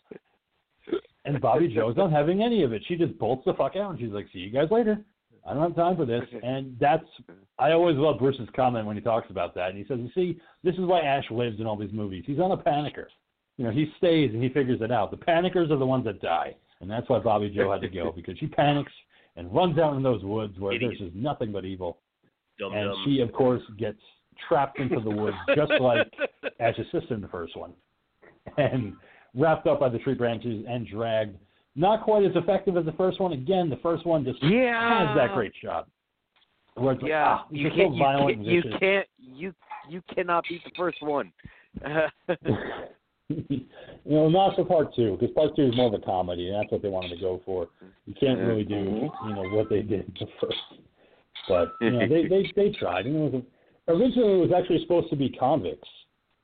And 1.25 1.41
Bobby 1.41 1.69
Joe's 1.69 1.97
not 1.97 2.11
having 2.13 2.43
any 2.43 2.63
of 2.63 2.73
it. 2.73 2.83
She 2.89 2.97
just 2.97 3.17
bolts 3.19 3.43
the 3.47 3.55
fuck 3.55 3.77
out 3.77 3.91
and 3.91 3.99
she's 3.99 4.11
like, 4.11 4.27
"See 4.33 4.41
you 4.41 4.51
guys 4.51 4.69
later. 4.71 4.99
I 5.47 5.55
don't 5.55 5.63
have 5.63 5.77
time 5.77 5.97
for 5.97 6.05
this." 6.05 6.23
And 6.43 6.77
that's 6.81 7.05
I 7.59 7.73
always 7.73 7.97
love 7.97 8.19
Bruce's 8.19 8.49
comment 8.57 8.87
when 8.87 8.97
he 8.97 9.03
talks 9.03 9.31
about 9.31 9.55
that. 9.55 9.71
And 9.71 9.79
he 9.79 9.85
says, 9.87 9.99
"You 10.01 10.11
see, 10.15 10.41
this 10.65 10.75
is 10.75 10.81
why 10.81 11.01
Ash 11.01 11.25
lives 11.31 11.61
in 11.61 11.67
all 11.67 11.77
these 11.77 11.93
movies. 11.93 12.25
He's 12.27 12.41
on 12.41 12.51
a 12.51 12.57
panicker. 12.57 13.07
You 13.57 13.65
know, 13.67 13.71
he 13.71 13.93
stays 13.99 14.31
and 14.33 14.43
he 14.43 14.49
figures 14.49 14.81
it 14.81 14.91
out. 14.91 15.11
The 15.11 15.17
panickers 15.17 15.71
are 15.71 15.77
the 15.79 15.87
ones 15.87 16.05
that 16.07 16.21
die, 16.21 16.57
and 16.81 16.91
that's 16.91 17.09
why 17.09 17.21
Bobby 17.21 17.51
Joe 17.51 17.71
had 17.71 17.83
to 17.83 17.89
go 17.89 18.11
because 18.11 18.37
she 18.39 18.47
panics 18.47 18.93
and 19.37 19.53
runs 19.55 19.79
out 19.79 19.95
in 19.95 20.03
those 20.03 20.25
woods 20.25 20.59
where 20.59 20.75
Idiot. 20.75 20.95
there's 20.99 21.11
just 21.11 21.17
nothing 21.17 21.53
but 21.53 21.65
evil. 21.65 21.99
And 22.59 22.95
she, 23.05 23.21
of 23.21 23.33
course, 23.33 23.63
gets 23.79 23.99
trapped 24.49 24.79
into 24.79 25.01
the 25.01 25.11
woods 25.11 25.37
just 25.55 25.73
like 25.81 26.13
Ash's 26.61 26.87
sister 26.93 27.15
in 27.15 27.21
the 27.21 27.29
first 27.29 27.57
one, 27.57 27.73
and 28.57 28.95
wrapped 29.35 29.67
up 29.67 29.81
by 29.81 29.89
the 29.89 29.99
tree 29.99 30.15
branches 30.15 30.65
and 30.69 30.87
dragged. 30.87 31.37
Not 31.75 32.03
quite 32.03 32.25
as 32.25 32.33
effective 32.35 32.77
as 32.77 32.85
the 32.85 32.93
first 32.93 33.19
one. 33.19 33.33
Again, 33.33 33.71
the 33.71 33.79
first 33.83 34.05
one 34.05 34.25
just 34.25 34.43
yeah, 34.43 35.09
has 35.09 35.17
that 35.17 35.35
great 35.35 35.53
shot. 35.63 35.89
Like, 36.77 36.99
Yeah, 37.03 37.39
ah, 37.39 37.47
you 37.51 37.71
can't, 37.71 37.95
so 37.99 38.29
you 38.29 38.37
can't, 38.37 38.45
you 38.45 38.63
can't, 38.79 39.07
you 39.19 39.55
you 39.89 40.03
cannot 40.15 40.45
beat 40.49 40.63
the 40.65 40.71
first 40.77 41.03
one. 41.03 41.33
you 43.29 43.67
know, 44.05 44.29
not 44.29 44.57
for 44.57 44.65
part 44.65 44.95
two, 44.95 45.17
because 45.19 45.35
part 45.35 45.55
two 45.57 45.65
is 45.65 45.77
more 45.77 45.89
of 45.89 45.95
a 45.95 46.05
comedy, 46.05 46.49
and 46.49 46.57
that's 46.57 46.71
what 46.71 46.83
they 46.83 46.89
wanted 46.89 47.11
to 47.11 47.21
go 47.21 47.41
for. 47.45 47.69
You 48.07 48.15
can't 48.19 48.39
really 48.41 48.65
do, 48.65 49.11
you 49.27 49.35
know, 49.35 49.49
what 49.51 49.69
they 49.69 49.83
did 49.83 50.13
the 50.19 50.27
first. 50.41 50.57
But 51.49 51.75
you 51.81 51.91
know, 51.91 52.07
they 52.09 52.27
they 52.29 52.51
they 52.55 52.71
tried. 52.71 53.07
And 53.07 53.17
it 53.17 53.19
was 53.33 53.43
a, 53.89 53.93
originally 53.93 54.35
it 54.39 54.49
was 54.49 54.53
actually 54.57 54.81
supposed 54.83 55.11
to 55.11 55.17
be 55.17 55.29
convicts. 55.31 55.89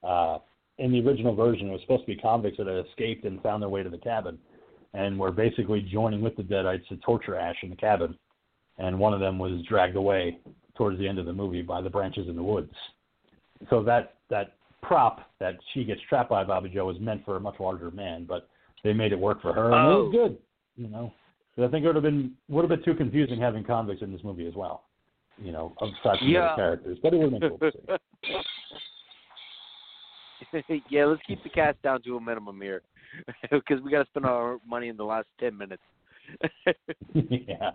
Uh, 0.03 0.39
in 0.79 0.93
the 0.93 1.01
original 1.01 1.35
version, 1.35 1.69
it 1.69 1.73
was 1.73 1.81
supposed 1.83 2.03
to 2.03 2.15
be 2.15 2.17
convicts 2.17 2.59
that 2.59 2.67
had 2.69 2.85
escaped 2.87 3.25
and 3.25 3.43
found 3.43 3.61
their 3.63 3.69
way 3.69 3.83
to 3.83 3.91
the 3.91 3.99
cabin, 3.99 4.39
and 4.95 5.19
were 5.19 5.33
basically 5.33 5.81
joining 5.83 6.21
with 6.21 6.37
the 6.37 6.43
Deadites 6.43 6.87
to 6.89 6.97
torture 6.99 7.37
Ash 7.37 7.57
in 7.63 7.71
the 7.71 7.77
cabin. 7.77 8.17
and 8.79 8.97
one 8.99 9.13
of 9.13 9.19
them 9.19 9.39
was 9.41 9.61
dragged 9.69 9.97
away 9.97 10.39
towards 10.77 10.99
the 11.01 11.09
end 11.09 11.19
of 11.19 11.27
the 11.27 11.33
movie 11.33 11.63
by 11.63 11.81
the 11.81 11.91
branches 11.91 12.29
in 12.29 12.37
the 12.37 12.43
woods. 12.43 12.73
So 13.71 13.83
that 13.83 14.15
that 14.31 14.55
prop 14.83 15.29
that 15.41 15.57
she 15.75 15.83
gets 15.85 16.01
trapped 16.09 16.31
by 16.31 16.45
Bobby 16.45 16.69
Joe 16.69 16.89
is 16.91 17.01
meant 17.01 17.25
for 17.25 17.37
a 17.37 17.41
much 17.41 17.59
larger 17.59 17.91
man, 17.91 18.25
but 18.25 18.49
they 18.85 18.93
made 18.93 19.11
it 19.13 19.19
work 19.19 19.43
for 19.43 19.53
her, 19.53 19.73
and 19.73 19.75
it 19.75 19.95
was 19.97 20.07
Oh. 20.09 20.11
good. 20.13 20.39
You 20.77 20.87
know, 20.89 21.13
I 21.61 21.67
think 21.67 21.83
it 21.85 21.87
would 21.89 21.97
have 21.97 22.05
been 22.05 22.37
would 22.49 22.63
have 22.63 22.69
been 22.69 22.85
too 22.85 22.95
confusing 22.97 23.41
having 23.41 23.65
convicts 23.65 24.03
in 24.03 24.13
this 24.13 24.23
movie 24.23 24.47
as 24.47 24.55
well. 24.55 24.85
You 25.41 25.53
know, 25.53 25.75
of 25.79 25.91
such 26.03 26.21
the 26.21 26.27
Yeah. 26.27 26.55
characters, 26.55 26.99
but 27.03 27.15
it 27.15 27.19
would 27.19 27.33
have 27.33 27.41
been 27.41 27.51
cool 27.51 27.59
to 27.59 27.73
see. 27.73 28.43
yeah, 30.91 31.05
let's 31.05 31.23
keep 31.27 31.43
the 31.43 31.49
cast 31.49 31.81
down 31.83 32.03
to 32.03 32.17
a 32.17 32.21
minimum 32.21 32.61
here, 32.61 32.83
because 33.51 33.81
we 33.83 33.91
got 33.91 34.03
to 34.03 34.09
spend 34.11 34.27
our 34.27 34.59
money 34.67 34.89
in 34.89 34.97
the 34.97 35.05
last 35.05 35.29
ten 35.39 35.57
minutes. 35.57 35.83
yeah, 37.15 37.73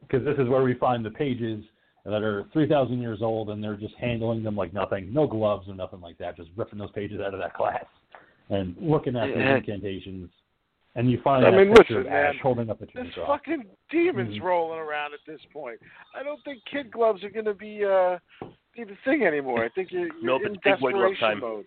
because 0.00 0.24
this 0.24 0.38
is 0.38 0.48
where 0.48 0.62
we 0.62 0.74
find 0.74 1.04
the 1.04 1.10
pages 1.10 1.64
that 2.04 2.22
are 2.22 2.44
3,000 2.52 3.00
years 3.00 3.20
old, 3.22 3.50
and 3.50 3.62
they're 3.62 3.76
just 3.76 3.94
handling 3.96 4.42
them 4.42 4.56
like 4.56 4.72
nothing, 4.72 5.12
no 5.12 5.26
gloves 5.26 5.68
or 5.68 5.74
nothing 5.74 6.00
like 6.00 6.16
that, 6.18 6.36
just 6.36 6.50
ripping 6.56 6.78
those 6.78 6.90
pages 6.92 7.20
out 7.20 7.34
of 7.34 7.40
that 7.40 7.54
class 7.54 7.84
and 8.50 8.74
looking 8.80 9.16
at 9.16 9.26
the 9.34 9.40
incantations. 9.56 10.30
And 10.98 11.08
you 11.08 11.20
find 11.22 11.46
I 11.46 11.52
that 11.52 11.56
mean, 11.56 11.72
picture 11.76 11.98
listen, 12.00 12.12
of 12.12 12.12
Ash 12.12 12.34
man, 12.34 12.42
holding 12.42 12.70
up 12.70 12.82
a 12.82 12.86
There's 12.92 13.06
chainsaw. 13.14 13.26
fucking 13.28 13.64
demons 13.88 14.36
Mhm. 14.36 14.42
rolling 14.42 14.80
around 14.80 15.14
at 15.14 15.20
this 15.28 15.40
point. 15.52 15.78
I 16.12 16.24
don't 16.24 16.42
think 16.42 16.64
kid 16.64 16.90
gloves 16.90 17.22
are 17.22 17.30
going 17.30 17.44
to 17.44 17.54
be 17.54 17.84
uh 17.84 18.18
be 18.74 18.82
the 18.82 18.96
thing 19.04 19.22
anymore. 19.24 19.64
I 19.64 19.68
think 19.68 19.92
you're, 19.92 20.06
you're 20.08 20.24
Nope, 20.24 20.42
in 20.46 20.54
it's 20.54 20.62
big 20.64 20.80
boy 20.80 20.90
glove 20.90 21.10
desperation 21.12 21.28
time. 21.28 21.40
mode. 21.40 21.66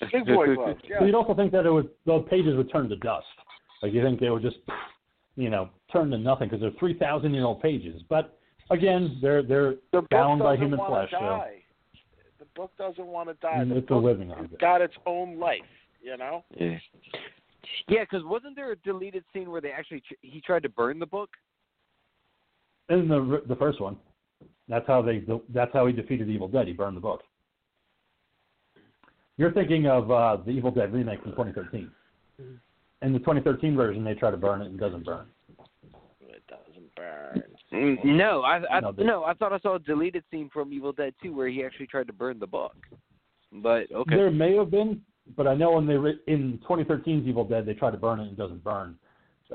Big 0.12 0.26
boy 0.26 0.54
gloves, 0.54 0.80
yeah. 0.84 0.98
So 0.98 1.06
you'd 1.06 1.14
also 1.14 1.32
think 1.34 1.52
that 1.52 1.64
it 1.64 1.70
would 1.70 1.88
those 2.04 2.26
pages 2.28 2.54
would 2.56 2.70
turn 2.70 2.90
to 2.90 2.96
dust. 2.96 3.26
Like 3.82 3.94
you 3.94 4.02
think 4.02 4.20
they 4.20 4.28
would 4.28 4.42
just, 4.42 4.58
you 5.36 5.48
know, 5.48 5.70
turn 5.90 6.10
to 6.10 6.18
nothing 6.18 6.48
because 6.48 6.60
they're 6.60 6.78
3,000 6.78 7.32
year 7.32 7.44
old 7.44 7.62
pages. 7.62 8.02
But 8.10 8.38
again, 8.70 9.18
they're 9.22 9.42
they're 9.42 9.70
the 9.92 10.02
book 10.02 10.10
bound 10.10 10.40
by 10.40 10.56
doesn't 10.56 10.62
human 10.64 10.78
wanna 10.80 11.06
flesh. 11.06 11.10
So 11.12 11.18
Die. 11.20 11.62
The 12.40 12.44
book 12.54 12.72
doesn't 12.76 13.06
want 13.06 13.30
to 13.30 13.34
die. 13.40 13.54
and 13.56 13.70
The 13.70 13.76
it's 13.76 13.86
a 13.90 13.94
book 13.94 14.04
living 14.04 14.28
has 14.28 14.46
got 14.60 14.82
its 14.82 14.94
own 15.06 15.38
life. 15.38 15.60
You 16.02 16.18
know. 16.18 16.44
Yeah, 16.54 16.78
yeah, 17.88 18.00
because 18.00 18.24
wasn't 18.24 18.56
there 18.56 18.72
a 18.72 18.76
deleted 18.76 19.24
scene 19.32 19.50
where 19.50 19.60
they 19.60 19.70
actually 19.70 20.00
tr- 20.00 20.14
he 20.20 20.40
tried 20.40 20.62
to 20.62 20.68
burn 20.68 20.98
the 20.98 21.06
book? 21.06 21.30
In 22.88 23.08
the 23.08 23.42
the 23.48 23.56
first 23.56 23.80
one, 23.80 23.96
that's 24.68 24.86
how 24.86 25.02
they 25.02 25.24
that's 25.50 25.72
how 25.72 25.86
he 25.86 25.92
defeated 25.92 26.28
Evil 26.28 26.48
Dead. 26.48 26.66
He 26.66 26.72
burned 26.72 26.96
the 26.96 27.00
book. 27.00 27.22
You're 29.36 29.52
thinking 29.52 29.86
of 29.86 30.10
uh, 30.10 30.36
the 30.44 30.52
Evil 30.52 30.70
Dead 30.70 30.92
remake 30.92 31.22
from 31.22 31.32
2013. 31.32 31.90
In 33.02 33.12
the 33.12 33.18
2013 33.18 33.76
version, 33.76 34.04
they 34.04 34.14
try 34.14 34.30
to 34.30 34.36
burn 34.36 34.62
it 34.62 34.66
and 34.66 34.76
it 34.76 34.80
doesn't 34.80 35.04
burn. 35.04 35.26
It 36.20 36.42
doesn't 36.48 36.94
burn. 36.94 37.42
Mm, 37.72 38.04
No, 38.04 38.42
I, 38.42 38.62
I 38.76 38.80
No, 38.80 38.92
no, 38.96 39.24
I 39.24 39.34
thought 39.34 39.52
I 39.52 39.58
saw 39.58 39.74
a 39.74 39.78
deleted 39.78 40.24
scene 40.30 40.48
from 40.52 40.72
Evil 40.72 40.92
Dead 40.92 41.14
2 41.22 41.34
where 41.34 41.48
he 41.48 41.64
actually 41.64 41.88
tried 41.88 42.06
to 42.06 42.12
burn 42.12 42.38
the 42.38 42.46
book. 42.46 42.76
But 43.52 43.90
okay, 43.92 44.16
There 44.16 44.30
may 44.30 44.56
have 44.56 44.70
been, 44.70 45.00
but 45.36 45.46
I 45.46 45.54
know 45.54 45.72
when 45.72 45.86
they 45.86 45.96
re- 45.96 46.20
in 46.26 46.60
2013's 46.68 47.26
Evil 47.26 47.44
Dead, 47.44 47.66
they 47.66 47.74
tried 47.74 47.92
to 47.92 47.96
burn 47.96 48.20
it 48.20 48.24
and 48.24 48.32
it 48.32 48.38
doesn't 48.38 48.62
burn. 48.62 48.96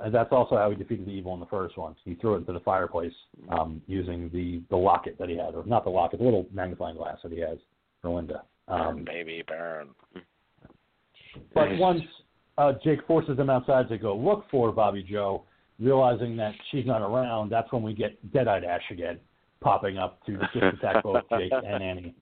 And 0.01 0.13
that's 0.13 0.31
also 0.31 0.55
how 0.55 0.69
he 0.69 0.75
defeated 0.75 1.07
the 1.07 1.11
evil 1.11 1.33
in 1.33 1.39
the 1.39 1.45
first 1.47 1.77
one. 1.77 1.95
He 2.05 2.15
threw 2.15 2.35
it 2.35 2.39
into 2.39 2.53
the 2.53 2.59
fireplace 2.59 3.13
um, 3.49 3.81
using 3.87 4.29
the 4.31 4.61
the 4.69 4.75
locket 4.75 5.17
that 5.19 5.29
he 5.29 5.37
had, 5.37 5.55
or 5.55 5.65
not 5.65 5.83
the 5.83 5.89
locket, 5.89 6.19
the 6.19 6.25
little 6.25 6.45
magnifying 6.53 6.95
glass 6.95 7.17
that 7.23 7.31
he 7.31 7.39
has 7.39 7.57
for 8.01 8.11
Linda. 8.11 8.43
Um, 8.67 9.03
baby, 9.03 9.43
burn. 9.47 9.89
But 11.53 11.75
once 11.77 12.01
uh, 12.57 12.73
Jake 12.83 13.05
forces 13.07 13.35
them 13.35 13.49
outside 13.49 13.89
to 13.89 13.97
go 13.97 14.15
look 14.15 14.45
for 14.51 14.71
Bobby 14.71 15.03
Joe, 15.03 15.43
realizing 15.79 16.37
that 16.37 16.53
she's 16.71 16.85
not 16.85 17.01
around, 17.01 17.49
that's 17.49 17.71
when 17.71 17.81
we 17.81 17.93
get 17.93 18.31
Dead-eyed 18.31 18.63
Ash 18.63 18.83
again 18.91 19.19
popping 19.61 19.97
up 19.97 20.23
to 20.25 20.37
just 20.53 20.55
attack 20.55 21.03
both 21.03 21.23
Jake 21.37 21.51
and 21.51 21.83
Annie. 21.83 22.15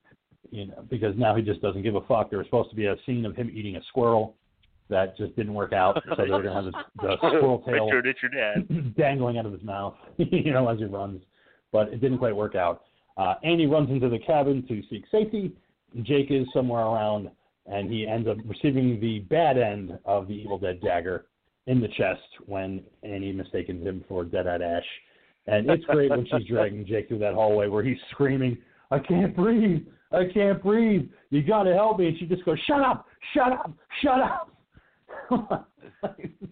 You 0.49 0.68
know, 0.68 0.86
because 0.90 1.14
now 1.18 1.36
he 1.36 1.41
just 1.41 1.61
doesn't 1.61 1.84
give 1.84 1.95
a 1.95 2.02
fuck. 2.02 2.30
There 2.30 2.40
was 2.40 2.48
supposed 2.48 2.69
to 2.69 2.76
be 2.76 2.86
a 2.86 2.95
scene 3.06 3.26
of 3.26 3.36
him 3.36 3.52
eating 3.53 3.76
a 3.76 3.82
squirrel 3.90 4.36
that 4.90 5.18
just 5.18 5.36
didn't 5.36 5.53
work 5.53 5.74
out, 5.74 6.02
so 6.07 6.15
they 6.15 6.30
were 6.30 6.41
gonna 6.41 6.64
have 6.64 6.65
the, 6.65 6.72
the 7.02 7.18
squirrel 7.18 7.61
tail 7.65 7.86
Richard, 7.86 8.07
it's 8.07 8.19
your 8.22 8.32
dad. 8.32 8.95
dangling 8.98 9.38
out 9.38 9.45
of 9.45 9.52
his 9.52 9.64
mouth, 9.64 9.95
you 10.18 10.52
know, 10.52 10.69
as 10.69 10.80
he 10.80 10.86
runs. 10.86 11.22
But 11.72 11.90
it 11.90 11.99
didn't 11.99 12.19
quite 12.19 12.36
work 12.36 12.56
out. 12.56 12.84
Uh, 13.18 13.36
Annie 13.44 13.65
runs 13.65 13.90
into 13.90 14.10
the 14.10 14.19
cabin 14.19 14.65
to 14.68 14.82
seek 14.90 15.03
safety. 15.11 15.52
Jake 16.03 16.32
is 16.32 16.48
somewhere 16.53 16.84
around, 16.84 17.30
and 17.65 17.91
he 17.91 18.07
ends 18.07 18.28
up 18.28 18.38
receiving 18.45 18.99
the 18.99 19.19
bad 19.19 19.57
end 19.57 19.98
of 20.06 20.28
the 20.28 20.34
Evil 20.34 20.57
Dead 20.57 20.80
dagger 20.82 21.26
in 21.65 21.82
the 21.82 21.88
chest 21.90 22.22
when 22.45 22.82
Annie 23.03 23.34
mistakes 23.34 23.69
him 23.69 24.06
for 24.07 24.24
Dead-Eyed 24.24 24.61
Ash. 24.61 24.86
And 25.48 25.69
it's 25.69 25.84
great 25.86 26.10
when 26.10 26.26
she's 26.26 26.48
dragging 26.48 26.86
Jake 26.86 27.07
through 27.07 27.19
that 27.19 27.34
hallway 27.34 27.68
where 27.68 27.84
he's 27.84 27.98
screaming, 28.11 28.57
I 28.91 28.99
can't 28.99 29.36
breathe. 29.36 29.86
I 30.12 30.24
can't 30.34 30.62
breathe. 30.62 31.10
You 31.30 31.44
got 31.44 31.64
to 31.64 31.74
help 31.74 32.00
me. 32.00 32.08
And 32.08 32.18
she 32.18 32.26
just 32.26 32.46
goes, 32.46 32.58
Shut 32.66 32.82
up. 32.82 33.06
Shut 33.34 33.52
up. 33.52 33.72
Shut 34.02 34.20
up. 34.22 34.54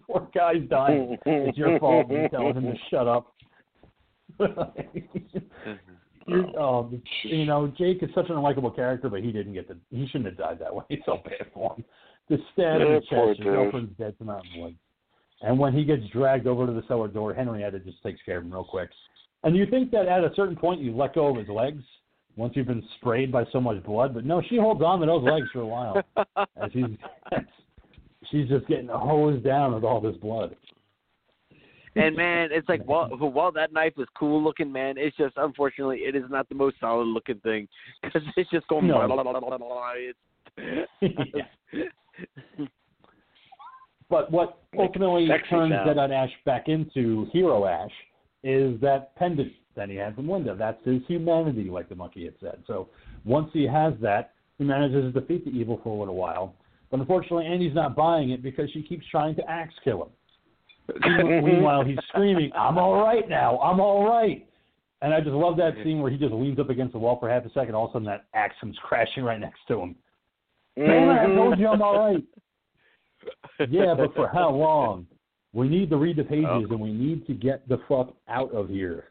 Poor 0.06 0.28
guy's 0.34 0.68
dying. 0.68 1.16
It's 1.24 1.56
your 1.56 1.78
fault. 1.78 2.10
You 2.10 2.28
telling 2.28 2.54
him 2.54 2.64
to 2.64 2.74
shut 2.90 3.06
up. 3.08 3.32
oh, 6.58 6.80
um, 6.80 7.02
you 7.22 7.46
know, 7.46 7.72
Jake 7.78 8.02
is 8.02 8.10
such 8.14 8.28
an 8.28 8.36
unlikable 8.36 8.74
character, 8.74 9.08
but 9.08 9.22
he 9.22 9.32
didn't 9.32 9.54
get 9.54 9.68
the. 9.68 9.76
He 9.90 10.06
shouldn't 10.08 10.26
have 10.26 10.36
died 10.36 10.58
that 10.60 10.74
way. 10.74 10.84
It's 10.90 11.06
so 11.06 11.20
bad 11.24 11.46
for 11.54 11.74
him. 11.76 11.84
The 12.28 12.38
stab 12.52 12.80
in 12.80 12.94
the 12.94 13.00
chest, 13.08 13.38
dude. 13.38 13.46
girlfriend's 13.46 13.96
dead 13.96 14.14
from 14.18 14.30
out 14.30 14.42
blood. 14.56 14.74
And 15.42 15.58
when 15.58 15.72
he 15.72 15.84
gets 15.84 16.02
dragged 16.12 16.46
over 16.46 16.66
to 16.66 16.72
the 16.72 16.82
cellar 16.88 17.08
door, 17.08 17.34
Henrietta 17.34 17.78
just 17.80 18.02
takes 18.02 18.20
care 18.22 18.38
of 18.38 18.44
him 18.44 18.52
real 18.52 18.64
quick. 18.64 18.90
And 19.44 19.54
you 19.54 19.66
think 19.66 19.90
that 19.92 20.08
at 20.08 20.24
a 20.24 20.32
certain 20.34 20.56
point 20.56 20.80
you 20.80 20.96
let 20.96 21.14
go 21.14 21.26
of 21.26 21.36
his 21.36 21.48
legs 21.48 21.84
once 22.36 22.52
you've 22.54 22.66
been 22.66 22.84
sprayed 22.96 23.32
by 23.32 23.44
so 23.52 23.60
much 23.60 23.82
blood, 23.82 24.14
but 24.14 24.24
no, 24.24 24.42
she 24.48 24.56
holds 24.56 24.82
on 24.82 25.00
to 25.00 25.06
those 25.06 25.24
legs 25.24 25.46
for 25.52 25.60
a 25.60 25.66
while 25.66 26.02
as 26.62 26.70
he's 26.72 26.84
she's 28.30 28.48
just 28.48 28.66
getting 28.66 28.88
hosed 28.88 29.44
down 29.44 29.74
with 29.74 29.84
all 29.84 30.00
this 30.00 30.16
blood. 30.16 30.54
and 31.96 32.14
man, 32.14 32.50
it's 32.52 32.68
like 32.68 32.84
while 32.84 33.08
while 33.18 33.52
that 33.52 33.72
knife 33.72 33.94
is 33.98 34.06
cool 34.18 34.42
looking, 34.42 34.70
man, 34.70 34.96
it's 34.98 35.16
just 35.16 35.34
unfortunately 35.36 35.98
it 35.98 36.14
is 36.14 36.24
not 36.30 36.48
the 36.48 36.54
most 36.54 36.76
solid 36.80 37.06
looking 37.06 37.40
thing 37.40 37.66
because 38.02 38.22
it's 38.36 38.50
just 38.50 38.66
going. 38.68 38.86
No. 38.86 39.06
Blah, 39.06 39.22
blah, 39.22 39.22
blah, 39.22 39.40
blah, 39.40 39.58
blah, 39.58 39.58
blah. 39.58 39.92
It's, 39.96 40.18
But 44.08 44.30
what 44.30 44.58
ultimately 44.78 45.28
turns. 45.50 45.72
Dead 45.84 45.98
on 45.98 46.12
Ash 46.12 46.30
back 46.44 46.68
into 46.68 47.26
Hero 47.32 47.66
Ash 47.66 47.90
is 48.44 48.80
that 48.80 49.16
pendant 49.16 49.52
that 49.76 49.88
he 49.88 49.96
had 49.96 50.14
from 50.14 50.28
Linda. 50.28 50.56
That's 50.58 50.82
his 50.84 51.02
humanity, 51.06 51.70
like 51.70 51.88
the 51.88 51.94
monkey 51.94 52.24
had 52.24 52.34
said. 52.40 52.62
So 52.66 52.88
once 53.24 53.50
he 53.52 53.66
has 53.66 53.94
that, 54.00 54.32
he 54.58 54.64
manages 54.64 55.12
to 55.12 55.20
defeat 55.20 55.44
the 55.44 55.50
evil 55.50 55.80
for 55.84 55.94
a 55.94 55.98
little 55.98 56.16
while. 56.16 56.54
But 56.90 57.00
unfortunately, 57.00 57.46
Andy's 57.46 57.74
not 57.74 57.94
buying 57.94 58.30
it 58.30 58.42
because 58.42 58.70
she 58.72 58.82
keeps 58.82 59.04
trying 59.10 59.34
to 59.36 59.50
axe 59.50 59.74
kill 59.84 60.04
him. 60.04 60.08
Meanwhile, 61.44 61.84
he's 61.84 61.98
screaming, 62.08 62.50
"I'm 62.54 62.78
all 62.78 63.02
right 63.02 63.28
now. 63.28 63.58
I'm 63.58 63.80
all 63.80 64.08
right." 64.08 64.46
And 65.02 65.12
I 65.12 65.20
just 65.20 65.32
love 65.32 65.56
that 65.58 65.74
scene 65.84 66.00
where 66.00 66.10
he 66.10 66.16
just 66.16 66.32
leans 66.32 66.58
up 66.58 66.70
against 66.70 66.92
the 66.92 66.98
wall 66.98 67.18
for 67.18 67.28
half 67.28 67.44
a 67.44 67.50
second. 67.50 67.74
All 67.74 67.84
of 67.84 67.90
a 67.90 67.92
sudden, 67.94 68.06
that 68.06 68.26
axe 68.34 68.54
comes 68.60 68.76
crashing 68.82 69.24
right 69.24 69.38
next 69.38 69.60
to 69.68 69.80
him. 69.80 69.96
It! 70.76 70.84
I 70.84 70.92
mm-hmm. 70.92 71.36
told 71.36 71.58
you 71.58 71.68
I'm 71.68 71.82
all 71.82 71.98
right. 71.98 72.24
Yeah, 73.70 73.94
but 73.96 74.14
for 74.14 74.28
how 74.28 74.50
long? 74.50 75.06
We 75.52 75.68
need 75.68 75.90
to 75.90 75.96
read 75.96 76.16
the 76.16 76.24
pages, 76.24 76.46
Oh. 76.48 76.64
and 76.70 76.80
we 76.80 76.92
need 76.92 77.26
to 77.26 77.34
get 77.34 77.66
the 77.68 77.78
fuck 77.88 78.14
out 78.28 78.52
of 78.52 78.68
here 78.68 79.08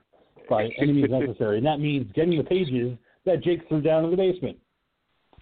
by 0.50 0.70
any 0.78 0.94
means 0.94 1.10
necessary. 1.10 1.58
And 1.58 1.66
that 1.66 1.80
means 1.80 2.12
getting 2.14 2.38
the 2.38 2.44
pages 2.44 2.98
that 3.26 3.44
Jake 3.44 3.68
threw 3.68 3.82
down 3.82 4.06
in 4.06 4.12
the 4.12 4.18
basement. 4.18 4.58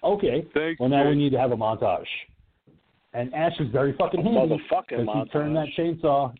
Okay. 0.04 0.46
Thanks, 0.54 0.80
Well, 0.80 0.90
now 0.90 1.08
we 1.08 1.16
need 1.16 1.32
to 1.32 1.40
have 1.40 1.52
a 1.52 1.58
montage. 1.58 2.06
And 3.14 3.34
Ash 3.34 3.54
is 3.60 3.70
very 3.72 3.96
fucking 3.98 4.24
handy 4.24 4.40
Motherfucking 4.40 5.06
because 5.06 5.24
he 5.24 5.30
turned 5.30 5.56
that 5.56 5.68
chainsaw 5.78 6.34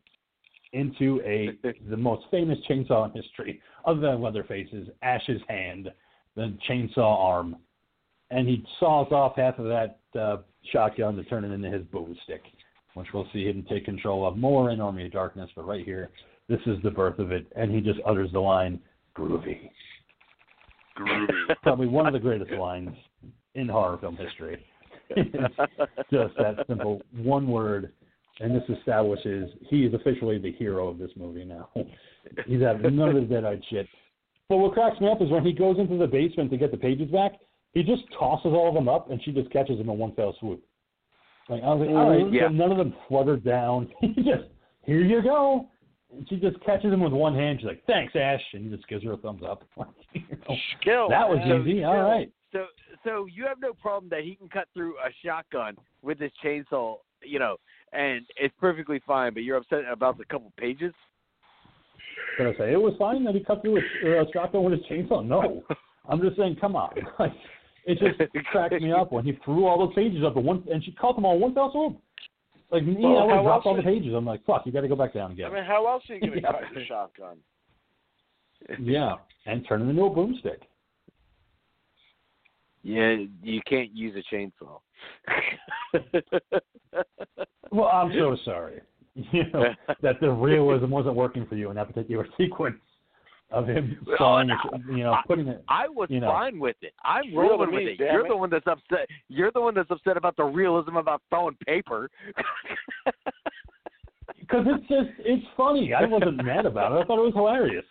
into 0.74 1.22
a 1.24 1.52
the 1.90 1.98
most 1.98 2.26
famous 2.32 2.58
chainsaw 2.70 3.06
in 3.06 3.22
history, 3.22 3.62
other 3.86 4.02
than 4.02 4.22
Leatherface's 4.22 4.88
Ash's 5.02 5.42
hand, 5.48 5.92
the 6.36 6.58
chainsaw 6.68 7.20
arm, 7.20 7.56
and 8.32 8.48
he 8.48 8.66
saws 8.80 9.08
off 9.12 9.34
half 9.38 9.60
of 9.60 9.66
that 9.66 10.00
uh, 10.20 10.38
shotgun 10.72 11.16
to 11.16 11.24
turn 11.26 11.44
it 11.46 11.52
into 11.52 11.70
his 11.70 11.84
boom 11.84 12.18
stick, 12.24 12.42
which 12.96 13.08
we'll 13.14 13.28
see 13.32 13.46
him 13.46 13.66
take 13.70 13.86
control 13.86 14.28
of 14.28 14.36
more 14.38 14.72
in 14.72 14.82
Army 14.82 15.06
of 15.06 15.12
Darkness. 15.12 15.50
But 15.56 15.68
right 15.68 15.86
here, 15.86 16.10
this 16.50 16.60
is 16.66 16.78
the 16.84 16.92
birth 16.92 17.20
of 17.20 17.32
it, 17.32 17.46
and 17.56 17.72
he 17.72 17.82
just 17.82 18.00
utters 18.06 18.32
the 18.32 18.40
line 18.40 18.80
"groovy." 19.18 19.70
Groovy. 20.98 21.28
Probably 21.64 21.88
one 21.88 22.06
of 22.06 22.14
the 22.14 22.20
greatest 22.20 22.52
lines 22.52 22.96
in 23.56 23.68
horror 23.68 23.98
film 23.98 24.16
history. 24.16 24.64
just 25.16 26.36
that 26.38 26.66
simple 26.68 27.02
one 27.16 27.48
word, 27.48 27.92
and 28.40 28.56
this 28.56 28.64
establishes 28.78 29.50
he 29.70 29.86
is 29.86 29.94
officially 29.94 30.38
the 30.38 30.52
hero 30.54 30.88
of 30.88 30.98
this 30.98 31.12
movie 31.16 31.46
now. 31.46 31.70
He's 32.48 32.62
having 32.62 32.96
none 32.96 33.10
of 33.10 33.16
his 33.16 33.30
dead-eyed 33.30 33.62
shit. 33.70 33.88
But 34.50 34.58
what 34.58 34.74
cracks 34.74 35.00
me 35.00 35.10
up 35.10 35.22
is 35.22 35.30
when 35.30 35.46
he 35.46 35.52
goes 35.54 35.78
into 35.78 35.98
the 35.98 36.08
basement 36.08 36.52
to 36.52 36.58
get 36.58 36.72
the 36.72 36.78
pages 36.78 37.12
back, 37.12 37.34
he 37.74 37.84
just 37.84 38.04
tosses 38.18 38.54
all 38.54 38.70
of 38.70 38.76
them 38.76 38.88
up, 38.88 39.10
and 39.10 39.22
she 39.24 39.32
just 39.32 39.52
catches 39.52 39.78
them 39.78 39.90
in 39.90 39.98
one 39.98 40.14
fell 40.16 40.36
swoop. 40.40 40.64
Like 41.50 41.64
I 41.64 41.74
was 41.74 41.86
like, 41.86 41.96
all 41.96 42.10
right, 42.10 42.22
mm-hmm. 42.22 42.34
Yeah. 42.34 42.48
so 42.48 42.54
none 42.54 42.72
of 42.72 42.78
them 42.78 42.94
flutter 43.08 43.36
down. 43.38 43.90
He 44.00 44.14
just 44.16 44.46
here 44.86 45.02
you 45.02 45.22
go, 45.22 45.70
and 46.16 46.28
she 46.30 46.38
just 46.38 46.60
catches 46.66 46.94
him 46.94 47.02
with 47.02 47.14
one 47.14 47.36
hand. 47.36 47.60
She's 47.60 47.68
like, 47.68 47.84
"Thanks, 47.86 48.16
Ash," 48.16 48.42
and 48.54 48.66
he 48.66 48.76
just 48.76 48.88
gives 48.88 49.04
her 49.04 49.14
a 49.14 49.18
thumbs 49.18 49.42
up. 49.48 49.64
you 50.14 50.22
know, 50.48 50.56
Skill. 50.80 51.10
that 51.10 51.28
was 51.28 51.40
man. 51.40 51.62
easy. 51.62 51.84
All 51.84 52.02
right. 52.02 52.32
So 52.52 52.66
so 53.04 53.26
you 53.26 53.46
have 53.46 53.60
no 53.60 53.74
problem 53.74 54.10
that 54.10 54.24
he 54.24 54.36
can 54.36 54.50
cut 54.50 54.68
through 54.74 54.96
a 54.98 55.10
shotgun 55.26 55.76
with 56.02 56.20
his 56.20 56.32
chainsaw, 56.44 56.98
you 57.24 57.40
know, 57.40 57.58
and 57.92 58.26
it's 58.38 58.54
perfectly 58.60 59.02
fine. 59.06 59.34
But 59.34 59.44
you're 59.44 59.58
upset 59.58 59.82
about 59.92 60.18
the 60.18 60.26
couple 60.26 60.52
pages. 60.58 60.94
Did 62.38 62.48
I 62.48 62.58
say 62.58 62.74
it 62.74 62.82
was 62.82 62.94
fine 62.98 63.24
that 63.26 63.36
he 63.36 63.44
cut 63.44 63.62
through 63.62 63.78
a, 63.78 64.08
a 64.08 64.22
uh, 64.22 64.26
shotgun 64.34 64.64
with 64.64 64.74
his 64.74 64.82
chainsaw? 64.90 65.26
No, 65.26 65.64
I'm 66.10 66.22
just 66.22 66.38
saying, 66.38 66.58
come 66.60 66.76
on. 66.76 66.94
Like, 67.20 67.34
it 67.86 68.00
just 68.00 68.46
cracked 68.46 68.82
me 68.82 68.94
up 68.94 69.12
when 69.12 69.26
he 69.26 69.38
threw 69.44 69.66
all 69.66 69.78
those 69.78 69.94
pages 69.94 70.24
up 70.24 70.38
at 70.38 70.44
one, 70.44 70.64
and 70.72 70.82
she 70.84 70.94
caught 70.94 71.16
them 71.16 71.26
all 71.26 71.38
one 71.38 71.54
fell 71.54 71.70
swoop. 71.74 72.00
Like 72.74 72.86
me, 72.86 72.96
Well, 73.00 73.20
I 73.20 73.24
would 73.26 73.30
how 73.30 73.36
have 73.38 73.46
dropped 73.46 73.66
all 73.68 73.76
the 73.76 73.84
pages. 73.84 74.14
I'm 74.16 74.26
like, 74.26 74.44
fuck, 74.46 74.64
you 74.66 74.72
got 74.72 74.82
to 74.82 74.88
go 74.88 74.96
back 74.96 75.14
down 75.14 75.32
again. 75.32 75.46
I 75.46 75.50
again. 75.50 75.62
mean, 75.62 75.70
how 75.70 75.88
else 75.88 76.04
are 76.10 76.16
you 76.16 76.22
going 76.28 76.34
to 76.34 76.42
Yeah. 76.42 76.52
cut 76.52 76.62
the 76.74 76.86
shotgun? 76.86 77.38
Yeah, 78.80 79.16
and 79.46 79.66
turn 79.68 79.82
it 79.84 79.90
into 79.90 80.02
a 80.04 80.10
boomstick. 80.10 80.58
Yeah, 82.82 83.16
you 83.44 83.62
can't 83.70 83.96
use 83.96 84.16
a 84.16 84.36
chainsaw. 84.36 84.80
Well, 87.72 87.88
I'm 87.88 88.12
so 88.18 88.36
sorry. 88.44 88.82
You 89.16 89.44
know 89.54 89.66
that 90.02 90.20
the 90.22 90.30
realism 90.32 90.90
wasn't 90.90 91.16
working 91.16 91.46
for 91.46 91.56
you 91.56 91.70
in 91.70 91.76
that 91.76 91.88
particular 91.88 92.26
sequence 92.38 92.78
of 93.54 93.68
him 93.68 93.98
Well, 94.06 94.16
sawing, 94.18 94.48
no, 94.48 94.56
you 94.96 95.04
know, 95.04 95.16
putting 95.28 95.48
it. 95.48 95.64
I 95.70 95.88
was 95.88 96.10
You 96.10 96.20
know. 96.20 96.28
fine 96.28 96.60
with 96.60 96.76
it. 96.82 96.94
I'm 97.06 97.34
rolling 97.36 97.70
me, 97.72 97.78
with 97.78 97.88
it. 97.94 98.00
You're 98.00 98.26
it. 98.26 98.30
the 98.30 98.36
one 98.36 98.50
that's 98.50 98.68
upset. 98.68 99.08
You're 99.30 99.52
the 99.52 99.62
one 99.62 99.76
that's 99.76 99.92
upset 99.92 100.18
about 100.18 100.36
the 100.36 100.44
realism 100.44 100.98
about 100.98 101.22
throwing 101.30 101.56
paper. 101.66 102.10
Because 104.40 104.66
it's 104.68 104.88
just, 104.88 105.10
it's 105.20 105.46
funny. 105.56 105.94
I 105.94 106.06
wasn't 106.06 106.44
mad 106.44 106.66
about 106.66 106.92
it. 106.92 106.96
I 107.02 107.06
thought 107.06 107.18
it 107.18 107.26
was 107.26 107.34
hilarious. 107.34 107.86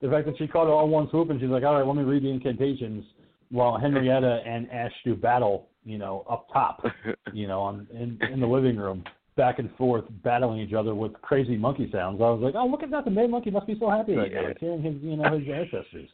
The 0.00 0.08
fact 0.08 0.26
that 0.26 0.38
she 0.38 0.46
caught 0.46 0.66
it 0.68 0.70
all 0.70 0.88
one 0.88 1.08
swoop 1.10 1.30
and 1.30 1.40
she's 1.40 1.48
like, 1.50 1.64
all 1.64 1.74
right, 1.74 1.86
let 1.86 1.96
me 1.96 2.04
read 2.04 2.22
the 2.22 2.28
incantations 2.30 3.04
while 3.50 3.76
Henrietta 3.76 4.40
and 4.46 4.70
Ash 4.70 4.92
do 5.04 5.14
battle, 5.14 5.68
you 5.84 5.98
know, 5.98 6.24
up 6.30 6.46
top, 6.52 6.84
you 7.32 7.46
know, 7.48 7.60
on 7.60 7.86
in, 7.92 8.18
in 8.32 8.40
the 8.40 8.46
living 8.46 8.76
room, 8.76 9.04
back 9.36 9.58
and 9.58 9.70
forth, 9.76 10.04
battling 10.24 10.60
each 10.60 10.72
other 10.72 10.94
with 10.94 11.12
crazy 11.20 11.56
monkey 11.56 11.88
sounds. 11.92 12.20
I 12.20 12.30
was 12.30 12.40
like, 12.42 12.54
oh, 12.56 12.66
look 12.66 12.82
at 12.82 12.90
that. 12.90 13.04
The 13.04 13.10
mad 13.10 13.30
monkey 13.30 13.50
must 13.50 13.66
be 13.66 13.76
so 13.78 13.90
happy 13.90 14.14
right 14.14 14.32
now. 14.32 14.40
Yeah. 14.40 14.48
He's 14.48 14.56
hearing 14.60 14.82
his, 14.82 14.94
you 15.02 15.16
know, 15.16 15.38
his 15.38 15.48
ancestors, 15.48 16.08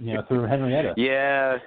you 0.00 0.14
know, 0.14 0.22
through 0.28 0.44
Henrietta. 0.44 0.94
yeah, 0.96 1.58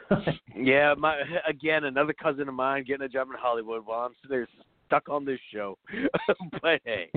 yeah. 0.55 0.93
My 0.97 1.21
again, 1.47 1.83
another 1.83 2.13
cousin 2.13 2.47
of 2.47 2.53
mine 2.53 2.85
getting 2.87 3.05
a 3.05 3.09
job 3.09 3.27
in 3.29 3.37
Hollywood 3.37 3.85
while 3.85 3.99
I'm 3.99 4.13
sitting 4.21 4.37
there 4.37 4.47
stuck 4.87 5.09
on 5.09 5.25
this 5.25 5.39
show. 5.53 5.77
but 6.61 6.81
hey, 6.85 7.09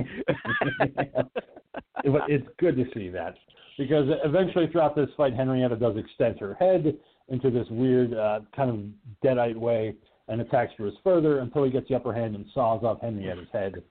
it's 2.04 2.48
good 2.58 2.76
to 2.76 2.84
see 2.92 3.08
that 3.10 3.36
because 3.78 4.08
eventually 4.24 4.66
throughout 4.70 4.96
this 4.96 5.08
fight, 5.16 5.34
Henrietta 5.34 5.76
does 5.76 5.96
extend 5.96 6.38
her 6.40 6.54
head 6.54 6.94
into 7.28 7.50
this 7.50 7.66
weird 7.70 8.12
uh, 8.14 8.40
kind 8.54 8.70
of 8.70 8.80
deadite 9.24 9.56
way 9.56 9.94
and 10.30 10.40
attacks 10.40 10.72
Bruce 10.78 10.94
further 11.02 11.40
until 11.40 11.64
he 11.64 11.70
gets 11.70 11.88
the 11.88 11.94
upper 11.96 12.14
hand 12.14 12.34
and 12.36 12.46
saws 12.54 12.82
off 12.84 13.00
Henrietta's 13.02 13.48
head. 13.52 13.82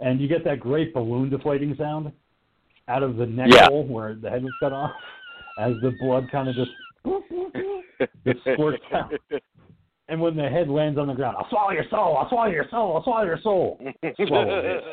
And 0.00 0.20
you 0.20 0.26
get 0.26 0.42
that 0.44 0.58
great 0.58 0.92
balloon 0.94 1.30
deflating 1.30 1.76
sound 1.78 2.10
out 2.88 3.02
of 3.02 3.16
the 3.16 3.26
neck 3.26 3.48
Yeah. 3.52 3.66
hole 3.66 3.86
where 3.86 4.14
the 4.14 4.30
head 4.30 4.42
was 4.42 4.52
cut 4.58 4.72
off 4.72 4.90
as 5.58 5.74
the 5.82 5.92
blood 6.00 6.28
kind 6.32 6.48
of 6.48 6.54
just 6.56 6.70
just 8.26 8.40
squirts 8.54 8.82
out. 8.92 9.12
And 10.08 10.20
when 10.20 10.36
the 10.36 10.48
head 10.48 10.68
lands 10.68 10.98
on 10.98 11.06
the 11.06 11.14
ground, 11.14 11.36
I'll 11.38 11.48
swallow 11.48 11.70
your 11.70 11.84
soul, 11.90 12.16
I'll 12.16 12.28
swallow 12.28 12.50
your 12.50 12.66
soul, 12.70 12.96
I'll 12.96 13.04
swallow 13.04 13.24
your 13.24 13.40
soul. 13.42 13.78
Swallow 14.26 14.80
it. 14.80 14.84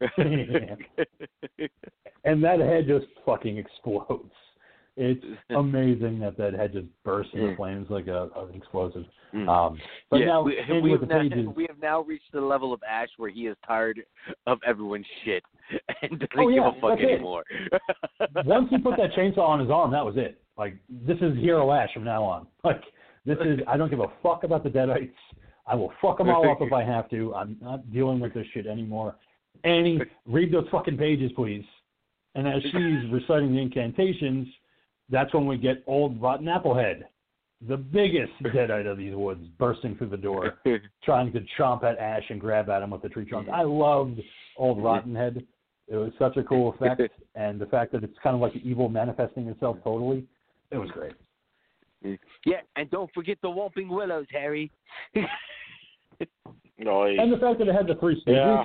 and 2.24 2.42
that 2.44 2.60
head 2.60 2.86
just 2.86 3.06
fucking 3.24 3.56
explodes. 3.56 4.32
It's 4.96 5.24
amazing 5.50 6.18
that 6.20 6.36
that 6.38 6.54
head 6.54 6.72
just 6.72 6.86
bursts 7.04 7.32
into 7.34 7.48
Mm. 7.48 7.56
flames 7.56 7.86
like 7.90 8.06
a, 8.06 8.28
an 8.36 8.54
explosive. 8.54 9.04
Mm. 9.34 9.48
Um, 9.48 9.78
but 10.10 10.20
yeah, 10.20 10.26
now, 10.26 10.42
we, 10.42 10.56
we, 10.82 10.90
have 10.92 11.00
the 11.00 11.06
now, 11.06 11.22
pages, 11.22 11.46
we 11.54 11.66
have 11.68 11.78
now 11.82 12.00
reached 12.02 12.32
the 12.32 12.40
level 12.40 12.72
of 12.72 12.80
Ash 12.88 13.08
where 13.16 13.28
he 13.28 13.46
is 13.46 13.56
tired 13.66 14.00
of 14.46 14.58
everyone's 14.66 15.06
shit 15.24 15.42
and 16.02 16.12
doesn't 16.12 16.30
Oh, 16.38 16.48
yeah, 16.48 16.70
give 16.70 16.76
a 16.76 16.80
fuck 16.80 17.00
anymore. 17.00 17.44
once 18.44 18.68
he 18.70 18.78
put 18.78 18.96
that 18.96 19.12
chainsaw 19.12 19.40
on 19.48 19.60
his 19.60 19.70
arm, 19.70 19.90
that 19.90 20.04
was 20.04 20.14
it. 20.16 20.40
Like 20.56 20.76
this 20.88 21.18
is 21.20 21.36
Hero 21.36 21.70
Ash 21.72 21.92
from 21.92 22.04
now 22.04 22.22
on. 22.22 22.46
Like 22.64 22.82
this 23.26 23.36
is 23.44 23.60
I 23.66 23.76
don't 23.76 23.90
give 23.90 24.00
a 24.00 24.10
fuck 24.22 24.44
about 24.44 24.62
the 24.64 24.70
Deadites. 24.70 25.10
I 25.66 25.74
will 25.74 25.92
fuck 26.00 26.18
them 26.18 26.28
all 26.28 26.48
up 26.48 26.58
if 26.60 26.72
I 26.72 26.84
have 26.84 27.10
to. 27.10 27.34
I'm 27.34 27.56
not 27.60 27.92
dealing 27.92 28.20
with 28.20 28.32
this 28.32 28.46
shit 28.54 28.66
anymore. 28.66 29.16
Annie, 29.64 30.00
read 30.24 30.52
those 30.52 30.66
fucking 30.70 30.96
pages, 30.96 31.32
please. 31.34 31.64
And 32.36 32.46
as 32.46 32.62
she's 32.62 33.10
reciting 33.10 33.52
the 33.52 33.60
incantations, 33.60 34.46
that's 35.10 35.32
when 35.32 35.46
we 35.46 35.56
get 35.56 35.82
old 35.86 36.20
rotten 36.20 36.46
applehead, 36.46 37.02
the 37.66 37.76
biggest 37.76 38.32
deadite 38.42 38.90
of 38.90 38.98
these 38.98 39.14
woods, 39.14 39.46
bursting 39.58 39.96
through 39.96 40.10
the 40.10 40.16
door, 40.16 40.58
trying 41.04 41.32
to 41.32 41.44
chomp 41.58 41.84
at 41.84 41.98
Ash 41.98 42.24
and 42.28 42.40
grab 42.40 42.68
at 42.68 42.82
him 42.82 42.90
with 42.90 43.02
the 43.02 43.08
tree 43.08 43.24
trunk. 43.24 43.48
I 43.48 43.62
loved 43.62 44.20
old 44.56 44.78
mm-hmm. 44.78 44.86
Rottenhead. 44.86 45.46
It 45.88 45.96
was 45.96 46.12
such 46.18 46.36
a 46.36 46.42
cool 46.42 46.74
effect, 46.80 47.12
and 47.34 47.60
the 47.60 47.66
fact 47.66 47.92
that 47.92 48.02
it's 48.02 48.18
kind 48.22 48.34
of 48.34 48.40
like 48.40 48.54
the 48.54 48.68
evil 48.68 48.88
manifesting 48.88 49.46
itself 49.48 49.78
totally, 49.84 50.26
it 50.70 50.78
was 50.78 50.90
great. 50.90 51.12
Mm-hmm. 52.04 52.14
yeah, 52.44 52.60
and 52.76 52.90
don't 52.90 53.10
forget 53.14 53.38
the 53.42 53.48
Whomping 53.48 53.88
Willows, 53.88 54.26
Harry. 54.30 54.70
No, 56.78 57.04
And 57.04 57.32
the 57.32 57.38
fact 57.38 57.58
that 57.58 57.68
it 57.68 57.74
had 57.74 57.86
the 57.86 57.94
three 57.94 58.20
Stooges 58.22 58.34
Yeah. 58.36 58.64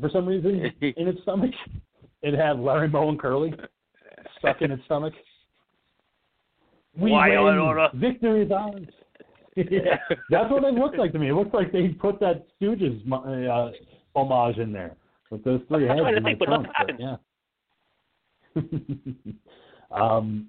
for 0.00 0.10
some 0.10 0.26
reason 0.26 0.72
in 0.80 1.08
its 1.08 1.22
stomach. 1.22 1.52
It 2.22 2.34
had 2.34 2.58
Larry 2.58 2.88
Moe 2.88 3.08
and 3.08 3.18
Curly 3.18 3.54
stuck 4.38 4.60
in 4.62 4.70
its 4.72 4.84
stomach. 4.84 5.14
We 6.98 7.10
Why, 7.10 7.38
win. 7.40 8.00
Victory 8.00 8.42
is 8.44 8.50
ours. 8.50 8.86
yeah, 9.56 9.96
that's 10.30 10.50
what 10.50 10.64
it 10.64 10.74
looks 10.74 10.98
like 10.98 11.12
to 11.12 11.18
me. 11.18 11.30
It 11.30 11.34
looks 11.34 11.54
like 11.54 11.72
they 11.72 11.88
put 11.88 12.20
that 12.20 12.46
Stooges 12.60 13.00
uh, 13.10 13.70
homage 14.14 14.58
in 14.58 14.72
there 14.72 14.96
with 15.30 15.44
those 15.44 15.60
three 15.68 15.86
heads. 15.86 16.00
in 16.14 16.24
think, 16.24 16.38
but 16.38 16.50
nothing 16.50 16.70
trunk, 16.76 17.00
yeah. 17.00 17.16
um, 19.90 20.48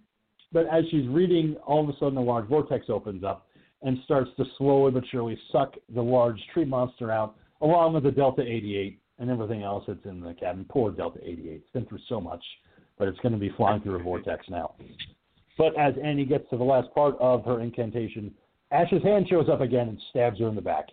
but 0.51 0.65
as 0.67 0.83
she's 0.91 1.07
reading, 1.07 1.55
all 1.65 1.83
of 1.83 1.89
a 1.89 1.97
sudden 1.99 2.17
a 2.17 2.21
large 2.21 2.47
vortex 2.47 2.87
opens 2.89 3.23
up 3.23 3.47
and 3.81 3.97
starts 4.05 4.29
to 4.37 4.45
slowly 4.57 4.91
but 4.91 5.03
surely 5.11 5.37
suck 5.51 5.75
the 5.93 6.01
large 6.01 6.39
tree 6.53 6.65
monster 6.65 7.11
out, 7.11 7.35
along 7.61 7.93
with 7.93 8.03
the 8.03 8.11
Delta 8.11 8.41
88 8.41 8.99
and 9.19 9.29
everything 9.29 9.63
else 9.63 9.83
that's 9.87 10.05
in 10.05 10.19
the 10.21 10.33
cabin. 10.33 10.65
Poor 10.69 10.91
Delta 10.91 11.19
88. 11.23 11.51
It's 11.51 11.69
been 11.71 11.85
through 11.85 11.99
so 12.09 12.19
much, 12.19 12.43
but 12.97 13.07
it's 13.07 13.19
going 13.19 13.33
to 13.33 13.39
be 13.39 13.51
flying 13.55 13.81
through 13.81 13.99
a 13.99 14.03
vortex 14.03 14.45
now. 14.49 14.75
But 15.57 15.77
as 15.77 15.93
Annie 16.03 16.25
gets 16.25 16.49
to 16.49 16.57
the 16.57 16.63
last 16.63 16.93
part 16.93 17.15
of 17.19 17.43
her 17.45 17.61
incantation, 17.61 18.33
Ash's 18.71 19.03
hand 19.03 19.27
shows 19.29 19.49
up 19.49 19.61
again 19.61 19.87
and 19.89 20.01
stabs 20.09 20.39
her 20.39 20.47
in 20.47 20.55
the 20.55 20.61
back, 20.61 20.85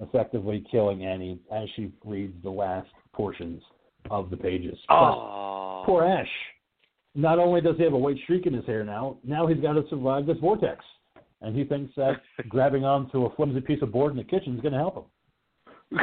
effectively 0.00 0.64
killing 0.70 1.04
Annie 1.04 1.38
as 1.52 1.68
she 1.76 1.92
reads 2.04 2.34
the 2.42 2.50
last 2.50 2.88
portions 3.12 3.62
of 4.10 4.30
the 4.30 4.36
pages. 4.36 4.78
But 4.88 4.94
oh, 4.94 5.82
Poor 5.84 6.04
Ash. 6.04 6.28
Not 7.14 7.38
only 7.38 7.60
does 7.60 7.76
he 7.78 7.84
have 7.84 7.94
a 7.94 7.98
white 7.98 8.18
streak 8.24 8.46
in 8.46 8.52
his 8.52 8.66
hair 8.66 8.84
now, 8.84 9.16
now 9.24 9.46
he's 9.46 9.60
got 9.60 9.72
to 9.72 9.84
survive 9.88 10.26
this 10.26 10.38
vortex. 10.38 10.84
And 11.40 11.56
he 11.56 11.64
thinks 11.64 11.94
that 11.96 12.20
grabbing 12.48 12.84
onto 12.84 13.24
a 13.24 13.34
flimsy 13.34 13.60
piece 13.60 13.82
of 13.82 13.92
board 13.92 14.12
in 14.12 14.18
the 14.18 14.24
kitchen 14.24 14.54
is 14.54 14.60
going 14.60 14.72
to 14.72 14.78
help 14.78 15.10
him. 15.90 15.98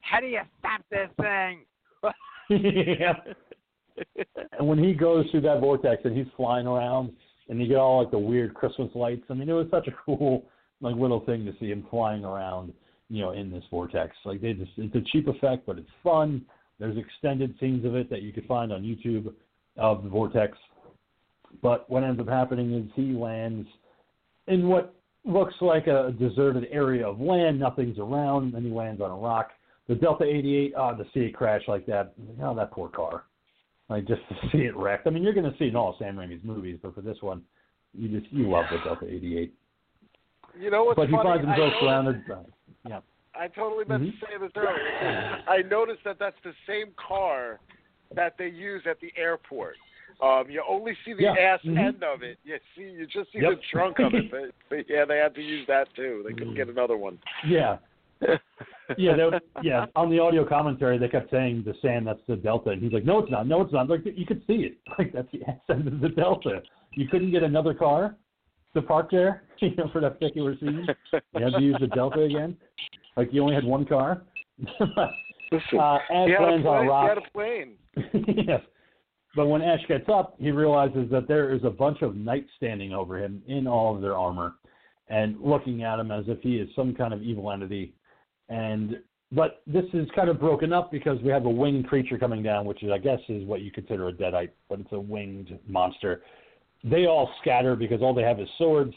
How 0.00 0.20
do 0.20 0.26
you 0.26 0.40
stop 0.58 0.82
this 0.90 1.08
thing? 1.20 1.64
yeah. 2.98 3.12
And 4.58 4.66
when 4.66 4.82
he 4.82 4.92
goes 4.92 5.26
through 5.30 5.42
that 5.42 5.60
vortex 5.60 6.02
and 6.04 6.16
he's 6.16 6.26
flying 6.36 6.66
around 6.66 7.12
and 7.48 7.60
you 7.60 7.68
get 7.68 7.76
all 7.76 8.02
like 8.02 8.10
the 8.10 8.18
weird 8.18 8.54
Christmas 8.54 8.90
lights, 8.94 9.22
I 9.30 9.34
mean, 9.34 9.48
it 9.48 9.52
was 9.52 9.68
such 9.70 9.86
a 9.88 9.92
cool 10.04 10.44
like 10.80 10.96
little 10.96 11.20
thing 11.20 11.44
to 11.44 11.52
see 11.60 11.70
him 11.70 11.86
flying 11.90 12.24
around, 12.24 12.72
you 13.08 13.22
know, 13.22 13.32
in 13.32 13.50
this 13.50 13.64
vortex. 13.70 14.16
Like 14.24 14.40
they 14.40 14.52
just 14.52 14.72
it's 14.76 14.94
a 14.94 15.00
cheap 15.12 15.28
effect, 15.28 15.66
but 15.66 15.78
it's 15.78 15.88
fun. 16.02 16.44
There's 16.78 16.96
extended 16.96 17.54
scenes 17.60 17.84
of 17.84 17.94
it 17.94 18.10
that 18.10 18.22
you 18.22 18.32
could 18.32 18.46
find 18.46 18.72
on 18.72 18.82
YouTube 18.82 19.32
of 19.76 20.02
the 20.02 20.08
vortex. 20.08 20.56
But 21.62 21.88
what 21.90 22.04
ends 22.04 22.20
up 22.20 22.28
happening 22.28 22.74
is 22.74 22.90
he 22.94 23.12
lands 23.12 23.66
in 24.46 24.68
what 24.68 24.94
looks 25.24 25.54
like 25.60 25.86
a 25.86 26.14
deserted 26.18 26.66
area 26.70 27.06
of 27.06 27.20
land. 27.20 27.58
Nothing's 27.58 27.98
around. 27.98 28.44
And 28.44 28.54
then 28.54 28.64
he 28.64 28.70
lands 28.70 29.00
on 29.00 29.10
a 29.10 29.16
rock. 29.16 29.50
The 29.88 29.94
Delta 29.94 30.24
88, 30.24 30.74
uh, 30.74 30.94
to 30.94 31.04
see 31.14 31.20
it 31.20 31.34
crash 31.34 31.62
like 31.66 31.86
that, 31.86 32.12
oh, 32.42 32.54
that 32.54 32.72
poor 32.72 32.88
car. 32.88 33.24
Like 33.88 34.06
just 34.06 34.20
to 34.28 34.34
see 34.52 34.64
it 34.64 34.76
wrecked. 34.76 35.06
I 35.06 35.10
mean, 35.10 35.22
you're 35.22 35.32
going 35.34 35.50
to 35.50 35.56
see 35.58 35.64
it 35.66 35.68
in 35.68 35.76
all 35.76 35.96
Sam 35.98 36.16
Raimi's 36.16 36.44
movies, 36.44 36.78
but 36.82 36.94
for 36.94 37.00
this 37.00 37.18
one, 37.20 37.42
you 37.94 38.20
just 38.20 38.30
you 38.32 38.50
love 38.50 38.66
the 38.70 38.78
Delta 38.84 39.06
88. 39.06 39.52
You 40.60 40.70
know 40.70 40.84
what's 40.84 40.96
but 40.96 41.08
he 41.08 41.12
funny? 41.14 41.28
finds 41.28 41.46
himself 41.46 41.72
I 41.76 41.80
surrounded. 41.80 42.22
Uh, 42.30 42.36
yeah. 42.88 43.00
I 43.34 43.48
totally 43.48 43.84
meant 43.84 44.02
Mhm. 44.02 44.20
to 44.20 44.26
say 44.26 44.32
this 44.40 44.50
earlier. 44.56 45.42
I 45.48 45.62
noticed 45.62 46.00
that 46.04 46.18
that's 46.18 46.36
the 46.44 46.52
same 46.66 46.88
car 46.96 47.60
that 48.14 48.36
they 48.38 48.48
use 48.48 48.82
at 48.88 48.98
the 49.00 49.12
airport. 49.16 49.76
Um, 50.20 50.50
you 50.50 50.62
only 50.68 50.96
see 51.04 51.12
the 51.12 51.22
Yeah. 51.24 51.34
ass 51.38 51.60
Mhm. 51.64 51.78
end 51.78 52.02
of 52.02 52.22
it. 52.22 52.38
You 52.44 52.58
see, 52.74 52.82
you 52.90 53.06
just 53.06 53.30
see 53.32 53.38
Yep. 53.40 53.50
the 53.52 53.60
trunk 53.70 53.98
of 54.00 54.14
it. 54.14 54.30
But, 54.30 54.50
but 54.68 54.88
yeah, 54.88 55.04
they 55.04 55.18
had 55.18 55.34
to 55.36 55.42
use 55.42 55.66
that 55.68 55.86
too. 55.94 56.24
They 56.26 56.32
couldn't 56.32 56.54
get 56.54 56.68
another 56.68 56.96
one. 56.96 57.18
Yeah. 57.46 57.78
Yeah, 58.98 59.16
they, 59.16 59.28
yeah. 59.62 59.86
On 59.96 60.10
the 60.10 60.18
audio 60.18 60.44
commentary, 60.46 60.98
they 60.98 61.08
kept 61.08 61.30
saying 61.30 61.62
the 61.64 61.74
sand 61.82 62.06
that's 62.06 62.20
the 62.26 62.36
delta, 62.36 62.70
and 62.70 62.82
he's 62.82 62.92
like, 62.92 63.04
"No, 63.04 63.18
it's 63.18 63.30
not. 63.30 63.46
No, 63.46 63.60
it's 63.60 63.72
not." 63.72 63.88
Like 63.88 64.00
you 64.04 64.26
could 64.26 64.42
see 64.46 64.64
it. 64.64 64.78
Like 64.98 65.12
that's 65.12 65.28
the 65.32 65.40
sand 65.66 65.86
of 65.86 66.00
the 66.00 66.08
delta. 66.08 66.62
You 66.92 67.06
couldn't 67.08 67.30
get 67.30 67.42
another 67.42 67.74
car 67.74 68.16
to 68.74 68.82
park 68.82 69.10
there, 69.10 69.42
you 69.60 69.74
know, 69.76 69.88
for 69.92 70.00
that 70.00 70.18
particular 70.18 70.56
scene. 70.58 70.86
You 71.12 71.44
had 71.44 71.54
to 71.54 71.62
use 71.62 71.76
the 71.80 71.86
delta 71.88 72.22
again. 72.22 72.56
Like 73.16 73.28
you 73.32 73.42
only 73.42 73.54
had 73.54 73.64
one 73.64 73.84
car. 73.84 74.22
Listen, 74.58 75.78
uh, 75.78 75.98
Ash 76.10 76.26
he 76.26 76.32
had 76.32 76.40
a 76.40 76.44
lands 76.44 76.66
on 76.66 76.74
plane. 76.74 76.86
a 76.86 76.90
rock. 76.90 77.02
He 77.02 77.08
had 77.08 77.18
a 77.18 77.30
plane. 77.32 78.46
yes. 78.46 78.60
But 79.36 79.46
when 79.46 79.62
Ash 79.62 79.80
gets 79.86 80.08
up, 80.08 80.34
he 80.38 80.50
realizes 80.50 81.10
that 81.10 81.28
there 81.28 81.54
is 81.54 81.62
a 81.64 81.70
bunch 81.70 82.02
of 82.02 82.16
knights 82.16 82.48
standing 82.56 82.92
over 82.92 83.22
him 83.22 83.42
in 83.46 83.66
all 83.66 83.94
of 83.94 84.00
their 84.00 84.16
armor 84.16 84.54
and 85.08 85.40
looking 85.40 85.82
at 85.82 85.98
him 85.98 86.10
as 86.10 86.24
if 86.28 86.40
he 86.40 86.56
is 86.56 86.68
some 86.74 86.94
kind 86.94 87.14
of 87.14 87.22
evil 87.22 87.50
entity. 87.50 87.94
And 88.48 89.00
but 89.30 89.60
this 89.66 89.84
is 89.92 90.08
kind 90.14 90.30
of 90.30 90.40
broken 90.40 90.72
up 90.72 90.90
because 90.90 91.20
we 91.22 91.30
have 91.30 91.44
a 91.44 91.50
winged 91.50 91.86
creature 91.86 92.18
coming 92.18 92.42
down, 92.42 92.64
which 92.64 92.82
is 92.82 92.90
I 92.90 92.98
guess 92.98 93.20
is 93.28 93.44
what 93.44 93.60
you 93.60 93.70
consider 93.70 94.08
a 94.08 94.12
deadite, 94.12 94.50
but 94.68 94.80
it's 94.80 94.92
a 94.92 95.00
winged 95.00 95.58
monster. 95.66 96.22
They 96.84 97.06
all 97.06 97.30
scatter 97.40 97.76
because 97.76 98.00
all 98.00 98.14
they 98.14 98.22
have 98.22 98.40
is 98.40 98.48
swords. 98.56 98.94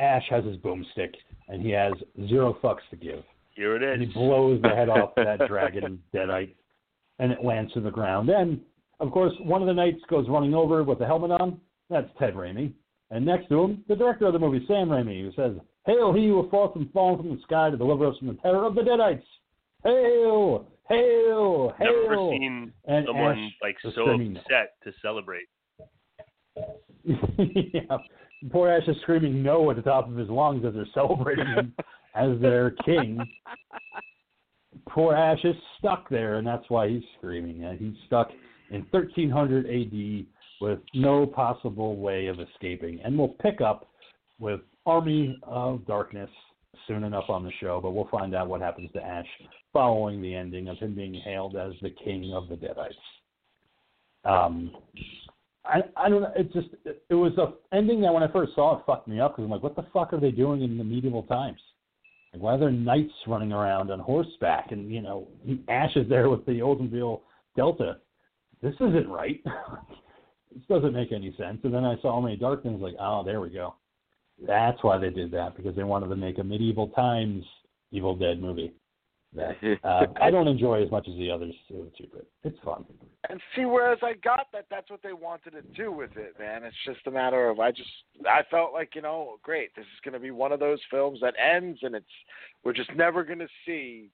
Ash 0.00 0.24
has 0.30 0.44
his 0.44 0.56
boomstick, 0.56 1.14
and 1.48 1.62
he 1.62 1.70
has 1.70 1.92
zero 2.28 2.58
fucks 2.62 2.80
to 2.90 2.96
give. 2.96 3.22
Here 3.50 3.76
it 3.76 3.82
is. 3.82 3.92
And 3.92 4.02
he 4.02 4.06
blows 4.12 4.60
the 4.62 4.70
head 4.70 4.88
off 4.88 5.14
that 5.16 5.38
dragon 5.48 6.02
deadite, 6.14 6.54
and 7.18 7.32
it 7.32 7.44
lands 7.44 7.72
to 7.74 7.80
the 7.80 7.90
ground. 7.90 8.28
And 8.30 8.60
of 9.00 9.10
course, 9.12 9.32
one 9.40 9.62
of 9.62 9.66
the 9.66 9.74
knights 9.74 10.02
goes 10.08 10.26
running 10.28 10.54
over 10.54 10.82
with 10.84 10.98
the 10.98 11.06
helmet 11.06 11.30
on. 11.32 11.60
That's 11.88 12.08
Ted 12.18 12.34
Raimi. 12.34 12.72
And 13.10 13.26
next 13.26 13.48
to 13.48 13.60
him, 13.62 13.84
the 13.88 13.96
director 13.96 14.26
of 14.26 14.32
the 14.32 14.38
movie, 14.38 14.64
Sam 14.68 14.88
Raimi, 14.88 15.22
who 15.22 15.32
says, 15.32 15.60
"Hail, 15.86 16.12
he 16.12 16.28
who 16.28 16.48
fought 16.50 16.72
from 16.72 16.88
fallen 16.88 17.18
from 17.18 17.30
the 17.30 17.42
sky 17.42 17.70
to 17.70 17.76
deliver 17.76 18.06
us 18.06 18.18
from 18.18 18.28
the 18.28 18.34
terror 18.34 18.64
of 18.64 18.74
the 18.74 18.82
deadites! 18.82 19.22
Hail, 19.84 20.66
hail, 20.88 21.74
hail!" 21.78 22.02
Never 22.02 22.30
seen 22.32 22.72
and 22.86 23.06
someone 23.06 23.38
Ash 23.38 23.52
like 23.62 23.76
so 23.82 23.90
no. 24.04 24.38
upset 24.38 24.74
to 24.84 24.92
celebrate. 25.00 25.48
yeah. 27.04 27.98
Poor 28.50 28.70
Ash 28.70 28.86
is 28.88 28.96
screaming 29.02 29.42
no 29.42 29.70
at 29.70 29.76
the 29.76 29.82
top 29.82 30.08
of 30.08 30.16
his 30.16 30.28
lungs 30.28 30.64
as 30.64 30.74
they're 30.74 30.86
celebrating 30.94 31.46
him 31.46 31.74
as 32.14 32.40
their 32.40 32.70
king. 32.70 33.20
Poor 34.88 35.14
Ash 35.14 35.44
is 35.44 35.54
stuck 35.78 36.08
there, 36.08 36.36
and 36.36 36.46
that's 36.46 36.68
why 36.68 36.88
he's 36.88 37.02
screaming. 37.18 37.64
And 37.64 37.78
he's 37.78 37.94
stuck 38.06 38.30
in 38.70 38.86
1300 38.90 39.66
AD 39.66 40.26
with 40.60 40.78
no 40.94 41.26
possible 41.26 41.96
way 41.96 42.26
of 42.26 42.38
escaping. 42.40 43.00
And 43.04 43.18
we'll 43.18 43.28
pick 43.28 43.60
up 43.60 43.88
with 44.38 44.60
Army 44.90 45.38
of 45.44 45.86
Darkness 45.86 46.30
soon 46.88 47.04
enough 47.04 47.28
on 47.28 47.44
the 47.44 47.52
show, 47.60 47.80
but 47.80 47.92
we'll 47.92 48.08
find 48.10 48.34
out 48.34 48.48
what 48.48 48.60
happens 48.60 48.90
to 48.92 49.00
Ash 49.00 49.26
following 49.72 50.20
the 50.20 50.34
ending 50.34 50.68
of 50.68 50.78
him 50.78 50.96
being 50.96 51.14
hailed 51.14 51.54
as 51.56 51.72
the 51.80 51.90
king 52.04 52.32
of 52.34 52.48
the 52.48 52.56
Deadites. 52.56 52.94
Um, 54.28 54.72
I 55.64 55.82
I 55.96 56.08
don't 56.08 56.22
know. 56.22 56.32
It 56.36 56.52
just 56.52 56.68
it, 56.84 57.04
it 57.08 57.14
was 57.14 57.32
a 57.38 57.74
ending 57.74 58.00
that 58.00 58.12
when 58.12 58.24
I 58.24 58.32
first 58.32 58.54
saw 58.56 58.78
it 58.78 58.82
fucked 58.84 59.06
me 59.06 59.20
up 59.20 59.32
because 59.32 59.44
I'm 59.44 59.50
like, 59.50 59.62
what 59.62 59.76
the 59.76 59.86
fuck 59.92 60.12
are 60.12 60.20
they 60.20 60.32
doing 60.32 60.62
in 60.62 60.76
the 60.76 60.84
medieval 60.84 61.22
times? 61.22 61.60
Like, 62.32 62.42
why 62.42 62.54
are 62.54 62.58
there 62.58 62.70
knights 62.72 63.12
running 63.28 63.52
around 63.52 63.92
on 63.92 64.00
horseback 64.00 64.72
and 64.72 64.90
you 64.90 65.02
know 65.02 65.28
Ash 65.68 65.94
is 65.94 66.08
there 66.08 66.28
with 66.28 66.44
the 66.46 66.58
Oldsmobile 66.58 67.20
Delta? 67.56 67.98
This 68.60 68.74
isn't 68.74 69.08
right. 69.08 69.40
this 70.52 70.64
doesn't 70.68 70.94
make 70.94 71.12
any 71.12 71.32
sense. 71.38 71.60
And 71.62 71.72
then 71.72 71.84
I 71.84 71.94
saw 72.02 72.16
Army 72.16 72.34
of 72.34 72.40
Darkness, 72.40 72.80
like, 72.80 72.96
oh, 73.00 73.22
there 73.24 73.40
we 73.40 73.50
go. 73.50 73.74
That's 74.46 74.82
why 74.82 74.98
they 74.98 75.10
did 75.10 75.30
that 75.32 75.56
because 75.56 75.76
they 75.76 75.84
wanted 75.84 76.08
to 76.08 76.16
make 76.16 76.38
a 76.38 76.44
medieval 76.44 76.88
times 76.88 77.44
Evil 77.92 78.16
Dead 78.16 78.40
movie. 78.40 78.72
That 79.34 79.56
uh, 79.84 80.06
I 80.20 80.30
don't 80.30 80.48
enjoy 80.48 80.82
as 80.82 80.90
much 80.90 81.06
as 81.08 81.14
the 81.16 81.30
others 81.30 81.54
too, 81.68 81.90
but 82.12 82.26
it's 82.42 82.58
fun. 82.64 82.84
And 83.28 83.40
see, 83.54 83.64
whereas 83.64 83.98
I 84.02 84.14
got 84.14 84.46
that 84.52 84.66
that's 84.70 84.90
what 84.90 85.02
they 85.02 85.12
wanted 85.12 85.50
to 85.50 85.62
do 85.76 85.92
with 85.92 86.16
it, 86.16 86.34
man. 86.38 86.64
It's 86.64 86.76
just 86.84 87.06
a 87.06 87.10
matter 87.10 87.48
of 87.48 87.60
I 87.60 87.70
just 87.70 87.90
I 88.26 88.42
felt 88.50 88.72
like 88.72 88.94
you 88.94 89.02
know, 89.02 89.38
great, 89.42 89.74
this 89.76 89.84
is 89.84 90.00
going 90.04 90.14
to 90.14 90.20
be 90.20 90.30
one 90.30 90.52
of 90.52 90.60
those 90.60 90.80
films 90.90 91.20
that 91.20 91.34
ends, 91.38 91.80
and 91.82 91.94
it's 91.94 92.06
we're 92.64 92.72
just 92.72 92.94
never 92.96 93.22
going 93.22 93.38
to 93.38 93.48
see 93.66 94.10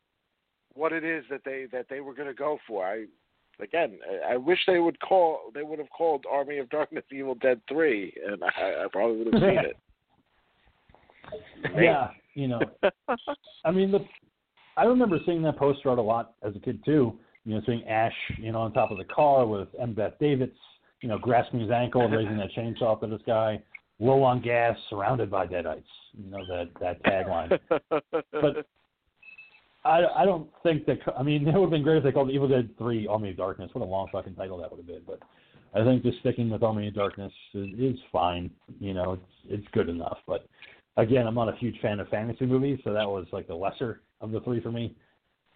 what 0.75 0.93
it 0.93 1.05
is 1.05 1.25
that 1.31 1.43
they 1.45 1.67
that 1.73 1.87
they 1.89 2.01
were 2.01 2.15
going 2.15 2.29
to 2.29 2.35
go 2.35 2.59
for. 2.67 2.85
I 2.85 3.07
again, 3.61 3.99
I, 4.29 4.35
I 4.35 4.37
wish 4.37 4.59
they 4.67 4.81
would 4.81 5.01
call 5.01 5.51
they 5.55 5.63
would 5.63 5.79
have 5.79 5.91
called 5.91 6.27
Army 6.31 6.59
of 6.59 6.69
Darkness 6.69 7.05
Evil 7.11 7.37
Dead 7.37 7.61
Three, 7.69 8.13
and 8.27 8.43
I, 8.45 8.85
I 8.85 8.87
probably 8.93 9.25
would 9.25 9.35
have 9.35 9.43
seen 9.43 9.59
it. 9.65 9.77
Yeah, 11.77 12.11
you 12.35 12.49
know, 12.49 12.61
I 13.65 13.71
mean, 13.71 13.91
the 13.91 14.01
I 14.77 14.85
remember 14.85 15.19
seeing 15.25 15.43
that 15.43 15.57
poster 15.57 15.91
art 15.91 15.99
a 15.99 16.03
lot 16.03 16.35
as 16.43 16.55
a 16.55 16.61
kid 16.61 16.85
too. 16.85 17.19
You 17.45 17.55
know, 17.55 17.63
seeing 17.65 17.85
Ash, 17.85 18.13
you 18.39 18.53
know, 18.53 18.61
on 18.61 18.73
top 18.73 18.91
of 18.91 18.99
the 18.99 19.05
car 19.05 19.47
with 19.47 19.69
Embeth 19.81 20.15
Davidtz, 20.21 20.53
you 21.01 21.09
know, 21.09 21.19
grasping 21.19 21.61
his 21.61 21.71
ankle 21.71 22.03
and 22.03 22.13
raising 22.13 22.37
that 22.37 22.51
chainsaw 22.57 22.93
up 22.93 23.03
at 23.03 23.11
this 23.11 23.21
guy, 23.27 23.63
low 23.99 24.23
on 24.23 24.43
gas, 24.43 24.77
surrounded 24.91 25.31
by 25.31 25.47
deadites. 25.47 25.85
You 26.15 26.31
know 26.31 26.45
that 26.49 26.71
that 26.81 27.03
tagline. 27.05 27.59
but 28.33 28.67
I 29.85 30.05
I 30.17 30.25
don't 30.25 30.49
think 30.63 30.87
that. 30.87 30.99
I 31.17 31.23
mean, 31.23 31.47
it 31.47 31.55
would 31.55 31.63
have 31.63 31.71
been 31.71 31.83
great 31.83 31.99
if 31.99 32.05
they 32.05 32.13
called 32.13 32.31
Evil 32.31 32.49
Dead 32.49 32.69
Three 32.79 33.07
Army 33.07 33.31
of 33.31 33.37
Darkness. 33.37 33.71
What 33.73 33.83
a 33.83 33.89
long 33.89 34.09
fucking 34.11 34.35
title 34.35 34.59
that 34.59 34.71
would 34.71 34.79
have 34.79 34.87
been. 34.87 35.03
But 35.07 35.21
I 35.75 35.85
think 35.85 36.03
just 36.03 36.19
sticking 36.21 36.51
with 36.51 36.63
Army 36.63 36.89
of 36.89 36.95
Darkness 36.95 37.33
is, 37.55 37.69
is 37.79 37.99
fine. 38.11 38.51
You 38.81 38.95
know, 38.95 39.13
it's 39.13 39.61
it's 39.61 39.67
good 39.73 39.89
enough. 39.89 40.19
But 40.27 40.47
again, 40.97 41.27
I'm 41.27 41.35
not 41.35 41.49
a 41.49 41.57
huge 41.57 41.79
fan 41.81 42.01
of 42.01 42.09
fantasy 42.09 42.47
movies, 42.47 42.79
so 42.85 42.93
that 42.93 43.09
was 43.09 43.27
like 43.33 43.47
the 43.47 43.55
lesser 43.55 44.01
of 44.21 44.31
the 44.31 44.41
three 44.41 44.61
for 44.61 44.73
me. 44.73 44.95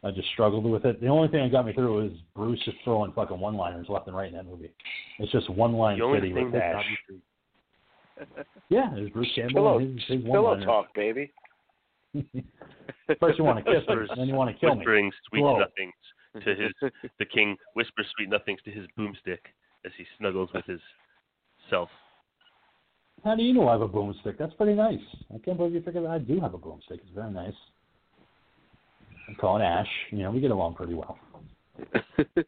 I 0.03 0.11
just 0.11 0.29
struggled 0.33 0.65
with 0.65 0.87
it. 0.87 1.01
The 1.01 1.09
only 1.09 1.29
thing 1.29 1.43
that 1.43 1.53
got 1.53 1.67
me 1.67 1.75
through 1.75 2.03
was 2.03 2.13
Bruce 2.35 2.61
just 2.65 2.79
throwing 2.85 3.13
fucking 3.13 3.39
one-liners 3.39 3.87
left 3.91 4.07
and 4.07 4.17
right 4.17 4.29
in 4.29 4.35
that 4.35 4.47
movie. 4.47 4.73
It's 5.19 5.31
just 5.31 5.51
one-line 5.51 5.99
The 5.99 6.05
only 6.05 6.21
city 6.21 6.33
with 6.33 6.53
that 6.53 6.73
got 6.73 6.79
me 6.87 6.99
through. 7.07 7.21
Yeah, 8.69 8.91
there's 8.95 9.11
Bruce 9.11 9.31
Campbell 9.35 9.55
Pillow, 9.55 9.79
and 9.79 9.99
his, 9.99 10.09
his 10.09 10.25
pillow 10.25 10.61
talk, 10.63 10.95
baby. 10.95 11.33
First 13.19 13.39
you 13.39 13.45
want 13.45 13.65
to 13.65 13.73
kiss 13.73 13.83
me, 13.89 13.95
then 14.15 14.29
you 14.29 14.35
want 14.35 14.55
to 14.55 14.61
kill 14.61 14.75
me. 14.75 14.79
whispering 14.79 15.11
sweet 15.29 15.41
Blow. 15.41 15.59
nothings 15.59 15.95
to 16.45 16.55
his 16.55 16.93
the 17.19 17.25
king 17.25 17.57
whispers 17.75 18.07
sweet 18.15 18.29
nothings 18.29 18.61
to 18.65 18.71
his 18.71 18.87
boomstick 18.99 19.39
as 19.85 19.93
he 19.97 20.05
snuggles 20.19 20.51
with 20.55 20.65
his 20.67 20.81
self. 21.69 21.89
How 23.25 23.35
do 23.35 23.43
you 23.43 23.53
know 23.53 23.69
I 23.69 23.73
have 23.73 23.83
a 23.83 23.89
boomstick? 23.89 24.39
That's 24.39 24.55
pretty 24.55 24.75
nice. 24.75 25.01
I 25.35 25.39
can't 25.39 25.57
believe 25.57 25.75
you 25.75 25.83
figured 25.83 26.05
that 26.05 26.11
I 26.11 26.19
do 26.19 26.41
have 26.41 26.55
a 26.55 26.59
boomstick. 26.59 26.93
It's 26.93 27.15
very 27.15 27.31
nice. 27.31 27.55
I 29.29 29.35
call 29.35 29.59
it 29.59 29.63
Ash. 29.63 29.87
You 30.11 30.19
know, 30.19 30.31
we 30.31 30.41
get 30.41 30.51
along 30.51 30.75
pretty 30.75 30.95
well. 30.95 31.19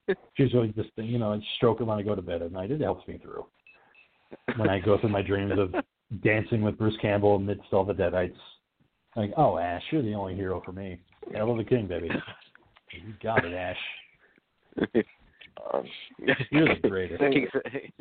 It's 0.08 0.20
usually 0.36 0.68
just, 0.68 0.90
you 0.96 1.18
know, 1.18 1.32
I 1.32 1.40
stroke 1.56 1.80
it 1.80 1.84
when 1.84 1.98
I 1.98 2.02
go 2.02 2.14
to 2.14 2.20
bed 2.20 2.42
at 2.42 2.52
night. 2.52 2.70
It 2.70 2.80
helps 2.80 3.06
me 3.08 3.18
through. 3.22 3.46
When 4.56 4.68
I 4.68 4.78
go 4.78 4.98
through 4.98 5.10
my 5.10 5.22
dreams 5.22 5.52
of 5.58 5.74
dancing 6.22 6.62
with 6.62 6.76
Bruce 6.76 6.96
Campbell 7.00 7.36
amidst 7.36 7.72
all 7.72 7.84
the 7.84 7.94
deadites. 7.94 8.36
Like, 9.16 9.32
oh, 9.36 9.58
Ash, 9.58 9.82
you're 9.90 10.02
the 10.02 10.14
only 10.14 10.34
hero 10.34 10.62
for 10.64 10.72
me. 10.72 11.00
Hail 11.32 11.54
to 11.54 11.62
the 11.62 11.68
king, 11.68 11.86
baby. 11.86 12.08
You 12.92 13.14
got 13.22 13.42
it, 13.46 13.54
Ash. 13.54 13.76
Um, 15.72 15.84
You're 16.50 16.74
the 16.80 16.88
greatest. 16.88 17.20
things, 17.20 17.48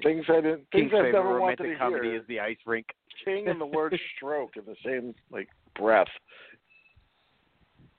things 0.03 0.25
I 0.29 0.35
didn't 0.35 0.71
King's 0.71 0.91
things 0.91 0.91
I've 0.95 1.13
never 1.13 1.39
wanted 1.39 1.59
romantic 1.59 1.71
to 1.73 1.77
comedy 1.77 2.07
hear. 2.09 2.17
is 2.17 2.27
the 2.27 2.39
ice 2.39 2.57
rink. 2.65 2.87
King 3.25 3.47
and 3.47 3.59
the 3.59 3.65
word 3.77 3.97
stroke 4.15 4.51
in 4.57 4.63
the 4.65 4.75
same 4.85 5.13
like 5.31 5.49
breath. 5.77 6.07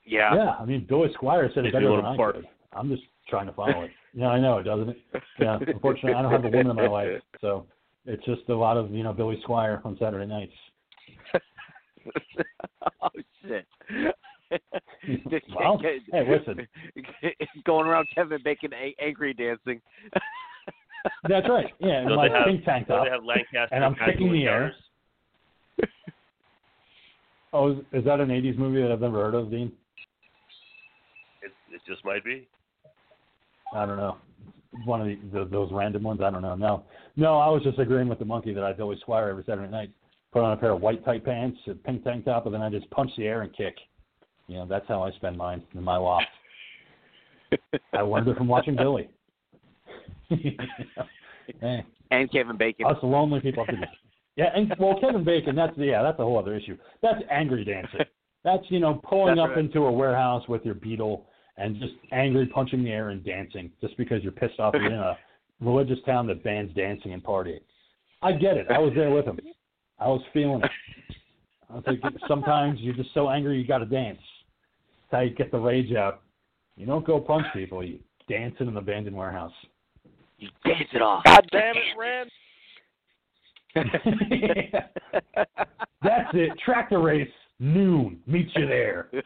Yeah. 0.05 0.35
Yeah, 0.35 0.51
I 0.59 0.65
mean, 0.65 0.87
Billy 0.89 1.09
Squier 1.21 1.53
said 1.55 1.65
it 1.67 1.73
better 1.73 1.97
than 1.97 2.05
I 2.05 2.17
bark. 2.17 2.37
could. 2.37 2.49
I'm 2.73 2.89
just 2.89 3.03
trying 3.29 3.47
to 3.47 3.53
follow 3.53 3.83
it. 3.83 3.91
Yeah, 4.15 4.29
I 4.29 4.41
know, 4.41 4.59
it 4.59 4.65
doesn't 4.65 4.91
it? 4.91 4.99
Yeah, 5.39 5.59
unfortunately, 5.67 6.15
I 6.15 6.23
don't 6.23 6.33
have 6.33 6.45
a 6.45 6.49
woman 6.49 6.71
in 6.71 6.77
my 6.77 6.89
life, 6.89 7.21
so 7.41 7.67
it's 8.05 8.25
just 8.25 8.43
a 8.49 8.55
lot 8.55 8.77
of 8.77 8.91
you 8.91 9.03
know 9.05 9.13
Billy 9.13 9.43
Squier 9.47 9.85
on 9.85 9.97
Saturday 9.99 10.27
nights. 10.27 10.53
oh 13.03 13.09
shit. 13.47 13.67
Well, 15.59 15.81
hey, 15.83 15.99
listen. 16.29 16.67
Going 17.65 17.87
around 17.87 18.07
Kevin 18.15 18.39
Bacon 18.45 18.71
a- 18.73 18.95
angry 19.03 19.35
dancing. 19.35 19.81
That's 21.29 21.49
right. 21.49 21.67
Yeah, 21.81 22.03
in 22.03 22.09
Don't 22.09 22.17
my 22.17 22.29
they 22.29 22.35
have- 22.35 22.47
pink 22.47 22.65
tank 22.65 22.87
Don't 22.89 22.99
top. 22.99 23.07
they 23.07 23.11
have 23.11 23.25
Lancaster 23.25 23.75
And 23.75 23.85
I'm 23.85 23.95
casual 23.95 24.13
kicking 24.13 24.33
the 24.33 24.45
air. 24.45 24.75
Oh, 27.53 27.73
is, 27.73 27.79
is 27.93 28.05
that 28.05 28.21
an 28.21 28.29
'80s 28.29 28.57
movie 28.57 28.81
that 28.81 28.91
I've 28.91 29.01
never 29.01 29.23
heard 29.23 29.35
of, 29.35 29.51
Dean? 29.51 29.73
It, 31.43 31.53
it 31.73 31.81
just 31.87 32.05
might 32.05 32.25
be. 32.25 32.47
I 33.75 33.85
don't 33.85 33.97
know. 33.99 34.17
One 34.87 35.01
of 35.03 35.07
the, 35.07 35.19
the, 35.33 35.45
those 35.51 35.71
random 35.71 36.03
ones. 36.03 36.21
I 36.23 36.31
don't 36.31 36.41
know. 36.43 36.55
No, 36.55 36.85
no. 37.17 37.39
I 37.39 37.49
was 37.49 37.63
just 37.63 37.79
agreeing 37.79 38.09
with 38.09 38.19
the 38.19 38.25
monkey 38.25 38.55
that 38.55 38.65
I 38.65 38.73
Billy 38.73 38.97
Squier 39.07 39.29
every 39.31 39.45
Saturday 39.47 39.71
night. 39.71 39.91
Put 40.33 40.43
on 40.43 40.53
a 40.53 40.57
pair 40.57 40.71
of 40.71 40.81
white 40.81 41.05
tight 41.05 41.25
pants, 41.27 41.59
a 41.69 41.75
pink 41.75 42.05
tank 42.05 42.25
top, 42.25 42.47
and 42.47 42.55
then 42.55 42.63
I 42.63 42.71
just 42.71 42.89
punch 42.91 43.11
the 43.19 43.27
air 43.27 43.43
and 43.43 43.55
kick. 43.55 43.77
You 44.53 44.59
know, 44.59 44.67
that's 44.67 44.87
how 44.87 45.03
I 45.03 45.11
spend 45.13 45.39
mine 45.39 45.63
in 45.75 45.83
my 45.83 45.97
loft. 45.97 46.27
I 47.95 48.03
learned 48.03 48.29
it 48.29 48.37
from 48.37 48.49
watching 48.49 48.77
Billy. 48.77 49.09
hey, 50.29 51.87
And 52.11 52.31
Kevin 52.31 52.59
Bacon. 52.59 52.85
us 52.85 52.99
lonely 53.03 53.41
people 53.41 53.65
have 53.65 53.75
to 53.75 53.81
do. 53.81 53.93
Yeah, 54.37 54.51
and 54.55 54.75
well, 54.79 55.01
Kevin 55.01 55.25
Bacon. 55.25 55.57
That's 55.57 55.73
yeah, 55.79 56.03
that's 56.03 56.19
a 56.19 56.23
whole 56.23 56.39
other 56.39 56.55
issue. 56.55 56.77
That's 57.01 57.23
angry 57.31 57.65
dancing. 57.65 58.01
That's 58.45 58.65
you 58.69 58.79
know 58.79 59.01
pulling 59.09 59.37
That's 59.37 59.45
up 59.45 59.57
right. 59.57 59.65
into 59.65 59.85
a 59.85 59.93
warehouse 59.93 60.47
with 60.49 60.65
your 60.67 60.75
beetle 60.75 61.27
and 61.57 61.79
just 61.79 61.95
angrily 62.13 62.47
punching 62.47 62.85
the 62.85 62.91
air 62.91 63.09
and 63.11 63.25
dancing 63.25 63.71
just 63.81 63.97
because 63.97 64.23
you're 64.23 64.33
pissed 64.33 64.59
off 64.59 64.75
you're 64.75 64.87
in 64.87 64.93
a 64.95 65.17
religious 65.61 65.99
town 66.05 66.27
that 66.27 66.43
bans 66.45 66.75
dancing 66.75 67.13
and 67.13 67.23
partying. 67.23 67.61
I 68.21 68.33
get 68.33 68.57
it. 68.57 68.67
I 68.71 68.79
was 68.79 68.93
there 68.95 69.11
with 69.11 69.25
him. 69.25 69.39
I 69.99 70.09
was 70.09 70.21
feeling 70.33 70.63
it. 70.63 70.71
I 71.71 71.75
was 71.77 71.85
like, 71.87 72.01
sometimes 72.29 72.81
you're 72.81 72.95
just 72.95 73.15
so 73.15 73.31
angry 73.31 73.59
you 73.59 73.67
got 73.67 73.79
to 73.79 73.87
dance. 73.87 74.19
That's 75.13 75.21
how 75.21 75.25
you 75.25 75.35
get 75.35 75.51
the 75.53 75.59
rage 75.59 75.95
out. 75.95 76.23
You 76.77 76.87
don't 76.87 77.07
go 77.07 77.21
punch 77.21 77.45
people. 77.53 77.85
You 77.85 77.99
dance 78.29 78.55
in 78.61 78.69
an 78.69 78.79
abandoned 78.79 79.15
warehouse. 79.15 79.53
You 80.39 80.49
dance 80.65 80.89
it 80.93 81.03
off. 81.03 81.23
God 81.25 81.47
damn 81.53 81.75
it, 81.77 81.99
Rand. 81.99 82.31
That's 86.03 86.31
it. 86.33 86.51
Tractor 86.65 87.01
race 87.01 87.29
noon. 87.61 88.21
Meet 88.27 88.49
you 88.57 88.67
there. 88.67 89.11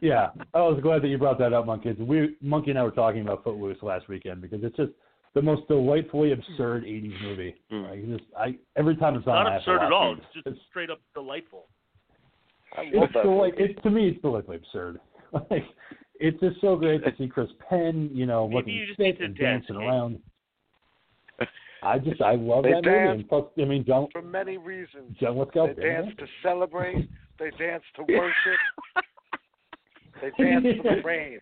Yeah, 0.00 0.30
I 0.54 0.58
was 0.58 0.80
glad 0.82 1.02
that 1.02 1.08
you 1.08 1.18
brought 1.18 1.38
that 1.38 1.52
up, 1.52 1.66
Monkey. 1.66 1.92
We 1.92 2.34
Monkey 2.40 2.70
and 2.70 2.78
I 2.78 2.82
were 2.82 2.90
talking 2.90 3.20
about 3.20 3.44
Footloose 3.44 3.76
last 3.82 4.08
weekend 4.08 4.40
because 4.40 4.60
it's 4.64 4.74
just 4.74 4.90
the 5.34 5.42
most 5.42 5.68
delightfully 5.68 6.32
absurd 6.32 6.84
'80s 6.84 7.22
movie. 7.22 7.54
Mm. 7.70 7.90
Like, 7.90 8.18
just, 8.18 8.30
I 8.36 8.56
every 8.76 8.96
time 8.96 9.14
it's 9.16 9.26
on, 9.26 9.34
Not 9.34 9.46
I 9.46 9.52
have 9.52 9.64
to 9.64 9.70
absurd 9.70 9.84
at 9.84 9.92
laugh. 9.92 9.92
all. 9.92 10.16
It's 10.34 10.44
just 10.48 10.66
straight 10.70 10.90
up 10.90 10.98
delightful. 11.14 11.66
I 12.76 12.82
love 12.84 13.04
it's 13.04 13.14
that. 13.14 13.22
delight, 13.24 13.54
movie. 13.58 13.72
it, 13.72 13.82
to 13.82 13.90
me, 13.90 14.08
it's 14.08 14.22
delightfully 14.22 14.58
absurd. 14.58 15.00
Like, 15.50 15.64
it's 16.20 16.38
just 16.40 16.60
so 16.60 16.76
great 16.76 17.02
to 17.04 17.10
see 17.16 17.26
Chris 17.26 17.48
Penn, 17.68 18.10
you 18.12 18.26
know, 18.26 18.46
Maybe 18.46 18.56
looking 18.56 18.74
you 18.74 18.86
just 18.86 18.98
need 18.98 19.18
to 19.18 19.24
and 19.24 19.36
dance, 19.36 19.64
dancing 19.66 19.76
around. 19.82 20.18
I 21.82 21.98
just, 21.98 22.20
I 22.20 22.34
love 22.34 22.64
They 22.64 22.72
that 22.72 22.84
movie. 22.84 22.96
dance. 22.96 23.20
And 23.20 23.28
plus, 23.28 23.44
I 23.58 23.64
mean, 23.64 23.84
John, 23.86 24.08
For 24.12 24.20
many 24.22 24.58
reasons. 24.58 25.16
John 25.18 25.38
Lithgow. 25.38 25.68
They 25.74 25.82
dance 25.82 26.08
to 26.18 26.26
celebrate. 26.42 27.08
They 27.38 27.50
dance 27.58 27.82
to 27.96 28.02
worship. 28.02 28.58
They 30.20 30.44
dance 30.44 30.64
to 30.64 30.82
the 30.82 31.02
rain. 31.02 31.40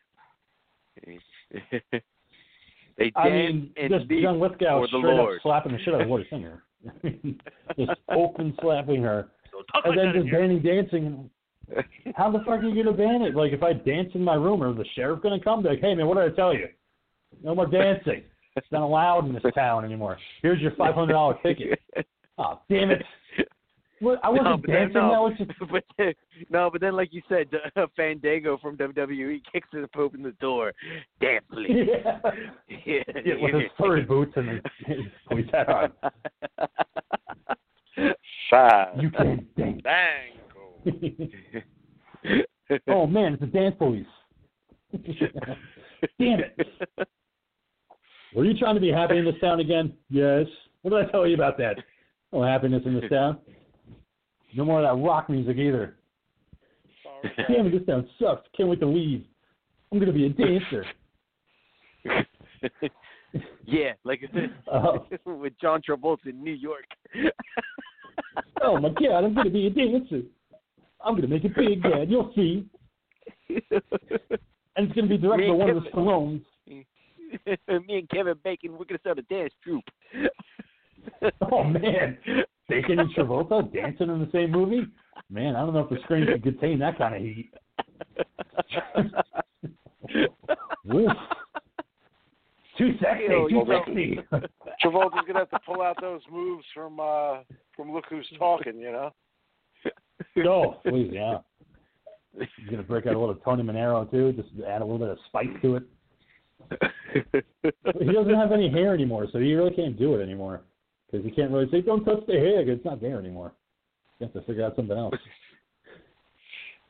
they 2.97 3.11
dance 3.11 3.13
I 3.17 3.29
mean, 3.29 3.71
and 3.77 3.93
just 3.93 4.09
beat 4.09 4.23
John 4.23 4.41
Lithgow 4.41 4.81
for 4.81 4.87
the 4.87 4.99
straight 5.01 5.17
Lord. 5.17 5.37
up 5.37 5.43
slapping 5.43 5.73
the 5.73 5.79
shit 5.81 5.95
out 5.95 6.03
of 6.03 6.09
Lori 6.09 6.27
Singer. 6.31 6.63
just 7.79 8.01
open 8.11 8.57
slapping 8.63 9.03
her. 9.03 9.29
Talk 9.73 9.85
and 9.85 9.97
like 9.97 10.15
then 10.15 10.23
just 10.23 10.33
banning 10.33 10.63
dancing. 10.63 11.31
How 12.17 12.31
the 12.31 12.39
fuck 12.41 12.61
are 12.61 12.69
you 12.69 12.83
gonna 12.83 12.97
ban 12.97 13.23
it? 13.23 13.35
Like 13.35 13.53
if 13.53 13.63
I 13.63 13.73
dance 13.73 14.11
in 14.15 14.25
my 14.25 14.35
room, 14.35 14.63
or 14.63 14.73
the 14.73 14.85
sheriff 14.95 15.23
gonna 15.23 15.41
come? 15.41 15.63
Like, 15.63 15.81
hey 15.81 15.95
man, 15.95 16.07
what 16.07 16.17
did 16.17 16.33
I 16.33 16.37
tell 16.37 16.53
you? 16.55 16.69
No 17.43 17.55
more 17.55 17.67
dancing. 17.67 18.23
It's 18.57 18.67
not 18.73 18.83
allowed 18.83 19.27
in 19.27 19.35
this 19.35 19.43
town 19.55 19.85
anymore. 19.85 20.19
Here's 20.43 20.61
your 20.61 20.73
five 20.77 20.95
hundred 20.95 21.13
dollar 21.13 21.37
ticket. 21.43 21.79
Oh 22.43 22.59
damn 22.71 22.91
it! 22.91 23.03
What, 24.01 24.19
I 24.25 24.31
wasn't 24.31 24.47
no, 24.47 24.57
then, 24.67 24.75
dancing. 24.75 24.95
That 24.95 25.13
no, 25.13 25.23
was 25.25 25.35
just 25.37 25.51
but 25.71 25.85
then, 25.99 26.15
no, 26.49 26.71
but 26.71 26.81
then, 26.81 26.95
like 26.97 27.13
you 27.13 27.21
said, 27.29 27.49
uh, 27.77 27.87
Fandango 27.97 28.57
from 28.57 28.79
WWE 28.79 29.43
kicks 29.53 29.69
it 29.75 29.85
up, 29.85 29.91
open 29.95 30.23
the 30.23 30.33
door, 30.33 30.73
dance, 31.21 31.45
please. 31.53 31.87
yeah. 31.87 32.19
yeah, 32.87 33.35
with 33.41 33.55
his 33.55 33.71
furry 33.79 34.03
boots 34.03 34.33
and 34.37 34.49
his, 34.87 34.97
his 35.31 35.45
hat 35.53 35.69
on. 35.69 35.93
Sad. 38.51 39.01
You 39.01 39.11
can't 39.11 39.57
dance. 39.57 39.83
Dango. 39.83 41.31
oh 42.89 43.07
man, 43.07 43.35
it's 43.35 43.41
the 43.41 43.47
dance 43.47 43.75
police. 43.79 44.07
Damn 46.19 46.41
it! 46.41 46.69
Were 48.35 48.45
you 48.45 48.57
trying 48.59 48.75
to 48.75 48.81
be 48.81 48.91
happy 48.91 49.19
in 49.19 49.25
this 49.25 49.35
town 49.41 49.61
again? 49.61 49.93
Yes. 50.09 50.47
What 50.83 50.93
did 50.93 51.07
I 51.07 51.11
tell 51.11 51.27
you 51.27 51.35
about 51.35 51.59
that? 51.59 51.77
No 52.33 52.43
happiness 52.43 52.83
in 52.87 52.95
this 52.95 53.11
town. 53.11 53.39
No 54.55 54.65
more 54.65 54.83
of 54.83 54.97
that 54.99 55.05
rock 55.05 55.29
music 55.29 55.57
either. 55.57 55.97
Sorry. 57.03 57.33
Damn 57.49 57.67
it, 57.67 57.79
this 57.79 57.87
town 57.87 58.09
sucks. 58.21 58.49
Can't 58.57 58.69
wait 58.69 58.81
to 58.81 58.87
leave. 58.87 59.25
I'm 59.93 59.99
gonna 59.99 60.13
be 60.13 60.27
a 60.27 60.29
dancer. 60.31 60.85
yeah, 63.65 63.93
like 64.05 64.23
Uh, 64.73 64.99
with 65.25 65.53
John 65.61 65.81
Travolta 65.89 66.27
in 66.27 66.43
New 66.43 66.53
York. 66.53 66.85
oh 68.63 68.79
my 68.79 68.91
god, 68.91 69.25
I'm 69.25 69.35
gonna 69.35 69.51
be 69.51 69.67
a 69.67 69.71
dancer. 69.71 70.23
I'm 71.05 71.17
gonna 71.17 71.29
make 71.29 71.45
it 71.45 71.55
big, 71.57 71.83
Dad. 71.83 72.11
You'll 72.11 72.33
see. 72.35 72.67
And 73.49 74.87
it's 74.87 74.95
gonna 74.95 75.09
be 75.09 75.19
directed 75.19 75.49
by 75.49 75.53
and 75.53 75.59
one 75.59 75.71
of 75.71 75.83
the 75.83 75.91
Stallones. 75.91 76.45
Me 76.69 77.99
and 77.99 78.09
Kevin 78.11 78.37
Bacon, 78.45 78.73
we're 78.73 78.85
gonna 78.85 79.01
start 79.01 79.19
a 79.19 79.23
dance 79.23 79.53
troupe. 79.65 79.85
Oh 81.51 81.65
man, 81.65 82.19
Bacon 82.69 83.01
and 83.01 83.15
Travolta 83.15 83.73
dancing 83.73 84.09
in 84.09 84.21
the 84.21 84.31
same 84.33 84.53
movie? 84.53 84.87
Man, 85.29 85.57
I 85.57 85.61
don't 85.61 85.75
know 85.75 85.81
if 85.81 85.91
the 85.91 85.99
screen 86.05 86.27
can 86.27 86.41
contain 86.41 86.79
that 86.79 86.99
kind 86.99 87.17
of 87.17 87.23
heat. 87.23 87.51
Too 92.81 92.93
sexy, 92.99 93.27
too 93.29 93.47
you 93.51 93.65
know- 93.65 93.83
sexy. 93.85 94.19
Travolta's 94.83 95.27
gonna 95.27 95.41
have 95.41 95.51
to 95.51 95.59
pull 95.67 95.83
out 95.83 95.97
those 96.01 96.23
moves 96.33 96.65
from 96.75 96.99
uh 96.99 97.41
from 97.77 97.93
Look 97.93 98.05
Who's 98.09 98.27
Talking, 98.39 98.79
you 98.79 98.91
know. 98.91 99.11
oh, 100.49 100.81
please, 100.89 101.11
yeah. 101.13 101.39
He's 102.39 102.69
gonna 102.71 102.83
break 102.83 103.07
out 103.07 103.15
a 103.15 103.19
little 103.19 103.35
Tony 103.35 103.63
Manero 103.63 104.11
too, 104.11 104.33
just 104.33 104.57
to 104.57 104.67
add 104.67 104.81
a 104.81 104.85
little 104.85 104.99
bit 104.99 105.09
of 105.11 105.19
spice 105.27 105.49
to 105.61 105.77
it. 105.77 105.83
He 107.99 108.13
doesn't 108.13 108.35
have 108.35 108.53
any 108.53 108.71
hair 108.71 108.95
anymore, 108.95 109.27
so 109.33 109.39
he 109.39 109.53
really 109.55 109.75
can't 109.75 109.99
do 109.99 110.15
it 110.15 110.23
anymore. 110.23 110.63
Because 111.11 111.25
he 111.27 111.31
can't 111.33 111.51
really 111.51 111.69
say, 111.71 111.81
"Don't 111.83 112.05
touch 112.05 112.25
the 112.27 112.35
hair," 112.39 112.63
'cause 112.65 112.77
it's 112.77 112.85
not 112.85 113.01
there 113.01 113.19
anymore. 113.19 113.53
You 114.19 114.27
have 114.27 114.33
to 114.35 114.43
figure 114.43 114.65
out 114.65 114.77
something 114.77 114.97
else. 114.97 115.15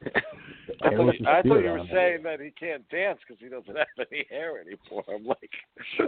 I 0.07 0.11
thought, 0.11 0.93
Hairless 0.93 1.17
I 1.27 1.43
thought 1.43 1.59
you 1.61 1.71
were 1.71 1.85
saying 1.93 2.23
that 2.23 2.41
he 2.41 2.51
can't 2.59 2.89
dance 2.89 3.19
because 3.27 3.41
he 3.43 3.49
doesn't 3.49 3.77
have 3.77 4.07
any 4.11 4.25
hair 4.31 4.55
anymore. 4.61 5.05
I'm 5.15 5.27
like, 5.27 5.51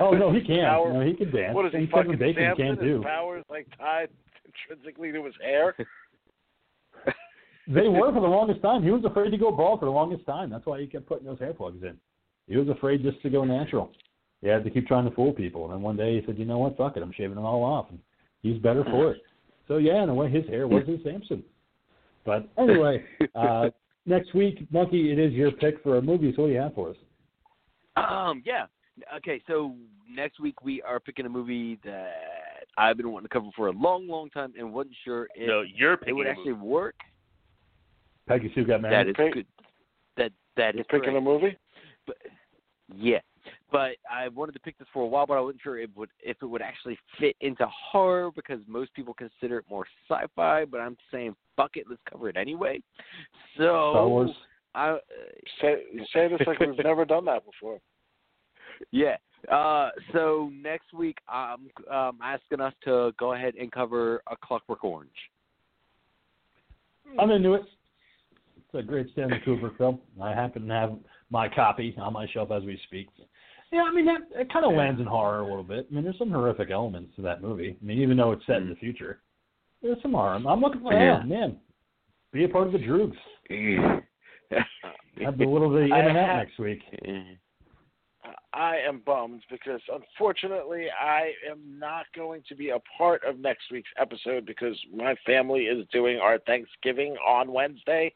Oh 0.00 0.12
no, 0.12 0.32
he 0.32 0.40
can. 0.40 0.64
Power- 0.64 0.92
No, 0.92 1.00
he 1.00 1.14
can 1.14 1.30
dance. 1.30 1.54
What 1.54 1.66
is 1.66 1.72
he 1.72 1.86
fucking 1.90 2.16
Bacon 2.18 2.54
can't 2.56 2.78
His 2.80 2.88
do. 2.88 3.02
powers 3.02 3.44
like 3.50 3.66
tied 3.78 4.08
intrinsically 4.46 5.12
to 5.12 5.24
his 5.24 5.34
hair. 5.42 5.74
They 7.68 7.86
were 7.86 8.12
for 8.12 8.20
the 8.20 8.26
longest 8.26 8.60
time. 8.60 8.82
He 8.82 8.90
was 8.90 9.04
afraid 9.04 9.30
to 9.30 9.36
go 9.38 9.52
bald 9.52 9.78
for 9.80 9.86
the 9.86 9.92
longest 9.92 10.26
time. 10.26 10.50
That's 10.50 10.66
why 10.66 10.80
he 10.80 10.86
kept 10.86 11.06
putting 11.06 11.26
those 11.26 11.38
hair 11.38 11.52
plugs 11.52 11.82
in. 11.82 11.96
He 12.48 12.56
was 12.56 12.68
afraid 12.68 13.02
just 13.02 13.22
to 13.22 13.30
go 13.30 13.44
natural. 13.44 13.92
He 14.40 14.48
had 14.48 14.64
to 14.64 14.70
keep 14.70 14.88
trying 14.88 15.08
to 15.08 15.14
fool 15.14 15.32
people. 15.32 15.64
And 15.66 15.74
then 15.74 15.80
one 15.82 15.96
day 15.96 16.18
he 16.18 16.26
said, 16.26 16.36
"You 16.38 16.44
know 16.44 16.58
what? 16.58 16.76
Fuck 16.76 16.96
it. 16.96 17.02
I'm 17.04 17.12
shaving 17.12 17.38
it 17.38 17.40
all 17.40 17.62
off." 17.62 17.86
And 17.90 18.00
he's 18.42 18.58
better 18.60 18.82
for 18.84 19.12
it. 19.12 19.22
So 19.68 19.76
yeah, 19.76 20.02
in 20.02 20.08
a 20.08 20.14
way, 20.14 20.28
his 20.28 20.44
hair 20.48 20.66
was 20.66 20.82
his 20.88 20.98
Samson. 21.04 21.44
But 22.26 22.48
anyway, 22.58 23.04
uh, 23.36 23.70
next 24.06 24.34
week, 24.34 24.66
Monkey, 24.72 25.12
it 25.12 25.18
is 25.18 25.32
your 25.32 25.50
pick 25.52 25.82
for 25.82 25.98
a 25.98 26.02
movie. 26.02 26.32
So 26.34 26.42
what 26.42 26.48
do 26.48 26.54
you 26.54 26.60
have 26.60 26.74
for 26.74 26.90
us? 26.90 26.96
Um, 27.96 28.42
yeah. 28.44 28.66
Okay, 29.16 29.40
so 29.46 29.74
next 30.10 30.38
week 30.40 30.62
we 30.62 30.82
are 30.82 31.00
picking 31.00 31.26
a 31.26 31.28
movie 31.28 31.78
that 31.84 32.12
I've 32.76 32.96
been 32.96 33.10
wanting 33.10 33.28
to 33.28 33.32
cover 33.32 33.48
for 33.56 33.68
a 33.68 33.72
long, 33.72 34.06
long 34.06 34.28
time 34.30 34.52
and 34.58 34.72
wasn't 34.72 34.96
sure 35.04 35.28
if 35.34 35.46
No, 35.48 35.62
you're 35.62 35.98
it 36.06 36.12
would 36.12 36.26
actually 36.26 36.52
movie. 36.52 36.66
work. 36.66 36.94
Peggy 38.28 38.50
Sue 38.54 38.64
got 38.64 38.82
That 38.82 38.90
married. 38.90 39.08
is 39.08 39.14
Pick- 39.16 39.32
good. 39.34 39.46
That 40.16 40.32
that 40.56 40.74
picking 40.76 40.86
correct. 41.00 41.16
a 41.16 41.20
movie. 41.20 41.56
But 42.06 42.16
yeah, 42.94 43.20
but 43.72 43.92
I 44.10 44.28
wanted 44.28 44.52
to 44.52 44.60
pick 44.60 44.78
this 44.78 44.86
for 44.92 45.02
a 45.02 45.06
while, 45.06 45.26
but 45.26 45.38
I 45.38 45.40
wasn't 45.40 45.62
sure 45.62 45.78
if 45.78 45.90
it 45.90 45.96
would 45.96 46.10
if 46.22 46.36
it 46.42 46.46
would 46.46 46.62
actually 46.62 46.98
fit 47.18 47.34
into 47.40 47.66
horror 47.68 48.30
because 48.30 48.60
most 48.68 48.94
people 48.94 49.14
consider 49.14 49.58
it 49.58 49.64
more 49.68 49.86
sci-fi. 50.08 50.66
But 50.66 50.80
I'm 50.80 50.96
saying 51.10 51.34
fuck 51.56 51.76
it, 51.76 51.86
let's 51.88 52.02
cover 52.08 52.28
it 52.28 52.36
anyway. 52.36 52.80
So 53.56 53.64
Star 53.64 54.08
Wars. 54.08 54.30
I 54.74 54.90
uh, 54.90 54.98
Say, 55.60 55.82
say 56.14 56.28
this 56.28 56.40
like 56.46 56.60
we've 56.60 56.76
never 56.82 57.04
done 57.04 57.24
that 57.26 57.44
before. 57.44 57.78
yeah. 58.90 59.16
Uh, 59.50 59.90
so 60.12 60.50
next 60.54 60.92
week 60.92 61.18
I'm 61.28 61.68
um, 61.90 62.18
asking 62.22 62.60
us 62.60 62.72
to 62.84 63.12
go 63.18 63.34
ahead 63.34 63.54
and 63.58 63.70
cover 63.72 64.22
a 64.30 64.36
Clockwork 64.36 64.84
Orange. 64.84 65.10
I'm 67.18 67.30
into 67.30 67.54
it. 67.54 67.62
It's 68.56 68.74
a 68.74 68.82
great 68.82 69.08
Stanley 69.12 69.40
Kubrick 69.46 69.76
film. 69.76 69.98
I 70.22 70.30
happen 70.30 70.68
to 70.68 70.72
have 70.72 70.94
my 71.30 71.48
copy 71.48 71.94
on 71.98 72.12
my 72.12 72.26
shelf 72.32 72.50
as 72.50 72.62
we 72.62 72.80
speak. 72.86 73.08
Yeah, 73.72 73.82
I 73.82 73.92
mean 73.94 74.04
that 74.06 74.20
it 74.38 74.52
kind 74.52 74.64
of 74.66 74.72
lands 74.74 75.00
in 75.00 75.06
horror 75.06 75.40
a 75.40 75.46
little 75.46 75.62
bit. 75.62 75.86
I 75.90 75.94
mean, 75.94 76.04
there's 76.04 76.18
some 76.18 76.30
horrific 76.30 76.70
elements 76.70 77.16
to 77.16 77.22
that 77.22 77.40
movie. 77.40 77.76
I 77.80 77.84
mean, 77.84 77.98
even 78.02 78.16
though 78.18 78.32
it's 78.32 78.44
set 78.46 78.56
in 78.56 78.68
the 78.68 78.74
future, 78.76 79.20
there's 79.80 80.00
some 80.02 80.12
horror. 80.12 80.34
I'm 80.34 80.60
looking 80.60 80.82
for 80.82 80.92
Yeah. 80.92 81.20
yeah, 81.20 81.24
man. 81.24 81.56
Be 82.32 82.44
a 82.44 82.48
part 82.48 82.66
of 82.66 82.72
the 82.74 82.78
Droogs. 82.78 83.16
Have 85.22 85.38
the 85.38 85.44
little 85.46 85.70
bit 85.70 85.84
of 85.84 85.88
the 85.88 85.94
internet 85.98 86.26
have- 86.26 86.36
next 86.46 86.58
week. 86.58 86.80
I 88.54 88.76
am 88.86 89.00
bummed 89.06 89.42
because 89.50 89.80
unfortunately 89.90 90.86
I 90.90 91.32
am 91.50 91.78
not 91.78 92.04
going 92.14 92.42
to 92.50 92.54
be 92.54 92.68
a 92.70 92.78
part 92.98 93.24
of 93.24 93.38
next 93.38 93.70
week's 93.72 93.88
episode 93.98 94.44
because 94.44 94.78
my 94.94 95.14
family 95.24 95.62
is 95.62 95.86
doing 95.90 96.18
our 96.18 96.38
Thanksgiving 96.40 97.16
on 97.26 97.50
Wednesday. 97.50 98.12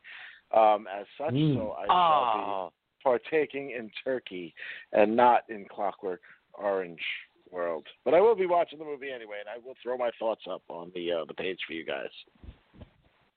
Um, 0.54 0.86
as 0.94 1.06
such, 1.18 1.32
Mm. 1.34 1.56
so 1.56 1.72
I 1.72 1.86
shall 1.86 2.68
be 2.68 2.72
partaking 3.06 3.70
in 3.70 3.88
turkey 4.02 4.52
and 4.92 5.14
not 5.14 5.42
in 5.48 5.64
Clockwork 5.70 6.20
Orange 6.54 6.98
World. 7.52 7.86
But 8.04 8.14
I 8.14 8.20
will 8.20 8.34
be 8.34 8.46
watching 8.46 8.80
the 8.80 8.84
movie 8.84 9.10
anyway, 9.14 9.36
and 9.38 9.48
I 9.48 9.64
will 9.64 9.76
throw 9.80 9.96
my 9.96 10.10
thoughts 10.18 10.42
up 10.50 10.62
on 10.68 10.90
the 10.92 11.12
uh, 11.12 11.24
the 11.26 11.34
page 11.34 11.60
for 11.68 11.72
you 11.72 11.84
guys. 11.84 12.08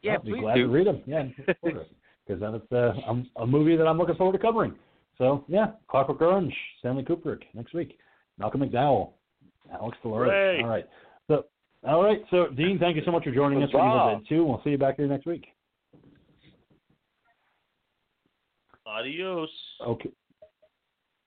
Yeah, 0.01 0.13
I'll 0.13 0.23
be 0.23 0.31
please 0.31 0.41
glad 0.41 0.55
do. 0.55 0.63
to 0.63 0.67
read 0.69 0.87
them. 0.87 1.03
Yeah, 1.05 1.27
because 1.45 1.85
that's 2.27 2.71
uh, 2.71 2.93
a 3.35 3.45
movie 3.45 3.75
that 3.75 3.85
I'm 3.85 3.99
looking 3.99 4.15
forward 4.15 4.33
to 4.33 4.39
covering. 4.39 4.73
So 5.19 5.45
yeah, 5.47 5.67
Clockwork 5.87 6.19
Orange, 6.21 6.55
Stanley 6.79 7.03
Kubrick 7.03 7.43
next 7.53 7.75
week. 7.75 7.99
Malcolm 8.39 8.61
McDowell, 8.61 9.11
Alex 9.71 9.97
DeLarge. 10.03 10.25
Hooray. 10.25 10.61
All 10.63 10.69
right. 10.69 10.85
So 11.27 11.45
all 11.87 12.03
right. 12.03 12.23
So 12.31 12.47
Dean, 12.47 12.79
thank 12.79 12.95
you 12.95 13.03
so 13.05 13.11
much 13.11 13.23
for 13.23 13.31
joining 13.31 13.61
us 13.61 13.69
for 13.69 13.77
Evil 13.77 13.99
Huzzah. 13.99 14.19
Dead 14.21 14.35
2. 14.35 14.43
We'll 14.43 14.61
see 14.63 14.71
you 14.71 14.79
back 14.79 14.95
here 14.95 15.07
next 15.07 15.27
week. 15.27 15.45
Adios. 18.90 19.49
Okay. 19.86 20.10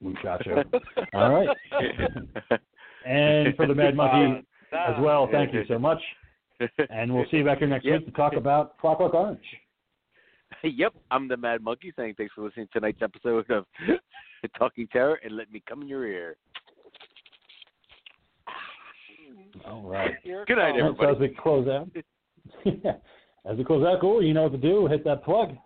Muchacho. 0.00 0.64
All 1.14 1.32
right. 1.32 1.48
And 3.06 3.54
for 3.56 3.66
the 3.66 3.74
Mad 3.74 3.96
Monkey 3.96 4.44
uh, 4.72 4.76
as 4.92 4.96
well, 5.00 5.28
thank 5.30 5.52
you 5.54 5.64
so 5.68 5.78
much. 5.78 6.00
And 6.90 7.12
we'll 7.14 7.26
see 7.30 7.38
you 7.38 7.44
back 7.44 7.58
here 7.58 7.68
next 7.68 7.84
Yep. 7.84 8.00
week 8.00 8.06
to 8.06 8.12
talk 8.12 8.34
about 8.34 8.78
Clockwork 8.78 9.14
Orange. 9.14 9.40
yep, 10.62 10.94
I'm 11.10 11.28
the 11.28 11.36
Mad 11.36 11.62
Monkey 11.62 11.92
saying 11.96 12.14
thanks 12.16 12.34
for 12.34 12.44
listening 12.44 12.66
to 12.72 12.80
tonight's 12.80 13.02
episode 13.02 13.48
of 13.50 13.64
Talking 14.58 14.88
Terror 14.92 15.18
and 15.24 15.36
let 15.36 15.50
me 15.52 15.62
come 15.68 15.82
in 15.82 15.88
your 15.88 16.06
ear. 16.06 16.36
All 19.66 19.82
right. 19.82 20.12
Good 20.24 20.56
night, 20.56 20.78
comes. 20.78 20.96
So 21.00 21.10
as 21.14 21.18
we 21.18 21.28
close 21.28 21.68
out, 21.68 21.88
as 23.50 23.56
we 23.56 23.64
close 23.64 23.84
out, 23.84 24.00
cool. 24.00 24.22
You 24.22 24.34
know 24.34 24.44
what 24.44 24.52
to 24.52 24.58
do. 24.58 24.86
Hit 24.86 25.04
that 25.04 25.24
plug. 25.24 25.56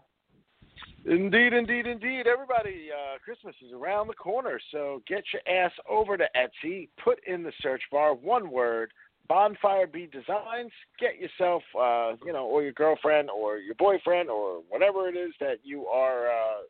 Indeed, 1.09 1.53
indeed, 1.53 1.87
indeed. 1.87 2.27
Everybody, 2.27 2.89
uh, 2.93 3.19
Christmas 3.25 3.55
is 3.65 3.73
around 3.73 4.09
the 4.09 4.15
corner, 4.15 4.59
so 4.73 5.03
get 5.07 5.23
your 5.33 5.43
ass 5.47 5.71
over 5.89 6.17
to 6.17 6.27
Etsy, 6.37 6.89
put 7.03 7.21
in 7.27 7.45
the 7.45 7.53
search 7.63 7.83
bar 7.93 8.15
one 8.15 8.51
word, 8.51 8.91
Bonfire 9.29 9.87
Bee 9.87 10.07
Designs. 10.07 10.73
Get 10.99 11.19
yourself, 11.19 11.63
uh, 11.79 12.15
you 12.25 12.33
know, 12.33 12.47
or 12.47 12.63
your 12.63 12.73
girlfriend 12.73 13.31
or 13.31 13.59
your 13.59 13.77
boyfriend 13.77 14.31
or 14.31 14.63
whatever 14.69 15.09
it 15.09 15.17
is 15.17 15.33
that 15.39 15.59
you 15.63 15.87
are, 15.87 16.27
uh, 16.27 16.63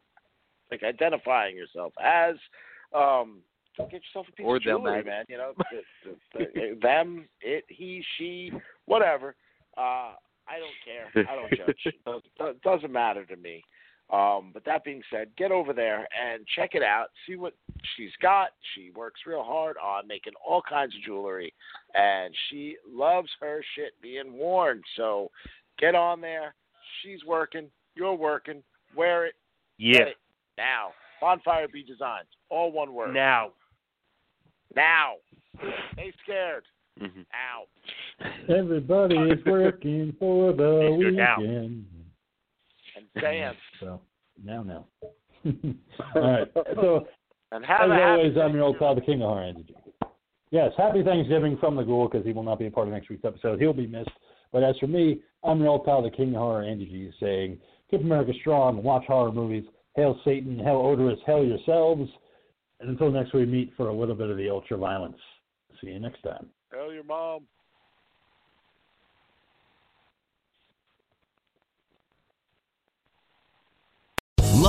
like 0.71 0.83
identifying 0.83 1.57
yourself 1.57 1.95
as. 2.03 2.37
Um, 2.95 3.39
get 3.79 4.03
yourself 4.03 4.27
a 4.29 4.33
piece 4.33 4.45
Or 4.47 4.57
of 4.57 4.65
them, 4.65 4.81
jewelry, 4.83 4.97
man. 4.97 5.05
man. 5.05 5.25
You 5.29 5.39
know, 5.39 5.53
the, 5.57 6.09
the, 6.39 6.45
the, 6.55 6.79
them, 6.83 7.27
it, 7.41 7.65
he, 7.69 8.03
she, 8.19 8.53
whatever. 8.85 9.35
Uh, 9.79 10.13
I 10.49 10.59
don't 10.59 10.77
care. 10.85 11.27
I 11.29 11.35
don't 11.35 11.51
judge. 11.51 11.77
It 11.87 11.95
doesn't, 12.39 12.63
doesn't 12.63 12.93
matter 12.93 13.25
to 13.25 13.37
me. 13.37 13.63
Um, 14.11 14.51
but 14.55 14.65
that 14.67 14.85
being 14.85 15.03
said, 15.11 15.29
get 15.37 15.51
over 15.51 15.73
there 15.73 16.07
and 16.17 16.47
check 16.55 16.71
it 16.75 16.83
out. 16.83 17.07
See 17.27 17.35
what 17.35 17.55
she's 17.97 18.13
got. 18.23 18.51
She 18.75 18.91
works 18.91 19.21
real 19.27 19.43
hard 19.43 19.77
on 19.79 20.07
making 20.07 20.35
all 20.47 20.63
kinds 20.63 20.95
of 20.95 21.03
jewelry, 21.03 21.53
and 21.95 22.33
she 22.49 22.77
loves 22.89 23.29
her 23.41 23.65
shit 23.75 24.01
being 24.01 24.33
worn. 24.33 24.81
So 24.97 25.31
get 25.79 25.97
on 25.97 26.21
there. 26.21 26.55
She's 27.03 27.25
working. 27.25 27.69
You're 27.97 28.15
working. 28.15 28.63
Wear 28.95 29.27
it. 29.27 29.35
Yeah. 29.79 29.99
Get 29.99 30.09
it 30.09 30.17
now. 30.57 30.91
Bonfire 31.21 31.67
Bee 31.67 31.83
Designs. 31.83 32.29
All 32.49 32.71
one 32.71 32.95
word. 32.95 33.13
Now. 33.13 33.51
Now. 34.77 35.15
Stay 35.95 36.13
scared. 36.23 36.65
Mhm. 37.01 37.27
Now. 37.33 37.67
Everybody 38.55 39.17
is 39.17 39.45
working 39.45 40.13
for 40.19 40.53
the 40.53 40.95
weekend. 40.97 41.19
And 41.19 41.96
dance. 43.21 43.57
So 43.81 44.01
now, 44.43 44.63
now. 44.63 44.87
All 46.15 46.23
right. 46.23 46.49
So 46.55 47.07
And 47.53 47.65
have 47.65 47.91
as 47.91 47.99
a 47.99 48.03
always, 48.03 48.37
I'm 48.37 48.55
your 48.55 48.65
old 48.65 48.79
pal, 48.79 48.95
the 48.95 49.01
King 49.01 49.23
of 49.23 49.29
Horror, 49.29 49.45
Andy 49.45 49.65
G. 49.65 49.75
Yes, 50.51 50.73
happy 50.77 51.03
Thanksgiving 51.03 51.57
from 51.59 51.77
the 51.77 51.83
Ghoul 51.83 52.09
because 52.09 52.25
he 52.25 52.33
will 52.33 52.43
not 52.43 52.59
be 52.59 52.67
a 52.67 52.71
part 52.71 52.89
of 52.89 52.95
next 52.95 53.11
week's 53.11 53.25
episode. 53.25 53.61
He'll 53.61 53.73
be 53.73 53.87
missed. 53.87 54.11
But 54.53 54.63
as 54.63 54.77
for 54.79 54.87
me, 54.87 55.21
I'm 55.45 55.61
your 55.61 55.69
old 55.69 55.85
pal, 55.85 56.03
the 56.03 56.11
King 56.11 56.31
of 56.31 56.41
Horror, 56.41 56.63
Andy 56.63 56.87
G, 56.87 57.11
saying, 57.21 57.59
keep 57.91 58.01
America 58.01 58.33
strong, 58.41 58.83
watch 58.83 59.05
horror 59.07 59.33
movies, 59.33 59.65
hail 59.95 60.19
Satan, 60.25 60.59
hail 60.59 60.83
odorous, 60.85 61.19
hail 61.27 61.45
yourselves. 61.45 62.09
And 62.81 62.91
until 62.91 63.11
next 63.11 63.33
we 63.33 63.47
meet 63.47 63.73
for 63.77 63.89
a 63.89 63.95
little 63.95 64.15
bit 64.15 64.31
of 64.31 64.37
the 64.37 64.51
ultra 64.51 64.77
violence. 64.77 65.19
See 65.81 65.89
you 65.89 66.01
next 66.01 66.23
time. 66.23 66.47
Hail 66.73 66.93
your 66.93 67.05
mom. 67.05 67.43